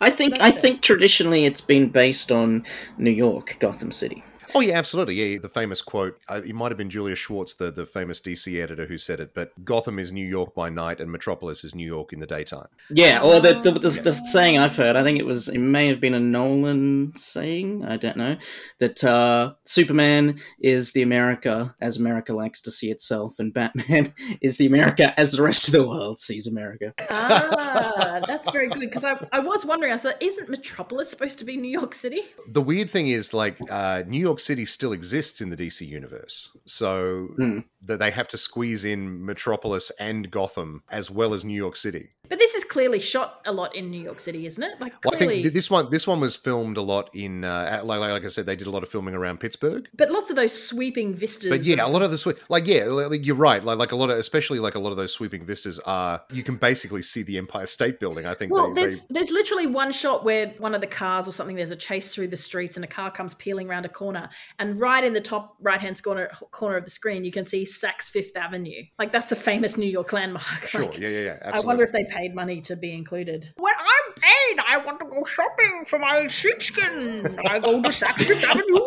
I 0.00 0.10
think 0.10 0.40
I 0.40 0.50
think 0.50 0.82
traditionally 0.82 1.44
it's 1.44 1.60
been 1.60 1.88
based 1.88 2.30
on 2.30 2.64
New 2.96 3.10
York, 3.10 3.56
Gotham 3.58 3.90
City. 3.90 4.22
Oh 4.54 4.60
yeah 4.60 4.78
absolutely 4.78 5.14
yeah 5.14 5.38
the 5.38 5.48
famous 5.48 5.82
quote 5.82 6.18
uh, 6.28 6.40
it 6.44 6.54
might 6.54 6.70
have 6.70 6.78
been 6.78 6.90
Julius 6.90 7.18
Schwartz 7.18 7.54
the, 7.54 7.70
the 7.70 7.86
famous 7.86 8.20
dc 8.20 8.62
editor 8.62 8.86
who 8.86 8.96
said 8.98 9.20
it 9.20 9.34
but 9.34 9.52
gotham 9.64 9.98
is 9.98 10.10
new 10.12 10.26
york 10.26 10.54
by 10.54 10.68
night 10.68 11.00
and 11.00 11.10
metropolis 11.10 11.64
is 11.64 11.74
new 11.74 11.86
york 11.86 12.12
in 12.12 12.20
the 12.20 12.26
daytime 12.26 12.68
Yeah, 12.90 13.20
or 13.22 13.40
the 13.40 13.60
the, 13.60 13.72
the, 13.72 13.90
Yeah. 13.90 14.02
the 14.02 14.12
saying 14.12 14.58
I've 14.58 14.76
heard, 14.76 14.96
I 14.96 15.02
think 15.02 15.18
it 15.18 15.26
was 15.26 15.48
it 15.48 15.58
may 15.58 15.88
have 15.88 16.00
been 16.00 16.14
a 16.14 16.20
Nolan 16.20 17.12
saying, 17.16 17.84
I 17.84 17.96
don't 17.96 18.16
know, 18.16 18.36
that 18.78 19.02
uh, 19.04 19.54
Superman 19.64 20.38
is 20.60 20.92
the 20.92 21.02
America 21.02 21.74
as 21.80 21.96
America 21.96 22.32
likes 22.34 22.60
to 22.62 22.70
see 22.70 22.90
itself, 22.90 23.38
and 23.38 23.52
Batman 23.52 24.12
is 24.40 24.56
the 24.58 24.66
America 24.66 25.18
as 25.18 25.32
the 25.32 25.42
rest 25.42 25.68
of 25.68 25.72
the 25.72 25.86
world 25.86 26.20
sees 26.20 26.46
America. 26.46 26.94
Ah, 27.10 28.20
that's 28.26 28.50
very 28.50 28.68
good 28.68 28.80
because 28.80 29.04
I, 29.04 29.18
I 29.32 29.38
was 29.40 29.64
wondering. 29.64 29.92
I 29.92 29.96
thought, 29.96 30.20
isn't 30.22 30.48
Metropolis 30.48 31.10
supposed 31.10 31.38
to 31.40 31.44
be 31.44 31.56
New 31.56 31.70
York 31.70 31.94
City? 31.94 32.22
the 32.48 32.62
weird 32.62 32.88
thing 32.90 33.08
is 33.08 33.34
like 33.34 33.58
uh, 33.70 34.02
new 34.06 34.20
york 34.20 34.37
city 34.40 34.64
still 34.66 34.92
exists 34.92 35.40
in 35.40 35.50
the 35.50 35.56
dc 35.56 35.86
universe 35.86 36.50
so 36.64 37.28
Hmm. 37.36 37.60
that 37.82 37.98
they 37.98 38.10
have 38.10 38.28
to 38.28 38.38
squeeze 38.38 38.84
in 38.84 39.24
metropolis 39.24 39.90
and 39.98 40.30
gotham 40.30 40.82
as 40.90 41.10
well 41.10 41.34
as 41.34 41.44
new 41.44 41.56
york 41.56 41.76
city 41.76 42.10
But 42.28 42.38
this 42.38 42.54
is 42.54 42.64
clearly 42.64 43.00
shot 43.00 43.40
a 43.46 43.52
lot 43.52 43.74
in 43.74 43.90
New 43.90 44.00
York 44.00 44.20
City, 44.20 44.46
isn't 44.46 44.62
it? 44.62 44.80
Like 44.80 44.94
Well, 45.04 45.14
I 45.14 45.18
clearly, 45.18 45.42
think 45.42 45.54
this 45.54 45.70
one 45.70 45.90
this 45.90 46.06
one 46.06 46.20
was 46.20 46.36
filmed 46.36 46.76
a 46.76 46.82
lot 46.82 47.10
in 47.14 47.44
uh, 47.44 47.80
like, 47.84 48.00
like 48.00 48.24
I 48.24 48.28
said 48.28 48.46
they 48.46 48.56
did 48.56 48.66
a 48.66 48.70
lot 48.70 48.82
of 48.82 48.88
filming 48.88 49.14
around 49.14 49.40
Pittsburgh. 49.40 49.88
but 49.96 50.10
lots 50.10 50.30
of 50.30 50.36
those 50.36 50.52
sweeping 50.52 51.14
vistas. 51.14 51.50
But 51.50 51.62
yeah, 51.62 51.84
a 51.84 51.88
lot 51.88 52.02
of 52.02 52.10
the 52.10 52.18
sweep 52.18 52.38
like 52.48 52.66
yeah, 52.66 52.84
like, 52.84 53.24
you're 53.24 53.36
right. 53.36 53.62
Like 53.62 53.78
like 53.78 53.92
a 53.92 53.96
lot 53.96 54.10
of 54.10 54.18
especially 54.18 54.58
like 54.58 54.74
a 54.74 54.78
lot 54.78 54.90
of 54.90 54.96
those 54.96 55.12
sweeping 55.12 55.44
vistas 55.44 55.78
are 55.80 56.22
you 56.30 56.42
can 56.42 56.56
basically 56.56 57.02
see 57.02 57.22
the 57.22 57.38
Empire 57.38 57.66
State 57.66 58.00
Building. 58.00 58.26
I 58.26 58.34
think 58.34 58.52
Well, 58.52 58.72
they, 58.74 58.82
there's 58.82 59.04
there's 59.06 59.30
literally 59.30 59.66
one 59.66 59.92
shot 59.92 60.24
where 60.24 60.48
one 60.58 60.74
of 60.74 60.80
the 60.80 60.86
cars 60.86 61.28
or 61.28 61.32
something. 61.32 61.56
There's 61.56 61.70
a 61.70 61.76
chase 61.76 62.14
through 62.14 62.28
the 62.28 62.36
streets, 62.36 62.76
and 62.76 62.84
a 62.84 62.88
car 62.88 63.10
comes 63.10 63.34
peeling 63.34 63.68
around 63.68 63.86
a 63.86 63.88
corner, 63.88 64.28
and 64.58 64.80
right 64.80 65.02
in 65.02 65.12
the 65.12 65.20
top 65.20 65.56
right 65.60 65.80
hand 65.80 66.02
corner 66.02 66.30
corner 66.50 66.76
of 66.76 66.84
the 66.84 66.90
screen, 66.90 67.24
you 67.24 67.32
can 67.32 67.46
see 67.46 67.64
Saks 67.64 68.10
Fifth 68.10 68.36
Avenue. 68.36 68.82
Like 68.98 69.12
that's 69.12 69.32
a 69.32 69.36
famous 69.36 69.76
New 69.76 69.90
York 69.90 70.12
landmark. 70.12 70.44
Sure. 70.68 70.82
Like, 70.82 70.98
yeah, 70.98 71.08
yeah, 71.08 71.24
yeah. 71.42 71.50
I 71.54 71.60
wonder 71.60 71.82
if 71.82 71.92
they 71.92 72.04
paid 72.18 72.34
money 72.34 72.60
to 72.62 72.74
be 72.74 72.92
included. 72.92 73.52
When 73.56 73.74
I'm 73.78 74.14
paid, 74.14 74.58
I 74.66 74.78
want 74.78 74.98
to 75.00 75.06
go 75.06 75.24
shopping 75.24 75.84
for 75.86 75.98
my 75.98 76.26
sheepskin. 76.26 77.38
I 77.46 77.60
go 77.60 77.80
to 77.80 77.88
Saks 77.90 78.24
Fifth 78.24 78.44
Avenue. 78.44 78.80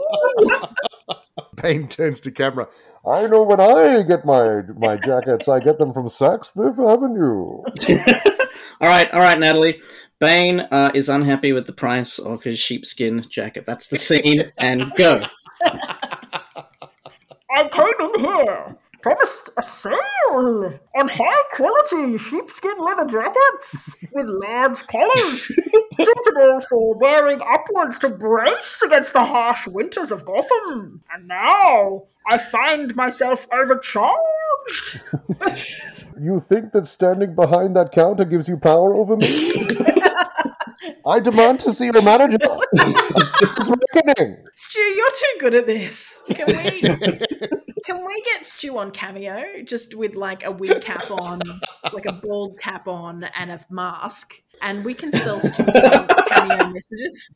Bane 1.61 1.87
turns 1.87 2.19
to 2.21 2.31
camera. 2.31 2.67
I 3.09 3.27
know 3.27 3.43
when 3.43 3.61
I 3.61 4.03
get 4.03 4.25
my 4.25 4.61
my 4.77 4.97
jackets, 4.97 5.47
I 5.47 5.59
get 5.59 5.77
them 5.77 5.93
from 5.93 6.07
Saks 6.07 6.51
Fifth 6.51 6.79
Avenue. 6.79 7.63
all 8.81 8.89
right, 8.89 9.09
all 9.11 9.21
right, 9.21 9.39
Natalie. 9.39 9.81
Bane 10.19 10.59
uh, 10.59 10.91
is 10.93 11.09
unhappy 11.09 11.53
with 11.53 11.65
the 11.65 11.73
price 11.73 12.19
of 12.19 12.43
his 12.43 12.59
sheepskin 12.59 13.25
jacket. 13.29 13.65
That's 13.65 13.87
the 13.87 13.97
scene, 13.97 14.51
and 14.57 14.93
go. 14.95 15.23
I 17.53 17.67
came 17.69 18.13
in 18.13 18.19
here, 18.19 18.77
promised 19.01 19.49
a 19.57 19.63
sale 19.63 20.79
on 20.95 21.07
high 21.07 21.43
quality 21.55 22.17
sheepskin 22.17 22.77
leather 22.79 23.05
jackets 23.05 23.95
with 24.13 24.25
large 24.27 24.85
collars, 24.87 25.47
suitable 25.99 26.61
for 26.69 26.97
wearing 26.97 27.41
upwards 27.41 27.99
to 27.99 28.09
brace 28.09 28.81
against 28.81 29.13
the 29.13 29.25
harsh 29.25 29.67
winters 29.67 30.11
of 30.11 30.25
Gotham. 30.25 31.01
And 31.13 31.27
now 31.27 32.03
I 32.27 32.37
find 32.37 32.95
myself 32.95 33.47
overcharged. 33.51 35.01
You 36.21 36.39
think 36.39 36.71
that 36.73 36.85
standing 36.85 37.33
behind 37.33 37.75
that 37.75 37.91
counter 37.91 38.25
gives 38.25 38.47
you 38.47 38.55
power 38.55 38.93
over 38.93 39.17
me? 39.17 39.27
I 41.05 41.19
demand 41.19 41.61
to 41.61 41.71
see 41.71 41.85
your 41.85 42.01
manager. 42.03 42.37
it's 42.73 43.71
reckoning. 43.95 44.37
Stu, 44.55 44.79
you're 44.79 45.09
too 45.09 45.39
good 45.39 45.55
at 45.55 45.65
this. 45.65 46.21
Can 46.29 46.45
we 46.45 47.57
can 47.85 48.05
we 48.05 48.21
get 48.23 48.45
Stu 48.45 48.77
on 48.77 48.91
cameo 48.91 49.43
just 49.63 49.95
with 49.95 50.15
like 50.15 50.43
a 50.45 50.51
wig 50.51 50.81
cap 50.81 51.09
on, 51.11 51.39
like 51.93 52.05
a 52.05 52.13
bald 52.13 52.59
cap 52.59 52.87
on, 52.87 53.23
and 53.35 53.51
a 53.51 53.59
mask, 53.69 54.41
and 54.61 54.83
we 54.85 54.93
can 54.93 55.11
sell 55.11 55.39
Stu 55.39 55.63
um, 55.63 56.07
cameo 56.29 56.69
messages. 56.69 57.31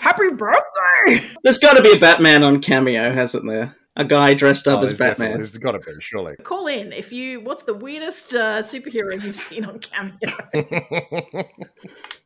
Happy 0.00 0.30
birthday! 0.30 1.28
There's 1.42 1.58
got 1.58 1.74
to 1.76 1.82
be 1.82 1.92
a 1.92 1.98
Batman 1.98 2.42
on 2.44 2.60
cameo, 2.60 3.12
hasn't 3.12 3.48
there? 3.48 3.74
A 3.96 4.04
guy 4.04 4.32
dressed 4.34 4.68
up 4.68 4.78
Oh, 4.78 4.84
as 4.84 4.96
Batman. 4.96 5.34
There's 5.38 5.58
got 5.58 5.72
to 5.72 5.80
be, 5.80 5.90
surely. 6.00 6.36
Call 6.44 6.68
in 6.68 6.92
if 6.92 7.10
you. 7.10 7.40
What's 7.40 7.64
the 7.64 7.74
weirdest 7.74 8.32
uh, 8.32 8.62
superhero 8.62 9.20
you've 9.20 9.34
seen 9.36 9.64
on 9.64 9.80
cameo? 9.80 10.14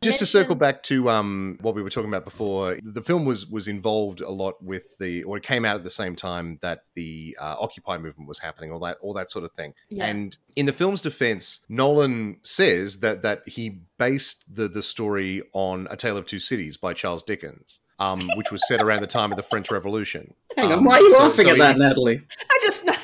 Just 0.02 0.18
to 0.18 0.26
circle 0.26 0.54
back 0.54 0.82
to 0.84 1.08
um, 1.08 1.56
what 1.60 1.74
we 1.74 1.82
were 1.82 1.90
talking 1.90 2.08
about 2.10 2.24
before, 2.24 2.76
the 2.82 3.02
film 3.02 3.24
was 3.24 3.46
was 3.46 3.68
involved 3.68 4.20
a 4.20 4.30
lot 4.30 4.62
with 4.62 4.98
the, 4.98 5.22
or 5.24 5.36
it 5.36 5.42
came 5.42 5.64
out 5.64 5.76
at 5.76 5.84
the 5.84 5.90
same 5.90 6.16
time 6.16 6.58
that 6.62 6.84
the 6.94 7.36
uh, 7.40 7.56
Occupy 7.58 7.98
movement 7.98 8.28
was 8.28 8.38
happening, 8.40 8.72
all 8.72 8.80
that, 8.80 8.98
all 9.00 9.14
that 9.14 9.30
sort 9.30 9.44
of 9.44 9.52
thing. 9.52 9.74
Yeah. 9.88 10.06
And 10.06 10.36
in 10.56 10.66
the 10.66 10.72
film's 10.72 11.02
defense, 11.02 11.64
Nolan 11.68 12.38
says 12.42 13.00
that 13.00 13.22
that 13.22 13.48
he 13.48 13.78
based 13.98 14.44
the 14.52 14.68
the 14.68 14.82
story 14.82 15.42
on 15.52 15.86
A 15.90 15.96
Tale 15.96 16.16
of 16.16 16.26
Two 16.26 16.38
Cities 16.38 16.76
by 16.76 16.92
Charles 16.94 17.22
Dickens, 17.22 17.80
um, 17.98 18.20
which 18.36 18.50
was 18.50 18.66
set 18.66 18.82
around 18.82 19.00
the 19.02 19.06
time 19.06 19.30
of 19.30 19.36
the 19.36 19.42
French 19.42 19.70
Revolution. 19.70 20.34
Hang 20.56 20.66
on, 20.72 20.78
Um, 20.78 20.84
why 20.84 20.96
are 20.98 21.00
you 21.00 21.14
so- 21.14 21.22
laughing 21.22 21.46
so 21.46 21.52
at 21.52 21.58
that, 21.58 21.78
Natalie? 21.78 22.22
I 22.50 22.58
just 22.62 22.84
know. 22.84 22.94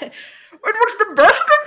It 0.69 0.75
was 0.75 0.97
the 0.99 1.15
best 1.15 1.43
of 1.43 1.61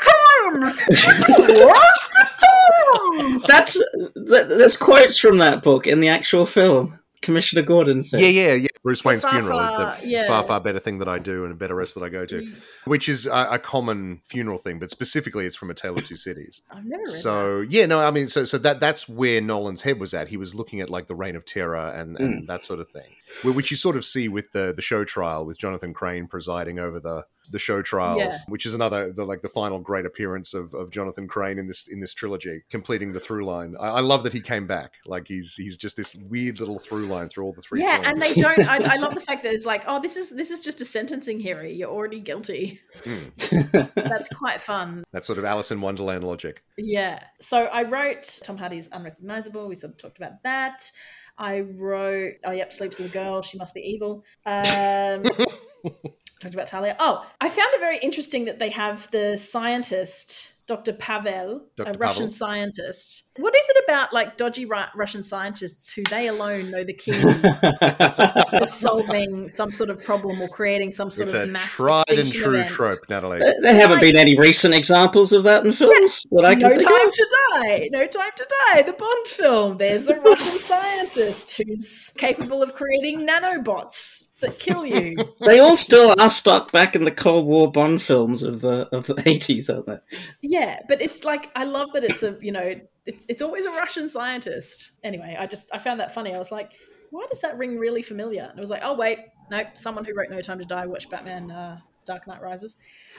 times! 0.54 0.80
It's 0.88 1.28
the 1.28 1.66
worst 1.68 2.12
of 2.22 3.30
times! 3.30 3.44
That's 3.44 3.74
th- 4.16 4.48
there's 4.48 4.78
quotes 4.78 5.18
from 5.18 5.38
that 5.40 5.64
book 5.64 5.88
in 5.88 6.02
the 6.02 6.10
actual 6.10 6.46
film. 6.46 7.00
Commissioner 7.22 7.62
Gordon 7.62 8.02
said. 8.02 8.22
Yeah, 8.22 8.28
yeah, 8.28 8.54
yeah. 8.54 8.68
Bruce 8.84 9.06
Wayne's 9.06 9.22
far, 9.22 9.32
funeral, 9.32 9.60
far- 9.60 9.96
the 9.96 10.08
yeah. 10.08 10.28
far, 10.28 10.44
far 10.44 10.60
better 10.60 10.80
thing 10.80 10.98
that 11.00 11.08
I 11.08 11.20
do 11.20 11.44
and 11.44 11.54
a 11.54 11.56
better 11.56 11.76
rest 11.76 11.94
that 11.94 12.04
I 12.04 12.10
go 12.10 12.26
to, 12.26 12.42
mm. 12.42 12.56
which 12.86 13.08
is 13.08 13.28
a, 13.28 13.50
a 13.52 13.60
common 13.60 14.22
funeral 14.26 14.58
thing, 14.58 14.80
but 14.80 14.90
specifically 14.90 15.46
it's 15.46 15.56
from 15.56 15.70
A 15.70 15.76
Tale 15.76 15.94
of 15.94 16.06
Two 16.06 16.18
Cities. 16.18 16.64
I've 16.72 16.84
never 16.84 17.04
read 17.04 17.12
that. 17.12 17.18
So 17.18 17.62
yeah, 17.62 17.86
no, 17.86 18.02
I 18.02 18.10
mean, 18.10 18.28
so 18.28 18.44
so 18.44 18.58
that 18.60 18.80
that's 18.80 19.08
where 19.08 19.40
Nolan's 19.40 19.84
head 19.84 20.00
was 20.00 20.16
at. 20.16 20.30
He 20.30 20.38
was 20.38 20.56
looking 20.56 20.82
at 20.82 20.90
like 20.90 21.08
the 21.08 21.16
Reign 21.16 21.36
of 21.36 21.46
Terror 21.46 21.90
and, 21.90 22.20
and 22.20 22.44
mm. 22.44 22.48
that 22.48 22.64
sort 22.64 22.80
of 22.80 22.90
thing, 22.90 23.10
Wh- 23.21 23.21
which 23.44 23.72
you 23.72 23.78
sort 23.78 23.96
of 23.96 24.06
see 24.06 24.28
with 24.28 24.52
the 24.52 24.74
the 24.76 24.82
show 24.82 25.04
trial 25.04 25.46
with 25.46 25.58
Jonathan 25.58 25.94
Crane 25.94 26.28
presiding 26.28 26.80
over 26.80 27.00
the 27.00 27.26
the 27.50 27.60
show 27.60 27.82
trials, 27.82 28.20
Yeah. 28.20 28.32
which 28.48 28.66
is 28.66 28.74
another 28.74 29.12
the, 29.12 29.26
like 29.26 29.42
the 29.42 29.50
final 29.50 29.80
great 29.80 30.06
appearance 30.06 30.54
of, 30.54 30.74
of 30.74 30.90
Jonathan 30.90 31.28
Crane 31.28 31.60
in 31.60 31.68
this 31.68 31.88
in 31.90 32.00
this 32.00 32.14
trilogy, 32.14 32.62
completing 32.70 33.12
the 33.12 33.20
through 33.20 33.44
line. 33.46 33.76
I, 33.78 33.88
I 33.90 34.00
love 34.00 34.24
that 34.24 34.32
he 34.32 34.40
came 34.40 34.68
back. 34.68 34.94
Like 35.06 35.28
he's 35.28 35.56
he's 35.56 35.76
just 35.76 35.98
this 35.98 36.16
weird 36.16 36.60
little 36.60 36.80
through 36.80 37.08
line 37.08 37.28
through 37.28 37.44
all 37.46 37.52
the 37.54 37.62
three. 37.62 37.82
Yeah, 37.82 37.96
films. 37.96 38.08
and 38.08 38.22
they 38.22 38.34
don't. 38.36 38.60
I, 38.70 38.94
I 38.94 38.98
love 38.98 39.16
the 39.16 39.22
fact 39.22 39.44
that 39.44 39.54
it's 39.54 39.66
like, 39.66 39.84
oh, 39.88 40.00
this 40.00 40.16
is 40.16 40.30
this 40.30 40.50
is 40.50 40.62
just 40.62 40.80
a 40.80 40.86
sentencing 40.86 41.40
hearing. 41.40 41.76
You're 41.76 41.90
already 41.92 42.20
guilty. 42.22 42.80
Hmm. 43.04 43.18
That's 43.96 44.30
quite 44.30 44.62
fun. 44.62 45.04
That's 45.12 45.28
sort 45.28 45.40
of 45.40 45.44
Alice 45.44 45.72
in 45.72 45.82
Wonderland 45.82 46.24
logic. 46.24 46.64
Yeah. 46.78 47.22
So 47.42 47.66
I 47.66 47.84
wrote 47.84 48.40
Tom 48.44 48.58
Hardy's 48.58 48.88
unrecognizable. 48.92 49.68
We 49.68 49.76
sort 49.76 49.92
of 49.94 49.98
talked 49.98 50.18
about 50.18 50.44
that. 50.44 50.90
I 51.38 51.62
wrote, 51.62 52.36
oh 52.44 52.52
yep, 52.52 52.72
sleeps 52.72 53.00
with 53.00 53.10
a 53.10 53.14
girl. 53.14 53.42
She 53.42 53.58
must 53.58 53.74
be 53.74 53.82
evil. 53.82 54.24
Um, 54.46 55.24
talked 56.40 56.54
about 56.54 56.68
Talia. 56.68 56.96
Oh, 57.00 57.26
I 57.40 57.50
found 57.50 57.74
it 57.74 57.80
very 57.80 57.98
interesting 57.98 58.46
that 58.46 58.60
they 58.60 58.70
have 58.70 59.10
the 59.12 59.38
scientist. 59.38 60.54
Dr. 60.72 60.94
Pavel, 60.94 61.66
Dr. 61.76 61.92
a 61.92 61.98
Russian 61.98 62.32
scientist. 62.32 63.24
What 63.36 63.54
is 63.54 63.66
it 63.68 63.84
about 63.84 64.14
like 64.14 64.38
dodgy 64.38 64.64
Ru- 64.66 64.86
Russian 64.96 65.22
scientists 65.22 65.92
who 65.92 66.02
they 66.10 66.28
alone 66.28 66.72
know 66.72 66.86
the 66.86 66.94
key 66.94 67.12
to 68.60 68.66
solving 68.66 69.50
some 69.50 69.70
sort 69.70 69.90
of 69.90 70.02
problem 70.02 70.42
or 70.42 70.48
creating 70.48 70.94
some 70.94 71.10
sort 71.12 71.26
It's 71.28 71.34
of 71.34 71.50
a 71.50 71.52
mass 71.52 71.76
tried 71.76 72.04
and 72.10 72.32
true 72.32 72.56
event? 72.56 72.70
trope, 72.70 73.00
Natalie. 73.10 73.40
there 73.62 73.76
haven't 73.76 74.00
been 74.00 74.16
any 74.16 74.38
recent 74.38 74.74
examples 74.74 75.34
of 75.34 75.44
that 75.44 75.66
in 75.66 75.74
films 75.74 76.26
that 76.32 76.46
I 76.46 76.54
can 76.56 76.70
no 76.70 76.78
think 76.78 76.88
time 76.88 77.08
of. 77.08 77.14
to 77.14 77.38
die. 77.58 77.90
No 77.92 78.08
time 78.08 78.32
to 78.38 78.48
die. 78.74 78.82
The 78.84 78.94
Bond 78.94 79.28
film. 79.28 79.78
There's 79.78 80.08
a 80.08 80.20
Russian 80.22 80.60
scientist 80.60 81.58
who's 81.58 82.14
capable 82.18 82.64
of 82.64 82.74
creating 82.76 83.28
nanobots 83.28 84.30
that 84.42 84.60
kill 84.60 84.86
you. 84.86 85.16
They 85.40 85.60
all 85.60 85.76
still 85.78 86.14
are 86.20 86.30
stuck 86.30 86.72
back 86.72 86.96
in 86.96 87.04
the 87.06 87.12
Cold 87.12 87.46
War 87.48 87.72
Bond 87.72 88.02
films 88.02 88.44
of 88.44 88.62
the 88.62 88.88
of 88.96 89.08
the 89.08 89.22
eighties, 89.28 89.70
aren't 89.70 89.88
they? 89.88 89.98
yeah, 90.42 90.80
but 90.88 91.02
it's 91.02 91.24
like 91.24 91.50
I 91.56 91.64
love 91.64 91.90
that 91.94 92.04
it's 92.04 92.22
a 92.24 92.38
you 92.42 92.52
know 92.52 92.76
it's 93.06 93.26
it's 93.28 93.42
always 93.42 93.66
a 93.66 93.72
Russian 93.72 94.08
scientist. 94.10 94.92
Anyway, 95.04 95.36
I 95.40 95.48
just 95.48 95.70
I 95.74 95.78
found 95.78 96.00
that 96.00 96.14
funny. 96.14 96.34
I 96.36 96.38
was 96.38 96.52
like, 96.52 96.72
why 97.10 97.26
does 97.30 97.42
that 97.42 97.58
ring 97.58 97.78
really 97.78 98.02
familiar? 98.02 98.44
And 98.50 98.58
I 98.58 98.62
was 98.62 98.70
like, 98.70 98.82
oh 98.84 98.94
wait, 98.96 99.20
nope. 99.50 99.68
Someone 99.74 100.06
who 100.06 100.14
wrote 100.16 100.30
No 100.30 100.42
Time 100.42 100.60
to 100.60 100.66
Die 100.66 100.86
watched 100.86 101.10
Batman. 101.10 101.50
Uh, 101.52 101.80
Dark 102.04 102.26
Knight 102.26 102.42
Rises. 102.42 102.76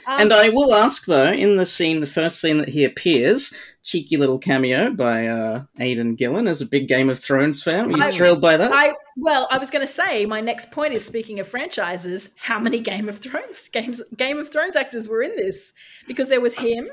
Um, 0.08 0.22
And 0.22 0.32
I 0.32 0.48
will 0.48 0.74
ask 0.74 1.06
though, 1.06 1.30
in 1.30 1.56
the 1.56 1.64
scene, 1.64 2.00
the 2.00 2.06
first 2.06 2.40
scene 2.40 2.58
that 2.58 2.70
he 2.70 2.84
appears, 2.84 3.54
cheeky 3.84 4.16
little 4.16 4.40
cameo 4.40 4.90
by 4.90 5.28
uh, 5.28 5.62
Aidan 5.78 6.16
Gillen 6.16 6.48
as 6.48 6.60
a 6.60 6.66
big 6.66 6.88
Game 6.88 7.08
of 7.08 7.20
Thrones 7.20 7.62
fan. 7.62 7.92
Were 7.92 7.98
you 7.98 8.02
I- 8.02 8.10
thrilled 8.10 8.40
by 8.40 8.56
that? 8.56 8.72
I 8.74 8.92
well, 9.16 9.46
I 9.50 9.58
was 9.58 9.70
going 9.70 9.86
to 9.86 9.92
say 9.92 10.26
my 10.26 10.40
next 10.40 10.70
point 10.70 10.94
is 10.94 11.04
speaking 11.04 11.40
of 11.40 11.48
franchises, 11.48 12.30
how 12.36 12.58
many 12.58 12.80
Game 12.80 13.08
of 13.08 13.18
Thrones 13.18 13.68
games 13.68 14.00
Game 14.16 14.38
of 14.38 14.50
Thrones 14.50 14.76
actors 14.76 15.08
were 15.08 15.22
in 15.22 15.36
this? 15.36 15.72
Because 16.06 16.28
there 16.28 16.40
was 16.40 16.54
him, 16.54 16.88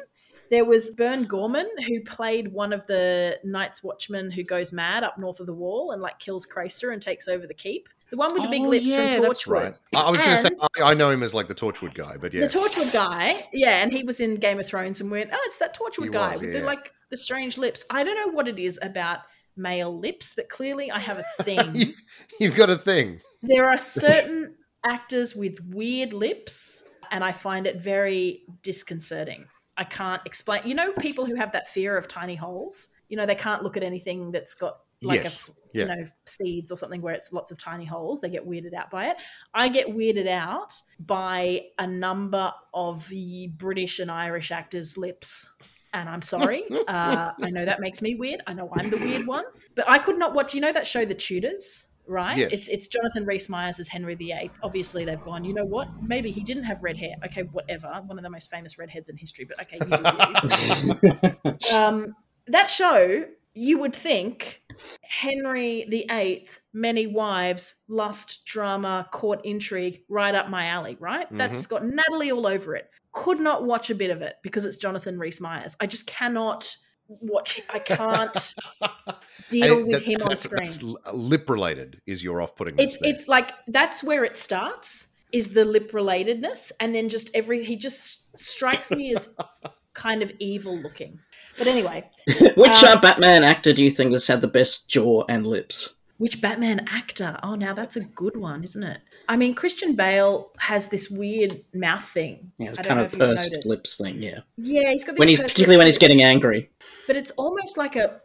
there 0.50 0.66
was 0.66 0.90
Burn 0.90 1.26
Gorman 1.26 1.70
who 1.88 2.02
played 2.02 2.52
one 2.52 2.74
of 2.74 2.86
the 2.88 3.40
Night's 3.44 3.84
Watchmen 3.84 4.32
who 4.32 4.44
goes 4.44 4.74
mad 4.74 5.04
up 5.04 5.18
north 5.18 5.40
of 5.40 5.46
the 5.46 5.54
wall 5.54 5.92
and 5.92 6.02
like 6.02 6.20
kills 6.20 6.46
Craster 6.46 6.92
and 6.92 7.02
takes 7.02 7.28
over 7.28 7.46
the 7.48 7.54
keep. 7.54 7.88
The 8.10 8.18
one 8.18 8.34
with 8.34 8.42
the 8.42 8.50
big 8.50 8.64
Oh, 8.64 8.70
lips 8.70 8.88
yeah, 8.88 9.18
from 9.18 9.26
that's 9.26 9.44
Torchwood. 9.46 9.52
right. 9.54 9.78
I 9.96 10.10
was 10.10 10.20
going 10.20 10.36
to 10.36 10.42
say 10.42 10.50
I, 10.82 10.92
I 10.92 10.94
know 10.96 11.12
him 11.12 11.22
as 11.22 11.36
like 11.36 11.48
the 11.48 11.54
Torchwood 11.54 11.94
guy, 11.94 12.18
but 12.20 12.34
yeah, 12.34 12.42
The 12.42 12.48
Torchwood 12.48 12.92
guy, 12.92 13.48
yeah, 13.54 13.84
and 13.84 13.94
he 13.94 14.02
was 14.04 14.20
in 14.20 14.38
Game 14.38 14.60
of 14.60 14.66
Thrones 14.66 15.00
and 15.00 15.12
went, 15.12 15.30
oh, 15.32 15.40
it's 15.46 15.60
that 15.60 15.78
Torchwood 15.78 16.06
He 16.06 16.10
guy 16.10 16.32
was, 16.32 16.42
with 16.42 16.52
yeah. 16.54 16.62
the 16.62 16.66
like 16.66 16.92
the 17.12 17.18
strange 17.18 17.60
lips. 17.60 17.86
I 17.92 18.04
don't 18.04 18.16
know 18.16 18.34
what 18.34 18.48
it 18.48 18.58
is 18.58 18.80
about 18.82 19.20
male 19.60 19.96
lips, 19.98 20.34
but 20.36 20.50
clearly 20.50 20.90
I 20.92 21.00
have 21.00 21.20
a 21.20 21.44
thing. 21.44 21.76
you've, 21.76 22.00
you've 22.40 22.56
got 22.56 22.70
a 22.70 22.78
thing. 22.78 23.22
there 23.44 23.68
are 23.70 23.78
certain 24.08 24.56
actors 24.86 25.36
with 25.36 25.58
weird 25.68 26.14
lips 26.14 26.86
and 27.12 27.22
i 27.22 27.32
find 27.34 27.68
it 27.68 27.82
very 27.82 28.44
disconcerting 28.64 29.46
i 29.78 29.84
can't 29.84 30.22
explain 30.26 30.62
you 30.66 30.74
know 30.74 30.94
people 30.94 31.26
who 31.26 31.36
have 31.36 31.52
that 31.52 31.68
fear 31.68 31.98
of 31.98 32.08
tiny 32.08 32.36
holes 32.36 32.88
you 33.10 33.18
know 33.18 33.26
they 33.26 33.36
can't 33.36 33.62
look 33.62 33.76
at 33.76 33.84
anything 33.84 34.32
that's 34.32 34.54
got 34.54 34.78
like 35.04 35.22
Yes, 35.24 35.50
a 35.50 35.52
yeah. 35.74 35.82
you 35.84 35.88
know 35.90 36.08
seeds 36.26 36.72
or 36.72 36.78
something 36.78 37.02
where 37.02 37.14
it's 37.14 37.34
lots 37.34 37.52
of 37.52 37.58
tiny 37.58 37.84
holes 37.84 38.22
they 38.22 38.30
get 38.30 38.48
weirded 38.48 38.74
out 38.74 38.90
by 38.90 39.08
it 39.08 39.18
i 39.54 39.68
get 39.68 39.88
weirded 39.88 40.28
out 40.28 40.72
by 41.00 41.62
a 41.78 41.86
number 41.86 42.54
of 42.74 43.08
the 43.10 43.48
british 43.58 44.00
and 44.00 44.10
irish 44.10 44.50
actors 44.52 44.98
lips 44.98 45.50
and 45.94 46.08
i'm 46.10 46.22
sorry 46.22 46.64
uh, 46.88 47.32
i 47.42 47.50
know 47.50 47.66
that 47.66 47.80
makes 47.80 48.02
me 48.02 48.16
weird 48.16 48.42
i 48.48 48.54
know 48.54 48.70
i'm 48.74 48.90
the 48.90 48.98
weird 48.98 49.26
one 49.26 49.46
but 49.76 49.88
i 49.90 49.98
could 49.98 50.18
not 50.18 50.34
watch 50.34 50.54
you 50.54 50.62
know 50.62 50.72
that 50.72 50.86
show 50.86 51.06
the 51.06 51.16
tudors 51.16 51.88
right? 52.10 52.38
Yes. 52.38 52.52
It's 52.52 52.68
it's 52.68 52.88
Jonathan 52.88 53.26
Rhys 53.26 53.48
Myers 53.48 53.80
as 53.80 53.88
Henry 53.88 54.16
VIII. 54.16 54.52
Obviously, 54.64 55.06
they've 55.06 55.22
gone. 55.22 55.46
You 55.46 55.54
know 55.54 55.66
what? 55.66 55.88
Maybe 56.02 56.32
he 56.32 56.42
didn't 56.42 56.64
have 56.64 56.84
red 56.84 56.98
hair. 56.98 57.16
Okay, 57.26 57.44
whatever. 57.44 57.88
One 58.06 58.18
of 58.18 58.24
the 58.24 58.30
most 58.30 58.50
famous 58.50 58.78
redheads 58.78 59.10
in 59.10 59.16
history. 59.16 59.46
But 59.46 59.62
okay, 59.62 59.80
you 59.80 61.54
you. 61.54 61.76
um, 61.76 62.16
that 62.48 62.70
show. 62.70 63.26
you 63.54 63.78
would 63.80 63.96
think 63.96 64.62
Henry 65.04 65.86
VIII, 65.90 66.48
many 66.74 67.08
wives, 67.08 67.76
lust, 67.88 68.46
drama, 68.46 69.08
court 69.12 69.42
intrigue, 69.44 70.04
right 70.08 70.34
up 70.34 70.50
my 70.50 70.68
alley, 70.68 70.98
right? 71.00 71.28
That's 71.32 71.68
got 71.68 71.86
Natalie 71.86 72.32
all 72.32 72.48
over 72.48 72.76
it. 72.76 72.90
Could 73.12 73.40
not 73.40 73.64
watch 73.64 73.90
a 73.90 73.96
bit 73.96 74.12
of 74.12 74.22
it 74.22 74.36
because 74.44 74.66
it's 74.66 74.78
Jonathan 74.78 75.18
Rhys 75.18 75.42
Myers. 75.42 75.76
I 75.80 75.88
just 75.88 76.06
cannot 76.06 76.76
watch. 77.08 77.60
I 77.74 77.80
can't 77.80 78.56
deal 79.50 79.78
And 79.80 79.88
with 79.88 79.92
that- 79.94 80.04
him 80.04 80.22
on 80.22 80.30
that's, 80.30 80.44
screen. 80.44 80.70
that's 80.70 80.84
lip 81.14 81.50
related 81.50 82.02
is 82.06 82.24
your 82.24 82.42
off-putting. 82.42 82.76
it's 82.78 82.98
it's 83.02 83.28
like 83.28 83.52
that's 83.68 84.04
where 84.04 84.24
it 84.24 84.38
starts 84.38 85.08
is 85.32 85.54
the 85.54 85.66
lip 85.66 85.92
relatedness 85.92 86.72
and 86.80 86.94
then 86.96 87.10
just 87.10 87.30
every 87.34 87.64
he 87.64 87.76
just 87.76 88.38
strikes 88.40 88.92
me 88.92 89.14
as 89.16 89.34
kind 89.94 90.22
of 90.24 90.32
evil 90.40 90.78
looking 90.78 91.20
but 91.58 91.68
anyway 91.68 92.08
Which 92.56 92.84
Um, 92.84 92.98
uh, 92.98 93.02
Batman 93.02 93.44
actor 93.44 93.74
do 93.74 93.84
you 93.84 93.90
think 93.92 94.12
has 94.14 94.28
had 94.28 94.42
the 94.42 94.48
best 94.48 94.90
jaw 94.90 95.24
and 95.30 95.46
lips? 95.48 95.94
Which 96.20 96.42
batman 96.42 96.86
actor? 96.88 97.40
Oh 97.42 97.56
now 97.56 97.74
that's 97.74 97.96
a 97.96 98.02
good 98.02 98.38
one 98.38 98.64
isn't 98.64 98.84
it? 98.84 99.02
I 99.28 99.36
mean 99.36 99.56
christian 99.56 99.96
bale 99.96 100.52
has 100.60 100.90
this 100.90 101.10
weird 101.10 101.64
mouth 101.74 102.04
thing. 102.04 102.52
Yeah, 102.60 102.70
it's 102.70 102.80
I 102.80 102.84
don't 102.84 102.90
kind 102.90 103.00
know 103.00 103.06
of 103.06 103.38
pursed 103.38 103.66
lips 103.66 103.98
thing. 103.98 104.22
Yeah, 104.22 104.40
yeah 104.58 104.92
he's 104.92 105.04
got 105.04 105.18
when 105.18 105.28
he's 105.28 105.42
particularly 105.42 105.78
when 105.78 105.88
he's 105.88 105.98
getting 105.98 106.22
angry. 106.22 106.70
but 107.08 107.16
it's 107.16 107.32
almost 107.32 107.78
like 107.78 107.96
a 107.96 108.22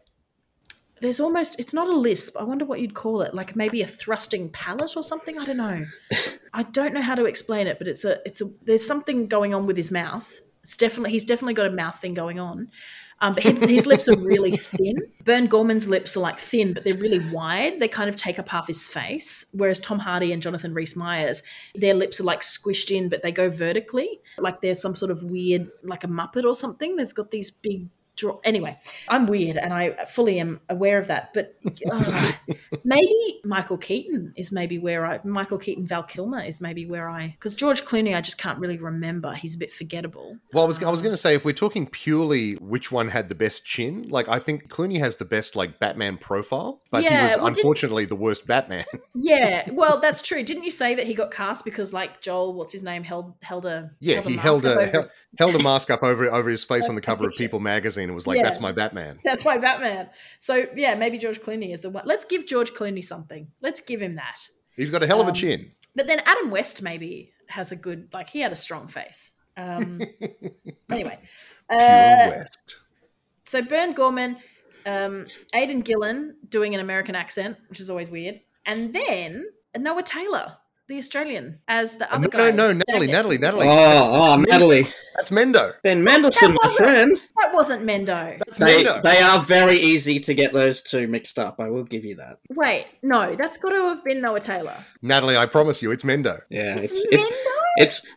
there's 1.00 1.20
almost 1.20 1.58
it's 1.58 1.72
not 1.72 1.88
a 1.88 1.96
lisp. 1.96 2.36
I 2.38 2.44
wonder 2.44 2.64
what 2.64 2.80
you'd 2.80 2.94
call 2.94 3.22
it 3.22 3.34
like 3.34 3.56
maybe 3.56 3.82
a 3.82 3.86
thrusting 3.86 4.50
palate 4.50 4.96
or 4.96 5.02
something? 5.02 5.38
I 5.38 5.44
don't 5.44 5.56
know. 5.56 5.84
I 6.52 6.64
don't 6.64 6.94
know 6.94 7.02
how 7.02 7.14
to 7.14 7.24
explain 7.24 7.66
it 7.66 7.78
but 7.78 7.88
it's 7.88 8.04
a 8.04 8.18
it's 8.26 8.40
a 8.42 8.50
there's 8.62 8.86
something 8.86 9.28
going 9.28 9.54
on 9.54 9.66
with 9.66 9.76
his 9.76 9.90
mouth. 9.90 10.40
It's 10.62 10.76
definitely 10.76 11.12
he's 11.12 11.24
definitely 11.24 11.54
got 11.54 11.66
a 11.66 11.70
mouth 11.70 11.98
thing 12.00 12.14
going 12.14 12.40
on 12.40 12.70
um, 13.20 13.34
but 13.34 13.42
his, 13.42 13.62
his 13.64 13.86
lips 13.86 14.08
are 14.08 14.16
really 14.16 14.56
thin. 14.56 14.96
Burn 15.24 15.46
Gorman's 15.46 15.88
lips 15.88 16.16
are 16.16 16.20
like 16.20 16.38
thin, 16.38 16.72
but 16.72 16.84
they're 16.84 16.96
really 16.96 17.20
wide. 17.32 17.80
They 17.80 17.88
kind 17.88 18.08
of 18.08 18.16
take 18.16 18.38
up 18.38 18.48
half 18.48 18.66
his 18.66 18.86
face. 18.86 19.46
Whereas 19.52 19.80
Tom 19.80 19.98
Hardy 19.98 20.32
and 20.32 20.42
Jonathan 20.42 20.74
Rhys 20.74 20.96
Myers, 20.96 21.42
their 21.74 21.94
lips 21.94 22.20
are 22.20 22.24
like 22.24 22.40
squished 22.40 22.94
in, 22.94 23.08
but 23.08 23.22
they 23.22 23.32
go 23.32 23.50
vertically, 23.50 24.20
like 24.38 24.60
they're 24.60 24.74
some 24.74 24.94
sort 24.94 25.10
of 25.10 25.22
weird, 25.22 25.68
like 25.82 26.04
a 26.04 26.08
Muppet 26.08 26.44
or 26.44 26.54
something. 26.54 26.96
They've 26.96 27.14
got 27.14 27.30
these 27.30 27.50
big 27.50 27.88
draw. 28.16 28.38
Anyway, 28.44 28.78
I'm 29.08 29.26
weird, 29.26 29.56
and 29.56 29.72
I 29.72 30.04
fully 30.06 30.38
am 30.38 30.60
aware 30.68 30.98
of 30.98 31.08
that. 31.08 31.32
But 31.34 31.56
uh, 31.90 32.32
maybe 32.84 33.40
Michael 33.44 33.78
Keaton 33.78 34.32
is 34.36 34.52
maybe 34.52 34.78
where 34.78 35.04
I 35.06 35.20
Michael 35.24 35.58
Keaton 35.58 35.86
Val 35.86 36.02
Kilmer 36.02 36.40
is 36.40 36.60
maybe 36.60 36.86
where 36.86 37.08
I 37.08 37.28
because 37.38 37.54
George 37.54 37.82
Clooney 37.82 38.16
I 38.16 38.20
just 38.20 38.38
can't 38.38 38.58
really 38.58 38.78
remember. 38.78 39.32
He's 39.34 39.54
a 39.54 39.58
bit 39.58 39.72
forgettable. 39.72 40.36
Well, 40.52 40.64
I 40.64 40.66
was 40.66 40.82
I 40.82 40.90
was 40.90 41.02
going 41.02 41.12
to 41.12 41.18
say 41.20 41.34
if 41.34 41.44
we're 41.44 41.52
talking 41.52 41.86
purely 41.86 42.54
which 42.54 42.90
one 42.92 43.08
had 43.08 43.28
the 43.28 43.34
best 43.34 43.64
chin, 43.64 44.08
like 44.08 44.28
I 44.28 44.38
think 44.38 44.68
Clooney 44.68 44.98
has 44.98 45.16
the 45.16 45.24
best 45.24 45.56
like 45.56 45.78
Batman 45.78 46.16
profile, 46.16 46.82
but 46.90 47.02
Yeah, 47.02 47.16
he 47.18 47.22
was 47.24 47.36
well, 47.38 47.46
unfortunately 47.48 48.04
the 48.04 48.16
worst 48.16 48.46
Batman. 48.46 48.84
Yeah, 49.16 49.70
well, 49.70 50.00
that's 50.00 50.22
true. 50.22 50.42
Didn't 50.42 50.64
you 50.64 50.72
say 50.72 50.96
that 50.96 51.06
he 51.06 51.14
got 51.14 51.30
cast 51.30 51.64
because 51.64 51.92
like 51.92 52.20
Joel, 52.20 52.52
what's 52.52 52.72
his 52.72 52.82
name, 52.82 53.04
held 53.04 53.32
held 53.42 53.64
a 53.64 53.90
yeah, 54.00 54.16
held 54.16 54.26
a 54.26 54.30
he 54.30 54.36
mask 54.36 54.44
held 54.44 54.66
up 54.66 54.66
a 54.66 54.72
over 54.72 54.90
held, 54.90 55.04
his- 55.04 55.14
held 55.38 55.54
a 55.54 55.58
mask 55.62 55.90
up 55.90 56.02
over 56.02 56.30
over 56.30 56.50
his 56.50 56.64
face 56.64 56.88
on 56.88 56.94
the 56.96 57.00
cover 57.00 57.28
of. 57.28 57.32
People 57.34 57.60
magazine 57.60 58.03
and 58.04 58.14
was 58.14 58.26
like, 58.26 58.36
Yeah. 58.38 58.42
"That's 58.44 58.60
my 58.60 58.72
Batman." 58.72 59.18
That's 59.24 59.44
why 59.44 59.58
Batman. 59.58 60.08
So 60.40 60.66
yeah, 60.76 60.94
maybe 60.94 61.18
George 61.18 61.40
Clooney 61.40 61.72
is 61.74 61.82
the 61.82 61.90
one. 61.90 62.04
Let's 62.06 62.24
give 62.24 62.46
George 62.46 62.72
Clooney 62.72 63.02
something. 63.04 63.48
Let's 63.60 63.80
give 63.80 64.00
him 64.02 64.14
that. 64.16 64.40
He's 64.76 64.90
got 64.90 65.02
a 65.02 65.06
hell 65.06 65.20
of 65.20 65.26
a 65.26 65.30
Um, 65.30 65.34
chin. 65.34 65.72
But 65.96 66.06
then 66.06 66.20
Adam 66.24 66.50
West 66.50 66.82
maybe 66.82 67.32
has 67.48 67.72
a 67.72 67.76
good 67.76 68.08
like 68.12 68.28
he 68.28 68.40
had 68.40 68.52
a 68.52 68.56
strong 68.56 68.88
face. 68.88 69.32
Um, 69.56 70.00
anyway, 70.90 71.18
Pure 71.70 71.80
uh, 71.80 72.28
West. 72.30 72.76
so 73.44 73.62
Burn 73.62 73.92
Gorman, 73.92 74.36
um, 74.86 75.26
Aidan 75.54 75.80
Gillen 75.80 76.36
doing 76.48 76.74
an 76.74 76.80
American 76.80 77.14
accent, 77.14 77.56
which 77.68 77.78
is 77.80 77.88
always 77.90 78.10
weird, 78.10 78.40
and 78.66 78.92
then 78.92 79.44
Noah 79.78 80.02
Taylor, 80.02 80.56
the 80.88 80.98
Australian, 80.98 81.58
as 81.68 81.96
the 81.96 82.12
other 82.12 82.22
no, 82.22 82.28
guy. 82.28 82.50
no, 82.50 82.72
no, 82.72 82.80
Natalie, 82.88 83.06
Natalie, 83.06 83.38
Natalie. 83.38 83.66
Oh, 83.68 83.74
That's- 83.76 84.08
oh, 84.10 84.18
that's 84.24 84.36
Men- 84.36 84.46
Natalie. 84.50 84.86
That's 85.16 85.30
Mendo. 85.30 85.72
Ben 85.84 86.02
Mendelsohn, 86.02 86.56
my 86.60 86.68
friend. 86.70 87.16
That 87.40 87.54
wasn't 87.54 87.84
Mendo. 87.86 88.36
That's 88.44 88.58
They, 88.58 88.82
Mendo. 88.82 89.00
they 89.02 89.20
are 89.20 89.38
very 89.38 89.76
easy 89.76 90.18
to 90.18 90.34
get 90.34 90.52
those 90.52 90.82
two 90.82 91.06
mixed 91.06 91.38
up. 91.38 91.60
I 91.60 91.70
will 91.70 91.84
give 91.84 92.04
you 92.04 92.16
that. 92.16 92.38
Wait, 92.50 92.86
no, 93.00 93.36
that's 93.36 93.56
got 93.56 93.70
to 93.70 93.76
have 93.90 94.04
been 94.04 94.20
Noah 94.20 94.40
Taylor. 94.40 94.74
Natalie, 95.02 95.36
I 95.36 95.46
promise 95.46 95.80
you, 95.82 95.92
it's 95.92 96.02
Mendo. 96.02 96.40
Yeah, 96.50 96.74
It's, 96.78 96.90
it's 96.90 97.06
it's 97.12 97.28
Mendo. 97.28 97.30
it's 97.30 97.46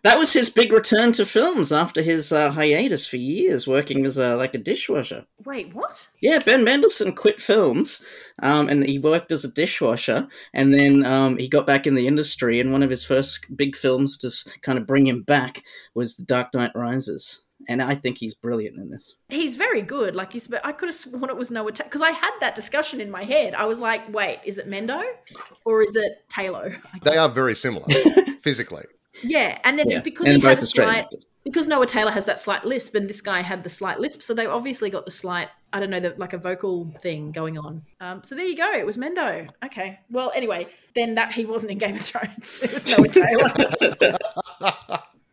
that 0.03 0.19
was 0.19 0.33
his 0.33 0.49
big 0.49 0.71
return 0.71 1.11
to 1.13 1.25
films 1.25 1.71
after 1.71 2.01
his 2.01 2.31
uh, 2.31 2.51
hiatus 2.51 3.07
for 3.07 3.17
years, 3.17 3.67
working 3.67 4.05
as 4.05 4.17
a 4.17 4.35
like 4.35 4.53
a 4.53 4.59
dishwasher. 4.59 5.25
Wait, 5.45 5.73
what? 5.73 6.07
Yeah, 6.21 6.39
Ben 6.39 6.63
Mendelsohn 6.63 7.15
quit 7.15 7.41
films, 7.41 8.03
um, 8.41 8.69
and 8.69 8.83
he 8.83 8.99
worked 8.99 9.31
as 9.31 9.43
a 9.43 9.51
dishwasher, 9.51 10.27
and 10.53 10.73
then 10.73 11.05
um, 11.05 11.37
he 11.37 11.47
got 11.47 11.65
back 11.65 11.87
in 11.87 11.95
the 11.95 12.07
industry. 12.07 12.59
And 12.59 12.71
one 12.71 12.83
of 12.83 12.89
his 12.89 13.03
first 13.03 13.45
big 13.55 13.75
films 13.75 14.17
to 14.19 14.31
kind 14.61 14.77
of 14.77 14.85
bring 14.85 15.07
him 15.07 15.23
back 15.23 15.63
was 15.95 16.17
The 16.17 16.25
Dark 16.25 16.53
Knight 16.53 16.71
Rises, 16.75 17.41
and 17.67 17.81
I 17.81 17.95
think 17.95 18.17
he's 18.17 18.33
brilliant 18.33 18.79
in 18.79 18.89
this. 18.89 19.15
He's 19.29 19.55
very 19.55 19.81
good. 19.81 20.15
Like 20.15 20.33
he's, 20.33 20.51
I 20.63 20.71
could 20.71 20.89
have 20.89 20.95
sworn 20.95 21.29
it 21.29 21.35
was 21.35 21.51
Noah 21.51 21.71
Taylor 21.71 21.89
because 21.89 22.01
I 22.01 22.11
had 22.11 22.31
that 22.41 22.55
discussion 22.55 23.01
in 23.01 23.09
my 23.09 23.23
head. 23.23 23.55
I 23.55 23.65
was 23.65 23.79
like, 23.79 24.11
wait, 24.13 24.39
is 24.45 24.57
it 24.57 24.69
Mendo 24.69 25.03
or 25.65 25.81
is 25.81 25.95
it 25.95 26.25
Taylor? 26.29 26.75
They 27.03 27.17
are 27.17 27.29
very 27.29 27.55
similar 27.55 27.87
physically. 28.41 28.85
Yeah, 29.23 29.57
and 29.63 29.77
then 29.77 29.89
Yeah, 29.89 30.01
because 30.01 30.27
and 30.27 30.41
he 30.41 30.47
had 30.47 30.57
a 30.59 30.65
slight, 30.65 30.97
actors. 31.05 31.25
because 31.43 31.67
Noah 31.67 31.85
Taylor 31.85 32.11
has 32.11 32.25
that 32.25 32.39
slight 32.39 32.65
lisp, 32.65 32.95
and 32.95 33.09
this 33.09 33.21
guy 33.21 33.41
had 33.41 33.63
the 33.63 33.69
slight 33.69 33.99
lisp, 33.99 34.21
so 34.21 34.33
they 34.33 34.45
obviously 34.45 34.89
got 34.89 35.05
the 35.05 35.11
slight, 35.11 35.49
I 35.73 35.79
don't 35.79 35.89
know, 35.89 35.99
the, 35.99 36.13
like 36.17 36.33
a 36.33 36.37
vocal 36.37 36.91
thing 37.01 37.31
going 37.31 37.57
on. 37.57 37.83
Um, 37.99 38.23
so 38.23 38.35
there 38.35 38.45
you 38.45 38.55
go. 38.57 38.71
It 38.73 38.85
was 38.85 38.97
Mendo. 38.97 39.49
Okay. 39.65 39.99
Well, 40.09 40.31
anyway, 40.35 40.67
then 40.95 41.15
that 41.15 41.31
he 41.31 41.45
wasn't 41.45 41.71
in 41.71 41.77
Game 41.77 41.95
of 41.95 42.01
Thrones. 42.01 42.61
It 42.63 42.73
was 42.73 42.97
Noah 42.97 43.07
Taylor. 43.09 44.17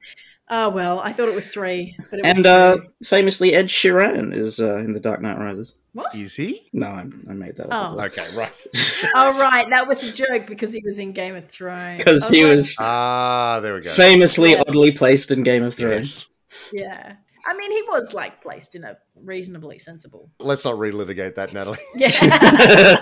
oh 0.50 0.68
well, 0.70 1.00
I 1.00 1.12
thought 1.12 1.28
it 1.28 1.34
was 1.34 1.46
three, 1.46 1.96
but 2.10 2.18
it 2.20 2.22
was 2.26 2.36
And 2.36 2.46
uh, 2.46 2.78
famously, 3.04 3.54
Ed 3.54 3.66
Sheeran 3.66 4.32
is 4.34 4.60
uh, 4.60 4.76
in 4.78 4.92
The 4.92 5.00
Dark 5.00 5.20
Knight 5.22 5.38
Rises. 5.38 5.74
what? 5.92 6.14
Is 6.14 6.34
he? 6.34 6.68
No, 6.72 6.86
I, 6.86 7.04
I 7.28 7.32
made 7.34 7.56
that 7.56 7.70
up. 7.72 7.94
Oh. 7.96 8.02
Okay, 8.04 8.26
right. 8.36 8.66
Oh 9.16 9.38
right, 9.38 9.66
that 9.70 9.86
was 9.86 10.02
a 10.02 10.12
joke 10.12 10.46
because 10.46 10.72
he 10.72 10.82
was 10.84 10.98
in 10.98 11.12
Game 11.12 11.36
of 11.36 11.48
Thrones. 11.48 11.98
Because 11.98 12.28
he 12.28 12.44
like, 12.44 12.56
was 12.56 12.74
ah, 12.78 13.60
there 13.60 13.74
we 13.74 13.80
go. 13.82 13.92
famously 13.92 14.52
Yeah. 14.52 14.62
oddly 14.66 14.92
placed 14.92 15.30
in 15.30 15.42
Game 15.42 15.62
of 15.62 15.74
Thrones. 15.74 16.30
Yes. 16.50 16.70
yeah. 16.72 17.12
I 17.46 17.54
mean, 17.54 17.70
he 17.70 17.82
was 17.82 18.14
like 18.14 18.42
placed 18.42 18.74
in 18.74 18.84
a 18.84 18.96
reasonably 19.22 19.78
sensible. 19.78 20.30
Let's 20.40 20.64
not 20.64 20.76
relitigate 20.76 21.34
that, 21.34 21.52
Natalie. 21.52 21.76
Yeah. 21.94 22.08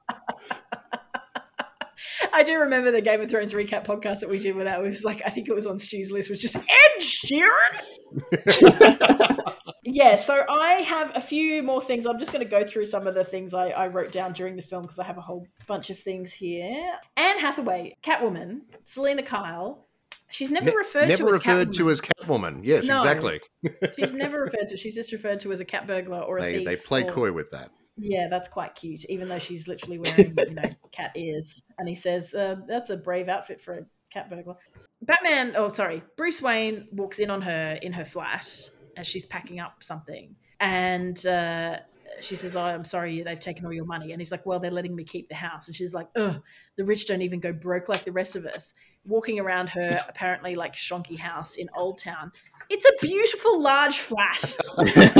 I 2.32 2.42
do 2.42 2.58
remember 2.60 2.90
the 2.90 3.00
Game 3.00 3.20
of 3.20 3.30
Thrones 3.30 3.52
recap 3.52 3.84
podcast 3.84 4.20
that 4.20 4.28
we 4.30 4.38
did 4.38 4.54
where 4.56 4.64
that 4.64 4.82
was 4.82 5.04
like 5.04 5.22
I 5.26 5.30
think 5.30 5.48
it 5.48 5.54
was 5.54 5.66
on 5.66 5.78
Stu's 5.78 6.10
list 6.12 6.30
was 6.30 6.40
just 6.40 6.56
Ed 6.56 7.00
Sheeran. 7.00 7.80
yeah, 9.84 10.16
so 10.16 10.44
I 10.48 10.74
have 10.82 11.12
a 11.14 11.20
few 11.20 11.62
more 11.62 11.82
things. 11.82 12.06
I'm 12.06 12.18
just 12.18 12.32
going 12.32 12.44
to 12.44 12.50
go 12.50 12.64
through 12.64 12.86
some 12.86 13.06
of 13.06 13.14
the 13.14 13.24
things 13.24 13.54
I, 13.54 13.68
I 13.68 13.88
wrote 13.88 14.12
down 14.12 14.32
during 14.32 14.56
the 14.56 14.62
film 14.62 14.82
because 14.82 14.98
I 14.98 15.04
have 15.04 15.18
a 15.18 15.22
whole 15.22 15.46
bunch 15.66 15.90
of 15.90 15.98
things 15.98 16.32
here. 16.32 16.92
Anne 17.16 17.38
Hathaway, 17.38 17.96
Catwoman, 18.02 18.60
Selina 18.84 19.22
Kyle. 19.22 19.86
She's 20.28 20.50
never 20.50 20.66
Ne- 20.70 20.76
referred 20.76 21.08
Never 21.08 21.22
to 21.22 21.28
as 21.28 21.34
referred 21.34 21.68
Catwoman. 21.68 21.76
to 21.76 21.90
as 21.90 22.00
Catwoman. 22.00 22.60
Yes, 22.64 22.88
No. 22.88 22.96
exactly. 22.96 23.40
She's 23.96 24.12
never 24.12 24.40
referred 24.40 24.66
to. 24.68 24.76
She's 24.76 24.94
just 24.96 25.12
referred 25.12 25.38
to 25.40 25.52
as 25.52 25.60
a 25.60 25.64
cat 25.64 25.86
burglar 25.86 26.18
or 26.20 26.38
a 26.38 26.42
They 26.42 26.56
thief. 26.58 26.66
they 26.66 26.76
play 26.76 27.04
or- 27.04 27.12
coy 27.12 27.32
with 27.32 27.50
that. 27.52 27.70
Yeah, 27.96 28.28
that's 28.28 28.48
quite 28.48 28.74
cute. 28.74 29.04
Even 29.06 29.28
though 29.28 29.38
she's 29.38 29.66
literally 29.66 29.98
wearing, 29.98 30.34
you 30.36 30.54
know, 30.54 30.62
cat 30.92 31.12
ears, 31.16 31.62
and 31.78 31.88
he 31.88 31.94
says, 31.94 32.34
uh, 32.34 32.56
"That's 32.68 32.90
a 32.90 32.96
brave 32.96 33.28
outfit 33.28 33.60
for 33.60 33.74
a 33.74 33.86
cat 34.12 34.28
burglar." 34.28 34.56
Batman. 35.02 35.54
Oh, 35.56 35.68
sorry. 35.68 36.02
Bruce 36.16 36.42
Wayne 36.42 36.88
walks 36.92 37.18
in 37.18 37.30
on 37.30 37.40
her 37.42 37.78
in 37.80 37.92
her 37.92 38.04
flat 38.04 38.70
as 38.96 39.06
she's 39.06 39.24
packing 39.24 39.60
up 39.60 39.82
something, 39.82 40.36
and 40.60 41.24
uh, 41.26 41.78
she 42.20 42.36
says, 42.36 42.54
"Oh, 42.54 42.64
I'm 42.64 42.84
sorry, 42.84 43.22
they've 43.22 43.40
taken 43.40 43.64
all 43.64 43.72
your 43.72 43.86
money." 43.86 44.12
And 44.12 44.20
he's 44.20 44.32
like, 44.32 44.44
"Well, 44.44 44.60
they're 44.60 44.70
letting 44.70 44.94
me 44.94 45.04
keep 45.04 45.28
the 45.28 45.34
house." 45.34 45.66
And 45.66 45.76
she's 45.76 45.94
like, 45.94 46.08
"Ugh, 46.16 46.40
the 46.76 46.84
rich 46.84 47.06
don't 47.06 47.22
even 47.22 47.40
go 47.40 47.52
broke 47.52 47.88
like 47.88 48.04
the 48.04 48.12
rest 48.12 48.36
of 48.36 48.44
us." 48.46 48.74
Walking 49.06 49.38
around 49.38 49.68
her 49.70 50.04
apparently 50.08 50.54
like 50.56 50.74
shonky 50.74 51.16
house 51.16 51.56
in 51.56 51.68
Old 51.76 51.98
Town. 51.98 52.32
It's 52.70 52.84
a 52.84 52.92
beautiful 53.00 53.60
large 53.60 53.98
flat. 53.98 54.56
like, 54.76 54.94
That's 54.94 55.16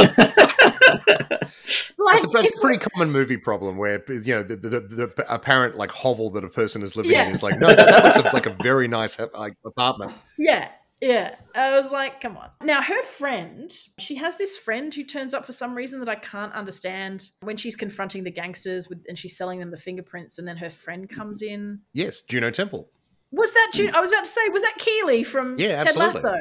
a, 2.24 2.28
that's 2.28 2.48
it's 2.48 2.58
a 2.58 2.60
pretty 2.60 2.78
common 2.78 3.10
movie 3.10 3.36
problem 3.36 3.76
where 3.76 4.02
you 4.08 4.34
know 4.34 4.42
the, 4.42 4.56
the, 4.56 4.80
the, 4.80 5.26
apparent 5.32 5.76
like 5.76 5.90
hovel 5.90 6.30
that 6.30 6.44
a 6.44 6.48
person 6.48 6.82
is 6.82 6.96
living 6.96 7.12
Yeah. 7.12 7.28
in 7.28 7.34
is 7.34 7.42
like 7.42 7.58
no 7.58 7.68
that, 7.68 7.76
that 7.76 8.04
looks 8.04 8.32
like 8.32 8.46
a 8.46 8.56
very 8.62 8.88
nice 8.88 9.18
like 9.34 9.54
apartment. 9.64 10.12
Yeah, 10.38 10.68
yeah. 11.00 11.36
I 11.54 11.72
was 11.72 11.90
like, 11.90 12.20
come 12.20 12.36
on. 12.36 12.50
Now, 12.62 12.82
her 12.82 13.02
friend, 13.02 13.72
she 13.98 14.16
has 14.16 14.36
this 14.36 14.56
friend 14.56 14.92
who 14.92 15.04
turns 15.04 15.34
up 15.34 15.44
for 15.44 15.52
some 15.52 15.74
reason 15.74 16.00
that 16.00 16.08
I 16.08 16.14
can't 16.14 16.52
understand 16.52 17.30
when 17.40 17.56
she's 17.56 17.76
confronting 17.76 18.24
the 18.24 18.30
gangsters 18.30 18.88
with, 18.88 19.04
and 19.08 19.18
she's 19.18 19.36
selling 19.36 19.60
them 19.60 19.70
the 19.70 19.76
fingerprints, 19.76 20.38
and 20.38 20.48
then 20.48 20.56
her 20.56 20.70
friend 20.70 21.08
mm-hmm. 21.08 21.18
comes 21.18 21.42
in. 21.42 21.80
Yes, 21.92 22.22
Juno 22.22 22.50
Temple. 22.50 22.88
Was 23.32 23.52
that 23.52 23.72
June? 23.74 23.90
Mm. 23.90 23.94
I 23.94 24.00
was 24.00 24.10
about 24.10 24.24
to 24.24 24.30
say, 24.30 24.48
was 24.48 24.62
that 24.62 24.76
Keeley 24.78 25.22
from 25.22 25.56
Yeah, 25.58 25.82
Ted 25.82 25.88
absolutely. 25.88 26.22
Lasso? 26.22 26.38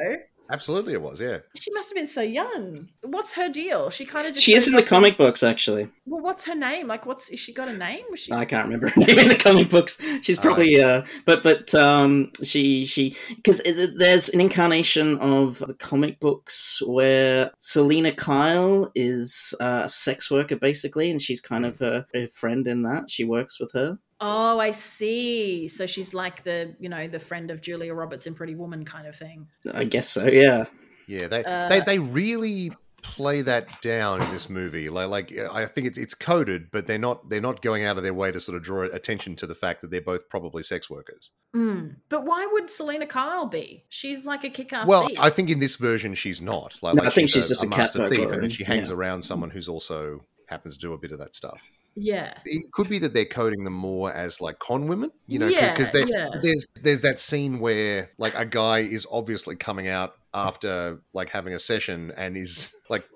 Absolutely, 0.50 0.92
it 0.92 1.02
was. 1.02 1.20
Yeah. 1.20 1.38
She 1.56 1.72
must 1.72 1.88
have 1.90 1.96
been 1.96 2.06
so 2.06 2.22
young. 2.22 2.88
What's 3.02 3.32
her 3.32 3.48
deal? 3.48 3.90
She 3.90 4.04
kind 4.06 4.26
of 4.28 4.34
just 4.34 4.44
She 4.44 4.54
is 4.54 4.68
in 4.68 4.74
the 4.74 4.82
off- 4.82 4.88
comic 4.88 5.16
books, 5.18 5.42
actually. 5.42 5.88
Well, 6.06 6.20
what's 6.22 6.44
her 6.44 6.54
name? 6.54 6.86
Like, 6.86 7.04
what's 7.04 7.30
is 7.30 7.40
she 7.40 7.52
got 7.52 7.68
a 7.68 7.76
name? 7.76 8.04
Was 8.10 8.20
she? 8.20 8.32
I 8.32 8.44
can't 8.44 8.64
remember 8.66 8.88
her 8.88 9.00
name 9.06 9.18
in 9.18 9.28
the 9.28 9.34
comic 9.36 9.68
books. 9.70 9.98
She's 10.22 10.38
probably 10.38 10.80
uh, 10.80 11.02
but 11.24 11.42
but 11.42 11.74
um, 11.74 12.30
she 12.42 12.86
she 12.86 13.16
because 13.34 13.60
there's 13.98 14.28
an 14.28 14.40
incarnation 14.40 15.18
of 15.18 15.58
the 15.58 15.74
comic 15.74 16.20
books 16.20 16.80
where 16.86 17.50
Selina 17.58 18.12
Kyle 18.12 18.90
is 18.94 19.54
uh, 19.60 19.82
a 19.84 19.88
sex 19.88 20.30
worker 20.30 20.56
basically, 20.56 21.10
and 21.10 21.20
she's 21.20 21.40
kind 21.40 21.66
of 21.66 21.78
her, 21.80 22.06
her 22.14 22.26
friend 22.28 22.66
in 22.66 22.82
that. 22.82 23.10
She 23.10 23.24
works 23.24 23.58
with 23.58 23.72
her. 23.72 23.98
Oh, 24.20 24.58
I 24.58 24.70
see. 24.70 25.68
So 25.68 25.86
she's 25.86 26.14
like 26.14 26.42
the 26.42 26.74
you 26.78 26.88
know 26.88 27.06
the 27.06 27.18
friend 27.18 27.50
of 27.50 27.60
Julia 27.60 27.94
Roberts 27.94 28.26
in 28.26 28.34
Pretty 28.34 28.54
Woman 28.54 28.84
kind 28.84 29.06
of 29.06 29.16
thing. 29.16 29.46
I 29.74 29.84
guess 29.84 30.08
so. 30.08 30.26
Yeah. 30.26 30.64
Yeah, 31.06 31.28
they 31.28 31.44
Uh, 31.44 31.68
they 31.68 31.80
they 31.80 31.98
really 31.98 32.72
play 33.02 33.40
that 33.42 33.68
down 33.82 34.20
in 34.20 34.30
this 34.32 34.50
movie. 34.50 34.88
Like 34.88 35.08
like 35.08 35.38
I 35.38 35.66
think 35.66 35.86
it's 35.86 35.98
it's 35.98 36.14
coded, 36.14 36.70
but 36.72 36.86
they're 36.86 36.98
not 36.98 37.28
they're 37.28 37.40
not 37.40 37.62
going 37.62 37.84
out 37.84 37.96
of 37.96 38.02
their 38.02 38.14
way 38.14 38.32
to 38.32 38.40
sort 38.40 38.56
of 38.56 38.62
draw 38.62 38.82
attention 38.82 39.36
to 39.36 39.46
the 39.46 39.54
fact 39.54 39.80
that 39.82 39.90
they're 39.90 40.00
both 40.00 40.28
probably 40.28 40.62
sex 40.62 40.90
workers. 40.90 41.30
Mm. 41.54 41.96
But 42.08 42.24
why 42.24 42.46
would 42.52 42.68
Selina 42.70 43.06
Kyle 43.06 43.46
be? 43.46 43.84
She's 43.88 44.26
like 44.26 44.44
a 44.44 44.50
kick-ass 44.50 44.86
Well, 44.86 45.08
thief. 45.08 45.18
I 45.18 45.30
think 45.30 45.48
in 45.48 45.60
this 45.60 45.76
version 45.76 46.14
she's 46.14 46.42
not. 46.42 46.76
Like, 46.82 46.96
No, 46.96 47.02
like 47.02 47.12
I 47.12 47.14
think 47.14 47.30
she's 47.30 47.48
just 47.48 47.64
a 47.64 47.68
cat 47.68 47.94
master 47.94 48.10
thief, 48.10 48.30
and 48.30 48.42
then 48.42 48.50
she 48.50 48.64
hangs 48.64 48.90
yeah. 48.90 48.96
around 48.96 49.22
someone 49.22 49.50
who's 49.50 49.68
also 49.68 50.24
happens 50.48 50.76
to 50.76 50.80
do 50.80 50.92
a 50.92 50.98
bit 50.98 51.12
of 51.12 51.18
that 51.18 51.34
stuff. 51.34 51.62
Yeah. 51.96 52.34
It 52.44 52.70
could 52.72 52.88
be 52.88 52.98
that 53.00 53.14
they're 53.14 53.24
coding 53.24 53.64
them 53.64 53.72
more 53.72 54.12
as 54.12 54.40
like 54.40 54.58
con 54.58 54.86
women, 54.86 55.10
you 55.26 55.38
know, 55.38 55.48
Yeah, 55.48 55.72
because 55.72 55.90
yeah. 56.08 56.28
there's 56.42 56.66
there's 56.82 57.00
that 57.00 57.18
scene 57.18 57.58
where 57.58 58.10
like 58.18 58.34
a 58.36 58.44
guy 58.44 58.80
is 58.80 59.06
obviously 59.10 59.56
coming 59.56 59.88
out 59.88 60.14
after 60.34 61.00
like 61.14 61.30
having 61.30 61.54
a 61.54 61.58
session 61.58 62.12
and 62.16 62.36
is 62.36 62.74
like 62.90 63.08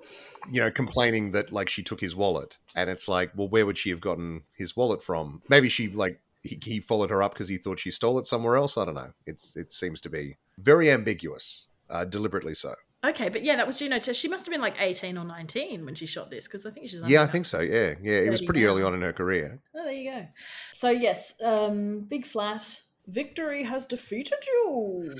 you 0.51 0.61
know 0.61 0.71
complaining 0.71 1.33
that 1.33 1.53
like 1.53 1.69
she 1.69 1.83
took 1.83 2.01
his 2.01 2.17
wallet. 2.17 2.57
And 2.75 2.89
it's 2.89 3.07
like 3.07 3.31
well 3.37 3.49
where 3.49 3.67
would 3.67 3.79
she 3.79 3.91
have 3.91 4.01
gotten 4.01 4.43
his 4.57 4.75
wallet 4.75 5.03
from? 5.03 5.43
Maybe 5.49 5.69
she 5.69 5.89
like 5.89 6.21
he, 6.43 6.59
he 6.63 6.81
followed 6.81 7.11
her 7.11 7.23
up 7.23 7.35
because 7.35 7.49
he 7.49 7.59
thought 7.59 7.79
she 7.79 7.91
stole 7.91 8.19
it 8.19 8.27
somewhere 8.27 8.57
else? 8.57 8.79
I 8.79 8.87
don't 8.87 8.95
know. 8.95 9.13
It's 9.27 9.55
it 9.57 9.73
seems 9.73 10.01
to 10.01 10.09
be 10.09 10.39
very 10.59 10.91
ambiguous 10.91 11.67
uh, 11.91 12.07
deliberately 12.07 12.55
so 12.55 12.75
Okay, 13.03 13.31
but 13.31 13.43
yeah, 13.45 13.57
that 13.57 13.67
was 13.67 13.79
Juno. 13.79 13.99
She 13.99 14.29
must 14.29 14.45
have 14.45 14.53
been 14.53 14.61
like 14.61 14.75
eighteen 14.79 15.17
or 15.17 15.25
nineteen 15.25 15.85
when 15.87 15.95
she 15.95 16.05
shot 16.07 16.31
this 16.31 16.47
because 16.47 16.67
I 16.67 16.71
think 16.71 16.91
she's. 16.91 17.01
yeah 17.07 17.23
i 17.23 17.27
think 17.27 17.47
so 17.47 17.61
yeah 17.61 17.95
yeah 18.03 18.19
it 18.19 18.31
was 18.31 18.41
30 18.41 18.47
pretty 18.47 18.65
early 18.67 18.83
on 18.83 18.93
in 18.95 19.01
her 19.01 19.13
career 19.13 19.59
Oh, 19.75 19.85
there 19.85 19.93
you 19.93 20.11
go. 20.11 20.27
So 20.75 20.91
yes, 20.91 21.35
um, 21.43 22.01
big 22.01 22.27
flat. 22.27 22.81
Victory 23.07 23.65
has 23.65 23.87
defeated 23.87 24.39
you. 24.47 25.15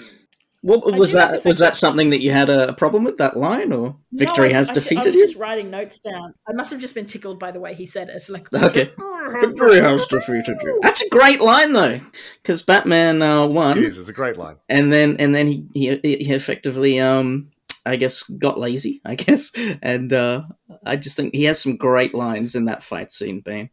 What 0.63 0.85
was 0.85 1.13
do 1.13 1.19
like 1.19 1.31
the 1.31 1.37
that? 1.39 1.45
Was 1.47 1.59
that- 1.61 1.65
that 1.69 1.77
something 1.77 2.11
that 2.11 2.21
you 2.21 2.31
had 2.33 2.51
a 2.51 2.75
problem 2.75 3.03
with 3.03 3.17
that 3.17 3.35
line, 3.39 3.73
or 3.73 3.97
victory 4.13 4.49
No, 4.49 4.55
I- 4.55 4.59
has 4.59 4.69
I- 4.69 4.73
I 4.73 4.75
defeated 4.75 5.07
was 5.07 5.15
you? 5.15 5.27
just 5.27 5.37
writing 5.39 5.71
notes 5.71 6.01
down. 6.01 6.35
I 6.47 6.53
must 6.53 6.71
have 6.71 6.81
just 6.81 6.95
been 6.95 7.07
tickled 7.07 7.39
by 7.41 7.51
the 7.51 7.61
way 7.61 7.73
he 7.75 7.87
said 7.87 8.11
it. 8.11 8.23
Like, 8.29 8.53
Okay. 8.63 8.93
Victory 9.41 9.81
has 9.81 10.07
defeated 10.07 10.57
you. 10.63 10.81
That's 10.83 11.01
a 11.03 11.09
great 11.09 11.41
line 11.41 11.73
though, 11.73 12.01
because 12.43 12.63
Batman 12.63 13.23
uh, 13.23 13.47
won. 13.47 13.79
it 13.79 13.85
is 13.85 13.99
it's 13.99 14.09
a 14.11 14.13
great 14.13 14.37
line 14.37 14.57
and 14.69 14.93
then 14.93 15.17
and 15.19 15.35
then 15.35 15.47
he 15.47 15.67
he, 15.73 15.97
he 16.03 16.33
effectively 16.35 16.99
um 17.01 17.50
i 17.87 17.97
guess 17.97 18.23
got 18.25 18.59
lazy 18.59 19.01
i 19.05 19.15
guess. 19.15 19.53
And 19.83 20.13
uh 20.13 20.45
i 20.85 20.97
just 20.97 21.17
think 21.17 21.35
he 21.35 21.45
has 21.45 21.61
some 21.61 21.77
great 21.77 22.15
lines 22.15 22.55
in 22.55 22.65
that 22.67 22.83
fight 22.83 23.11
scene 23.13 23.41
bane 23.41 23.71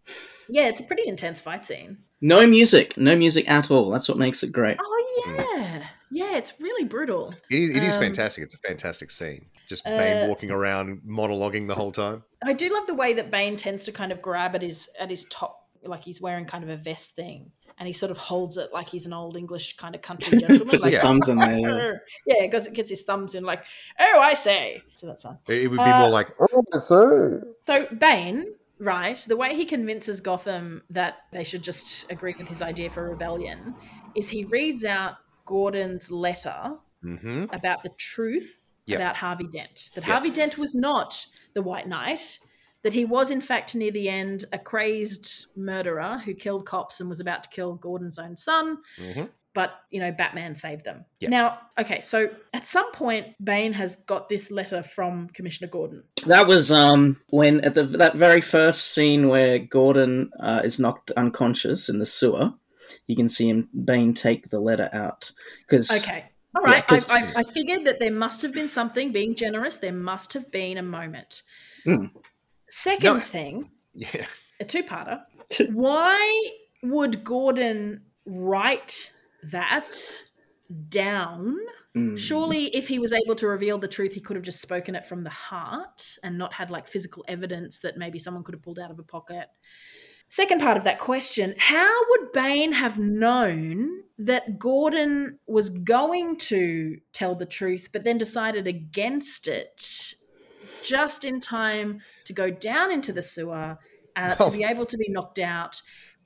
Yeah, 0.49 0.67
it's 0.67 0.79
a 0.81 0.83
pretty 0.85 1.07
intense 1.07 1.39
fight 1.41 1.65
scene. 1.65 1.97
no 2.21 2.47
music. 2.47 2.97
No 2.97 3.15
music 3.15 3.49
at 3.49 3.69
all. 3.69 3.89
That's 3.91 4.07
what 4.09 4.17
makes 4.17 4.41
it 4.43 4.51
great. 4.51 4.77
Oh 4.79 5.23
yeah, 5.27 5.87
yeah, 6.09 6.37
it's 6.37 6.53
really 6.61 6.85
brutal. 6.85 7.33
it 7.51 7.55
is, 7.63 7.69
it 7.75 7.83
is 7.83 7.95
Um, 7.95 8.01
fantastic. 8.01 8.43
It's 8.45 8.53
a 8.53 8.57
fantastic 8.59 9.11
scene. 9.11 9.45
Just 9.67 9.85
uh, 9.85 9.97
bane 9.97 10.27
walking 10.29 10.49
around 10.51 11.01
monologuing 11.05 11.67
the 11.67 11.75
whole 11.75 11.91
time. 11.91 12.23
I 12.43 12.53
do 12.53 12.69
love 12.73 12.87
the 12.87 12.93
way 12.95 13.13
that 13.13 13.29
Bane 13.29 13.57
tends 13.57 13.83
to 13.85 13.91
kind 13.91 14.11
of 14.13 14.21
grab 14.21 14.55
at 14.55 14.61
his 14.61 14.87
at 14.99 15.09
his 15.09 15.25
top, 15.25 15.67
like 15.83 16.03
he's 16.03 16.21
wearing 16.21 16.45
kind 16.45 16.63
of 16.63 16.69
a 16.69 16.77
vest 16.77 17.15
thing, 17.15 17.51
and 17.77 17.87
he 17.87 17.93
sort 17.93 18.11
of 18.11 18.17
holds 18.17 18.57
it 18.57 18.71
like 18.73 18.87
he's 18.89 19.05
an 19.05 19.13
old 19.13 19.37
English 19.37 19.77
kind 19.77 19.93
of 19.95 20.01
country 20.01 20.37
gentleman. 20.41 20.67
puts 20.67 20.83
his 20.83 20.97
thumbs 20.99 21.29
in 21.29 21.37
there 21.37 22.01
yeah. 22.25 22.35
yeah, 22.39 22.45
because 22.45 22.67
it 22.67 22.73
gets 22.73 22.89
his 22.89 23.03
thumbs 23.03 23.35
in, 23.35 23.43
like, 23.43 23.63
oh, 23.99 24.19
I 24.19 24.33
say. 24.33 24.81
So 24.95 25.07
that's 25.07 25.23
fine. 25.23 25.37
it, 25.47 25.63
it 25.63 25.67
would 25.67 25.83
be 25.83 25.91
Uh, 25.91 25.97
more 25.99 26.09
like 26.09 26.29
Oh, 26.39 26.63
I 26.73 26.77
say. 26.79 27.47
So 27.67 27.85
Bane, 27.95 28.53
right, 28.79 29.17
the 29.27 29.37
way 29.37 29.55
he 29.55 29.65
convinces 29.65 30.21
Gotham 30.21 30.83
that 30.89 31.17
they 31.31 31.43
should 31.43 31.61
just 31.63 32.09
agree 32.11 32.35
with 32.37 32.47
his 32.47 32.61
idea 32.61 32.89
for 32.89 33.09
rebellion 33.09 33.75
is 34.15 34.29
he 34.29 34.45
reads 34.45 34.83
out 34.85 35.15
Gordon's 35.45 36.09
letter 36.11 36.75
hmm 37.01 37.45
about 37.53 37.83
the 37.83 37.89
truth 37.97 38.63
Yep. 38.87 38.99
about 39.01 39.15
Harvey 39.17 39.47
Dent. 39.51 39.89
That 39.95 40.05
Yep. 40.07 40.11
Harvey 40.13 40.31
Dent 40.31 40.57
was 40.57 40.73
not 40.73 41.25
the 41.53 41.61
White 41.61 41.87
Knight. 41.87 42.39
That 42.83 42.93
he 42.93 43.05
was, 43.05 43.31
in 43.31 43.41
fact, 43.41 43.75
near 43.75 43.91
the 43.91 44.07
end, 44.07 44.45
a 44.53 44.59
crazed 44.59 45.47
murderer 45.55 46.21
who 46.23 46.33
killed 46.33 46.65
cops 46.65 46.99
and 46.99 47.09
was 47.09 47.19
about 47.19 47.43
to 47.43 47.49
kill 47.49 47.73
Gordon's 47.75 48.19
own 48.19 48.37
son. 48.37 48.77
hmm 48.97 49.23
But, 49.53 49.71
you 49.89 49.99
know, 49.99 50.11
Batman 50.11 50.55
saved 50.55 50.85
them. 50.85 51.05
Yep. 51.19 51.31
Now, 51.31 51.57
okay, 51.79 51.99
so 52.01 52.29
at 52.53 52.67
some 52.67 52.91
point, 52.91 53.33
Bane 53.43 53.73
has 53.73 53.95
got 53.95 54.29
this 54.29 54.51
letter 54.51 54.83
from 54.83 55.27
Commissioner 55.29 55.69
Gordon. 55.69 56.03
that 56.27 56.45
was 56.47 56.71
um 56.71 57.17
when 57.29 57.61
at 57.61 57.73
the 57.75 57.83
that 57.83 58.15
very 58.15 58.41
first 58.41 58.91
scene 58.93 59.27
where 59.27 59.59
gordon 59.59 60.29
uh, 60.39 60.61
is 60.63 60.79
knocked 60.79 61.11
unconscious 61.11 61.89
in 61.89 61.99
the 61.99 62.05
sewer 62.05 62.51
you 63.07 63.15
can 63.15 63.29
see 63.29 63.47
him 63.49 63.69
bane 63.85 64.13
take 64.13 64.49
the 64.49 64.59
letter 64.59 64.89
out 64.93 65.31
because 65.67 65.89
Okay. 65.91 66.25
all 66.55 66.63
right 66.63 66.83
Yeah, 66.89 66.99
I, 67.09 67.19
I, 67.19 67.33
I 67.37 67.43
figured 67.43 67.85
that 67.85 67.99
there 67.99 68.11
must 68.11 68.41
have 68.41 68.53
been 68.53 68.69
something, 68.69 69.11
being 69.11 69.35
generous, 69.35 69.77
there 69.77 69.93
must 69.93 70.33
have 70.33 70.51
been 70.51 70.77
a 70.77 70.83
moment. 70.83 71.43
Hmm. 71.85 72.05
Second 72.69 73.13
No. 73.15 73.19
thing, 73.19 73.71
yeah 73.93 74.25
a 74.59 74.65
two 74.65 74.83
parter. 74.83 75.21
Why 75.71 76.49
would 76.83 77.23
Gordon 77.23 78.01
write 78.25 79.13
that 79.43 79.87
down? 80.89 81.57
Mm. 81.95 82.17
Surely, 82.17 82.65
if 82.75 82.87
he 82.87 82.99
was 82.99 83.13
able 83.13 83.35
to 83.35 83.47
reveal 83.47 83.77
the 83.77 83.87
truth, 83.87 84.13
he 84.13 84.19
could 84.19 84.35
have 84.35 84.43
just 84.45 84.61
spoken 84.61 84.95
it 84.95 85.05
from 85.05 85.23
the 85.23 85.29
heart 85.29 86.17
and 86.23 86.37
not 86.37 86.53
had 86.53 86.69
like 86.69 86.87
physical 86.87 87.23
evidence 87.27 87.79
that 87.79 87.97
maybe 87.97 88.19
someone 88.19 88.43
could 88.43 88.53
have 88.55 88.61
pulled 88.61 88.79
out 88.79 88.91
of 88.91 88.99
a 88.99 89.03
pocket. 89.03 89.47
Second 90.29 90.59
part 90.59 90.75
of 90.77 90.83
that 90.83 90.99
question 90.99 91.55
How 91.57 92.01
would 92.09 92.31
Bane 92.33 92.73
have 92.73 92.99
known 92.99 94.03
that 94.19 94.59
Gordon 94.59 95.39
was 95.47 95.69
going 95.69 96.37
to 96.37 96.97
tell 97.13 97.35
the 97.35 97.45
truth, 97.45 97.89
but 97.93 98.03
then 98.03 98.17
decided 98.17 98.67
against 98.67 99.47
it 99.47 100.15
just 100.83 101.23
in 101.25 101.39
time 101.39 102.01
to 102.25 102.33
go 102.33 102.49
down 102.49 102.91
into 102.91 103.11
the 103.13 103.23
sewer, 103.23 103.77
uh, 104.15 104.35
Well- 104.39 104.51
to 104.51 104.57
be 104.57 104.63
able 104.63 104.85
to 104.85 104.97
be 104.97 105.09
knocked 105.09 105.39
out 105.39 105.81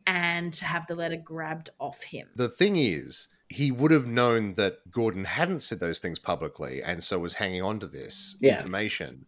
and 0.08 0.54
to 0.54 0.66
have 0.66 0.88
the 0.88 0.96
letter 0.96 1.18
grabbed 1.18 1.70
off 1.80 2.02
him? 2.04 2.28
the 2.36 2.50
thing 2.50 2.76
is, 2.76 3.28
he 3.50 3.70
would 3.70 3.92
have 3.92 4.08
known 4.08 4.54
that 4.56 4.90
Gordon 4.90 5.26
hadn't 5.26 5.60
said 5.62 5.80
those 5.82 6.00
things 6.00 6.18
publicly 6.20 6.82
and 6.82 7.04
so 7.04 7.20
was 7.20 7.34
hanging 7.36 7.62
on 7.62 7.80
to 7.82 7.88
this 7.88 8.36
Yeah. 8.40 8.56
information. 8.58 9.26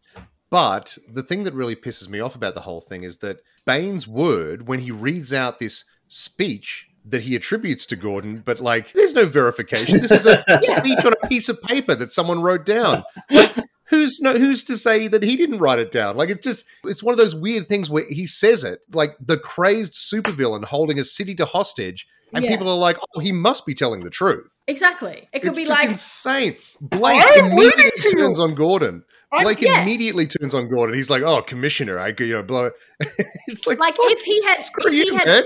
But 0.49 0.97
the 1.11 1.23
thing 1.23 1.43
that 1.43 1.53
really 1.53 1.75
pisses 1.75 2.07
me 2.07 2.19
off 2.21 2.35
about 2.35 2.53
the 2.55 2.61
whole 2.61 2.79
thing 2.79 3.03
is 3.03 3.17
that 3.17 3.41
Bane's 3.65 4.07
word, 4.07 4.67
when 4.67 4.79
he 4.79 4.91
reads 4.91 5.33
out 5.33 5.59
this 5.59 5.83
speech 6.07 6.87
that 7.05 7.23
he 7.23 7.35
attributes 7.35 7.85
to 7.87 7.95
Gordon, 7.97 8.41
but 8.45 8.59
like, 8.61 8.93
there's 8.93 9.13
no 9.13 9.25
verification. 9.25 9.99
This 9.99 10.11
is 10.11 10.25
a 10.25 10.41
speech 10.61 11.03
on 11.03 11.13
a 11.21 11.27
piece 11.27 11.49
of 11.49 11.61
paper 11.63 11.95
that 11.95 12.13
someone 12.13 12.41
wrote 12.41 12.65
down. 12.65 13.03
Like, 13.29 13.55
who's 14.03 14.19
no, 14.21 14.33
who's 14.33 14.63
to 14.65 14.77
say 14.77 15.07
that 15.07 15.23
he 15.23 15.35
didn't 15.35 15.59
write 15.59 15.79
it 15.79 15.91
down? 15.91 16.17
Like, 16.17 16.29
it's 16.29 16.43
just, 16.43 16.65
it's 16.83 17.01
one 17.03 17.13
of 17.13 17.17
those 17.17 17.35
weird 17.35 17.67
things 17.67 17.89
where 17.89 18.03
he 18.09 18.25
says 18.25 18.63
it, 18.63 18.79
like 18.93 19.11
the 19.19 19.37
crazed 19.37 19.93
supervillain 19.93 20.65
holding 20.65 20.99
a 20.99 21.03
city 21.03 21.35
to 21.35 21.45
hostage, 21.45 22.05
and 22.33 22.43
Yeah. 22.43 22.51
people 22.51 22.69
are 22.69 22.77
like, 22.77 22.97
"Oh, 23.15 23.19
he 23.19 23.31
must 23.31 23.65
be 23.65 23.73
telling 23.73 24.01
the 24.01 24.09
truth." 24.09 24.51
Exactly. 24.67 25.29
It 25.33 25.39
could 25.39 25.49
it's 25.49 25.57
be 25.57 25.65
like, 25.65 25.89
insane. 25.89 26.55
Blake 26.81 27.23
immediately 27.37 28.11
turns 28.11 28.39
on 28.39 28.55
Gordon. 28.55 29.03
Blake 29.31 29.61
yeah. 29.61 29.81
immediately 29.81 30.27
turns 30.27 30.53
on 30.53 30.67
Gordon. 30.69 30.95
He's 30.95 31.09
like, 31.09 31.23
"Oh, 31.23 31.41
commissioner, 31.41 31.97
I 31.99 32.11
could, 32.11 32.27
you 32.27 32.33
know, 32.33 32.43
blow." 32.43 32.71
it's 33.47 33.65
like, 33.65 33.79
like 33.79 33.95
if 33.97 34.23
he 34.23 34.43
had, 34.43 34.61
screw 34.61 34.87
if 34.87 34.93
he 34.93 35.05
you, 35.05 35.15
had, 35.15 35.27
man. 35.27 35.43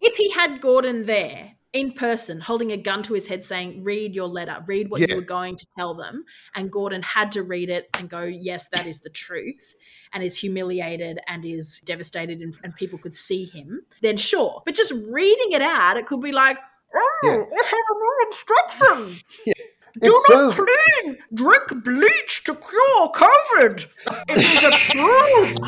if 0.00 0.16
he 0.16 0.30
had 0.30 0.60
Gordon 0.60 1.06
there 1.06 1.55
in 1.72 1.92
person, 1.92 2.40
holding 2.40 2.72
a 2.72 2.76
gun 2.76 3.02
to 3.04 3.14
his 3.14 3.28
head, 3.28 3.44
saying, 3.44 3.82
"Read 3.84 4.14
your 4.14 4.28
letter. 4.28 4.62
Read 4.66 4.88
what 4.90 5.00
Yeah. 5.00 5.08
you 5.10 5.16
were 5.16 5.22
going 5.22 5.56
to 5.56 5.66
tell 5.78 5.94
them," 5.94 6.24
and 6.54 6.70
Gordon 6.70 7.02
had 7.02 7.32
to 7.32 7.42
read 7.42 7.68
it 7.70 7.88
and 7.98 8.08
go, 8.08 8.22
"Yes, 8.22 8.68
that 8.72 8.86
is 8.86 9.00
the 9.00 9.10
truth." 9.10 9.74
And 10.12 10.22
is 10.22 10.36
humiliated 10.38 11.18
and 11.26 11.44
is 11.44 11.80
devastated, 11.80 12.40
and, 12.40 12.56
and 12.62 12.74
people 12.74 12.98
could 12.98 13.14
see 13.14 13.44
him. 13.44 13.84
Then 14.00 14.16
sure, 14.16 14.62
but 14.64 14.74
just 14.74 14.92
reading 15.10 15.52
it 15.52 15.60
out, 15.60 15.96
it 15.98 16.06
could 16.06 16.20
be 16.22 16.32
like, 16.32 16.58
Oh, 16.94 17.20
Yeah. 17.24 17.30
I 17.58 17.64
have 17.64 17.84
a 17.90 18.26
instruction. 18.26 19.22
It 19.46 19.58
Do 20.02 20.10
not 20.28 20.52
says 20.52 20.66
clean. 21.02 21.16
Drink 21.32 21.84
bleach 21.84 22.44
to 22.44 22.54
cure 22.54 23.12
COVID. 23.12 23.86
It 24.28 24.38
is 24.38 24.64
a 24.64 24.70
truth. 24.70 25.58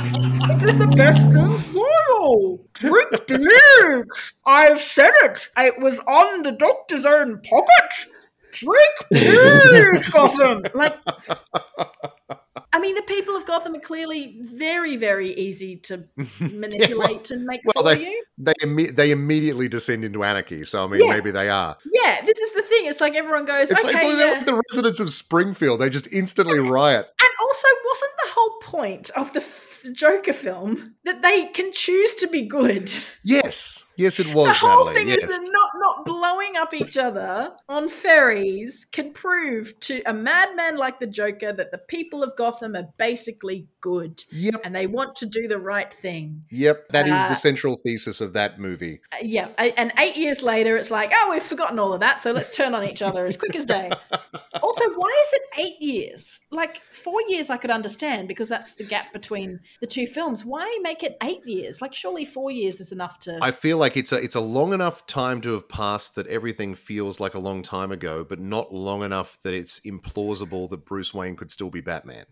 It 0.50 0.62
is 0.68 0.76
the 0.76 0.86
best 0.88 1.22
thing 1.22 1.58
for 1.72 1.88
you. 2.08 2.60
Drink 2.74 3.26
bleach. 3.26 4.34
I've 4.44 4.82
said 4.82 5.12
it. 5.22 5.48
It 5.56 5.78
was 5.80 5.98
on 6.00 6.42
the 6.42 6.52
doctor's 6.52 7.06
own 7.06 7.40
pocket. 7.40 8.06
Drake 8.52 9.08
Page, 9.12 10.10
Gotham. 10.10 10.64
Like, 10.74 10.98
I 12.78 12.80
mean, 12.80 12.94
the 12.94 13.02
people 13.02 13.34
of 13.34 13.44
Gotham 13.44 13.74
are 13.74 13.80
clearly 13.80 14.36
very, 14.40 14.96
very 14.96 15.32
easy 15.34 15.76
to 15.78 16.04
manipulate 16.40 17.32
and 17.32 17.44
make 17.44 17.60
well, 17.64 17.84
for 17.84 17.94
they- 17.94 18.04
you. 18.08 18.24
They 18.40 18.52
imme- 18.62 18.94
they 18.94 19.10
immediately 19.10 19.66
descend 19.66 20.04
into 20.04 20.22
anarchy. 20.22 20.62
So 20.64 20.84
I 20.84 20.86
mean, 20.86 21.00
Yeah. 21.04 21.10
maybe 21.12 21.32
they 21.32 21.48
are. 21.48 21.76
Yeah, 21.92 22.20
this 22.24 22.38
is 22.38 22.54
the 22.54 22.62
thing. 22.62 22.86
It's 22.86 23.00
like 23.00 23.16
everyone 23.16 23.44
goes, 23.46 23.68
It's, 23.68 23.82
okay, 23.84 23.92
it's 23.94 24.04
like 24.04 24.16
yeah. 24.16 24.30
like 24.30 24.46
the 24.46 24.62
residents 24.70 25.00
of 25.00 25.10
Springfield. 25.10 25.80
They 25.80 25.90
just 25.90 26.06
instantly 26.12 26.60
riot. 26.60 27.06
And 27.20 27.30
also, 27.42 27.66
wasn't 27.84 28.12
the 28.22 28.30
whole 28.30 28.58
point 28.60 29.10
of 29.16 29.32
the 29.32 29.40
f- 29.40 29.82
Joker 29.92 30.32
film 30.32 30.94
that 31.04 31.22
they 31.22 31.46
can 31.46 31.72
choose 31.72 32.14
to 32.14 32.28
be 32.28 32.42
good? 32.42 32.92
Yes, 33.24 33.82
yes, 33.98 34.18
it 34.18 34.28
was. 34.28 34.48
the 34.48 34.66
whole 34.66 34.86
Natalie, 34.86 34.94
thing 34.94 35.08
yes. 35.08 35.24
is 35.24 35.30
that 35.38 35.48
not 35.52 35.70
not 35.76 36.04
blowing 36.06 36.56
up 36.56 36.72
each 36.72 36.96
other 36.96 37.52
on 37.68 37.88
ferries 37.88 38.84
can 38.90 39.12
prove 39.12 39.78
to 39.80 40.00
a 40.06 40.14
madman 40.14 40.76
like 40.76 40.98
the 41.00 41.06
Joker 41.06 41.52
that 41.52 41.70
the 41.70 41.78
people 41.78 42.22
of 42.22 42.34
Gotham 42.36 42.74
are 42.74 42.88
basically 42.96 43.68
good 43.80 44.24
Yep, 44.32 44.54
and 44.64 44.74
they 44.74 44.86
want 44.86 45.16
to 45.16 45.26
do 45.26 45.46
the 45.46 45.58
right 45.58 45.92
thing. 45.92 46.44
yep. 46.50 46.88
That 46.90 47.06
is 47.06 47.12
Uh, 47.12 47.28
the 47.28 47.34
central 47.34 47.76
thesis 47.76 48.20
of 48.20 48.32
that 48.32 48.58
movie. 48.58 49.00
Uh, 49.12 49.16
yeah, 49.22 49.48
and 49.58 49.92
eight 49.98 50.16
years 50.16 50.42
later, 50.42 50.76
it's 50.76 50.90
like, 50.90 51.12
oh, 51.14 51.30
we've 51.32 51.42
forgotten 51.42 51.78
all 51.78 51.92
of 51.92 52.00
that, 52.00 52.20
so 52.22 52.32
let's 52.32 52.50
turn 52.50 52.74
on 52.74 52.84
each 52.84 53.02
other 53.02 53.26
as 53.26 53.36
quick 53.36 53.54
as 53.56 53.64
day. 53.64 53.90
also, 54.62 54.84
why 54.94 55.24
is 55.26 55.32
it 55.32 55.42
eight 55.58 55.80
years? 55.82 56.40
Like 56.50 56.80
four 56.92 57.20
years, 57.28 57.50
I 57.50 57.56
could 57.56 57.70
understand 57.70 58.28
because 58.28 58.48
that's 58.48 58.74
the 58.74 58.84
gap 58.84 59.12
between 59.12 59.60
the 59.80 59.86
two 59.86 60.06
films. 60.06 60.44
Why 60.44 60.78
make 60.82 61.02
it 61.02 61.16
eight 61.22 61.44
years? 61.46 61.80
Like, 61.82 61.94
surely 61.94 62.24
four 62.24 62.50
years 62.50 62.80
is 62.80 62.92
enough 62.92 63.18
to. 63.20 63.38
I 63.42 63.50
feel 63.50 63.78
like 63.78 63.87
it's 63.96 64.12
a 64.12 64.16
it's 64.16 64.34
a 64.34 64.40
long 64.40 64.72
enough 64.72 65.06
time 65.06 65.40
to 65.42 65.52
have 65.52 65.68
passed 65.68 66.14
that 66.16 66.26
everything 66.26 66.74
feels 66.74 67.20
like 67.20 67.34
a 67.34 67.38
long 67.38 67.62
time 67.62 67.92
ago, 67.92 68.24
but 68.24 68.40
not 68.40 68.72
long 68.72 69.02
enough 69.02 69.40
that 69.42 69.54
it's 69.54 69.80
implausible 69.80 70.68
that 70.70 70.84
Bruce 70.84 71.14
Wayne 71.14 71.36
could 71.36 71.50
still 71.50 71.70
be 71.70 71.80
Batman. 71.80 72.26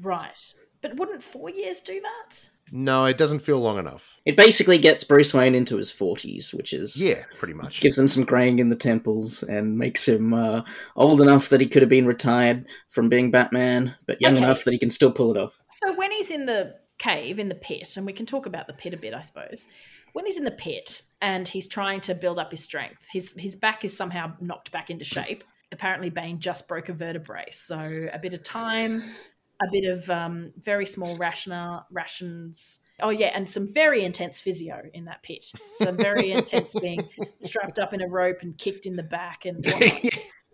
Right. 0.00 0.54
But 0.82 0.96
wouldn't 0.96 1.22
four 1.22 1.48
years 1.48 1.80
do 1.80 2.00
that? 2.00 2.48
No, 2.70 3.04
it 3.06 3.16
doesn't 3.18 3.40
feel 3.40 3.60
long 3.60 3.78
enough. 3.78 4.18
It 4.24 4.36
basically 4.36 4.78
gets 4.78 5.04
Bruce 5.04 5.32
Wayne 5.34 5.54
into 5.54 5.76
his 5.76 5.90
40s, 5.92 6.54
which 6.54 6.72
is. 6.72 7.00
Yeah, 7.02 7.22
pretty 7.38 7.54
much. 7.54 7.80
Gives 7.80 7.98
him 7.98 8.08
some 8.08 8.24
graying 8.24 8.58
in 8.58 8.68
the 8.68 8.76
temples 8.76 9.42
and 9.42 9.78
makes 9.78 10.08
him 10.08 10.32
uh, 10.34 10.62
old 10.96 11.20
enough 11.20 11.48
that 11.50 11.60
he 11.60 11.66
could 11.66 11.82
have 11.82 11.88
been 11.90 12.06
retired 12.06 12.66
from 12.90 13.08
being 13.08 13.30
Batman, 13.30 13.96
but 14.06 14.20
young 14.20 14.34
Okay. 14.34 14.44
enough 14.44 14.64
that 14.64 14.72
he 14.72 14.78
can 14.78 14.90
still 14.90 15.12
pull 15.12 15.30
it 15.30 15.38
off. 15.38 15.58
So 15.70 15.94
when 15.94 16.10
he's 16.10 16.30
in 16.30 16.46
the 16.46 16.74
cave, 16.98 17.38
in 17.38 17.48
the 17.48 17.54
pit, 17.54 17.96
and 17.96 18.06
we 18.06 18.12
can 18.12 18.26
talk 18.26 18.46
about 18.46 18.66
the 18.66 18.72
pit 18.72 18.94
a 18.94 18.96
bit, 18.96 19.14
I 19.14 19.20
suppose. 19.20 19.66
When 20.14 20.24
he's 20.24 20.38
in 20.38 20.44
the 20.44 20.50
pit 20.50 21.02
and 21.20 21.46
he's 21.46 21.68
trying 21.68 22.00
to 22.02 22.14
build 22.14 22.38
up 22.38 22.50
his 22.50 22.62
strength, 22.64 23.06
his 23.12 23.34
his 23.38 23.54
back 23.54 23.84
is 23.84 23.94
somehow 23.96 24.32
knocked 24.40 24.72
back 24.72 24.88
into 24.88 25.04
shape. 25.04 25.44
Apparently, 25.70 26.08
Bane 26.08 26.40
just 26.40 26.66
broke 26.66 26.88
a 26.88 26.92
vertebrae, 26.94 27.48
so 27.50 27.78
a 28.12 28.18
bit 28.18 28.32
of 28.32 28.42
time, 28.42 29.02
a 29.60 29.66
bit 29.70 29.84
of 29.84 30.08
um, 30.08 30.52
very 30.60 30.86
small 30.86 31.16
rational 31.16 31.84
rations. 31.90 32.80
Oh 33.00 33.10
yeah, 33.10 33.32
and 33.34 33.46
some 33.48 33.70
very 33.70 34.02
intense 34.04 34.40
physio 34.40 34.82
in 34.94 35.04
that 35.04 35.22
pit. 35.22 35.46
Some 35.74 35.96
very 35.96 36.30
intense 36.38 36.74
being 36.74 37.06
strapped 37.34 37.78
up 37.78 37.92
in 37.92 38.00
a 38.00 38.06
rope 38.08 38.38
and 38.42 38.56
kicked 38.56 38.86
in 38.86 38.96
the 38.96 39.02
back 39.02 39.44
and 39.44 39.66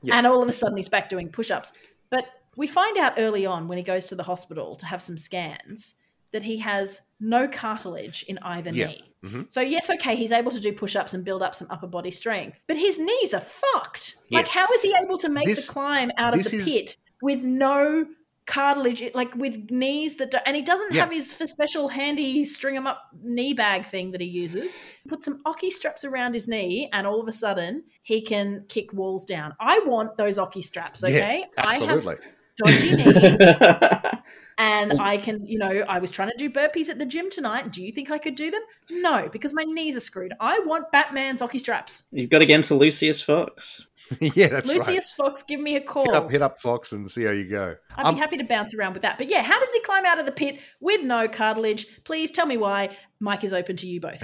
Yeah. 0.03 0.17
and 0.17 0.27
all 0.27 0.43
of 0.43 0.49
a 0.49 0.53
sudden 0.53 0.79
he's 0.79 0.89
back 0.89 1.11
doing 1.11 1.29
push-ups 1.29 1.73
but 2.09 2.25
we 2.57 2.67
find 2.67 2.97
out 2.97 3.15
early 3.19 3.47
on 3.47 3.69
when 3.69 3.79
he 3.79 3.85
goes 3.85 4.07
to 4.09 4.15
the 4.15 4.23
hospital 4.23 4.75
to 4.77 4.87
have 4.87 5.03
some 5.03 5.19
scans 5.19 5.97
that 6.33 6.43
he 6.43 6.59
has 6.59 7.03
no 7.21 7.47
cartilage 7.49 8.25
in 8.29 8.39
either 8.43 8.71
Yeah. 8.71 8.87
knee 8.89 9.05
Mhm. 9.25 9.53
so 9.53 9.61
yes 9.61 9.91
okay 9.91 10.17
he's 10.17 10.33
able 10.33 10.51
to 10.51 10.61
do 10.61 10.73
push-ups 10.73 11.13
and 11.13 11.25
build 11.25 11.43
up 11.43 11.55
some 11.55 11.67
upper 11.71 11.87
body 11.87 12.11
strength 12.11 12.63
but 12.67 12.77
his 12.79 12.99
knees 12.99 13.35
are 13.35 13.41
fucked 13.41 14.17
like 14.31 14.49
how 14.49 14.67
is 14.75 14.83
he 14.83 14.95
able 15.03 15.19
to 15.19 15.29
make 15.29 15.47
This- 15.47 15.67
the 15.67 15.73
climb 15.73 16.11
out 16.17 16.35
of 16.35 16.43
the 16.43 16.57
is- 16.57 16.65
pit 16.65 16.97
with 17.21 17.41
no 17.43 18.07
cartilage 18.47 19.03
like 19.15 19.33
with 19.37 19.71
knees 19.71 20.17
that 20.17 20.31
do- 20.31 20.39
and 20.47 20.57
he 20.57 20.63
doesn't 20.63 20.93
Yeah. 20.95 21.03
have 21.03 21.13
his 21.13 21.31
special 21.31 21.89
handy 21.89 22.45
string 22.45 22.77
'em 22.77 22.87
up 22.87 23.03
knee 23.23 23.53
bag 23.53 23.85
thing 23.85 24.11
that 24.13 24.21
he 24.21 24.27
uses 24.27 24.81
put 25.09 25.23
some 25.23 25.41
ocky 25.45 25.71
straps 25.71 26.05
around 26.05 26.33
his 26.33 26.49
knee 26.49 26.89
and 26.93 27.07
all 27.07 27.21
of 27.21 27.29
a 27.29 27.33
sudden 27.33 27.85
he 28.03 28.21
can 28.23 28.65
kick 28.69 28.93
walls 28.95 29.25
down 29.27 29.55
i 29.61 29.79
want 29.81 30.17
those 30.17 30.39
ocky 30.39 30.63
straps 30.63 31.05
okay 31.05 31.41
Yeah, 31.41 31.47
absolutely. 31.59 32.15
i 32.15 32.17
have 32.17 32.21
dodgy 32.57 32.97
knees 32.97 34.01
and 34.59 35.01
i 35.01 35.17
can 35.17 35.45
you 35.47 35.59
know 35.59 35.85
i 35.89 35.99
was 35.99 36.11
trying 36.11 36.31
to 36.31 36.37
do 36.37 36.51
burpees 36.51 36.89
at 36.89 36.99
the 36.99 37.07
gym 37.07 37.31
tonight 37.31 37.73
do 37.73 37.83
you 37.83 37.93
think 37.93 38.11
i 38.11 38.19
could 38.19 38.35
do 38.35 38.51
them 38.51 38.61
no 38.91 39.29
because 39.33 39.55
my 39.55 39.63
knees 39.65 39.97
are 39.97 40.01
screwed 40.01 40.33
i 40.41 40.59
want 40.61 40.91
batman's 40.93 41.41
ocky 41.41 41.59
straps 41.59 42.03
You've 42.13 42.31
got 42.31 42.41
to 42.41 42.47
get 42.47 42.57
into 42.57 42.75
Lucius 42.75 43.23
Fox. 43.23 43.87
yeah, 44.21 44.49
that's 44.49 44.69
right. 44.69 44.79
lucius 44.79 45.13
fox 45.13 45.45
give 45.45 45.61
me 45.61 45.77
a 45.77 45.81
call 45.81 46.05
Hit 46.05 46.15
up, 46.15 46.31
hit 46.31 46.43
up 46.43 46.59
Fox 46.59 46.91
and 46.93 47.09
see 47.09 47.23
how 47.25 47.31
you 47.31 47.49
go. 47.49 47.77
I'd 47.97 48.07
Um, 48.07 48.15
be 48.17 48.21
happy 48.21 48.37
to 48.39 48.45
bounce 48.45 48.75
around 48.75 48.95
with 48.95 49.03
that. 49.03 49.19
But 49.19 49.31
yeah, 49.31 49.43
how 49.43 49.61
does 49.61 49.73
he 49.73 49.81
climb 49.83 50.05
out 50.05 50.19
of 50.19 50.27
the 50.27 50.33
pit 50.33 50.59
with 50.81 51.05
no 51.05 51.29
cartilage? 51.29 51.87
Please 52.03 52.33
tell 52.33 52.45
me 52.47 52.57
why. 52.57 52.97
Mike 53.21 53.45
is 53.45 53.53
open 53.53 53.77
to 53.77 53.87
you 53.87 54.01
both. 54.01 54.21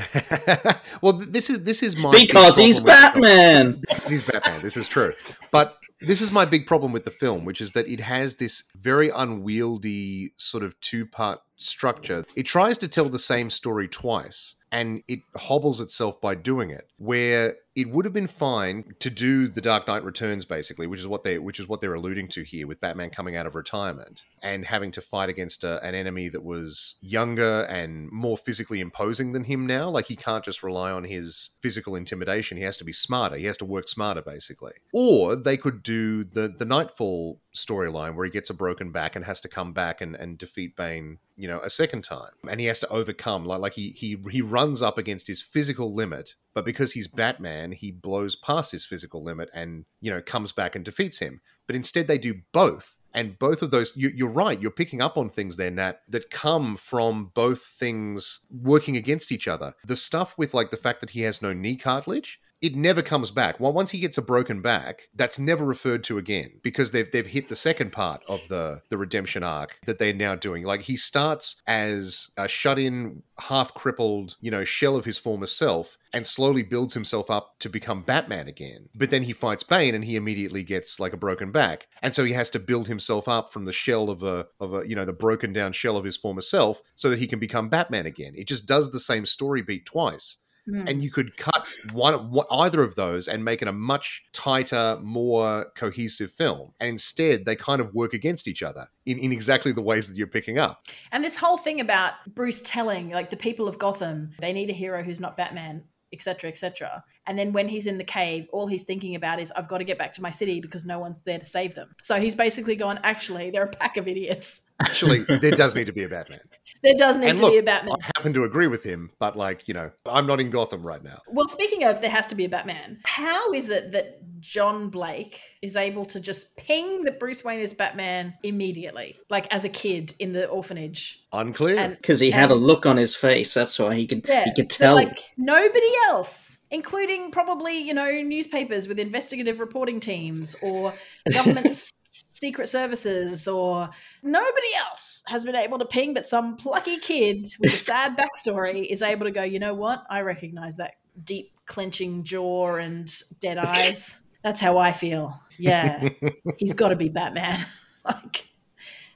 well, 1.02 1.12
this 1.12 1.50
is 1.50 1.62
this 1.62 1.84
is 1.84 1.96
my 1.96 2.10
Because 2.10 2.56
he's 2.58 2.80
problem 2.80 3.22
with 3.22 3.22
the 3.22 3.28
film. 3.28 3.72
Batman! 3.72 3.80
Because 3.88 4.10
he's 4.10 4.22
Batman. 4.24 4.62
This 4.62 4.76
is 4.76 4.88
true. 4.88 5.12
But 5.52 5.76
this 6.00 6.20
is 6.20 6.30
my 6.30 6.44
big 6.44 6.66
problem 6.66 6.92
with 6.92 7.04
the 7.04 7.10
film, 7.10 7.44
which 7.44 7.60
is 7.60 7.72
that 7.72 7.88
it 7.88 8.00
has 8.00 8.36
this 8.36 8.64
very 8.76 9.10
unwieldy 9.10 10.32
sort 10.36 10.62
of 10.62 10.78
two 10.80 11.06
part 11.06 11.40
structure. 11.56 12.24
It 12.36 12.44
tries 12.44 12.78
to 12.78 12.88
tell 12.88 13.08
the 13.08 13.18
same 13.18 13.50
story 13.50 13.88
twice, 13.88 14.54
and 14.70 15.02
it 15.08 15.20
hobbles 15.36 15.80
itself 15.80 16.20
by 16.20 16.34
doing 16.34 16.70
it. 16.70 16.90
Where 16.98 17.56
it 17.76 17.90
would 17.90 18.06
have 18.06 18.14
been 18.14 18.26
fine 18.26 18.94
to 19.00 19.10
do 19.10 19.48
the 19.48 19.60
Dark 19.60 19.86
Knight 19.86 20.02
Returns, 20.02 20.46
basically, 20.46 20.86
which 20.86 20.98
is 20.98 21.06
what 21.06 21.24
they 21.24 21.38
which 21.38 21.60
is 21.60 21.68
what 21.68 21.82
they're 21.82 21.92
alluding 21.92 22.28
to 22.28 22.42
here, 22.42 22.66
with 22.66 22.80
Batman 22.80 23.10
coming 23.10 23.36
out 23.36 23.46
of 23.46 23.54
retirement 23.54 24.24
and 24.42 24.64
having 24.64 24.90
to 24.92 25.02
fight 25.02 25.28
against 25.28 25.62
a, 25.62 25.84
an 25.84 25.94
enemy 25.94 26.28
that 26.28 26.42
was 26.42 26.96
younger 27.02 27.66
and 27.68 28.10
more 28.10 28.38
physically 28.38 28.80
imposing 28.80 29.32
than 29.32 29.44
him 29.44 29.66
now. 29.66 29.90
Like 29.90 30.06
he 30.06 30.16
can't 30.16 30.42
just 30.42 30.62
rely 30.62 30.90
on 30.90 31.04
his 31.04 31.50
physical 31.60 31.94
intimidation; 31.94 32.56
he 32.56 32.64
has 32.64 32.78
to 32.78 32.84
be 32.84 32.92
smarter. 32.92 33.36
He 33.36 33.44
has 33.44 33.58
to 33.58 33.66
work 33.66 33.88
smarter, 33.88 34.22
basically. 34.22 34.72
Or 34.94 35.36
they 35.36 35.58
could 35.58 35.82
do 35.82 36.24
the 36.24 36.48
the 36.48 36.64
Knightfall 36.64 37.42
storyline 37.54 38.14
where 38.14 38.24
he 38.24 38.30
gets 38.30 38.48
a 38.48 38.54
broken 38.54 38.90
back 38.90 39.16
and 39.16 39.24
has 39.26 39.40
to 39.40 39.48
come 39.48 39.74
back 39.74 40.00
and, 40.00 40.14
and 40.14 40.38
defeat 40.38 40.76
Bane, 40.76 41.18
you 41.36 41.46
know, 41.46 41.60
a 41.60 41.70
second 41.70 42.04
time, 42.04 42.32
and 42.48 42.58
he 42.58 42.66
has 42.66 42.80
to 42.80 42.88
overcome 42.88 43.44
like 43.44 43.60
like 43.60 43.74
he 43.74 43.90
he 43.90 44.16
he 44.30 44.40
runs 44.40 44.80
up 44.80 44.96
against 44.96 45.26
his 45.26 45.42
physical 45.42 45.94
limit, 45.94 46.36
but 46.56 46.64
because 46.64 46.92
he's 46.92 47.06
Batman, 47.06 47.72
he 47.72 47.92
blows 47.92 48.34
past 48.34 48.72
his 48.72 48.86
physical 48.86 49.22
limit 49.22 49.50
and 49.52 49.84
you 50.00 50.10
know 50.10 50.22
comes 50.22 50.52
back 50.52 50.74
and 50.74 50.86
defeats 50.86 51.18
him. 51.18 51.42
But 51.66 51.76
instead, 51.76 52.08
they 52.08 52.16
do 52.16 52.40
both. 52.50 52.96
And 53.12 53.38
both 53.38 53.60
of 53.60 53.70
those, 53.70 53.94
you, 53.94 54.10
you're 54.14 54.30
right. 54.30 54.60
You're 54.60 54.70
picking 54.70 55.02
up 55.02 55.18
on 55.18 55.28
things 55.28 55.56
there, 55.56 55.70
Nat, 55.70 56.00
that 56.08 56.30
come 56.30 56.78
from 56.78 57.30
both 57.34 57.60
things 57.60 58.46
working 58.50 58.96
against 58.96 59.32
each 59.32 59.46
other. 59.46 59.74
The 59.86 59.96
stuff 59.96 60.36
with 60.38 60.54
like 60.54 60.70
the 60.70 60.78
fact 60.78 61.00
that 61.00 61.10
he 61.10 61.20
has 61.22 61.42
no 61.42 61.52
knee 61.52 61.76
cartilage, 61.76 62.40
it 62.62 62.74
never 62.74 63.02
comes 63.02 63.30
back. 63.30 63.60
Well, 63.60 63.72
once 63.72 63.90
he 63.90 64.00
gets 64.00 64.16
a 64.16 64.22
broken 64.22 64.62
back, 64.62 65.08
that's 65.14 65.38
never 65.38 65.64
referred 65.64 66.02
to 66.04 66.16
again 66.16 66.52
because 66.62 66.90
they've 66.90 67.10
they've 67.10 67.26
hit 67.26 67.48
the 67.48 67.56
second 67.56 67.92
part 67.92 68.22
of 68.28 68.46
the 68.48 68.80
the 68.88 68.96
redemption 68.96 69.42
arc 69.42 69.78
that 69.86 69.98
they're 69.98 70.14
now 70.14 70.34
doing. 70.34 70.64
Like 70.64 70.82
he 70.82 70.96
starts 70.96 71.60
as 71.66 72.30
a 72.36 72.48
shut-in, 72.48 73.22
half 73.38 73.74
crippled, 73.74 74.36
you 74.40 74.50
know, 74.50 74.64
shell 74.64 74.96
of 74.96 75.04
his 75.04 75.18
former 75.18 75.46
self, 75.46 75.98
and 76.14 76.26
slowly 76.26 76.62
builds 76.62 76.94
himself 76.94 77.30
up 77.30 77.58
to 77.58 77.68
become 77.68 78.02
Batman 78.02 78.48
again. 78.48 78.88
But 78.94 79.10
then 79.10 79.22
he 79.22 79.32
fights 79.32 79.62
Bane, 79.62 79.94
and 79.94 80.04
he 80.04 80.16
immediately 80.16 80.64
gets 80.64 80.98
like 80.98 81.12
a 81.12 81.18
broken 81.18 81.52
back, 81.52 81.88
and 82.00 82.14
so 82.14 82.24
he 82.24 82.32
has 82.32 82.48
to 82.50 82.58
build 82.58 82.88
himself 82.88 83.28
up 83.28 83.52
from 83.52 83.66
the 83.66 83.72
shell 83.72 84.08
of 84.08 84.22
a 84.22 84.46
of 84.60 84.72
a 84.72 84.88
you 84.88 84.96
know 84.96 85.04
the 85.04 85.12
broken 85.12 85.52
down 85.52 85.72
shell 85.72 85.98
of 85.98 86.04
his 86.04 86.16
former 86.16 86.40
self 86.40 86.80
so 86.94 87.10
that 87.10 87.18
he 87.18 87.26
can 87.26 87.38
become 87.38 87.68
Batman 87.68 88.06
again. 88.06 88.32
It 88.34 88.48
just 88.48 88.66
does 88.66 88.90
the 88.90 89.00
same 89.00 89.26
story 89.26 89.60
beat 89.60 89.84
twice 89.84 90.38
Hmm. 90.68 90.88
and 90.88 91.00
you 91.00 91.12
could 91.12 91.36
cut 91.36 91.68
one, 91.92 92.30
one 92.32 92.46
either 92.50 92.82
of 92.82 92.96
those 92.96 93.28
and 93.28 93.44
make 93.44 93.62
it 93.62 93.68
a 93.68 93.72
much 93.72 94.24
tighter, 94.32 94.98
more 95.00 95.66
cohesive 95.76 96.32
film. 96.32 96.72
And 96.80 96.88
instead, 96.88 97.44
they 97.44 97.54
kind 97.54 97.80
of 97.80 97.94
work 97.94 98.14
against 98.14 98.48
each 98.48 98.64
other 98.64 98.86
in, 99.04 99.18
in 99.18 99.30
exactly 99.30 99.70
the 99.70 99.82
ways 99.82 100.08
that 100.08 100.16
you're 100.16 100.26
picking 100.26 100.58
up. 100.58 100.82
And 101.12 101.22
this 101.22 101.36
whole 101.36 101.56
thing 101.56 101.80
about 101.80 102.14
Bruce 102.34 102.62
telling, 102.62 103.10
like, 103.10 103.30
the 103.30 103.36
people 103.36 103.68
of 103.68 103.78
Gotham, 103.78 104.32
they 104.40 104.52
need 104.52 104.68
a 104.68 104.72
hero 104.72 105.04
who's 105.04 105.20
not 105.20 105.36
Batman, 105.36 105.84
etc., 106.12 106.50
etc. 106.50 107.04
And 107.26 107.38
then 107.38 107.52
when 107.52 107.68
he's 107.68 107.86
in 107.86 107.98
the 107.98 108.04
cave, 108.04 108.48
all 108.52 108.66
he's 108.66 108.84
thinking 108.84 109.14
about 109.14 109.40
is, 109.40 109.52
I've 109.52 109.68
got 109.68 109.78
to 109.78 109.84
get 109.84 109.98
back 109.98 110.12
to 110.14 110.22
my 110.22 110.30
city 110.30 110.60
because 110.60 110.84
no 110.84 110.98
one's 110.98 111.20
there 111.22 111.38
to 111.38 111.44
save 111.44 111.74
them. 111.74 111.94
So 112.02 112.20
he's 112.20 112.34
basically 112.34 112.76
gone, 112.76 113.00
actually, 113.02 113.50
they're 113.50 113.64
a 113.64 113.68
pack 113.68 113.96
of 113.96 114.06
idiots. 114.06 114.62
Actually, 114.80 115.20
there 115.40 115.52
does 115.52 115.74
need 115.74 115.86
to 115.86 115.92
be 115.92 116.02
a 116.04 116.08
Batman. 116.08 116.40
There 116.82 116.94
does 116.94 117.18
need 117.18 117.30
And 117.30 117.38
to 117.38 117.44
look, 117.44 117.52
be 117.54 117.58
a 117.58 117.62
Batman. 117.62 117.96
I 118.00 118.06
happen 118.16 118.32
to 118.34 118.44
agree 118.44 118.66
with 118.66 118.82
him, 118.82 119.10
but 119.18 119.34
like, 119.34 119.66
you 119.66 119.74
know, 119.74 119.90
I'm 120.04 120.26
not 120.26 120.40
in 120.40 120.50
Gotham 120.50 120.82
right 120.86 121.02
now. 121.02 121.18
Well, 121.28 121.48
speaking 121.48 121.84
of, 121.84 122.00
there 122.00 122.10
has 122.10 122.26
to 122.28 122.34
be 122.34 122.44
a 122.44 122.48
Batman. 122.48 123.00
How 123.04 123.52
is 123.52 123.70
it 123.70 123.92
that 123.92 124.20
John 124.40 124.90
Blake 124.90 125.40
is 125.62 125.76
able 125.76 126.04
to 126.06 126.20
just 126.20 126.56
ping 126.56 127.04
that 127.04 127.18
Bruce 127.18 127.42
Wayne 127.42 127.60
is 127.60 127.72
Batman 127.72 128.34
immediately, 128.42 129.16
like 129.30 129.52
as 129.52 129.64
a 129.64 129.68
kid 129.68 130.14
in 130.18 130.32
the 130.32 130.46
orphanage? 130.46 131.24
Unclear. 131.32 131.88
Because 131.88 132.20
he 132.20 132.30
had 132.30 132.50
a 132.50 132.54
look 132.54 132.84
on 132.86 132.96
his 132.96 133.16
face, 133.16 133.54
that's 133.54 133.78
why 133.78 133.94
he 133.94 134.06
could 134.06 134.26
yeah, 134.28 134.44
he 134.44 134.54
could 134.54 134.70
tell. 134.70 134.94
like 134.94 135.18
nobody 135.36 135.90
else. 136.08 136.58
Including 136.70 137.30
probably, 137.30 137.78
you 137.78 137.94
know, 137.94 138.10
newspapers 138.22 138.88
with 138.88 138.98
investigative 138.98 139.60
reporting 139.60 140.00
teams 140.00 140.56
or 140.62 140.92
government's 141.32 141.92
secret 142.10 142.68
services 142.68 143.48
or 143.48 143.88
nobody 144.22 144.74
else 144.78 145.22
has 145.26 145.44
been 145.44 145.54
able 145.54 145.78
to 145.78 145.84
ping, 145.84 146.14
but 146.14 146.26
some 146.26 146.56
plucky 146.56 146.98
kid 146.98 147.48
with 147.58 147.70
a 147.70 147.72
sad 147.72 148.16
backstory 148.46 148.86
is 148.86 149.02
able 149.02 149.24
to 149.24 149.30
go, 149.30 149.42
you 149.42 149.58
know 149.58 149.74
what? 149.74 150.04
I 150.10 150.20
recognize 150.20 150.76
that 150.76 150.94
deep 151.24 151.52
clenching 151.66 152.24
jaw 152.24 152.76
and 152.76 153.12
dead 153.40 153.58
eyes. 153.58 154.18
That's 154.42 154.60
how 154.60 154.78
I 154.78 154.92
feel. 154.92 155.40
Yeah. 155.58 156.08
He's 156.58 156.74
got 156.74 156.88
to 156.88 156.96
be 156.96 157.08
Batman. 157.08 157.64
like, 158.04 158.46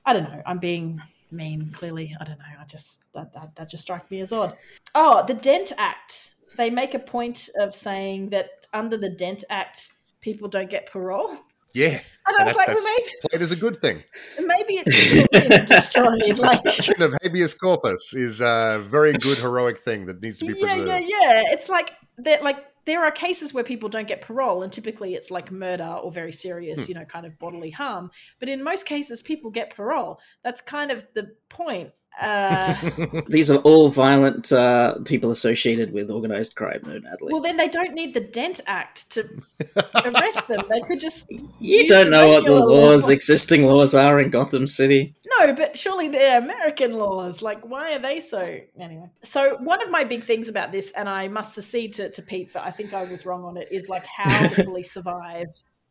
I 0.04 0.12
don't 0.12 0.24
know. 0.24 0.42
I'm 0.46 0.58
being 0.58 1.00
mean, 1.30 1.70
clearly. 1.72 2.16
I 2.20 2.24
don't 2.24 2.38
know. 2.38 2.44
I 2.60 2.64
just, 2.64 3.02
that, 3.14 3.32
that, 3.34 3.54
that 3.56 3.68
just 3.68 3.82
struck 3.82 4.10
me 4.10 4.20
as 4.20 4.32
odd. 4.32 4.56
Oh, 4.94 5.24
the 5.26 5.34
Dent 5.34 5.72
Act. 5.78 6.34
They 6.56 6.70
make 6.70 6.94
a 6.94 6.98
point 6.98 7.48
of 7.58 7.74
saying 7.74 8.30
that 8.30 8.66
under 8.72 8.96
the 8.96 9.08
Dent 9.08 9.44
Act, 9.50 9.90
people 10.20 10.48
don't 10.48 10.70
get 10.70 10.90
parole. 10.90 11.36
Yeah. 11.74 12.00
And 12.30 12.36
I 12.38 12.44
was 12.44 12.54
that's, 12.54 12.68
like, 12.68 12.78
well, 12.78 12.94
maybe, 12.96 13.10
played 13.28 13.52
a 13.52 13.56
good 13.56 13.76
thing. 13.76 14.04
maybe 14.38 14.74
it's 14.86 15.68
destroyed. 15.68 16.20
Like, 16.26 16.36
Suspension 16.36 17.02
of 17.02 17.12
habeas 17.22 17.54
corpus 17.54 18.14
is 18.14 18.40
a 18.40 18.84
very 18.86 19.12
good 19.14 19.38
heroic 19.38 19.78
thing 19.78 20.06
that 20.06 20.22
needs 20.22 20.38
to 20.38 20.44
be 20.44 20.52
preserved. 20.52 20.86
yeah, 20.86 20.98
yeah, 20.98 21.06
yeah. 21.08 21.42
It's 21.46 21.68
like 21.68 21.90
that. 22.18 22.44
Like 22.44 22.58
there 22.84 23.02
are 23.04 23.10
cases 23.10 23.52
where 23.52 23.64
people 23.64 23.88
don't 23.88 24.06
get 24.06 24.20
parole, 24.20 24.62
and 24.62 24.72
typically 24.72 25.14
it's 25.14 25.32
like 25.32 25.50
murder 25.50 25.98
or 26.02 26.12
very 26.12 26.32
serious, 26.32 26.86
Hmm. 26.86 26.92
you 26.92 26.94
know, 27.00 27.04
kind 27.04 27.26
of 27.26 27.36
bodily 27.38 27.70
harm. 27.70 28.12
But 28.38 28.48
in 28.48 28.62
most 28.62 28.86
cases, 28.86 29.22
people 29.22 29.50
get 29.50 29.74
parole. 29.74 30.20
That's 30.44 30.60
kind 30.60 30.92
of 30.92 31.04
the 31.14 31.34
point. 31.48 31.98
Uh, 32.20 32.74
These 33.28 33.50
are 33.50 33.58
all 33.58 33.88
violent 33.88 34.52
uh, 34.52 34.98
people 35.04 35.30
associated 35.30 35.92
with 35.92 36.10
organized 36.10 36.54
crime, 36.54 36.80
though, 36.82 36.98
Natalie. 36.98 37.32
well, 37.32 37.42
then 37.42 37.56
they 37.56 37.68
don't 37.68 37.94
need 37.94 38.14
the 38.14 38.20
Dent 38.20 38.60
Act 38.66 39.10
to 39.12 39.28
arrest 40.04 40.48
them. 40.48 40.60
They 40.68 40.80
could 40.82 41.00
just 41.00 41.32
you 41.58 41.88
don't 41.88 42.10
know 42.10 42.28
what 42.28 42.44
the 42.44 42.54
laws, 42.54 43.06
law. 43.06 43.12
existing 43.12 43.64
laws, 43.64 43.94
are 43.94 44.20
in 44.20 44.30
Gotham 44.30 44.66
City. 44.66 45.14
No, 45.38 45.54
but 45.54 45.78
surely 45.78 46.08
they're 46.08 46.38
American 46.38 46.92
laws. 46.92 47.42
Like, 47.42 47.64
why 47.64 47.94
are 47.94 47.98
they 47.98 48.20
so? 48.20 48.58
Anyway, 48.78 49.10
so 49.22 49.56
one 49.58 49.82
of 49.82 49.90
my 49.90 50.04
big 50.04 50.24
things 50.24 50.48
about 50.48 50.72
this, 50.72 50.90
and 50.92 51.08
I 51.08 51.28
must 51.28 51.54
secede 51.54 51.94
to, 51.94 52.10
to 52.10 52.22
Pete 52.22 52.50
for 52.50 52.58
I 52.58 52.70
think 52.70 52.92
I 52.92 53.04
was 53.04 53.24
wrong 53.24 53.44
on 53.44 53.56
it, 53.56 53.68
is 53.70 53.88
like 53.88 54.04
how 54.04 54.48
the 54.56 54.64
police 54.64 54.92
survive 54.92 55.46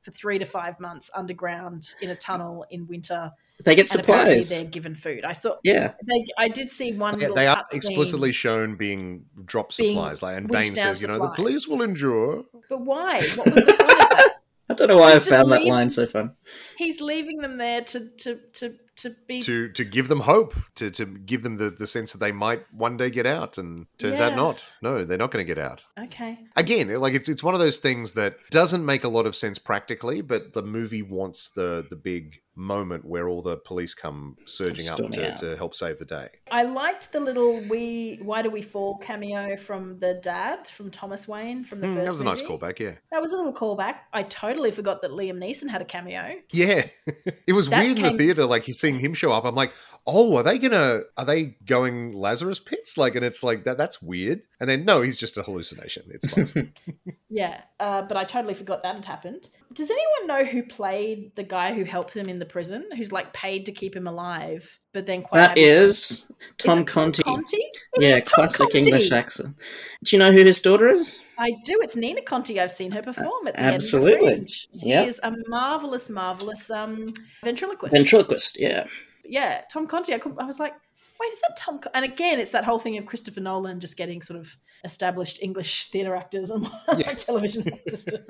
for 0.09 0.17
three 0.17 0.39
to 0.39 0.45
five 0.45 0.79
months 0.79 1.09
underground 1.15 1.95
in 2.01 2.09
a 2.09 2.15
tunnel 2.15 2.65
in 2.69 2.87
winter. 2.87 3.31
They 3.63 3.75
get 3.75 3.81
And 3.81 3.89
supplies. 3.89 4.49
they're 4.49 4.65
given 4.65 4.95
food. 4.95 5.25
I 5.25 5.33
saw. 5.33 5.55
Yeah. 5.63 5.93
They, 6.07 6.25
I 6.37 6.47
did 6.47 6.69
see 6.69 6.93
one. 6.93 7.19
Yeah, 7.19 7.29
they 7.35 7.47
are 7.47 7.57
cut 7.57 7.71
scene, 7.71 7.77
explicitly 7.77 8.31
shown 8.31 8.75
being 8.75 9.25
drop 9.45 9.75
Being 9.75 9.95
supplies, 9.95 10.21
like 10.23 10.37
and 10.37 10.49
winched 10.49 10.69
Bane 10.69 10.73
down 10.75 10.95
says, 10.95 11.01
you 11.01 11.07
know, 11.07 11.15
the 11.17 11.23
supplies. 11.23 11.35
police 11.35 11.67
will 11.67 11.81
endure. 11.81 12.45
But 12.69 12.81
why? 12.81 13.21
What 13.35 13.53
was 13.53 13.65
the 13.65 13.73
point 13.73 13.81
of 13.81 13.87
that? 13.87 14.29
I 14.69 14.73
don't 14.75 14.87
know 14.87 14.97
why 14.99 15.09
I 15.09 15.13
He's 15.15 15.17
just 15.19 15.29
found 15.31 15.51
that 15.51 15.65
line 15.65 15.89
so 15.89 16.05
fun. 16.05 16.33
He's 16.77 17.01
leaving 17.01 17.39
them 17.39 17.57
there 17.57 17.81
to 17.81 18.07
to 18.19 18.39
to 18.53 18.75
to 19.01 19.15
be. 19.27 19.41
to 19.41 19.69
to 19.69 19.83
give 19.83 20.07
them 20.07 20.21
hope, 20.21 20.55
to 20.75 20.89
to 20.91 21.05
give 21.05 21.43
them 21.43 21.57
the, 21.57 21.69
the 21.69 21.87
sense 21.87 22.11
that 22.11 22.19
they 22.19 22.31
might 22.31 22.61
one 22.73 22.95
day 22.95 23.09
get 23.09 23.25
out, 23.25 23.57
and 23.57 23.87
turns 23.97 24.19
out 24.19 24.35
not. 24.35 24.65
No, 24.81 25.05
they're 25.05 25.17
not 25.17 25.31
going 25.31 25.45
to 25.45 25.55
get 25.55 25.63
out. 25.63 25.85
okay. 25.99 26.39
Again, 26.55 26.89
like 26.99 27.13
it's 27.13 27.29
it's 27.29 27.43
one 27.43 27.53
of 27.53 27.59
those 27.59 27.77
things 27.77 28.13
that 28.13 28.35
doesn't 28.51 28.85
make 28.85 29.03
a 29.03 29.09
lot 29.09 29.25
of 29.25 29.35
sense 29.35 29.57
practically, 29.59 30.21
but 30.21 30.53
the 30.53 30.63
movie 30.63 31.01
wants 31.03 31.49
the 31.51 31.85
the 31.89 31.95
big 31.95 32.39
moment 32.59 33.05
where 33.05 33.27
all 33.29 33.41
the 33.41 33.57
police 33.57 33.93
come 33.95 34.35
surging 34.45 34.87
up 34.89 34.97
to, 35.11 35.35
to 35.37 35.55
help 35.57 35.73
save 35.73 35.97
the 35.97 36.05
day. 36.05 36.27
I 36.51 36.63
liked 36.63 37.11
the 37.13 37.19
little 37.19 37.61
"We 37.69 38.19
Why 38.21 38.41
Do 38.41 38.49
We 38.49 38.61
Fall" 38.61 38.97
cameo 38.97 39.55
from 39.55 39.97
the 39.99 40.15
dad 40.15 40.67
from 40.67 40.91
Thomas 40.91 41.27
Wayne 41.27 41.63
from 41.63 41.79
the 41.79 41.87
Mm, 41.87 41.93
first. 41.93 42.05
that 42.05 42.11
was 42.11 42.21
a 42.21 42.25
nice 42.25 42.41
callback, 42.41 42.79
yeah. 42.79 42.95
That 43.11 43.21
was 43.21 43.31
a 43.31 43.37
little 43.37 43.53
callback. 43.53 43.95
I 44.13 44.23
totally 44.23 44.71
forgot 44.71 45.01
that 45.03 45.11
Liam 45.11 45.37
Neeson 45.37 45.69
had 45.69 45.81
a 45.81 45.85
cameo. 45.85 46.35
Yeah, 46.51 46.85
it 47.47 47.53
was 47.53 47.69
That 47.69 47.83
weird 47.83 47.97
in 47.97 48.03
the 48.03 48.17
theater. 48.17 48.45
Like 48.45 48.67
you 48.67 48.73
seeing 48.73 48.99
him 48.99 49.13
show 49.13 49.31
up, 49.31 49.45
I'm 49.45 49.55
like, 49.55 49.71
oh, 50.07 50.35
are 50.37 50.43
they 50.43 50.57
gonna? 50.57 51.01
Are 51.17 51.25
they 51.25 51.55
going 51.65 52.11
Lazarus 52.13 52.59
pits? 52.59 52.97
Like, 52.97 53.15
and 53.15 53.23
it's 53.25 53.43
like 53.43 53.63
that. 53.65 53.77
That's 53.77 54.01
weird. 54.01 54.41
And 54.59 54.69
then 54.69 54.83
no, 54.85 55.01
he's 55.01 55.17
just 55.17 55.37
a 55.37 55.43
hallucination. 55.43 56.03
It's 56.09 56.31
fine. 56.33 56.73
Yeah, 57.31 57.61
uh, 57.79 58.01
but 58.01 58.17
I 58.17 58.23
totally 58.23 58.55
forgot 58.55 58.81
that 58.81 58.95
had 58.95 59.05
happened. 59.05 59.49
Does 59.71 59.91
anyone 59.91 60.25
know 60.27 60.49
who 60.49 60.63
played 60.63 61.31
the 61.35 61.43
guy 61.43 61.75
who 61.75 61.83
helps 61.83 62.15
him 62.15 62.27
in 62.27 62.39
the 62.39 62.45
prison, 62.45 62.89
who's 62.97 63.11
like 63.11 63.31
paid 63.33 63.67
to 63.67 63.71
keep 63.71 63.95
him 63.95 64.07
alive, 64.07 64.79
but 64.93 65.05
then 65.05 65.21
quite 65.21 65.37
That 65.37 65.49
happy- 65.49 65.61
is 65.61 66.25
Tom 66.57 66.85
Conti. 66.85 67.21
Conti? 67.21 67.57
It 67.57 68.01
Yeah, 68.01 68.19
classic 68.21 68.71
Conti. 68.71 68.79
English 68.79 69.11
accent. 69.11 69.55
Do 70.03 70.15
you 70.15 70.17
know 70.17 70.31
who 70.31 70.43
his 70.43 70.59
daughter 70.59 70.87
is? 70.87 71.19
I 71.37 71.51
do. 71.65 71.77
It's 71.83 71.95
Nina 71.95 72.23
Conti. 72.23 72.59
I've 72.59 72.71
seen 72.71 72.91
her 72.93 73.03
perform 73.03 73.47
at 73.47 73.53
the 73.53 73.59
absolutely. 73.61 74.13
Edinburgh 74.13 74.35
Fringe. 74.37 74.67
She 74.81 74.89
Yep. 74.89 75.07
is 75.07 75.19
a 75.21 75.31
marvelous, 75.47 76.09
marvelous 76.09 76.71
um, 76.71 77.13
ventriloquist. 77.43 77.93
Ventriloquist, 77.93 78.59
yeah. 78.59 78.87
Yeah, 79.29 79.61
Tom 79.71 79.87
Conti. 79.87 80.13
I, 80.13 80.19
I 80.39 80.45
was 80.45 80.59
like, 80.59 80.73
wait, 81.19 81.31
is 81.33 81.41
that 81.41 81.57
Tom? 81.57 81.79
Con-? 81.79 81.91
And 81.93 82.05
again, 82.05 82.39
it's 82.39 82.51
that 82.51 82.63
whole 82.65 82.79
thing 82.79 82.97
of 82.97 83.05
Christopher 83.05 83.41
Nolan 83.41 83.79
just 83.79 83.97
getting 83.97 84.21
sort 84.21 84.39
of 84.39 84.55
established 84.83 85.39
English 85.41 85.89
theatre 85.91 86.15
actors 86.15 86.49
and 86.49 86.67
Yeah. 86.97 87.13
television 87.17 87.71
actors 87.71 88.05
to 88.05 88.23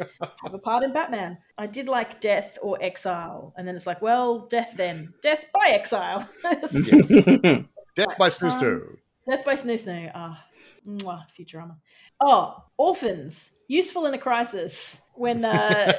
have 0.43 0.53
a 0.53 0.57
part 0.59 0.83
in 0.83 0.91
Batman. 0.93 1.37
I 1.57 1.67
did 1.67 1.87
like 1.87 2.19
Death 2.19 2.57
or 2.61 2.77
Exile, 2.81 3.53
and 3.57 3.67
then 3.67 3.75
it's 3.75 3.85
like, 3.87 4.01
well, 4.01 4.47
Death 4.47 4.73
then, 4.75 5.13
Death 5.21 5.45
by 5.53 5.69
Exile, 5.69 6.27
Death 6.43 8.17
by 8.17 8.29
Snooster. 8.29 8.97
Death 9.29 9.45
by 9.45 9.53
Snoo 9.53 9.73
Snoo. 9.77 10.11
Ah, 10.15 10.43
mwah, 10.87 11.23
Futurama. 11.37 11.75
Oh, 12.19 12.63
orphans, 12.77 13.51
useful 13.67 14.05
in 14.07 14.13
a 14.13 14.17
crisis. 14.17 14.99
When 15.13 15.43
uh, 15.45 15.91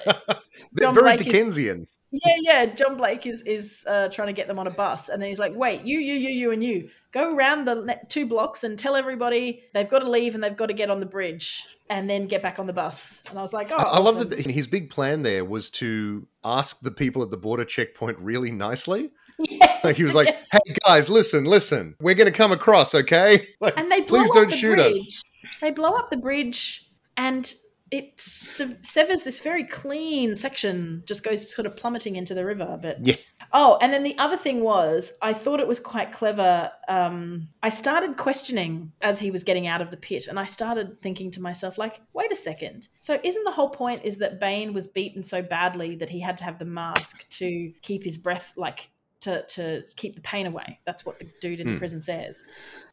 They're 0.73 0.87
John 0.87 0.95
very 0.95 1.05
Blake 1.17 1.21
is- 1.21 1.27
Dickensian. 1.27 1.87
Yeah, 2.13 2.35
yeah. 2.43 2.67
John 2.67 2.97
Blake 2.97 3.25
is 3.27 3.43
is 3.43 3.85
uh, 3.87 4.09
trying 4.09 4.29
to 4.29 4.33
get 4.33 4.49
them 4.49 4.59
on 4.59 4.67
a 4.67 4.71
bus, 4.71 5.09
and 5.09 5.23
then 5.23 5.29
he's 5.29 5.39
like, 5.39 5.55
"Wait, 5.55 5.83
you, 5.85 6.01
you, 6.01 6.15
you, 6.15 6.31
you, 6.31 6.51
and 6.51 6.63
you 6.63 6.91
go 7.13 7.31
around 7.31 7.67
the 7.67 7.99
two 8.09 8.27
blocks 8.27 8.65
and 8.65 8.79
tell 8.79 8.97
everybody 8.97 9.63
they've 9.75 9.89
got 9.89 10.01
to 10.01 10.11
leave 10.11 10.35
and 10.35 10.43
they've 10.43 10.57
got 10.57 10.67
to 10.67 10.73
get 10.75 10.91
on 10.91 11.01
the 11.01 11.07
bridge 11.07 11.65
and 11.89 12.11
then 12.11 12.27
get 12.27 12.43
back 12.43 12.59
on 12.59 12.67
the 12.67 12.73
bus." 12.73 13.23
And 13.29 13.39
I 13.39 13.43
was 13.43 13.53
like, 13.53 13.71
"Oh, 13.71 13.77
I, 13.77 13.83
I 13.83 13.99
love 14.01 14.19
that 14.29 14.45
his 14.45 14.67
big 14.67 14.91
plan 14.91 15.23
there 15.23 15.45
was 15.45 15.71
to 15.71 16.27
ask 16.45 16.81
the 16.81 16.91
people 16.91 17.23
at 17.23 17.31
the 17.31 17.37
border 17.37 17.65
checkpoint 17.65 18.19
really 18.19 18.51
nicely. 18.51 19.11
Yes, 19.39 19.85
Like 19.85 19.97
he 19.97 20.03
was 20.03 20.15
like, 20.15 20.29
"Hey 20.51 20.75
guys, 20.85 21.09
listen, 21.09 21.45
listen. 21.45 21.95
We're 22.01 22.15
going 22.15 22.31
to 22.31 22.37
come 22.37 22.53
across, 22.53 22.95
okay? 22.95 23.47
Like, 23.61 23.79
and 23.79 23.91
they 23.91 24.03
please 24.03 24.31
don't 24.33 24.51
the 24.51 24.57
shoot 24.57 24.75
bridge. 24.77 24.97
us." 24.97 25.23
They 25.61 25.71
blow 25.71 25.95
up 25.95 26.11
the 26.11 26.17
bridge, 26.17 26.91
and 27.17 27.53
it 27.91 28.19
severs 28.21 29.25
this 29.25 29.41
very 29.41 29.65
clean 29.65 30.37
section. 30.37 31.03
Just 31.07 31.25
goes 31.25 31.53
sort 31.53 31.67
of 31.67 31.75
plummeting 31.77 32.17
into 32.17 32.35
the 32.35 32.45
river, 32.45 32.79
but 32.81 33.05
Yeah. 33.05 33.17
Oh, 33.53 33.79
and 33.83 33.93
then 33.93 34.05
the 34.05 34.17
other 34.19 34.37
thing 34.37 34.61
was, 34.61 35.13
I 35.23 35.33
thought 35.33 35.59
it 35.59 35.67
was 35.67 35.81
quite 35.81 36.13
clever. 36.13 36.71
Um, 36.89 37.49
I 37.65 37.69
started 37.69 38.17
questioning 38.17 38.93
as 39.01 39.19
he 39.19 39.33
was 39.33 39.43
getting 39.43 39.67
out 39.67 39.81
of 39.83 39.91
the 39.91 39.97
pit, 39.97 40.29
and 40.29 40.39
I 40.39 40.45
started 40.45 41.01
thinking 41.03 41.33
to 41.33 41.41
myself, 41.43 41.77
like, 41.77 42.01
wait 42.13 42.31
a 42.31 42.37
second. 42.37 42.87
So, 43.01 43.19
isn't 43.25 43.43
the 43.45 43.51
whole 43.51 43.71
point 43.71 44.03
is 44.05 44.19
that 44.19 44.39
Bane 44.39 44.73
was 44.73 44.87
beaten 44.87 45.25
so 45.25 45.43
badly 45.43 45.97
that 45.97 46.11
he 46.11 46.21
had 46.21 46.39
to 46.39 46.45
have 46.45 46.59
the 46.61 46.65
mask 46.65 47.29
to 47.31 47.73
keep 47.83 48.05
his 48.05 48.19
breath, 48.19 48.53
like 48.57 48.89
to 49.23 49.45
to 49.49 49.83
keep 49.97 50.15
the 50.15 50.21
pain 50.23 50.47
away? 50.47 50.79
That's 50.85 51.05
what 51.05 51.19
the 51.19 51.27
dude 51.41 51.59
in 51.59 51.67
the 51.67 51.73
Hmm. 51.73 51.79
prison 51.79 52.01
says. 52.03 52.45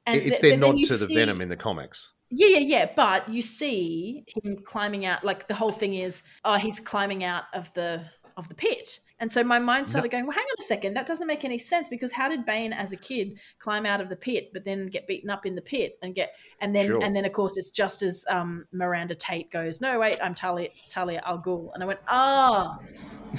it's 0.08 0.40
th- 0.40 0.42
their 0.42 0.58
nod 0.58 0.78
to 0.86 0.98
the 0.98 1.06
venom 1.14 1.40
in 1.42 1.50
the 1.50 1.56
comics. 1.58 2.14
Yeah, 2.30 2.58
yeah, 2.58 2.60
yeah. 2.60 2.90
But 2.96 3.30
you 3.30 3.42
see 3.42 4.24
him 4.44 4.58
climbing 4.64 5.06
out. 5.06 5.24
Like 5.24 5.48
the 5.48 5.56
whole 5.56 5.72
thing 5.72 5.94
is, 5.94 6.24
oh, 6.44 6.56
he's 6.56 6.80
climbing 6.80 7.24
out 7.24 7.44
of 7.54 7.74
the 7.74 8.06
of 8.38 8.48
the 8.50 8.56
pit. 8.56 9.00
And 9.20 9.32
so 9.32 9.44
my 9.44 9.58
mind 9.58 9.88
started 9.88 10.12
going, 10.12 10.28
well, 10.28 10.36
hang 10.36 10.44
on 10.44 10.56
a 10.60 10.64
second, 10.64 10.94
that 10.94 11.08
doesn't 11.08 11.26
make 11.26 11.44
any 11.44 11.58
sense 11.58 11.90
because 11.90 12.12
how 12.12 12.30
did 12.30 12.46
Bane 12.46 12.72
as 12.72 12.94
a 12.94 12.98
kid 12.98 13.40
climb 13.58 13.84
out 13.84 14.00
of 14.00 14.10
the 14.10 14.16
pit, 14.16 14.52
but 14.54 14.64
then 14.64 14.88
get 14.88 15.08
beaten 15.08 15.32
up 15.32 15.48
in 15.48 15.56
the 15.56 15.62
pit 15.62 15.98
and 16.04 16.14
get 16.14 16.34
and 16.62 16.76
then 16.76 16.86
Sure. 16.86 17.04
and 17.04 17.16
then 17.16 17.26
of 17.26 17.32
course 17.32 17.58
it's 17.58 17.72
just 17.72 18.04
as 18.04 18.24
um, 18.30 18.68
Miranda 18.72 19.16
Tate 19.16 19.50
goes, 19.50 19.82
no 19.82 20.00
wait, 20.00 20.20
I'm 20.22 20.36
Talia 20.36 20.70
Talia 20.88 21.24
Al 21.26 21.40
Ghul, 21.40 21.72
and 21.74 21.82
I 21.82 21.88
went, 21.88 22.00
oh, 22.08 22.78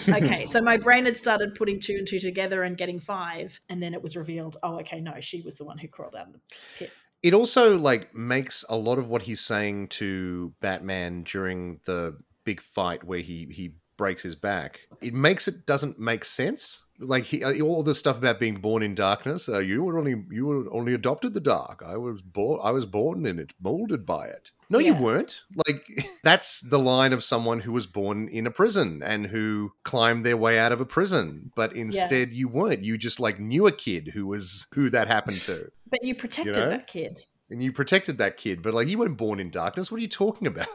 okay. 0.09 0.47
so 0.47 0.60
my 0.60 0.77
brain 0.77 1.05
had 1.05 1.16
started 1.16 1.55
putting 1.55 1.78
two 1.78 1.94
and 1.94 2.06
two 2.09 2.19
together 2.19 2.65
and 2.65 2.77
getting 2.77 2.98
five, 2.98 3.60
and 3.69 3.81
then 3.81 3.94
it 3.94 4.02
was 4.02 4.16
revealed, 4.16 4.56
oh, 4.65 4.81
okay, 4.81 5.01
no, 5.01 5.15
she 5.20 5.43
was 5.43 5.55
the 5.55 5.65
one 5.65 5.78
who 5.78 5.86
crawled 5.86 6.16
out 6.16 6.27
of 6.27 6.32
the 6.32 6.40
pit. 6.77 6.90
It 7.22 7.34
also 7.34 7.76
like 7.76 8.14
makes 8.14 8.64
a 8.68 8.76
lot 8.76 8.98
of 8.98 9.08
what 9.08 9.22
he's 9.22 9.40
saying 9.40 9.88
to 9.88 10.52
Batman 10.60 11.24
during 11.24 11.80
the 11.84 12.16
big 12.44 12.60
fight 12.60 13.04
where 13.04 13.20
he 13.20 13.46
he 13.50 13.74
breaks 13.96 14.22
his 14.22 14.34
back. 14.34 14.80
It 15.02 15.12
makes 15.12 15.48
it 15.48 15.66
doesn't 15.66 15.98
make 15.98 16.24
sense. 16.24 16.82
Like 17.00 17.24
he, 17.24 17.44
uh, 17.44 17.60
all 17.60 17.82
this 17.82 17.98
stuff 17.98 18.18
about 18.18 18.40
being 18.40 18.56
born 18.56 18.82
in 18.82 18.94
darkness. 18.94 19.48
Uh, 19.48 19.58
you 19.58 19.82
were 19.82 19.98
only 19.98 20.24
you 20.30 20.46
were 20.46 20.72
only 20.72 20.94
adopted 20.94 21.34
the 21.34 21.40
dark. 21.40 21.82
I 21.84 21.96
was 21.96 22.22
born. 22.22 22.60
I 22.62 22.70
was 22.70 22.86
born 22.86 23.26
in 23.26 23.38
it, 23.38 23.52
molded 23.60 24.06
by 24.06 24.26
it. 24.28 24.52
No, 24.70 24.78
you 24.78 24.94
weren't. 24.94 25.40
Like 25.66 26.10
that's 26.22 26.60
the 26.60 26.78
line 26.78 27.12
of 27.12 27.24
someone 27.24 27.60
who 27.60 27.72
was 27.72 27.86
born 27.86 28.28
in 28.28 28.46
a 28.46 28.50
prison 28.50 29.02
and 29.02 29.26
who 29.26 29.72
climbed 29.84 30.26
their 30.26 30.36
way 30.36 30.58
out 30.58 30.72
of 30.72 30.80
a 30.80 30.86
prison. 30.86 31.50
But 31.56 31.72
instead, 31.74 32.32
you 32.32 32.48
weren't. 32.48 32.82
You 32.82 32.98
just 32.98 33.18
like 33.18 33.40
knew 33.40 33.66
a 33.66 33.72
kid 33.72 34.08
who 34.08 34.26
was 34.26 34.66
who 34.74 34.90
that 34.90 35.08
happened 35.08 35.40
to. 35.42 35.70
But 35.90 36.04
you 36.04 36.14
protected 36.14 36.54
know? 36.54 36.68
that 36.68 36.86
kid. 36.86 37.22
and 37.48 37.62
you 37.62 37.72
protected 37.72 38.18
that 38.18 38.36
kid, 38.36 38.60
but 38.60 38.74
like 38.74 38.88
you 38.88 38.98
weren't 38.98 39.16
born 39.16 39.40
in 39.40 39.48
darkness. 39.48 39.90
What 39.90 39.96
are 39.96 40.02
you 40.02 40.08
talking 40.08 40.46
about? 40.46 40.68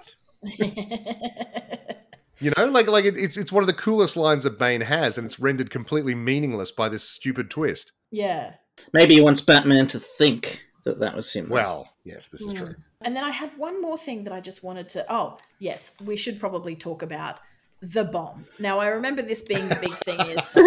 You 2.40 2.52
know, 2.58 2.66
like 2.66 2.88
like 2.88 3.06
it's 3.06 3.38
it's 3.38 3.54
one 3.54 3.64
of 3.64 3.68
the 3.68 3.74
coolest 3.74 4.18
lines 4.18 4.44
that 4.44 4.60
Bane 4.60 4.82
has, 4.82 5.18
and 5.18 5.24
it's 5.26 5.40
rendered 5.40 5.70
completely 5.70 6.14
meaningless 6.14 6.74
by 6.74 6.90
this 6.90 7.04
stupid 7.04 7.50
twist. 7.50 7.94
yeah. 8.12 8.56
Maybe 8.92 9.14
he 9.14 9.22
wants 9.22 9.40
Batman 9.40 9.86
to 9.88 10.00
think 10.00 10.66
that 10.86 11.00
that 11.00 11.16
was 11.16 11.32
him. 11.34 11.50
Well, 11.50 11.90
yes, 12.04 12.28
this 12.30 12.42
is 12.42 12.52
Hmm. 12.52 12.58
true. 12.58 12.76
And 13.02 13.16
then 13.16 13.24
I 13.24 13.32
had 13.32 13.58
one 13.58 13.82
more 13.82 13.98
thing 13.98 14.24
that 14.26 14.34
I 14.34 14.40
just 14.40 14.64
wanted 14.64 14.88
to. 14.90 15.06
Oh, 15.14 15.38
yes, 15.60 15.92
we 16.04 16.16
should 16.16 16.40
probably 16.40 16.76
talk 16.76 17.02
about 17.02 17.40
the 17.82 18.06
bomb. 18.06 18.46
Now, 18.60 18.80
I 18.80 18.88
remember 18.88 19.22
this 19.22 19.42
being 19.42 19.68
the 19.68 19.76
big 19.76 19.94
thing 20.06 20.20
is 20.22 20.58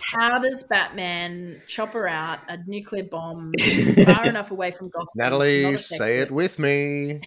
how 0.14 0.38
does 0.38 0.62
Batman 0.62 1.60
chopper 1.68 2.08
out 2.08 2.38
a 2.48 2.56
nuclear 2.66 3.04
bomb 3.04 3.52
far 4.06 4.26
enough 4.26 4.50
away 4.50 4.70
from 4.70 4.88
Gotham? 4.88 5.08
Natalie, 5.16 5.76
say 5.76 6.20
it 6.20 6.30
with 6.30 6.58
me. 6.58 7.20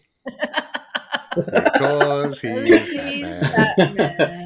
because 1.36 2.40
Because 2.40 2.40
he's 2.42 2.92
he's 2.92 3.40
Batman. 3.40 3.96
Batman. 3.96 4.45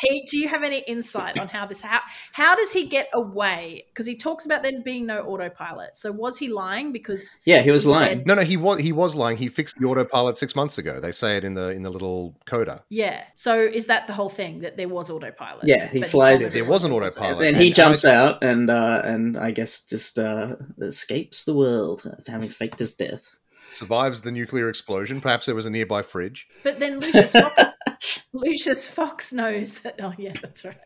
Pete, 0.00 0.26
do 0.30 0.38
you 0.38 0.48
have 0.48 0.62
any 0.62 0.78
insight 0.86 1.38
on 1.38 1.48
how 1.48 1.66
this 1.66 1.80
how 1.80 2.00
how 2.32 2.54
does 2.54 2.72
he 2.72 2.86
get 2.86 3.08
away? 3.14 3.84
Because 3.88 4.06
he 4.06 4.14
talks 4.16 4.46
about 4.46 4.62
there 4.62 4.80
being 4.84 5.06
no 5.06 5.20
autopilot. 5.22 5.96
So 5.96 6.12
was 6.12 6.38
he 6.38 6.48
lying? 6.48 6.92
Because 6.92 7.36
yeah, 7.44 7.62
he 7.62 7.70
was 7.70 7.84
He 7.84 7.90
lying. 7.90 8.18
said- 8.18 8.26
No, 8.26 8.34
no, 8.34 8.42
he 8.42 8.56
was 8.56 8.80
he 8.80 8.92
was 8.92 9.14
lying. 9.14 9.36
He 9.36 9.48
fixed 9.48 9.76
the 9.78 9.86
autopilot 9.86 10.38
six 10.38 10.54
months 10.54 10.78
ago. 10.78 11.00
They 11.00 11.12
say 11.12 11.36
it 11.36 11.44
in 11.44 11.54
the 11.54 11.70
in 11.70 11.82
the 11.82 11.90
little 11.90 12.36
coda. 12.46 12.84
yeah. 12.90 13.24
So 13.34 13.58
is 13.60 13.86
that 13.86 14.06
the 14.06 14.12
whole 14.12 14.28
thing 14.28 14.60
that 14.60 14.76
there 14.76 14.88
was 14.88 15.10
autopilot? 15.10 15.64
Yeah, 15.66 15.88
he 15.90 16.02
flies- 16.02 16.10
told 16.10 16.40
There, 16.40 16.46
us 16.48 16.52
there 16.54 16.62
it 16.64 16.68
was 16.68 16.84
an 16.84 16.92
autopilot. 16.92 17.38
then 17.40 17.54
he 17.54 17.66
and 17.68 17.74
jumps 17.74 18.04
I- 18.04 18.14
out 18.14 18.42
and 18.44 18.70
uh, 18.70 19.02
and 19.04 19.36
I 19.36 19.50
guess 19.50 19.80
just 19.80 20.18
uh, 20.18 20.56
escapes 20.80 21.44
the 21.44 21.54
world, 21.54 22.02
having 22.26 22.48
faked 22.50 22.78
his 22.78 22.94
death. 22.94 23.34
survives 23.72 24.22
the 24.22 24.30
nuclear 24.32 24.68
explosion. 24.68 25.20
Perhaps 25.20 25.46
there 25.46 25.54
was 25.54 25.66
a 25.66 25.70
nearby 25.70 26.02
fridge. 26.02 26.48
But 26.62 26.78
then 26.78 26.98
Lucius 27.00 27.32
Fox, 27.32 27.62
Lucius 28.32 28.88
Fox 28.88 29.32
knows 29.32 29.80
that. 29.80 29.96
Oh 30.02 30.12
yeah, 30.18 30.32
that's 30.40 30.64
right. 30.64 30.76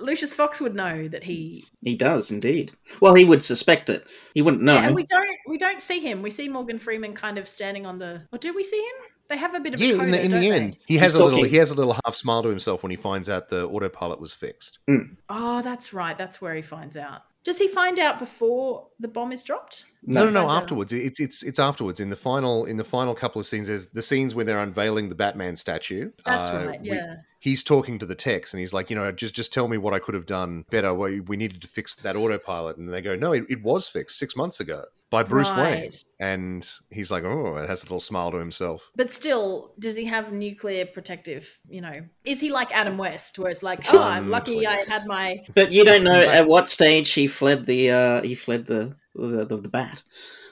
Lucius 0.00 0.34
Fox 0.34 0.60
would 0.60 0.74
know 0.74 1.06
that 1.08 1.22
he. 1.22 1.64
He 1.82 1.94
does 1.94 2.30
indeed. 2.32 2.72
Well, 3.00 3.14
he 3.14 3.24
would 3.24 3.42
suspect 3.42 3.88
it. 3.90 4.06
He 4.34 4.42
wouldn't 4.42 4.62
know. 4.62 4.74
Yeah, 4.74 4.86
and 4.86 4.94
we 4.94 5.04
don't. 5.06 5.36
We 5.46 5.58
don't 5.58 5.80
see 5.80 6.00
him. 6.00 6.22
We 6.22 6.30
see 6.30 6.48
Morgan 6.48 6.78
Freeman 6.78 7.14
kind 7.14 7.38
of 7.38 7.48
standing 7.48 7.86
on 7.86 7.98
the. 7.98 8.22
Or 8.32 8.38
do 8.38 8.52
we 8.54 8.64
see 8.64 8.78
him? 8.80 9.06
They 9.28 9.36
have 9.36 9.54
a 9.54 9.60
bit 9.60 9.74
of 9.74 9.80
a 9.80 9.84
Yeah, 9.84 9.92
coda, 9.92 10.04
in 10.04 10.10
the, 10.10 10.24
in 10.24 10.30
don't 10.30 10.40
the 10.40 10.50
they? 10.50 10.56
end, 10.56 10.76
he 10.86 10.96
has 10.98 11.12
He's 11.12 11.20
a 11.20 11.24
little 11.24 11.38
talking. 11.38 11.50
he 11.50 11.56
has 11.58 11.70
a 11.70 11.74
little 11.74 11.96
half 12.04 12.16
smile 12.16 12.42
to 12.42 12.48
himself 12.48 12.82
when 12.82 12.90
he 12.90 12.96
finds 12.96 13.30
out 13.30 13.48
the 13.48 13.66
autopilot 13.68 14.20
was 14.20 14.34
fixed. 14.34 14.78
Hmm. 14.88 15.14
Oh, 15.30 15.62
that's 15.62 15.92
right. 15.94 16.18
That's 16.18 16.40
where 16.42 16.54
he 16.54 16.60
finds 16.62 16.96
out. 16.96 17.22
Does 17.44 17.58
he 17.58 17.66
find 17.68 17.98
out 17.98 18.18
before 18.18 18.86
the 19.00 19.08
bomb 19.08 19.32
is 19.32 19.42
dropped? 19.42 19.84
No, 20.04 20.24
no, 20.24 20.30
no. 20.30 20.40
finds 20.40 20.52
out- 20.52 20.62
Afterwards, 20.62 20.92
it's 20.92 21.18
it's 21.20 21.42
it's 21.42 21.58
afterwards 21.58 21.98
in 22.00 22.10
the 22.10 22.16
final 22.16 22.64
in 22.66 22.76
the 22.76 22.84
final 22.84 23.14
couple 23.14 23.40
of 23.40 23.46
scenes. 23.46 23.68
There's 23.68 23.88
the 23.88 24.02
scenes 24.02 24.34
where 24.34 24.44
they're 24.44 24.60
unveiling 24.60 25.08
the 25.08 25.14
Batman 25.14 25.56
statue. 25.56 26.10
That's 26.24 26.48
Uh, 26.48 26.64
right. 26.68 26.80
we- 26.80 26.88
Yeah. 26.90 27.16
he's 27.40 27.62
talking 27.64 27.98
to 27.98 28.06
the 28.06 28.14
techs 28.14 28.52
and 28.52 28.60
he's 28.60 28.72
like, 28.72 28.90
you 28.90 28.96
know, 28.96 29.10
just 29.10 29.34
just 29.34 29.52
tell 29.52 29.66
me 29.68 29.76
what 29.76 29.92
I 29.94 29.98
could 29.98 30.14
have 30.14 30.26
done 30.26 30.64
better. 30.70 30.94
We, 30.94 31.20
we 31.20 31.36
needed 31.36 31.60
to 31.62 31.68
fix 31.68 31.96
that 31.96 32.14
autopilot, 32.16 32.76
and 32.76 32.88
they 32.88 33.02
go, 33.02 33.16
no, 33.16 33.32
it, 33.32 33.44
it 33.48 33.62
was 33.62 33.88
fixed 33.88 34.18
six 34.18 34.36
months 34.36 34.60
ago 34.60 34.84
by 35.12 35.22
Bruce 35.22 35.52
Wayne. 35.52 35.90
And 36.18 36.68
he's 36.90 37.10
like, 37.10 37.22
oh, 37.22 37.56
it 37.56 37.68
has 37.68 37.82
a 37.82 37.84
little 37.84 38.00
smile 38.00 38.30
to 38.32 38.38
himself. 38.38 38.90
But 38.96 39.12
still, 39.12 39.74
does 39.78 39.94
he 39.94 40.06
have 40.06 40.32
nuclear 40.32 40.86
protective? 40.86 41.60
You 41.68 41.82
know, 41.82 42.00
is 42.24 42.40
he 42.40 42.50
like 42.50 42.72
Adam 42.72 42.96
West, 42.96 43.38
where 43.38 43.50
it's 43.50 43.62
like, 43.62 43.84
oh, 43.92 44.02
I'm 44.02 44.30
lucky 44.30 44.66
I 44.66 44.84
had 44.88 45.06
my. 45.06 45.44
But 45.54 45.70
you 45.70 45.84
don't 45.84 46.02
know 46.02 46.20
at 46.20 46.48
what 46.48 46.66
stage 46.66 47.12
he 47.12 47.26
fled 47.26 47.66
the 47.66 47.90
uh, 47.90 48.22
he 48.22 48.34
fled 48.34 48.66
the 48.66 48.96
the, 49.14 49.44
the, 49.44 49.58
the 49.58 49.68
bat. 49.68 50.02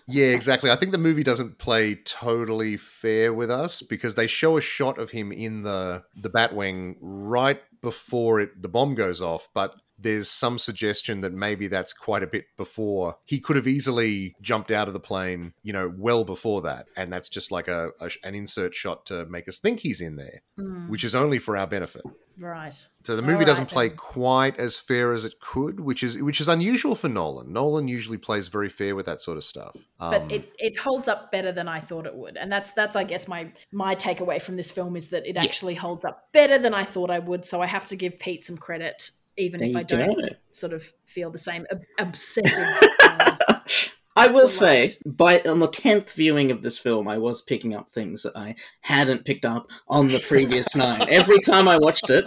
Yeah, 0.06 0.26
exactly. 0.26 0.70
I 0.70 0.76
think 0.76 0.92
the 0.92 0.98
movie 0.98 1.22
doesn't 1.22 1.58
play 1.58 1.94
totally 1.94 2.76
fair 2.76 3.32
with 3.32 3.50
us 3.50 3.80
because 3.80 4.14
they 4.14 4.26
show 4.26 4.58
a 4.58 4.60
shot 4.60 4.98
of 4.98 5.10
him 5.10 5.32
in 5.32 5.62
the 5.62 6.04
the 6.14 6.30
Batwing 6.30 6.96
right 7.00 7.60
before 7.80 8.40
it 8.40 8.60
the 8.60 8.68
bomb 8.68 8.94
goes 8.94 9.22
off, 9.22 9.48
but 9.54 9.74
there's 10.00 10.30
some 10.30 10.58
suggestion 10.58 11.20
that 11.20 11.32
maybe 11.32 11.68
that's 11.68 11.92
quite 11.92 12.22
a 12.22 12.26
bit 12.26 12.46
before 12.56 13.16
he 13.26 13.38
could 13.38 13.56
have 13.56 13.66
easily 13.66 14.34
jumped 14.40 14.70
out 14.70 14.88
of 14.88 14.94
the 14.94 15.00
plane, 15.00 15.52
you 15.62 15.72
know, 15.72 15.92
well 15.96 16.24
before 16.24 16.62
that, 16.62 16.86
and 16.96 17.12
that's 17.12 17.28
just 17.28 17.52
like 17.52 17.68
a, 17.68 17.90
a 18.00 18.10
an 18.24 18.34
insert 18.34 18.74
shot 18.74 19.06
to 19.06 19.26
make 19.26 19.48
us 19.48 19.58
think 19.58 19.80
he's 19.80 20.00
in 20.00 20.16
there, 20.16 20.40
Mm, 20.58 20.88
which 20.88 21.04
is 21.04 21.14
only 21.14 21.38
for 21.38 21.56
our 21.56 21.66
benefit. 21.66 22.02
right. 22.38 22.74
So 23.02 23.16
the 23.16 23.22
movie 23.22 23.44
doesn't 23.46 23.66
play 23.66 23.88
then. 23.88 23.96
quite 23.96 24.58
as 24.58 24.78
fair 24.78 25.12
as 25.12 25.24
it 25.24 25.40
could, 25.40 25.80
which 25.80 26.02
is 26.02 26.18
which 26.22 26.40
is 26.40 26.48
unusual 26.48 26.94
for 26.94 27.08
Nolan. 27.08 27.52
Nolan 27.52 27.88
usually 27.88 28.18
plays 28.18 28.48
very 28.48 28.68
fair 28.68 28.94
with 28.94 29.06
that 29.06 29.20
sort 29.20 29.36
of 29.38 29.44
stuff. 29.44 29.74
But 29.98 30.22
Um, 30.22 30.30
it, 30.30 30.52
it 30.58 30.78
holds 30.78 31.08
up 31.08 31.32
better 31.32 31.52
than 31.52 31.66
I 31.68 31.80
thought 31.80 32.06
it 32.06 32.14
would, 32.14 32.36
and 32.36 32.50
that's 32.52 32.72
that's 32.72 32.96
I 32.96 33.04
guess 33.04 33.26
my 33.28 33.52
my 33.72 33.94
takeaway 33.94 34.40
from 34.40 34.56
this 34.56 34.70
film 34.70 34.96
is 34.96 35.08
that 35.08 35.26
it 35.26 35.36
actually 35.36 35.74
holds 35.74 36.04
up 36.04 36.28
better 36.32 36.58
than 36.58 36.74
I 36.74 36.84
thought 36.84 37.10
I 37.10 37.18
would. 37.18 37.44
So 37.44 37.62
I 37.62 37.66
have 37.66 37.86
to 37.86 37.96
give 37.96 38.18
Pete 38.18 38.44
some 38.44 38.58
credit, 38.58 39.10
even 39.36 39.60
There 39.60 39.70
if 39.70 39.76
I 39.76 39.82
don't 39.82 40.32
sort 40.52 40.72
of 40.72 40.92
feel 41.06 41.30
the 41.30 41.38
same 41.38 41.66
obsessive. 41.98 42.66
uh, 43.02 43.60
I 44.16 44.26
will 44.26 44.48
say, 44.48 44.90
by 45.06 45.40
on 45.40 45.60
the 45.60 45.68
tenth 45.68 46.12
viewing 46.14 46.50
of 46.50 46.62
this 46.62 46.78
film, 46.78 47.08
I 47.08 47.16
was 47.16 47.40
picking 47.40 47.74
up 47.74 47.90
things 47.90 48.24
that 48.24 48.36
I 48.36 48.56
hadn't 48.82 49.24
picked 49.24 49.44
up 49.44 49.70
on 49.88 50.08
the 50.08 50.18
previous 50.18 50.74
nine. 50.76 51.06
Every 51.08 51.38
time 51.38 51.68
I 51.68 51.78
watched 51.78 52.10
it, 52.10 52.26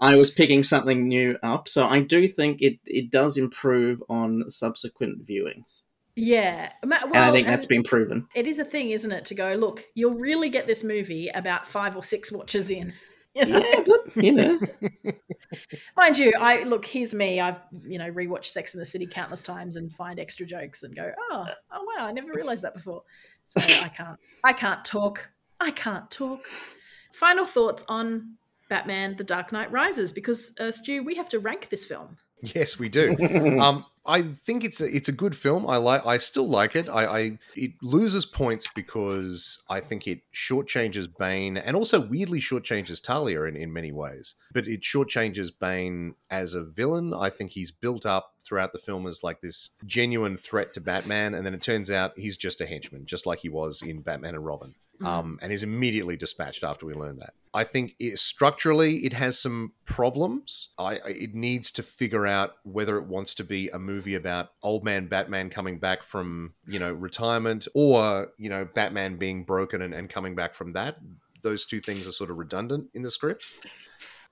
I 0.00 0.14
was 0.14 0.30
picking 0.30 0.62
something 0.62 1.08
new 1.08 1.36
up. 1.42 1.68
So 1.68 1.86
I 1.86 2.00
do 2.00 2.26
think 2.28 2.62
it 2.62 2.78
it 2.86 3.10
does 3.10 3.36
improve 3.36 4.02
on 4.08 4.48
subsequent 4.48 5.26
viewings, 5.26 5.82
yeah, 6.16 6.70
well, 6.84 7.00
and 7.06 7.16
I 7.16 7.32
think 7.32 7.48
that's 7.48 7.66
been 7.66 7.82
proven. 7.82 8.28
it 8.34 8.46
is 8.46 8.60
a 8.60 8.64
thing, 8.64 8.90
isn't 8.90 9.10
it? 9.10 9.24
To 9.26 9.34
go 9.34 9.54
look, 9.54 9.84
you'll 9.94 10.14
really 10.14 10.48
get 10.48 10.66
this 10.68 10.84
movie 10.84 11.28
about 11.28 11.66
five 11.66 11.96
or 11.96 12.04
six 12.04 12.30
watches 12.30 12.70
in. 12.70 12.92
You 13.40 13.46
know? 13.46 13.58
Yeah, 13.58 13.84
but 13.84 14.24
you 14.24 14.32
know, 14.32 14.60
Mind 15.96 16.18
you, 16.18 16.32
I 16.38 16.62
look. 16.62 16.84
Here's 16.86 17.12
me. 17.12 17.40
I've 17.40 17.60
you 17.82 17.98
know 17.98 18.10
rewatched 18.10 18.46
Sex 18.46 18.74
in 18.74 18.80
the 18.80 18.86
City 18.86 19.06
countless 19.06 19.42
times 19.42 19.74
and 19.74 19.92
find 19.92 20.20
extra 20.20 20.46
jokes 20.46 20.84
and 20.84 20.94
go, 20.94 21.10
oh, 21.30 21.44
oh 21.72 21.86
wow, 21.96 22.06
I 22.06 22.12
never 22.12 22.32
realized 22.32 22.62
that 22.62 22.74
before. 22.74 23.02
So 23.44 23.60
I 23.84 23.88
can't. 23.88 24.18
I 24.44 24.52
can't 24.52 24.84
talk. 24.84 25.30
I 25.58 25.72
can't 25.72 26.08
talk. 26.10 26.44
Final 27.12 27.44
thoughts 27.44 27.84
on 27.88 28.36
Batman: 28.68 29.16
The 29.16 29.24
Dark 29.24 29.50
Knight 29.50 29.72
Rises 29.72 30.12
because 30.12 30.52
uh, 30.60 30.70
Stu, 30.70 31.02
we 31.02 31.16
have 31.16 31.28
to 31.30 31.40
rank 31.40 31.70
this 31.70 31.84
film. 31.84 32.16
Yes, 32.54 32.78
we 32.78 32.88
do. 32.88 33.16
um, 33.60 33.84
I 34.06 34.22
think 34.22 34.64
it's 34.64 34.80
a 34.80 34.94
it's 34.94 35.08
a 35.08 35.12
good 35.12 35.34
film. 35.34 35.66
I 35.66 35.78
like. 35.78 36.04
I 36.04 36.18
still 36.18 36.46
like 36.46 36.76
it. 36.76 36.88
I, 36.88 37.04
I 37.06 37.38
it 37.56 37.72
loses 37.80 38.26
points 38.26 38.66
because 38.74 39.62
I 39.70 39.80
think 39.80 40.06
it 40.06 40.20
shortchanges 40.34 41.08
Bane 41.16 41.56
and 41.56 41.74
also 41.74 42.00
weirdly 42.00 42.40
shortchanges 42.40 43.02
Talia 43.02 43.44
in, 43.44 43.56
in 43.56 43.72
many 43.72 43.92
ways. 43.92 44.34
But 44.52 44.68
it 44.68 44.82
shortchanges 44.82 45.50
Bane 45.58 46.14
as 46.30 46.54
a 46.54 46.62
villain. 46.62 47.14
I 47.14 47.30
think 47.30 47.52
he's 47.52 47.70
built 47.70 48.04
up 48.04 48.34
throughout 48.40 48.72
the 48.72 48.78
film 48.78 49.06
as 49.06 49.22
like 49.22 49.40
this 49.40 49.70
genuine 49.86 50.36
threat 50.36 50.74
to 50.74 50.80
Batman, 50.82 51.32
and 51.32 51.46
then 51.46 51.54
it 51.54 51.62
turns 51.62 51.90
out 51.90 52.18
he's 52.18 52.36
just 52.36 52.60
a 52.60 52.66
henchman, 52.66 53.06
just 53.06 53.26
like 53.26 53.38
he 53.38 53.48
was 53.48 53.80
in 53.80 54.02
Batman 54.02 54.34
and 54.34 54.44
Robin. 54.44 54.74
Um, 55.02 55.40
and 55.42 55.52
is 55.52 55.64
immediately 55.64 56.16
dispatched 56.16 56.62
after 56.62 56.86
we 56.86 56.94
learn 56.94 57.16
that. 57.16 57.34
I 57.54 57.62
think 57.62 57.94
it, 58.00 58.18
structurally 58.18 59.06
it 59.06 59.12
has 59.12 59.38
some 59.38 59.72
problems. 59.84 60.70
I, 60.76 60.94
it 61.06 61.34
needs 61.34 61.70
to 61.72 61.84
figure 61.84 62.26
out 62.26 62.56
whether 62.64 62.98
it 62.98 63.06
wants 63.06 63.34
to 63.36 63.44
be 63.44 63.68
a 63.68 63.78
movie 63.78 64.16
about 64.16 64.50
old 64.62 64.84
man 64.84 65.06
Batman 65.06 65.50
coming 65.50 65.78
back 65.78 66.02
from 66.02 66.54
you 66.66 66.80
know 66.80 66.92
retirement 66.92 67.68
or 67.72 68.32
you 68.38 68.50
know 68.50 68.66
Batman 68.74 69.16
being 69.16 69.44
broken 69.44 69.82
and, 69.82 69.94
and 69.94 70.10
coming 70.10 70.34
back 70.34 70.52
from 70.52 70.72
that. 70.72 70.96
Those 71.42 71.64
two 71.64 71.80
things 71.80 72.08
are 72.08 72.12
sort 72.12 72.30
of 72.30 72.38
redundant 72.38 72.88
in 72.92 73.02
the 73.02 73.10
script. 73.10 73.44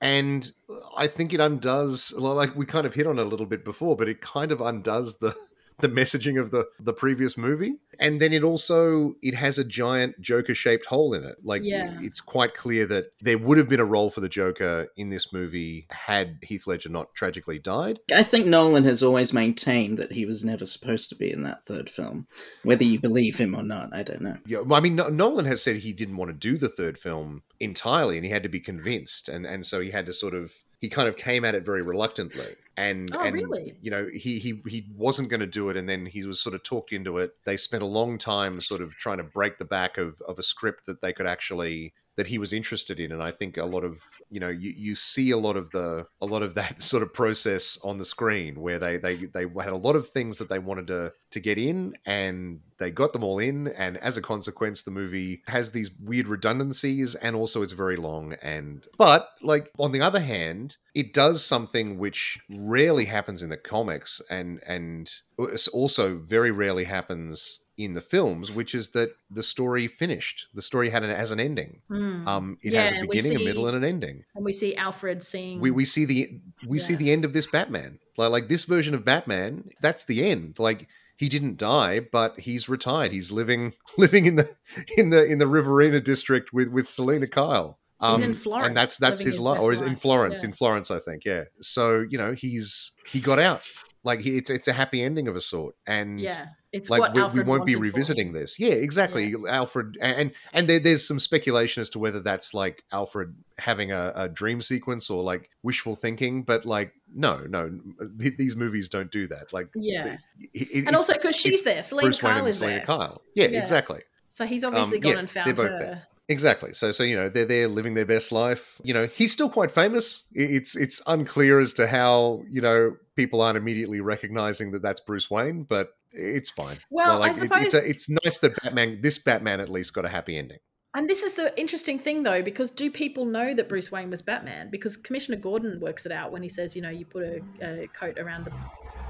And 0.01 0.51
I 0.97 1.07
think 1.07 1.33
it 1.33 1.39
undoes 1.39 2.13
like 2.13 2.57
we 2.57 2.67
kind 2.67 2.87
of 2.87 2.95
hit 2.95 3.07
on 3.07 3.21
it 3.21 3.23
a 3.23 3.29
little 3.29 3.47
bit 3.47 3.65
before, 3.65 3.97
but 3.97 4.09
it 4.09 4.21
kind 4.21 4.51
of 4.51 4.61
undoes 4.61 5.19
the 5.19 5.33
the 5.81 5.89
messaging 5.89 6.41
of 6.41 6.51
the 6.51 6.67
the 6.81 6.93
previous 6.93 7.37
movie 7.37 7.75
and 7.99 8.21
then 8.21 8.33
it 8.33 8.43
also 8.43 9.15
it 9.23 9.35
has 9.35 9.59
a 9.59 9.65
giant 9.65 10.21
joker 10.21 10.55
shaped 10.55 10.87
hole 10.87 11.13
in 11.15 11.25
it 11.25 11.37
like 11.43 11.63
Yeah. 11.65 11.99
it's 12.01 12.21
quite 12.21 12.55
clear 12.55 12.87
that 12.87 13.07
there 13.21 13.39
would 13.39 13.59
have 13.59 13.69
been 13.69 13.81
a 13.81 13.85
role 13.85 14.11
for 14.11 14.21
the 14.21 14.29
joker 14.29 14.89
in 14.97 15.09
this 15.11 15.33
movie 15.33 15.87
had 15.91 16.39
heath 16.43 16.67
ledger 16.67 16.89
not 16.89 17.15
tragically 17.15 17.59
died 17.59 17.99
I 18.15 18.23
think 18.23 18.47
Nolan 18.47 18.85
has 18.85 19.03
always 19.03 19.33
maintained 19.33 19.99
that 19.99 20.13
he 20.13 20.25
was 20.27 20.45
never 20.45 20.67
supposed 20.67 21.09
to 21.11 21.17
be 21.17 21.33
in 21.33 21.43
that 21.45 21.65
third 21.67 21.89
film. 21.91 22.27
Whether 22.63 22.85
you 22.85 22.99
believe 23.01 23.39
him 23.39 23.55
or 23.55 23.63
not, 23.63 23.95
I 23.95 24.03
don't 24.03 24.23
know. 24.23 24.37
yeah 24.47 24.61
well, 24.61 24.79
i 24.79 24.81
mean 24.81 24.97
No- 24.97 25.09
nolan 25.09 25.45
has 25.47 25.63
said 25.63 25.77
he 25.77 25.93
didn't 25.93 26.17
want 26.17 26.31
to 26.31 26.37
do 26.37 26.59
the 26.59 26.69
third 26.69 26.99
film 26.99 27.43
entirely 27.61 28.17
and 28.17 28.25
he 28.25 28.31
had 28.31 28.43
to 28.43 28.49
be 28.49 28.61
convinced 28.61 29.29
and 29.29 29.47
and 29.47 29.65
so 29.67 29.81
he 29.81 29.91
had 29.91 30.07
to 30.07 30.13
sort 30.13 30.35
of 30.35 30.53
he 30.81 30.89
kind 30.89 31.09
of 31.09 31.17
came 31.17 31.45
at 31.45 31.55
it 31.55 31.65
very 31.65 31.83
reluctantly 31.83 32.57
and 32.77 33.15
Oh, 33.15 33.21
and 33.21 33.35
really? 33.35 33.77
you 33.81 33.91
know 33.91 34.09
he 34.13 34.39
he 34.39 34.63
he 34.67 34.87
wasn't 34.97 35.29
going 35.29 35.41
to 35.41 35.47
do 35.47 35.69
it 35.69 35.77
and 35.77 35.89
then 35.89 36.07
he 36.07 36.25
was 36.25 36.41
sort 36.41 36.55
of 36.55 36.63
talked 36.63 36.93
into 36.93 37.19
it 37.19 37.33
they 37.45 37.57
spent 37.57 37.83
a 37.83 37.87
long 37.87 38.17
time 38.19 38.61
sort 38.61 38.81
of 38.81 38.93
trying 38.93 39.19
to 39.19 39.25
break 39.25 39.59
the 39.59 39.65
back 39.65 39.99
of 39.99 40.21
of 40.23 40.39
a 40.39 40.43
script 40.43 40.87
that 40.87 41.03
they 41.03 41.13
could 41.13 41.27
actually 41.27 41.93
that 42.17 42.27
he 42.27 42.39
was 42.39 42.53
interested 42.53 43.01
in 43.01 43.13
and 43.13 43.23
i 43.23 43.31
think 43.31 43.57
a 43.57 43.65
lot 43.65 43.85
of 43.85 44.03
you 44.31 44.41
know 44.41 44.49
you, 44.49 44.73
you 44.77 44.95
see 44.95 45.31
a 45.31 45.39
lot 45.39 45.57
of 45.57 45.71
the 45.71 46.07
a 46.21 46.27
lot 46.27 46.43
of 46.43 46.55
that 46.55 46.83
sort 46.93 47.03
of 47.03 47.13
process 47.13 47.79
on 47.85 47.99
the 47.99 48.05
screen 48.05 48.61
where 48.61 48.79
they 48.79 48.97
they 48.97 49.15
they 49.15 49.47
had 49.59 49.69
a 49.69 49.77
lot 49.77 49.97
of 49.97 50.09
things 50.09 50.39
that 50.39 50.49
they 50.49 50.59
wanted 50.59 50.87
to 50.87 51.13
to 51.31 51.41
get 51.41 51.59
in 51.59 51.95
and 52.07 52.61
they 52.79 52.91
got 52.91 53.13
them 53.13 53.23
all 53.23 53.39
in 53.39 53.69
and 53.69 53.97
as 53.99 54.17
a 54.17 54.23
consequence 54.23 54.83
the 54.83 54.91
movie 54.91 55.43
has 55.47 55.73
these 55.73 55.91
weird 56.01 56.29
redundancies 56.29 57.15
and 57.15 57.37
also 57.37 57.63
it's 57.63 57.73
very 57.73 57.97
long 57.97 58.35
and 58.43 58.87
but 58.99 59.29
like 59.43 59.71
on 59.79 59.93
the 59.93 60.01
other 60.01 60.21
hand 60.21 60.77
it 60.95 61.15
does 61.15 61.45
something 61.45 61.99
which 61.99 62.39
rarely 62.51 63.05
happens 63.05 63.43
in 63.43 63.49
the 63.49 63.57
comics 63.57 64.21
and 64.31 64.61
and 64.67 65.15
uh, 65.39 65.47
also 65.73 66.19
very 66.19 66.51
rarely 66.51 66.85
happens 66.85 67.61
in 67.85 67.95
the 67.95 68.01
films, 68.01 68.51
which 68.53 68.75
is 68.75 68.91
that 68.91 69.15
the 69.31 69.43
story 69.43 69.87
finished. 69.89 70.47
The 70.55 70.63
story 70.63 70.91
had 70.91 71.03
an 71.03 71.11
as 71.11 71.31
an 71.31 71.41
ending. 71.41 71.81
Hmm. 71.89 72.29
Um, 72.29 72.59
it 72.63 72.73
Yeah, 72.73 72.83
has 72.83 72.93
a 72.93 73.01
beginning, 73.07 73.41
a 73.41 73.45
middle, 73.45 73.67
and 73.67 73.77
an 73.77 73.85
ending. 73.85 74.25
and 74.35 74.45
we 74.45 74.53
see 74.53 74.75
Alfred 74.77 75.23
seeing. 75.23 75.61
We 75.61 75.71
we 75.71 75.85
see 75.85 76.05
the 76.05 76.41
we 76.67 76.79
see 76.79 76.95
the 76.95 77.13
end 77.13 77.25
of 77.25 77.33
this 77.33 77.47
Batman. 77.47 77.99
Like 78.17 78.31
like 78.31 78.49
this 78.49 78.65
version 78.65 78.95
of 78.95 79.05
Batman, 79.05 79.71
that's 79.81 80.05
the 80.05 80.25
end. 80.29 80.59
Like 80.59 80.89
he 81.17 81.29
didn't 81.29 81.57
die, 81.59 82.01
but 82.01 82.41
he's 82.41 82.69
retired. 82.69 83.13
He's 83.13 83.31
living 83.31 83.75
living 83.99 84.27
in 84.27 84.37
the 84.37 84.49
in 84.97 85.11
the 85.11 85.25
in 85.25 85.39
the 85.39 85.47
Riverina 85.47 86.01
district 86.01 86.53
with 86.53 86.69
with 86.69 86.89
Selina 86.89 87.27
Kyle. 87.27 87.79
Um, 88.01 88.17
He's 88.21 88.29
in 88.31 88.35
Florence, 88.35 88.67
and 88.67 88.77
that's 88.77 88.97
that's 88.97 89.21
his 89.21 89.35
his 89.35 89.41
life, 89.41 89.61
or 89.61 89.73
is 89.73 89.81
in 89.81 89.95
Florence, 89.95 90.43
yeah. 90.43 90.49
in 90.49 90.53
Florence, 90.55 90.91
I 90.91 90.99
think. 90.99 91.25
Yeah. 91.25 91.45
So 91.61 92.05
you 92.11 92.19
know, 92.19 92.33
he's 92.33 92.91
he 93.07 93.21
got 93.21 93.39
out. 93.39 93.63
Like 94.05 94.21
he, 94.21 94.37
it's 94.37 94.51
it's 94.51 94.67
a 94.67 94.73
happy 94.73 95.01
ending 95.03 95.29
of 95.29 95.37
a 95.37 95.41
sort, 95.41 95.77
and 95.87 96.21
yeah, 96.21 96.47
it's 96.73 96.91
like 96.91 97.15
we, 97.15 97.23
we 97.23 97.43
won't 97.43 97.65
be 97.65 97.77
revisiting 97.77 98.33
this. 98.33 98.59
Yeah, 98.59 98.73
exactly. 98.73 99.33
Alfred 99.49 99.97
and 100.01 100.33
and 100.53 100.69
there, 100.69 100.81
there's 100.81 101.07
some 101.07 101.21
speculation 101.21 101.81
as 101.83 101.91
to 101.91 102.01
whether 102.01 102.19
that's 102.19 102.53
like 102.53 102.83
Alfred 102.93 103.37
having 103.59 103.93
a, 103.93 104.13
a 104.17 104.29
dream 104.29 104.61
sequence 104.61 105.09
or 105.09 105.23
like 105.23 105.51
wishful 105.63 105.95
thinking, 105.95 106.43
but 106.43 106.65
like 106.67 106.93
no, 107.15 107.47
no, 107.49 107.79
th- 108.19 108.37
these 108.37 108.57
movies 108.57 108.89
don't 108.89 109.13
do 109.13 109.29
that. 109.29 109.53
Like 109.53 109.69
Yeah, 109.77 110.17
it- 110.53 110.87
and 110.89 110.97
also 110.97 111.13
because 111.13 111.37
she's 111.37 111.63
there, 111.63 111.85
Selina 111.85 112.07
Bruce 112.07 112.19
Kyle 112.19 112.45
is 112.47 112.59
Selina 112.59 112.79
there, 112.79 112.87
Kyle. 112.87 113.23
Yeah, 113.37 113.47
Yeah. 113.49 113.61
exactly. 113.61 114.01
so 114.31 114.47
he's 114.47 114.65
obviously 114.65 114.97
Um, 114.99 115.03
gone 115.03 115.13
yeah, 115.13 115.19
and 115.21 115.31
found 115.31 115.59
her. 115.59 116.03
Exactly. 116.29 116.73
So, 116.73 116.93
so 116.93 117.03
you 117.03 117.17
know, 117.17 117.29
they're 117.29 117.45
there 117.45 117.69
living 117.69 117.95
their 117.95 118.07
best 118.07 118.33
life. 118.33 118.81
You 118.85 118.95
know, 118.95 119.07
he's 119.07 119.33
still 119.33 119.51
quite 119.51 119.71
famous. 119.71 120.25
It's 120.33 120.77
it's 120.77 121.03
unclear 121.07 121.59
as 121.59 121.75
to 121.75 121.87
how 121.87 122.43
you 122.51 122.61
know 122.61 122.93
people 123.17 123.41
aren't 123.41 123.57
immediately 123.59 124.01
recognizing 124.01 124.71
that 124.73 124.83
that's 124.83 125.01
Bruce 125.01 125.31
Wayne, 125.31 125.65
but 125.65 125.91
it's 126.13 126.51
fine. 126.51 126.79
Well, 126.91 127.23
I 127.23 127.31
it- 127.31 127.37
suppose- 127.37 127.65
it's, 127.67 127.75
a, 127.75 127.89
it's 127.89 128.09
nice 128.09 128.39
that 128.41 128.55
Batman, 128.63 129.01
this 129.03 129.19
Batman, 129.19 129.61
at 129.61 129.69
least 129.69 129.95
got 129.95 130.05
a 130.05 130.09
happy 130.09 130.39
ending. 130.39 130.59
And 130.95 131.09
this 131.09 131.23
is 131.23 131.33
the 131.35 131.59
interesting 131.59 131.99
thing, 131.99 132.23
though, 132.23 132.43
because 132.43 132.71
do 132.71 132.91
people 132.91 133.25
know 133.25 133.55
that 133.55 133.67
Bruce 133.67 133.91
Wayne 133.91 134.11
was 134.11 134.21
Batman? 134.21 134.69
Because 134.71 134.95
Commissioner 134.95 135.39
Gordon 135.39 135.81
works 135.81 136.05
it 136.05 136.13
out 136.13 136.33
when 136.33 136.43
he 136.43 136.51
says, 136.51 136.77
you 136.77 136.83
know, 136.83 136.91
you 136.91 137.07
put 137.07 137.25
a, 137.25 137.41
a 137.63 137.87
coat 137.89 138.19
around 138.19 138.45
the, 138.45 138.53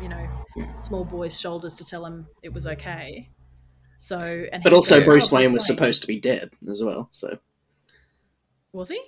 you 0.00 0.08
know, 0.08 0.24
small 0.78 1.04
boy's 1.04 1.38
shoulders 1.38 1.74
to 1.74 1.84
tell 1.84 2.06
him 2.06 2.24
it 2.44 2.52
was 2.52 2.68
okay. 2.68 3.28
So, 4.02 4.18
and 4.18 4.64
But 4.64 4.72
also, 4.72 4.96
says, 4.96 5.04
Bruce 5.04 5.32
"Oh, 5.32 5.36
Wayne 5.36 5.52
was 5.52 5.64
supposed 5.64 6.02
to 6.02 6.08
be 6.08 6.18
dead 6.18 6.50
as 6.68 6.82
well. 6.82 7.06
So 7.12 7.38
Was 8.72 8.88
he? 8.88 9.00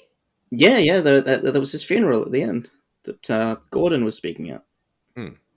yeah, 0.53 0.79
yeah, 0.79 1.01
the, 1.01 1.21
that, 1.21 1.43
that 1.43 1.59
was 1.59 1.73
his 1.73 1.83
funeral 1.83 2.23
at 2.23 2.31
the 2.31 2.43
end 2.43 2.69
that 3.03 3.29
uh, 3.29 3.57
Gordon 3.73 4.05
was 4.05 4.15
speaking 4.17 4.51
at. 4.51 4.63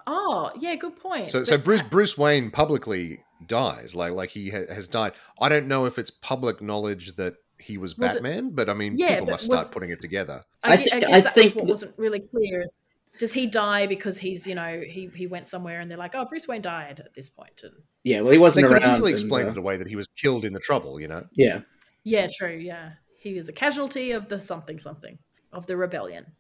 Oh, 0.08 0.52
yeah, 0.60 0.74
good 0.76 0.96
point. 0.96 1.30
So, 1.30 1.44
so 1.44 1.58
Bruce 1.58 1.82
Bruce 1.84 2.18
Wayne 2.18 2.50
publicly 2.50 3.20
dies, 3.46 3.94
like 3.94 4.14
like 4.14 4.30
he 4.32 4.50
ha- 4.50 4.74
has 4.74 4.88
died. 4.88 5.12
I 5.40 5.50
don't 5.50 5.68
know 5.68 5.86
if 5.86 6.00
it's 6.00 6.10
public 6.10 6.62
knowledge 6.62 7.16
that 7.18 7.36
he 7.60 7.78
was 7.78 7.96
Was 7.98 8.16
it- 8.16 8.24
Batman, 8.24 8.52
but 8.56 8.70
I 8.70 8.74
mean, 8.74 8.96
Yeah, 8.98 9.10
people 9.16 9.26
but 9.28 9.32
must 9.34 9.46
start 9.46 9.68
was- 9.68 9.74
putting 9.74 9.90
it 9.92 10.00
together. 10.02 10.44
I, 10.64 10.74
I 10.74 10.78
gue- 10.78 10.88
I 10.94 11.00
guess 11.02 11.10
I 11.14 11.22
that 11.22 11.34
think 11.36 11.46
was 11.46 11.56
what 11.56 11.62
that- 11.66 11.70
wasn't 11.72 12.00
really 12.00 12.22
clear. 12.22 12.62
Is, 12.62 12.76
does 13.20 13.34
he 13.34 13.48
die 13.48 13.88
because 13.88 14.18
he's, 14.18 14.48
you 14.48 14.56
know, 14.56 14.82
he, 14.82 15.10
he 15.16 15.28
went 15.28 15.48
somewhere 15.48 15.80
and 15.80 15.90
they're 15.90 15.98
like, 15.98 16.16
oh, 16.16 16.26
Bruce 16.26 16.48
Wayne 16.48 16.62
died 16.62 17.00
at 17.00 17.14
this 17.14 17.30
point. 17.30 17.62
And 17.64 17.74
Yeah, 18.04 18.22
well, 18.22 18.32
he 18.32 18.38
wasn't 18.38 18.68
could 18.68 18.82
around. 18.82 18.94
easily 18.94 19.12
and, 19.12 19.20
explain 19.20 19.48
uh, 19.48 19.52
it 19.52 19.58
away 19.58 19.78
that 19.78 19.88
he 19.88 19.96
was 19.96 20.08
killed 20.16 20.46
in 20.46 20.54
the 20.54 20.60
trouble. 20.60 21.00
You 21.00 21.08
know. 21.08 21.26
Yeah, 21.36 21.62
Yeah, 22.04 22.28
true. 22.36 22.56
Yeah, 22.56 22.92
he 23.20 23.34
was 23.34 23.50
a 23.50 23.54
casualty 23.54 24.12
of 24.12 24.28
the 24.28 24.40
something 24.40 24.80
something 24.80 25.18
of 25.52 25.66
the 25.66 25.78
rebellion. 25.78 26.26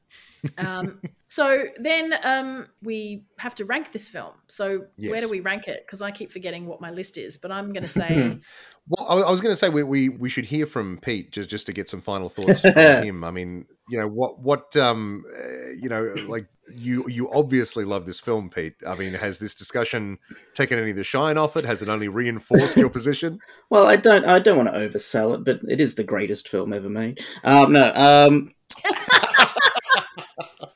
Um, 0.59 1.01
so 1.25 1.65
then 1.77 2.13
um, 2.23 2.67
we 2.81 3.25
have 3.39 3.55
to 3.55 3.65
rank 3.65 3.91
this 3.91 4.07
film. 4.07 4.33
So 4.47 4.85
where 4.97 5.19
do 5.19 5.27
we 5.27 5.41
rank 5.41 5.67
it? 5.67 5.83
Because 5.85 6.01
I 6.01 6.11
keep 6.11 6.31
forgetting 6.31 6.67
what 6.67 6.79
my 6.79 6.91
list 6.91 7.17
is. 7.17 7.37
But 7.37 7.51
I'm 7.51 7.73
going 7.73 7.83
to 7.83 7.89
say, 7.89 8.39
Well, 8.87 9.05
I, 9.09 9.27
I 9.27 9.31
was 9.31 9.41
going 9.41 9.51
to 9.51 9.57
say 9.57 9.67
we, 9.67 9.83
we 9.83 10.09
we 10.09 10.29
should 10.29 10.45
hear 10.45 10.65
from 10.65 10.99
Pete 11.01 11.31
just 11.31 11.49
just 11.49 11.65
to 11.65 11.73
get 11.73 11.89
some 11.89 12.01
final 12.01 12.29
thoughts 12.29 12.61
from 12.61 12.73
him. 12.75 13.23
I 13.23 13.31
mean, 13.31 13.65
you 13.89 13.99
know 13.99 14.07
what 14.07 14.39
what 14.39 14.75
um 14.75 15.23
uh, 15.37 15.69
you 15.79 15.89
know 15.89 16.13
like 16.27 16.47
you 16.75 17.07
you 17.07 17.31
obviously 17.31 17.85
love 17.85 18.05
this 18.05 18.19
film, 18.19 18.49
Pete. 18.49 18.75
I 18.85 18.95
mean, 18.95 19.13
has 19.13 19.39
this 19.39 19.53
discussion 19.53 20.19
taken 20.53 20.79
any 20.79 20.91
of 20.91 20.97
the 20.97 21.03
shine 21.03 21.37
off 21.37 21.55
it? 21.55 21.63
Has 21.63 21.81
it 21.81 21.89
only 21.89 22.07
reinforced 22.07 22.77
your 22.77 22.89
position? 22.89 23.39
Well, 23.69 23.85
I 23.85 23.97
don't. 23.97 24.23
I 24.23 24.39
don't 24.39 24.55
want 24.55 24.73
to 24.73 24.79
oversell 24.79 25.35
it, 25.35 25.43
but 25.43 25.59
it 25.67 25.81
is 25.81 25.95
the 25.95 26.03
greatest 26.05 26.47
film 26.47 26.71
ever 26.71 26.87
made. 26.87 27.19
Um, 27.43 27.73
no, 27.73 27.91
um, 27.93 28.53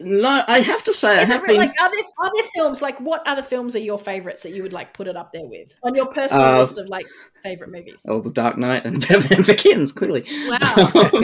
no. 0.03 0.43
I 0.47 0.59
have 0.59 0.83
to 0.83 0.93
say, 0.93 1.17
is 1.21 1.29
it 1.29 1.33
have 1.33 1.45
been. 1.47 1.57
like 1.57 1.71
are 1.79 1.91
there, 1.91 2.03
are 2.19 2.31
there 2.33 2.47
films 2.55 2.81
like 2.81 2.99
what 2.99 3.21
other 3.27 3.43
films 3.43 3.75
are 3.75 3.79
your 3.79 3.97
favorites 3.99 4.43
that 4.43 4.51
you 4.51 4.63
would 4.63 4.73
like 4.73 4.93
put 4.93 5.07
it 5.07 5.15
up 5.15 5.31
there 5.33 5.45
with 5.45 5.71
on 5.83 5.95
your 5.95 6.07
personal 6.07 6.43
Uh, 6.43 6.59
list 6.59 6.77
of 6.77 6.87
like 6.87 7.05
favorite 7.43 7.71
movies? 7.71 8.01
Oh, 8.07 8.19
The 8.21 8.31
Dark 8.31 8.57
Knight 8.57 8.85
and 8.85 8.99
Batman 9.07 9.43
Begins. 9.43 9.91
Clearly, 9.91 10.25
Wow. 10.47 10.57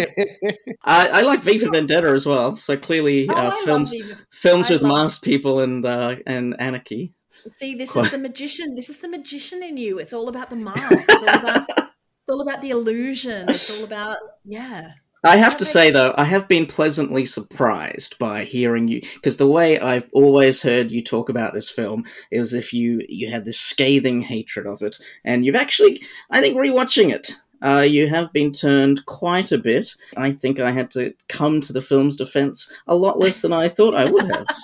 I, 0.84 1.08
I 1.10 1.22
like 1.22 1.42
V 1.42 1.60
for 1.60 1.72
Vendetta 1.72 2.08
as 2.10 2.26
well. 2.26 2.56
So 2.56 2.78
clearly, 2.78 3.28
Oh, 3.30 3.34
uh, 3.34 3.52
films 3.66 3.94
films 4.32 4.70
I 4.72 4.76
with 4.76 4.84
masked 4.84 5.24
people 5.24 5.60
and 5.60 5.86
uh, 5.86 6.16
and 6.26 6.56
anarchy. 6.60 7.14
See, 7.54 7.76
this 7.76 7.92
Quite- 7.92 8.06
is 8.06 8.12
the 8.12 8.18
magician. 8.18 8.76
This 8.76 8.90
is 8.90 9.00
the 9.00 9.08
magician 9.10 9.64
in 9.64 9.78
you. 9.78 10.00
It's 10.00 10.14
all 10.14 10.28
about 10.28 10.50
the 10.50 10.56
mask. 10.58 11.06
It's 11.08 11.24
all 11.24 11.40
about, 11.40 11.66
it's 11.78 12.30
all 12.30 12.42
about 12.42 12.62
the 12.62 12.72
illusion. 12.72 13.48
It's 13.50 13.80
all 13.80 13.86
about 13.86 14.18
yeah. 14.46 14.92
I 15.28 15.36
have 15.36 15.58
to 15.58 15.66
say 15.66 15.92
though, 15.92 16.14
I 16.18 16.24
have 16.24 16.48
been 16.48 16.66
pleasantly 16.66 17.26
surprised 17.26 18.18
by 18.18 18.46
hearing 18.46 18.88
you 18.88 19.02
because 19.16 19.36
the 19.36 19.46
way 19.48 19.78
I've 19.78 20.08
always 20.14 20.62
heard 20.62 20.90
you 20.90 21.04
talk 21.04 21.28
about 21.28 21.54
this 21.54 21.70
film 21.70 22.06
is 22.32 22.54
if 22.54 22.74
you 22.74 23.02
you 23.10 23.30
had 23.30 23.44
this 23.44 23.60
scathing 23.60 24.22
hatred 24.22 24.66
of 24.66 24.82
it, 24.82 24.98
and 25.26 25.46
you've 25.46 25.56
actually, 25.56 26.02
I 26.32 26.40
think, 26.40 26.56
rewatching 26.56 27.14
it, 27.14 27.36
uh, 27.62 27.82
you 27.88 28.08
have 28.08 28.32
been 28.34 28.52
turned 28.52 29.06
quite 29.06 29.52
a 29.52 29.58
bit. 29.58 29.96
I 30.16 30.32
think 30.32 30.60
I 30.60 30.72
had 30.72 30.92
to 30.92 31.14
come 31.30 31.60
to 31.62 31.74
the 31.74 31.82
film's 31.82 32.16
defense 32.16 32.72
a 32.88 32.96
lot 32.96 33.18
less 33.20 33.42
than 33.42 33.54
I 33.54 33.68
thought 33.68 33.96
I 33.96 34.06
would 34.06 34.32
have. 34.32 34.46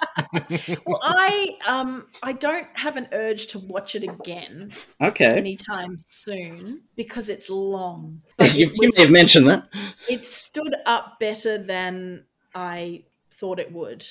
Well, 0.86 1.00
I 1.04 1.50
um 1.68 2.08
I 2.24 2.34
don't 2.34 2.68
have 2.74 2.98
an 2.98 3.08
urge 3.12 3.48
to 3.48 3.60
watch 3.60 3.96
it 3.96 4.04
again 4.04 4.72
Okay, 5.02 5.38
anytime 5.38 5.96
soon 6.08 6.82
because 6.96 7.30
it's 7.30 7.50
long. 7.50 8.22
You, 8.40 8.68
it, 8.68 8.72
you 8.74 8.88
was- 8.88 8.98
may 8.98 9.04
have 9.04 9.12
mentioned 9.12 9.48
that. 9.50 9.68
it 10.10 10.26
stood 10.26 10.76
up 10.86 11.20
better 11.20 11.58
than 11.58 12.26
I 12.56 13.04
thought 13.32 13.60
it 13.60 13.72
would. 13.72 14.06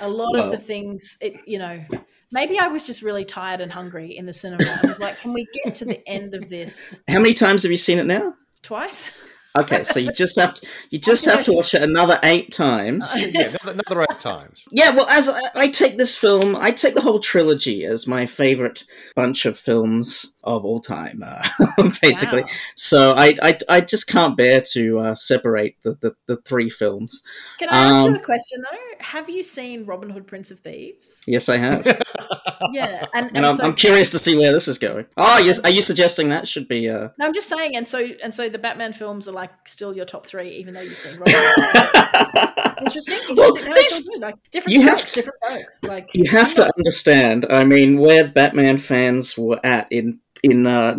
A 0.00 0.08
lot 0.08 0.38
of 0.38 0.50
the 0.50 0.58
things, 0.58 1.16
it 1.20 1.34
you 1.46 1.58
know, 1.58 1.84
maybe 2.32 2.58
I 2.58 2.68
was 2.68 2.86
just 2.86 3.02
really 3.02 3.24
tired 3.24 3.60
and 3.60 3.72
hungry 3.72 4.16
in 4.16 4.26
the 4.26 4.32
cinema. 4.32 4.64
I 4.82 4.86
was 4.86 5.00
like, 5.00 5.18
can 5.20 5.32
we 5.32 5.46
get 5.64 5.74
to 5.76 5.84
the 5.84 6.06
end 6.08 6.34
of 6.34 6.48
this 6.48 7.00
How 7.08 7.18
many 7.18 7.34
times 7.34 7.62
have 7.62 7.72
you 7.72 7.78
seen 7.78 7.98
it 7.98 8.06
now? 8.06 8.34
twice? 8.62 9.12
Okay, 9.56 9.82
so 9.82 9.98
you 9.98 10.12
just 10.12 10.38
have 10.38 10.54
to 10.54 10.66
you 10.90 10.98
just 11.00 11.24
have 11.24 11.44
to 11.44 11.52
watch 11.52 11.74
it 11.74 11.82
another 11.82 12.18
eight 12.22 12.52
times. 12.52 13.12
yeah, 13.16 13.56
another, 13.64 13.80
another 13.88 14.02
eight 14.02 14.20
times. 14.20 14.68
Yeah, 14.70 14.94
well, 14.94 15.08
as 15.08 15.28
I, 15.28 15.40
I 15.54 15.68
take 15.68 15.96
this 15.96 16.16
film, 16.16 16.54
I 16.54 16.70
take 16.70 16.94
the 16.94 17.00
whole 17.00 17.18
trilogy 17.18 17.84
as 17.84 18.06
my 18.06 18.26
favorite 18.26 18.84
bunch 19.16 19.46
of 19.46 19.58
films 19.58 20.34
of 20.56 20.64
all 20.64 20.80
time, 20.80 21.22
uh, 21.24 21.42
basically. 22.02 22.42
Wow. 22.42 22.48
So 22.74 23.12
I, 23.12 23.36
I, 23.42 23.58
I 23.68 23.80
just 23.80 24.06
can't 24.06 24.36
bear 24.36 24.62
to 24.72 24.98
uh, 24.98 25.14
separate 25.14 25.76
the, 25.82 25.96
the, 26.00 26.14
the 26.26 26.36
three 26.38 26.70
films. 26.70 27.22
Can 27.58 27.68
I 27.68 27.88
ask 27.90 28.02
Um, 28.02 28.14
you 28.14 28.20
a 28.20 28.24
question 28.24 28.62
though? 28.70 28.78
Have 29.00 29.30
you 29.30 29.42
seen 29.42 29.84
Robin 29.84 30.10
Hood, 30.10 30.26
Prince 30.26 30.50
of 30.50 30.60
Thieves? 30.60 31.22
Yes, 31.26 31.48
I 31.48 31.58
have, 31.58 31.86
Yeah, 32.72 33.06
and, 33.14 33.30
and 33.36 33.46
I'm, 33.46 33.56
so, 33.56 33.64
I'm 33.64 33.74
curious 33.74 34.10
to 34.10 34.18
see 34.18 34.36
where 34.36 34.52
this 34.52 34.66
is 34.66 34.78
going. 34.78 35.06
Oh, 35.16 35.38
yes, 35.38 35.60
are 35.60 35.70
you 35.70 35.82
suggesting 35.82 36.30
that 36.30 36.48
should 36.48 36.66
be? 36.66 36.88
Uh... 36.88 37.10
No, 37.18 37.26
I'm 37.26 37.34
just 37.34 37.48
saying, 37.48 37.76
and 37.76 37.86
so 37.86 38.08
and 38.22 38.34
so 38.34 38.48
the 38.48 38.58
Batman 38.58 38.92
films 38.92 39.28
are 39.28 39.32
like 39.32 39.68
still 39.68 39.94
your 39.94 40.04
top 40.04 40.26
three, 40.26 40.48
even 40.50 40.74
though 40.74 40.80
you've 40.80 40.98
seen 40.98 41.18
Robin. 41.18 41.34
Hood. 41.36 42.64
interesting. 42.80 43.14
interesting. 43.14 43.36
Well, 43.36 43.54
no, 43.54 44.26
Like 44.26 44.36
different 44.50 44.74
you 44.78 44.82
have 44.82 45.04
to- 45.06 45.14
different 45.14 45.38
folks. 45.46 45.82
Like 45.84 46.10
You 46.14 46.30
have 46.30 46.54
to 46.56 46.70
understand. 46.78 47.46
I 47.50 47.64
mean, 47.64 47.98
where 47.98 48.26
Batman 48.28 48.78
fans 48.78 49.36
were 49.38 49.60
at 49.64 49.86
in 49.90 50.20
in 50.44 50.66
uh, 50.68 50.94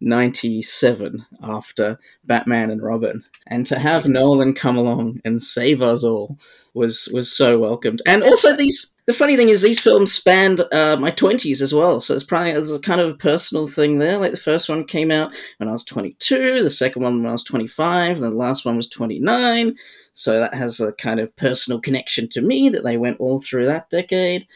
1997 0.00 1.26
after 1.42 1.98
Batman 2.24 2.70
and 2.70 2.82
Robin, 2.82 3.22
and 3.46 3.66
to 3.66 3.78
have 3.78 4.06
Nolan 4.06 4.54
come 4.54 4.76
along 4.76 5.20
and 5.24 5.42
save 5.42 5.82
us 5.82 6.02
all 6.04 6.38
was 6.74 7.08
was 7.12 7.30
so 7.36 7.58
welcomed. 7.58 8.00
And 8.06 8.22
also 8.22 8.56
these 8.56 8.88
The 9.06 9.12
funny 9.12 9.36
thing 9.36 9.48
is, 9.48 9.62
these 9.62 9.80
films 9.80 10.12
spanned 10.12 10.60
uh, 10.72 10.96
my 10.98 11.10
twenties 11.10 11.60
as 11.60 11.74
well, 11.74 12.00
so 12.00 12.14
it's 12.14 12.22
probably 12.24 12.52
there's 12.52 12.70
a 12.70 12.80
kind 12.80 13.00
of 13.00 13.10
a 13.10 13.14
personal 13.16 13.66
thing 13.66 13.98
there. 13.98 14.16
Like 14.18 14.30
the 14.30 14.36
first 14.36 14.68
one 14.68 14.84
came 14.84 15.10
out 15.10 15.34
when 15.58 15.68
I 15.68 15.72
was 15.72 15.84
22, 15.84 16.62
the 16.62 16.70
second 16.70 17.02
one 17.02 17.18
when 17.20 17.28
I 17.28 17.32
was 17.32 17.44
25, 17.44 18.16
and 18.16 18.22
the 18.22 18.30
last 18.30 18.64
one 18.64 18.76
was 18.76 18.88
29. 18.88 19.74
So 20.12 20.38
that 20.38 20.54
has 20.54 20.80
a 20.80 20.92
kind 20.92 21.20
of 21.20 21.34
personal 21.36 21.80
connection 21.80 22.28
to 22.30 22.40
me 22.42 22.68
that 22.68 22.84
they 22.84 22.96
went 22.96 23.20
all 23.20 23.40
through 23.40 23.66
that 23.66 23.88
decade. 23.90 24.46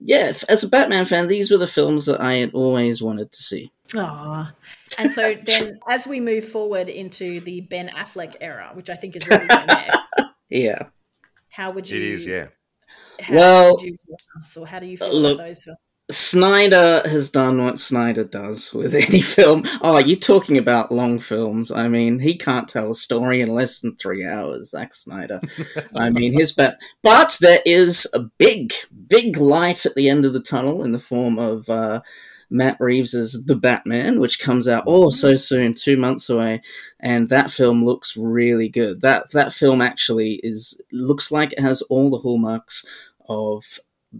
Yeah, 0.00 0.32
as 0.48 0.64
a 0.64 0.68
Batman 0.68 1.04
fan, 1.04 1.28
these 1.28 1.50
were 1.50 1.58
the 1.58 1.66
films 1.68 2.06
that 2.06 2.20
I 2.20 2.34
had 2.34 2.54
always 2.54 3.02
wanted 3.02 3.30
to 3.32 3.42
see. 3.42 3.70
Aw. 3.94 4.52
And 4.98 5.12
so 5.12 5.34
then, 5.44 5.78
as 5.88 6.06
we 6.06 6.18
move 6.18 6.48
forward 6.48 6.88
into 6.88 7.40
the 7.40 7.60
Ben 7.62 7.88
Affleck 7.90 8.36
era, 8.40 8.70
which 8.74 8.90
I 8.90 8.96
think 8.96 9.16
is 9.16 9.28
really 9.28 9.46
going 9.46 9.66
next, 9.66 9.98
Yeah. 10.48 10.88
how 11.50 11.70
would 11.72 11.88
you? 11.88 11.96
It 11.98 12.02
is, 12.02 12.26
yeah. 12.26 12.48
How 13.20 13.34
Well, 13.36 13.72
would 13.76 13.82
you 13.82 13.96
us, 14.38 14.56
or 14.56 14.66
how 14.66 14.78
do 14.80 14.86
you 14.86 14.96
feel 14.96 15.12
look, 15.14 15.34
about 15.36 15.46
those 15.46 15.62
films? 15.62 15.78
Snyder 16.14 17.02
has 17.04 17.30
done 17.30 17.64
what 17.64 17.78
Snyder 17.78 18.24
does 18.24 18.72
with 18.72 18.94
any 19.08 19.20
film. 19.20 19.64
Oh, 19.82 19.98
you're 19.98 20.16
talking 20.16 20.58
about 20.58 20.92
long 20.92 21.18
films. 21.18 21.70
I 21.70 21.88
mean, 21.88 22.18
he 22.18 22.36
can't 22.36 22.68
tell 22.68 22.90
a 22.90 22.94
story 22.94 23.40
in 23.40 23.48
less 23.48 23.80
than 23.80 23.96
three 23.96 24.26
hours, 24.26 24.70
Zack 24.70 24.94
Snyder. 24.94 25.40
I 25.94 26.10
mean, 26.10 26.32
his 26.32 26.52
bat. 26.52 26.80
But 27.02 27.36
there 27.40 27.60
is 27.64 28.08
a 28.14 28.20
big, 28.20 28.72
big 29.08 29.36
light 29.36 29.86
at 29.86 29.94
the 29.94 30.08
end 30.08 30.24
of 30.24 30.32
the 30.32 30.40
tunnel 30.40 30.84
in 30.84 30.92
the 30.92 30.98
form 30.98 31.38
of 31.38 31.68
uh, 31.68 32.00
Matt 32.52 32.76
Reeves's 32.78 33.44
The 33.46 33.56
Batman, 33.56 34.20
which 34.20 34.38
comes 34.38 34.68
out 34.68 34.84
oh 34.86 35.10
so 35.10 35.34
soon, 35.34 35.74
two 35.74 35.96
months 35.96 36.28
away, 36.28 36.62
and 37.00 37.28
that 37.30 37.50
film 37.50 37.84
looks 37.84 38.16
really 38.16 38.68
good. 38.68 39.00
That 39.00 39.30
that 39.32 39.52
film 39.52 39.80
actually 39.80 40.40
is 40.42 40.80
looks 40.92 41.32
like 41.32 41.52
it 41.52 41.60
has 41.60 41.82
all 41.82 42.10
the 42.10 42.18
hallmarks 42.18 42.86
of 43.28 43.64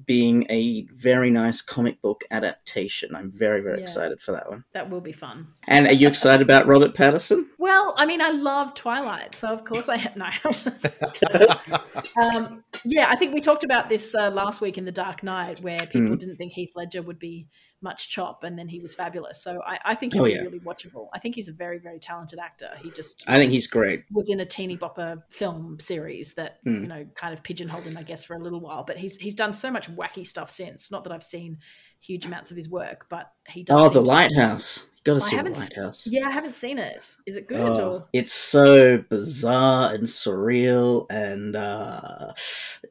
being 0.07 0.47
a 0.49 0.87
very 0.95 1.31
nice 1.31 1.61
comic 1.61 2.01
book 2.01 2.25
adaptation. 2.31 3.15
I'm 3.15 3.31
very, 3.31 3.61
very 3.61 3.79
Yeah. 3.79 3.83
excited 3.83 4.21
for 4.23 4.33
that 4.33 4.49
one. 4.49 4.65
That 4.73 4.89
will 4.89 5.01
be 5.03 5.13
fun. 5.13 5.49
And 5.67 5.87
are 5.87 5.93
you 5.93 6.09
excited 6.09 6.43
about 6.43 6.67
Robert 6.67 6.95
Pattinson? 6.95 7.47
Well, 7.59 7.95
I 7.99 8.07
mean, 8.07 8.23
I 8.23 8.31
love 8.31 8.75
Twilight, 8.75 9.35
so 9.35 9.49
of 9.49 9.65
course 9.65 9.89
I 9.91 9.99
have 9.99 10.17
no. 10.17 10.27
um, 12.23 12.65
yeah, 12.85 13.07
I 13.09 13.17
think 13.17 13.35
we 13.35 13.41
talked 13.41 13.65
about 13.65 13.89
this 13.89 14.15
uh, 14.15 14.31
last 14.31 14.61
week 14.61 14.79
in 14.79 14.85
The 14.85 14.93
Dark 14.93 15.23
Knight, 15.23 15.61
where 15.63 15.87
people 15.87 16.03
Mm. 16.13 16.19
didn't 16.19 16.37
think 16.37 16.53
Heath 16.53 16.73
Ledger 16.75 17.03
would 17.03 17.19
be 17.19 17.47
much 17.83 18.09
chop, 18.11 18.45
and 18.45 18.59
then 18.59 18.69
he 18.69 18.81
was 18.81 18.95
fabulous. 18.95 19.43
So 19.43 19.61
I, 19.67 19.79
I 19.85 19.95
think 19.95 20.13
he'll 20.13 20.23
Oh, 20.23 20.27
be 20.27 20.33
yeah. 20.33 20.43
really 20.43 20.61
watchable. 20.61 21.09
I 21.13 21.19
think 21.19 21.35
he's 21.35 21.49
a 21.49 21.53
very, 21.53 21.79
very 21.79 21.99
talented 21.99 22.39
actor. 22.39 22.71
He 22.83 22.91
just 22.91 23.25
I 23.29 23.39
think 23.39 23.53
he's 23.53 23.67
great. 23.67 24.05
was 24.11 24.29
in 24.31 24.41
a 24.41 24.45
teeny 24.45 24.77
bopper 24.77 25.23
film 25.31 25.79
series 25.81 26.35
that 26.35 26.59
Hmm. 26.65 26.83
you 26.83 26.87
know 26.87 27.07
kind 27.15 27.35
of 27.35 27.43
pigeonholed 27.43 27.85
him, 27.85 27.97
I 27.99 28.03
guess, 28.03 28.25
for 28.25 28.35
a 28.35 28.39
little 28.39 28.61
while. 28.61 28.85
But 28.85 28.97
he's 28.99 29.17
he's 29.17 29.35
done 29.35 29.53
so 29.53 29.71
much 29.71 29.91
wacky 29.91 30.27
stuff 30.27 30.51
since. 30.51 30.91
Not 30.91 31.05
that 31.05 31.13
I've 31.13 31.25
seen 31.25 31.59
huge 32.03 32.27
amounts 32.27 32.51
of 32.51 32.57
his 32.57 32.69
work, 32.69 33.07
but 33.09 33.33
he 33.49 33.63
does. 33.63 33.81
Oh, 33.81 33.89
The 33.89 34.01
Lighthouse. 34.01 34.89
You 35.05 35.13
got 35.13 35.15
to 35.15 35.21
see 35.21 35.37
The 35.37 35.51
Lighthouse. 35.51 36.07
Yeah, 36.07 36.27
I 36.27 36.31
haven't 36.31 36.57
seen 36.57 36.79
it. 36.79 37.17
Is 37.27 37.37
it 37.37 37.49
good? 37.49 37.81
Oh, 37.81 37.93
or? 37.93 38.09
it's 38.13 38.33
so 38.33 38.99
bizarre 39.09 39.95
and 39.95 40.05
surreal, 40.05 41.07
and 41.11 41.57
uh, 41.57 42.33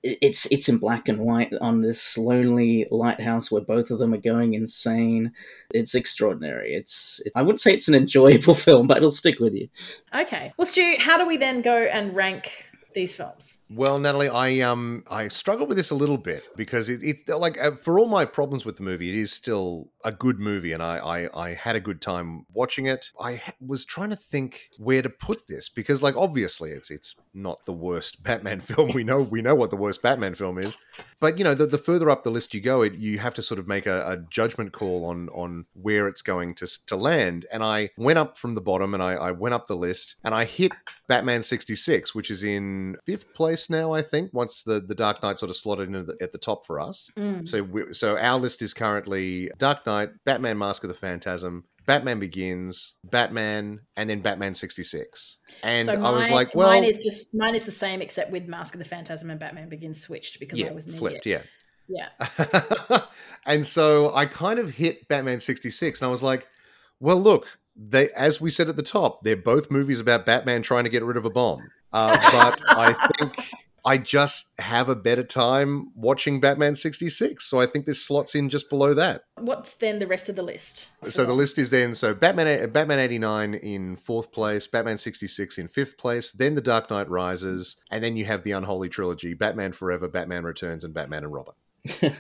it's 0.03 0.45
it's 0.51 0.67
in 0.67 0.77
black 0.77 1.07
and 1.07 1.19
white 1.19 1.53
on 1.61 1.81
this 1.81 2.17
lonely 2.17 2.85
lighthouse 2.91 3.51
where 3.51 3.61
both 3.61 3.91
of 3.91 3.99
them 3.99 4.13
are 4.13 4.17
going 4.17 4.53
insane. 4.53 5.31
It's 5.73 5.95
extraordinary. 5.95 6.73
It's 6.73 7.21
I 7.35 7.43
wouldn't 7.43 7.61
say 7.61 7.73
it's 7.73 7.87
an 7.87 7.95
enjoyable 7.95 8.55
film, 8.55 8.87
but 8.87 8.97
it'll 8.97 9.11
stick 9.11 9.39
with 9.39 9.53
you. 9.53 9.69
Okay. 10.13 10.53
Well, 10.57 10.65
Stu, 10.65 10.95
how 10.99 11.17
do 11.17 11.25
we 11.25 11.37
then 11.37 11.61
go 11.61 11.83
and 11.83 12.13
rank 12.15 12.65
these 12.93 13.15
films? 13.15 13.57
Well, 13.73 13.99
Natalie, 13.99 14.27
I 14.27 14.59
um 14.59 15.05
I 15.09 15.29
struggle 15.29 15.65
with 15.65 15.77
this 15.77 15.91
a 15.91 15.95
little 15.95 16.17
bit 16.17 16.43
because 16.57 16.89
it, 16.89 17.01
it's 17.03 17.27
like 17.29 17.57
uh, 17.57 17.71
for 17.71 17.99
all 17.99 18.07
my 18.07 18.25
problems 18.25 18.65
with 18.65 18.75
the 18.75 18.83
movie, 18.83 19.09
it 19.09 19.15
is 19.15 19.31
still 19.31 19.91
a 20.03 20.11
good 20.11 20.39
movie, 20.39 20.73
and 20.73 20.83
I 20.83 20.97
I, 20.97 21.47
I 21.47 21.53
had 21.53 21.77
a 21.77 21.79
good 21.79 22.01
time 22.01 22.45
watching 22.51 22.87
it. 22.87 23.11
I 23.17 23.41
was 23.65 23.85
trying 23.85 24.09
to 24.09 24.17
think 24.17 24.67
where 24.77 25.01
to 25.01 25.09
put 25.09 25.47
this 25.47 25.69
because, 25.69 26.03
like, 26.03 26.17
obviously, 26.17 26.71
it's 26.71 26.91
it's 26.91 27.15
not 27.33 27.65
the 27.65 27.71
worst 27.71 28.21
Batman 28.25 28.59
film. 28.59 28.91
We 28.93 29.05
know 29.05 29.21
we 29.21 29.41
know 29.41 29.55
what 29.55 29.69
the 29.69 29.77
worst 29.77 30.01
Batman 30.01 30.35
film 30.35 30.57
is, 30.57 30.77
but 31.21 31.37
you 31.37 31.45
know, 31.45 31.53
the, 31.53 31.65
the 31.65 31.77
further 31.77 32.09
up 32.09 32.25
the 32.25 32.29
list 32.29 32.53
you 32.53 32.59
go, 32.59 32.81
it 32.81 32.95
you 32.95 33.19
have 33.19 33.35
to 33.35 33.41
sort 33.41 33.59
of 33.59 33.69
make 33.69 33.85
a, 33.85 34.05
a 34.05 34.17
judgment 34.29 34.73
call 34.73 35.05
on 35.05 35.29
on 35.29 35.65
where 35.73 36.09
it's 36.09 36.21
going 36.21 36.55
to 36.55 36.67
to 36.87 36.97
land. 36.97 37.45
And 37.53 37.63
I 37.63 37.91
went 37.95 38.19
up 38.19 38.37
from 38.37 38.55
the 38.55 38.61
bottom, 38.61 38.93
and 38.93 39.01
I, 39.01 39.13
I 39.13 39.31
went 39.31 39.55
up 39.55 39.67
the 39.67 39.77
list, 39.77 40.17
and 40.25 40.35
I 40.35 40.43
hit 40.43 40.73
Batman 41.07 41.41
sixty 41.41 41.75
six, 41.75 42.13
which 42.13 42.29
is 42.29 42.43
in 42.43 42.97
fifth 43.05 43.33
place 43.33 43.60
now, 43.69 43.93
I 43.93 44.01
think. 44.01 44.31
Once 44.33 44.63
the 44.63 44.79
the 44.79 44.95
Dark 44.95 45.21
Knight 45.23 45.39
sort 45.39 45.49
of 45.49 45.55
slotted 45.55 45.89
in 45.89 45.95
at 45.95 46.07
the, 46.07 46.17
at 46.21 46.31
the 46.31 46.37
top 46.37 46.65
for 46.65 46.79
us. 46.79 47.09
Mm. 47.17 47.47
So 47.47 47.63
we, 47.63 47.93
so 47.93 48.17
our 48.17 48.39
list 48.39 48.61
is 48.61 48.73
currently 48.73 49.49
Dark 49.57 49.85
Knight, 49.85 50.09
Batman: 50.25 50.57
Mask 50.57 50.83
of 50.83 50.89
the 50.89 50.93
Phantasm. 50.95 51.65
Batman 51.87 52.19
Begins, 52.19 52.93
Batman, 53.03 53.79
and 53.97 54.09
then 54.09 54.21
Batman 54.21 54.53
sixty 54.53 54.83
six, 54.83 55.37
and 55.63 55.87
so 55.87 55.93
I 55.93 56.11
was 56.11 56.25
mine- 56.25 56.31
like, 56.31 56.55
"Well, 56.55 56.69
mine 56.69 56.83
is 56.83 57.03
just 57.03 57.33
mine 57.33 57.55
is 57.55 57.65
the 57.65 57.71
same 57.71 58.01
except 58.01 58.31
with 58.31 58.47
Mask 58.47 58.75
of 58.75 58.79
the 58.79 58.85
Phantasm 58.85 59.31
and 59.31 59.39
Batman 59.39 59.67
Begins 59.67 59.99
switched 59.99 60.39
because 60.39 60.59
yeah, 60.59 60.67
I 60.67 60.71
was 60.71 60.87
flipped, 60.87 61.25
idiot. 61.25 61.45
yeah." 61.45 61.47
Yeah. 61.87 63.01
and 63.45 63.65
so 63.67 64.13
I 64.13 64.25
kind 64.25 64.59
of 64.59 64.69
hit 64.69 65.07
Batman 65.09 65.41
66 65.41 66.01
and 66.01 66.07
I 66.07 66.11
was 66.11 66.23
like, 66.23 66.47
well, 67.01 67.21
look, 67.21 67.47
they 67.75 68.09
as 68.11 68.39
we 68.39 68.49
said 68.49 68.69
at 68.69 68.75
the 68.75 68.83
top, 68.83 69.23
they're 69.23 69.35
both 69.35 69.71
movies 69.71 69.99
about 69.99 70.25
Batman 70.25 70.61
trying 70.61 70.83
to 70.83 70.89
get 70.89 71.03
rid 71.03 71.17
of 71.17 71.25
a 71.25 71.29
bomb. 71.29 71.69
Uh, 71.93 72.17
but 72.31 72.61
I 72.69 72.93
think 73.17 73.35
I 73.83 73.97
just 73.97 74.51
have 74.59 74.89
a 74.89 74.95
better 74.95 75.23
time 75.23 75.91
watching 75.95 76.39
Batman 76.39 76.75
66. 76.75 77.43
So 77.43 77.59
I 77.59 77.65
think 77.65 77.85
this 77.85 78.05
slots 78.05 78.35
in 78.35 78.47
just 78.49 78.69
below 78.69 78.93
that. 78.93 79.23
What's 79.39 79.75
then 79.75 79.97
the 79.99 80.05
rest 80.07 80.29
of 80.29 80.35
the 80.35 80.43
list? 80.43 80.89
So 81.09 81.25
the 81.25 81.33
list 81.33 81.57
is 81.57 81.69
then 81.71 81.95
so 81.95 82.13
Batman 82.13 82.69
Batman 82.71 82.99
89 82.99 83.55
in 83.55 83.95
fourth 83.95 84.31
place, 84.31 84.67
Batman 84.67 84.97
66 84.99 85.57
in 85.57 85.67
fifth 85.67 85.97
place, 85.97 86.31
then 86.31 86.55
The 86.55 86.61
Dark 86.61 86.89
Knight 86.91 87.09
Rises, 87.09 87.77
and 87.89 88.03
then 88.03 88.15
you 88.15 88.25
have 88.25 88.43
the 88.43 88.51
unholy 88.51 88.87
trilogy, 88.89 89.33
Batman 89.33 89.71
Forever, 89.71 90.07
Batman 90.07 90.43
Returns, 90.43 90.83
and 90.85 90.93
Batman 90.93 91.23
and 91.23 91.33
Robin. 91.33 91.53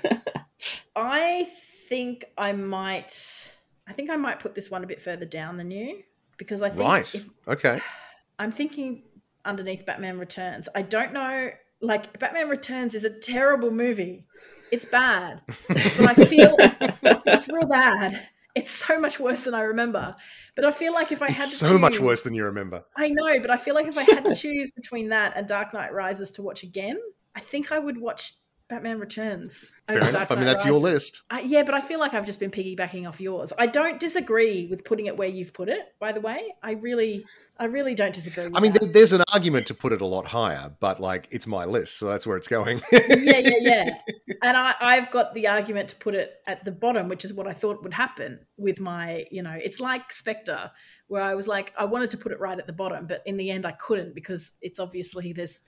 I 0.95 1.47
think 1.87 2.25
I 2.37 2.51
might. 2.53 3.51
I 3.87 3.93
think 3.93 4.09
I 4.09 4.15
might 4.15 4.39
put 4.39 4.55
this 4.55 4.71
one 4.71 4.83
a 4.83 4.87
bit 4.87 5.01
further 5.01 5.25
down 5.25 5.57
than 5.57 5.71
you 5.71 6.03
because 6.37 6.61
I 6.61 6.69
think 6.69 6.81
Right. 6.81 7.15
if 7.15 7.29
Okay. 7.47 7.81
I'm 8.39 8.51
thinking 8.51 9.03
underneath 9.45 9.85
Batman 9.85 10.19
Returns. 10.19 10.67
I 10.75 10.81
don't 10.81 11.13
know. 11.13 11.49
Like 11.81 12.19
Batman 12.19 12.49
Returns 12.49 12.93
is 12.95 13.03
a 13.03 13.09
terrible 13.09 13.71
movie. 13.71 14.25
It's 14.71 14.85
bad, 14.85 15.41
but 15.67 16.01
I 16.01 16.13
feel 16.13 16.55
it's 16.59 17.47
real 17.49 17.65
bad. 17.65 18.27
It's 18.55 18.71
so 18.71 18.99
much 18.99 19.19
worse 19.19 19.43
than 19.43 19.53
I 19.53 19.61
remember. 19.61 20.15
But 20.55 20.65
I 20.65 20.71
feel 20.71 20.93
like 20.93 21.11
if 21.11 21.21
I 21.21 21.27
had 21.27 21.37
to 21.37 21.43
It's 21.43 21.57
so 21.57 21.77
much 21.77 21.99
worse 21.99 22.23
than 22.23 22.33
you 22.33 22.43
remember. 22.45 22.83
I 22.97 23.09
know, 23.09 23.39
but 23.39 23.49
I 23.49 23.57
feel 23.57 23.73
like 23.73 23.87
if 23.87 23.97
I 23.97 24.03
had 24.03 24.25
to 24.25 24.35
choose 24.35 24.71
between 24.71 25.09
that 25.09 25.33
and 25.35 25.47
Dark 25.47 25.73
Knight 25.73 25.93
Rises 25.93 26.31
to 26.31 26.41
watch 26.41 26.63
again, 26.63 26.99
I 27.35 27.39
think 27.39 27.71
I 27.71 27.79
would 27.79 27.97
watch 27.97 28.33
Batman 28.71 28.99
Returns. 28.99 29.75
Fair 29.85 29.97
enough. 29.97 30.13
Dark 30.13 30.31
I 30.31 30.35
mean, 30.35 30.45
Knight 30.45 30.53
that's 30.53 30.65
your 30.65 30.79
list. 30.79 31.23
I, 31.29 31.41
yeah, 31.41 31.63
but 31.63 31.75
I 31.75 31.81
feel 31.81 31.99
like 31.99 32.13
I've 32.13 32.25
just 32.25 32.39
been 32.39 32.51
piggybacking 32.51 33.05
off 33.05 33.19
yours. 33.19 33.51
I 33.59 33.67
don't 33.67 33.99
disagree 33.99 34.67
with 34.67 34.85
putting 34.85 35.07
it 35.07 35.17
where 35.17 35.27
you've 35.27 35.51
put 35.51 35.67
it. 35.67 35.93
By 35.99 36.13
the 36.13 36.21
way, 36.21 36.55
I 36.63 36.71
really, 36.71 37.25
I 37.59 37.65
really 37.65 37.95
don't 37.95 38.13
disagree. 38.13 38.45
With 38.45 38.55
I 38.55 38.61
mean, 38.61 38.71
that. 38.71 38.83
there, 38.83 38.93
there's 38.93 39.11
an 39.11 39.23
argument 39.33 39.67
to 39.67 39.73
put 39.73 39.91
it 39.91 39.99
a 39.99 40.05
lot 40.05 40.25
higher, 40.25 40.71
but 40.79 41.01
like 41.01 41.27
it's 41.31 41.45
my 41.45 41.65
list, 41.65 41.99
so 41.99 42.07
that's 42.07 42.25
where 42.25 42.37
it's 42.37 42.47
going. 42.47 42.81
yeah, 42.93 43.01
yeah, 43.09 43.57
yeah. 43.59 43.89
And 44.43 44.57
I, 44.57 44.73
I've 44.79 45.11
got 45.11 45.33
the 45.33 45.47
argument 45.47 45.89
to 45.89 45.97
put 45.97 46.15
it 46.15 46.31
at 46.47 46.65
the 46.65 46.71
bottom, 46.71 47.09
which 47.09 47.25
is 47.25 47.31
what 47.31 47.45
I 47.45 47.53
thought 47.53 47.83
would 47.83 47.93
happen 47.93 48.39
with 48.57 48.79
my, 48.79 49.25
you 49.29 49.43
know, 49.43 49.55
it's 49.61 49.79
like 49.79 50.11
Spectre, 50.11 50.71
where 51.09 51.21
I 51.21 51.35
was 51.35 51.47
like, 51.47 51.73
I 51.77 51.85
wanted 51.85 52.09
to 52.11 52.17
put 52.17 52.31
it 52.31 52.39
right 52.39 52.57
at 52.57 52.65
the 52.65 52.73
bottom, 52.73 53.05
but 53.05 53.21
in 53.27 53.37
the 53.37 53.51
end, 53.51 53.67
I 53.67 53.73
couldn't 53.73 54.15
because 54.15 54.53
it's 54.61 54.79
obviously 54.79 55.33
there's, 55.33 55.61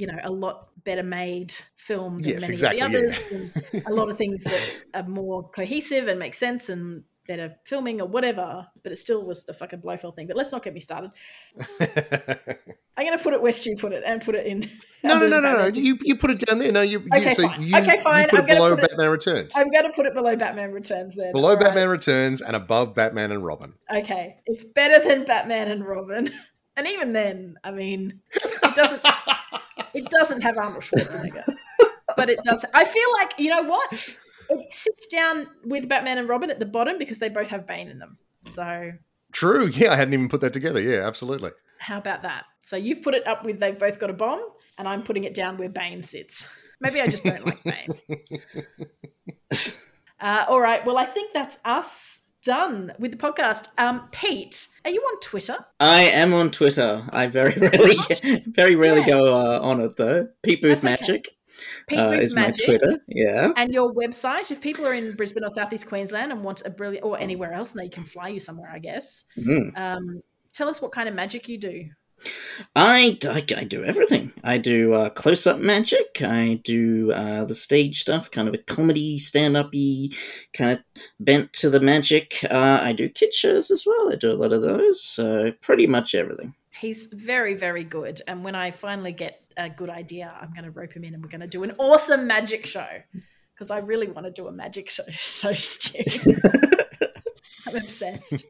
you 0.00 0.06
know, 0.06 0.18
a 0.22 0.30
lot 0.30 0.68
better 0.84 1.02
made 1.02 1.52
film 1.76 2.16
than 2.18 2.32
Yes, 2.32 2.42
many 2.42 2.52
exactly, 2.54 2.80
of 2.80 2.92
the 2.92 2.98
yeah. 3.00 3.06
others, 3.08 3.32
and 3.74 3.86
a 3.86 3.92
lot 3.92 4.10
of 4.10 4.16
things 4.22 4.44
that 4.44 4.82
are 4.94 5.02
more 5.08 5.48
cohesive 5.50 6.08
and 6.08 6.18
make 6.18 6.34
sense 6.34 6.68
and 6.68 7.04
better 7.26 7.54
filming 7.66 8.00
or 8.00 8.08
whatever. 8.08 8.66
But 8.82 8.92
it 8.92 8.96
still 8.96 9.24
was 9.26 9.44
the 9.44 9.52
fucking 9.52 9.80
Blofeld 9.80 10.16
thing. 10.16 10.26
But 10.28 10.36
let's 10.36 10.52
not 10.52 10.62
get 10.62 10.72
me 10.72 10.80
started. 10.80 11.10
I'm 12.96 13.06
going 13.06 13.16
to 13.16 13.22
put 13.22 13.32
it 13.32 13.40
where 13.40 13.52
Stu 13.52 13.76
put 13.76 13.92
it 13.92 14.02
and 14.04 14.20
put 14.24 14.34
it 14.34 14.44
in. 14.46 14.68
no, 15.04 15.18
no, 15.20 15.28
no, 15.28 15.40
no, 15.40 15.56
no. 15.56 15.66
You 15.66 15.98
you 16.02 16.16
put 16.16 16.30
it 16.30 16.40
down 16.40 16.58
there. 16.58 16.72
No, 16.72 16.80
you. 16.82 16.98
you 17.00 17.06
Okay, 17.14 17.32
so 17.34 17.46
fine. 17.46 17.62
you, 17.62 17.76
Okay, 17.76 18.00
fine. 18.02 18.22
You 18.22 18.28
put 18.28 18.38
I'm 18.40 18.44
it 18.44 18.48
below 18.48 18.70
put 18.74 18.84
it- 18.84 18.90
Batman 18.90 19.10
Returns. 19.10 19.52
I'm 19.54 19.70
going 19.70 19.84
to 19.84 19.90
put 19.90 20.06
it 20.06 20.14
below 20.14 20.34
Batman 20.34 20.72
Returns 20.72 21.14
then. 21.14 21.32
below 21.32 21.50
All 21.50 21.54
right. 21.56 21.64
Batman 21.64 21.88
Returns 21.88 22.40
and 22.42 22.56
above 22.56 22.94
Batman 22.96 23.30
and 23.30 23.44
Robin. 23.44 23.74
Okay, 23.94 24.38
it's 24.46 24.64
better 24.64 24.98
than 25.06 25.24
Batman 25.24 25.68
and 25.70 25.86
Robin, 25.86 26.30
and 26.76 26.86
even 26.88 27.12
then, 27.12 27.56
I 27.62 27.70
mean, 27.70 28.20
it 28.34 28.74
doesn't. 28.74 29.00
It 29.94 30.08
doesn't 30.10 30.42
have 30.42 30.56
Arnold 30.56 30.84
Schwarzenegger, 30.84 31.44
but 32.16 32.30
it 32.30 32.42
does. 32.44 32.64
I 32.74 32.84
feel 32.84 33.12
like 33.14 33.34
you 33.38 33.50
know 33.50 33.62
what? 33.62 33.92
It 34.50 34.74
sits 34.74 35.06
down 35.08 35.46
with 35.64 35.88
Batman 35.88 36.18
and 36.18 36.28
Robin 36.28 36.50
at 36.50 36.58
the 36.58 36.66
bottom 36.66 36.98
because 36.98 37.18
they 37.18 37.28
both 37.28 37.48
have 37.48 37.66
Bane 37.66 37.88
in 37.88 37.98
them. 37.98 38.18
So 38.42 38.92
True. 39.32 39.68
Yeah, 39.72 39.92
I 39.92 39.96
hadn't 39.96 40.14
even 40.14 40.28
put 40.28 40.40
that 40.40 40.52
together. 40.52 40.80
Yeah, 40.80 41.06
absolutely. 41.06 41.50
How 41.78 41.98
about 41.98 42.22
that? 42.22 42.46
So 42.62 42.76
you've 42.76 43.02
put 43.02 43.14
it 43.14 43.26
up 43.26 43.44
with 43.44 43.60
they've 43.60 43.78
both 43.78 43.98
got 43.98 44.10
a 44.10 44.14
bomb, 44.14 44.42
and 44.78 44.88
I'm 44.88 45.02
putting 45.02 45.24
it 45.24 45.34
down 45.34 45.58
where 45.58 45.68
Bane 45.68 46.02
sits. 46.02 46.48
Maybe 46.80 47.00
I 47.00 47.06
just 47.06 47.24
don't 47.24 47.44
like 47.44 47.62
Bane. 47.64 47.88
Uh, 50.20 50.44
all 50.48 50.60
right. 50.60 50.84
Well, 50.84 50.98
I 50.98 51.04
think 51.04 51.32
that's 51.32 51.58
us 51.64 52.22
done 52.42 52.92
with 52.98 53.12
the 53.12 53.16
podcast. 53.18 53.68
Um, 53.78 54.08
Pete, 54.12 54.68
are 54.84 54.90
you 54.90 55.00
on 55.00 55.20
Twitter? 55.20 55.56
I 55.80 56.02
am 56.02 56.32
on 56.34 56.50
Twitter. 56.50 57.04
I 57.10 57.26
very 57.26 57.52
rarely, 57.56 57.96
very 58.46 58.74
rarely 58.76 59.00
Yeah. 59.00 59.08
go 59.08 59.36
uh, 59.36 59.60
on 59.60 59.80
it 59.80 59.96
though. 59.96 60.28
Pete 60.42 60.62
Booth 60.62 60.80
That's 60.82 61.04
okay. 61.04 61.12
Magic 61.12 61.28
Pete 61.88 61.98
uh, 61.98 62.10
is 62.12 62.34
my 62.34 62.42
Magic. 62.42 62.64
Twitter. 62.66 62.98
Yeah. 63.08 63.52
And 63.56 63.72
your 63.72 63.92
website, 63.92 64.50
if 64.50 64.60
people 64.60 64.86
are 64.86 64.94
in 64.94 65.14
Brisbane 65.16 65.44
or 65.44 65.50
Southeast 65.50 65.88
Queensland 65.88 66.30
and 66.32 66.42
want 66.44 66.62
a 66.64 66.70
brilliant, 66.70 67.04
or 67.04 67.18
anywhere 67.18 67.52
else, 67.52 67.72
and 67.72 67.80
they 67.80 67.88
can 67.88 68.04
fly 68.04 68.28
you 68.28 68.40
somewhere, 68.40 68.70
I 68.72 68.78
guess. 68.78 69.24
Mm. 69.36 69.76
Um, 69.76 70.22
tell 70.52 70.68
us 70.68 70.80
what 70.80 70.92
kind 70.92 71.08
of 71.08 71.14
magic 71.14 71.48
you 71.48 71.58
do. 71.58 71.86
I, 72.74 73.18
I, 73.24 73.44
I 73.56 73.64
do 73.64 73.84
everything. 73.84 74.32
I 74.42 74.58
do 74.58 74.94
uh, 74.94 75.10
close 75.10 75.46
up 75.46 75.58
magic. 75.58 76.20
I 76.22 76.60
do 76.64 77.12
uh, 77.12 77.44
the 77.44 77.54
stage 77.54 78.00
stuff, 78.00 78.30
kind 78.30 78.48
of 78.48 78.54
a 78.54 78.58
comedy, 78.58 79.18
stand 79.18 79.56
up 79.56 79.70
y, 79.72 80.10
kind 80.52 80.72
of 80.72 80.78
bent 81.20 81.52
to 81.54 81.70
the 81.70 81.80
magic. 81.80 82.44
Uh, 82.50 82.80
I 82.82 82.92
do 82.92 83.08
kid 83.08 83.34
shows 83.34 83.70
as 83.70 83.84
well. 83.86 84.12
I 84.12 84.16
do 84.16 84.30
a 84.30 84.34
lot 84.34 84.52
of 84.52 84.62
those. 84.62 85.02
So 85.02 85.52
pretty 85.60 85.86
much 85.86 86.14
everything. 86.14 86.54
He's 86.80 87.06
very, 87.06 87.54
very 87.54 87.84
good. 87.84 88.22
And 88.26 88.44
when 88.44 88.54
I 88.54 88.70
finally 88.70 89.12
get 89.12 89.42
a 89.56 89.68
good 89.68 89.90
idea, 89.90 90.32
I'm 90.40 90.52
going 90.52 90.64
to 90.64 90.70
rope 90.70 90.92
him 90.92 91.04
in 91.04 91.14
and 91.14 91.22
we're 91.22 91.28
going 91.28 91.40
to 91.40 91.46
do 91.48 91.64
an 91.64 91.72
awesome 91.78 92.26
magic 92.26 92.66
show 92.66 92.86
because 93.54 93.70
I 93.70 93.80
really 93.80 94.06
want 94.08 94.26
to 94.26 94.32
do 94.32 94.46
a 94.46 94.52
magic 94.52 94.88
show. 94.88 95.02
So, 95.18 95.52
Stu. 95.54 96.04
I'm 97.68 97.76
obsessed. 97.76 98.46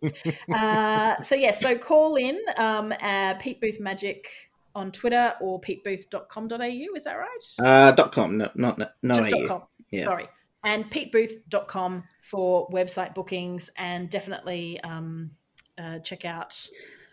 Uh, 0.54 1.20
so, 1.22 1.34
yeah, 1.34 1.52
so 1.52 1.76
call 1.76 2.16
in 2.16 2.38
um, 2.56 2.92
uh, 3.02 3.34
Pete 3.34 3.60
Booth 3.60 3.80
Magic 3.80 4.28
on 4.74 4.92
Twitter 4.92 5.34
or 5.40 5.60
petebooth.com.au. 5.60 6.94
Is 6.94 7.04
that 7.04 7.14
right? 7.14 7.54
Uh, 7.60 7.90
dot 7.92 8.12
com, 8.12 8.38
no, 8.38 8.50
not 8.54 8.78
no, 8.78 8.86
no 9.02 9.14
Just 9.14 9.32
AU. 9.32 9.38
dot 9.40 9.48
.com. 9.48 9.62
Yeah. 9.90 10.04
Sorry. 10.04 10.28
And 10.64 10.90
petebooth.com 10.90 12.04
for 12.22 12.68
website 12.70 13.14
bookings 13.14 13.70
and 13.76 14.10
definitely 14.10 14.80
um, 14.80 15.30
uh, 15.78 15.98
check 16.00 16.24
out 16.24 16.68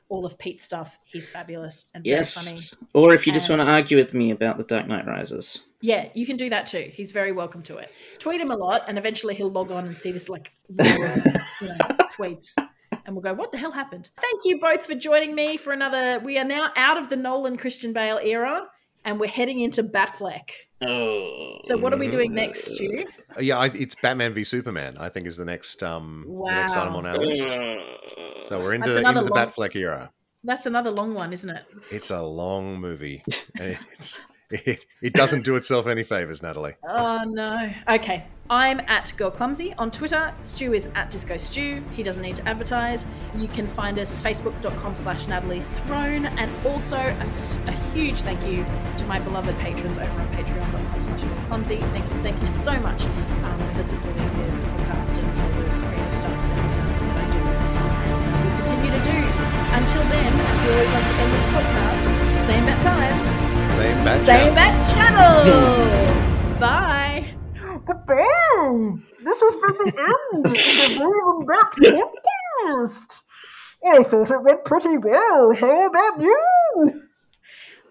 all 0.09 0.25
of 0.25 0.37
Pete's 0.37 0.63
stuff. 0.63 0.99
He's 1.05 1.29
fabulous 1.29 1.85
and 1.93 2.03
very 2.03 2.17
funny. 2.25 2.51
Yes. 2.51 2.75
Or 2.93 3.13
if 3.13 3.25
you 3.25 3.33
just 3.33 3.49
Um, 3.49 3.57
want 3.57 3.67
to 3.67 3.73
argue 3.73 3.97
with 3.97 4.13
me 4.13 4.31
about 4.31 4.57
the 4.57 4.63
Dark 4.63 4.87
Knight 4.87 5.05
Rises. 5.07 5.61
Yeah, 5.85 6.09
you 6.15 6.25
can 6.25 6.35
do 6.35 6.49
that 6.49 6.65
too. 6.65 6.89
He's 6.91 7.11
very 7.11 7.31
welcome 7.31 7.61
to 7.63 7.77
it. 7.77 7.91
Tweet 8.17 8.41
him 8.41 8.49
a 8.49 8.55
lot, 8.55 8.85
and 8.87 8.97
eventually 8.97 9.35
he'll 9.35 9.51
log 9.51 9.69
on 9.71 9.85
and 9.85 9.95
see 9.95 10.11
this 10.11 10.29
like 10.29 10.51
you 10.69 10.77
know, 10.79 11.75
tweets, 12.17 12.55
and 13.05 13.15
we'll 13.15 13.21
go, 13.21 13.35
"What 13.35 13.51
the 13.51 13.59
hell 13.59 13.71
happened?" 13.71 14.09
Thank 14.17 14.41
you 14.45 14.59
both 14.59 14.83
for 14.83 14.95
joining 14.95 15.35
me 15.35 15.57
for 15.57 15.73
another. 15.73 16.19
We 16.19 16.39
are 16.39 16.43
now 16.43 16.71
out 16.75 16.97
of 16.97 17.09
the 17.09 17.15
Nolan 17.15 17.55
Christian 17.57 17.93
Bale 17.93 18.17
era, 18.17 18.67
and 19.03 19.19
we're 19.19 19.29
heading 19.29 19.59
into 19.59 19.83
Batfleck. 19.83 20.49
Oh. 20.81 21.59
So, 21.65 21.77
what 21.77 21.93
are 21.93 21.97
we 21.97 22.07
doing 22.07 22.33
next, 22.33 22.73
Stu? 22.73 23.05
Uh, 23.37 23.41
Yeah, 23.41 23.59
I, 23.59 23.67
it's 23.67 23.93
Batman 23.93 24.33
v 24.33 24.43
Superman. 24.43 24.97
I 24.97 25.09
think 25.09 25.27
is 25.27 25.37
the 25.37 25.45
next 25.45 25.83
um 25.83 26.25
the 26.27 26.51
next 26.51 26.75
item 26.75 26.95
on 26.95 27.05
our 27.05 27.17
list. 27.19 27.43
So 28.47 28.59
we're 28.59 28.73
into 28.73 28.87
That's 28.87 28.97
another 29.01 29.19
into 29.19 29.29
the 29.29 29.35
long- 29.35 29.47
Batfleck 29.47 29.75
era. 29.75 30.11
That's 30.43 30.65
another 30.65 30.89
long 30.89 31.13
one, 31.13 31.31
isn't 31.31 31.49
it? 31.49 31.63
It's 31.91 32.09
a 32.09 32.23
long 32.23 32.79
movie. 32.79 33.23
it's 33.55 34.19
it, 34.49 34.85
it 35.01 35.13
doesn't 35.13 35.43
do 35.43 35.55
itself 35.55 35.87
any 35.87 36.03
favors, 36.03 36.41
Natalie. 36.41 36.73
Oh 36.87 37.23
no. 37.25 37.71
Okay. 37.89 38.25
I'm 38.47 38.79
at 38.81 39.11
Girl 39.17 39.31
Clumsy 39.31 39.73
on 39.79 39.89
Twitter. 39.89 40.31
Stu 40.43 40.73
is 40.73 40.87
at 40.93 41.09
Disco 41.09 41.35
Stew. 41.35 41.83
He 41.93 42.03
doesn't 42.03 42.21
need 42.21 42.35
to 42.35 42.47
advertise. 42.47 43.07
You 43.35 43.47
can 43.47 43.67
find 43.67 43.97
us 43.97 44.21
facebook.com 44.21 44.95
slash 44.95 45.27
Natalie's 45.27 45.65
Throne. 45.67 46.25
And 46.25 46.51
also 46.63 46.97
a 46.97 47.71
huge 47.91 48.21
thank 48.21 48.45
you 48.45 48.63
to 48.97 49.05
my 49.05 49.19
beloved 49.19 49.57
patrons 49.57 49.97
over 49.97 50.21
on 50.21 50.27
patreon.com 50.35 51.01
slash 51.01 51.23
Girl 51.23 51.45
Clumsy. 51.47 51.77
Thank 51.77 52.05
you, 52.13 52.21
thank 52.21 52.39
you 52.39 52.47
so 52.47 52.77
much 52.81 53.05
um, 53.05 53.73
for 53.73 53.81
supporting 53.81 54.15
the 54.15 54.67
podcast 54.67 55.17
and 55.17 55.41
all 55.41 55.49
the 55.49 55.87
creative 55.87 56.15
stuff 56.15 56.37
that, 56.37 56.77
um, 56.77 57.07
that 57.07 57.17
I 57.17 57.31
do. 57.31 57.39
And 57.39 58.25
uh, 58.25 58.37
we 58.45 58.57
continue 58.57 58.91
to 58.91 59.03
do. 59.03 59.45
Until 59.73 60.03
then, 60.03 60.33
as 60.39 60.61
we 60.61 60.69
always 60.69 60.89
like 60.91 61.07
to 61.07 61.15
end 61.15 61.33
these 61.33 61.49
podcasts, 61.49 62.45
same 62.45 62.65
bat 62.65 62.81
time, 62.83 63.34
same 63.75 64.03
bat 64.05 64.25
Same 64.25 64.55
bat 64.55 64.73
channel. 64.93 66.59
Bye. 66.59 67.27
Goodbye. 67.85 69.01
This 69.23 69.41
has 69.41 69.55
been 69.55 69.77
the 69.85 69.93
end 69.99 70.45
of 70.45 70.51
the 70.51 70.97
William 70.99 71.45
Bat 71.45 71.71
podcast. 72.65 73.21
I 73.85 74.03
thought 74.03 74.31
it 74.31 74.41
went 74.43 74.63
pretty 74.65 74.97
well. 74.97 75.53
How 75.53 75.87
about 75.87 76.21
you? 76.21 77.01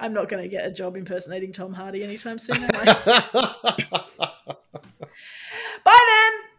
I'm 0.00 0.12
not 0.12 0.28
going 0.28 0.42
to 0.42 0.48
get 0.48 0.66
a 0.66 0.72
job 0.72 0.96
impersonating 0.96 1.52
Tom 1.52 1.72
Hardy 1.74 2.02
anytime 2.02 2.38
soon, 2.38 2.56
am 2.56 2.70
I? 2.74 2.84
Bye 5.84 6.04
then. 6.08 6.32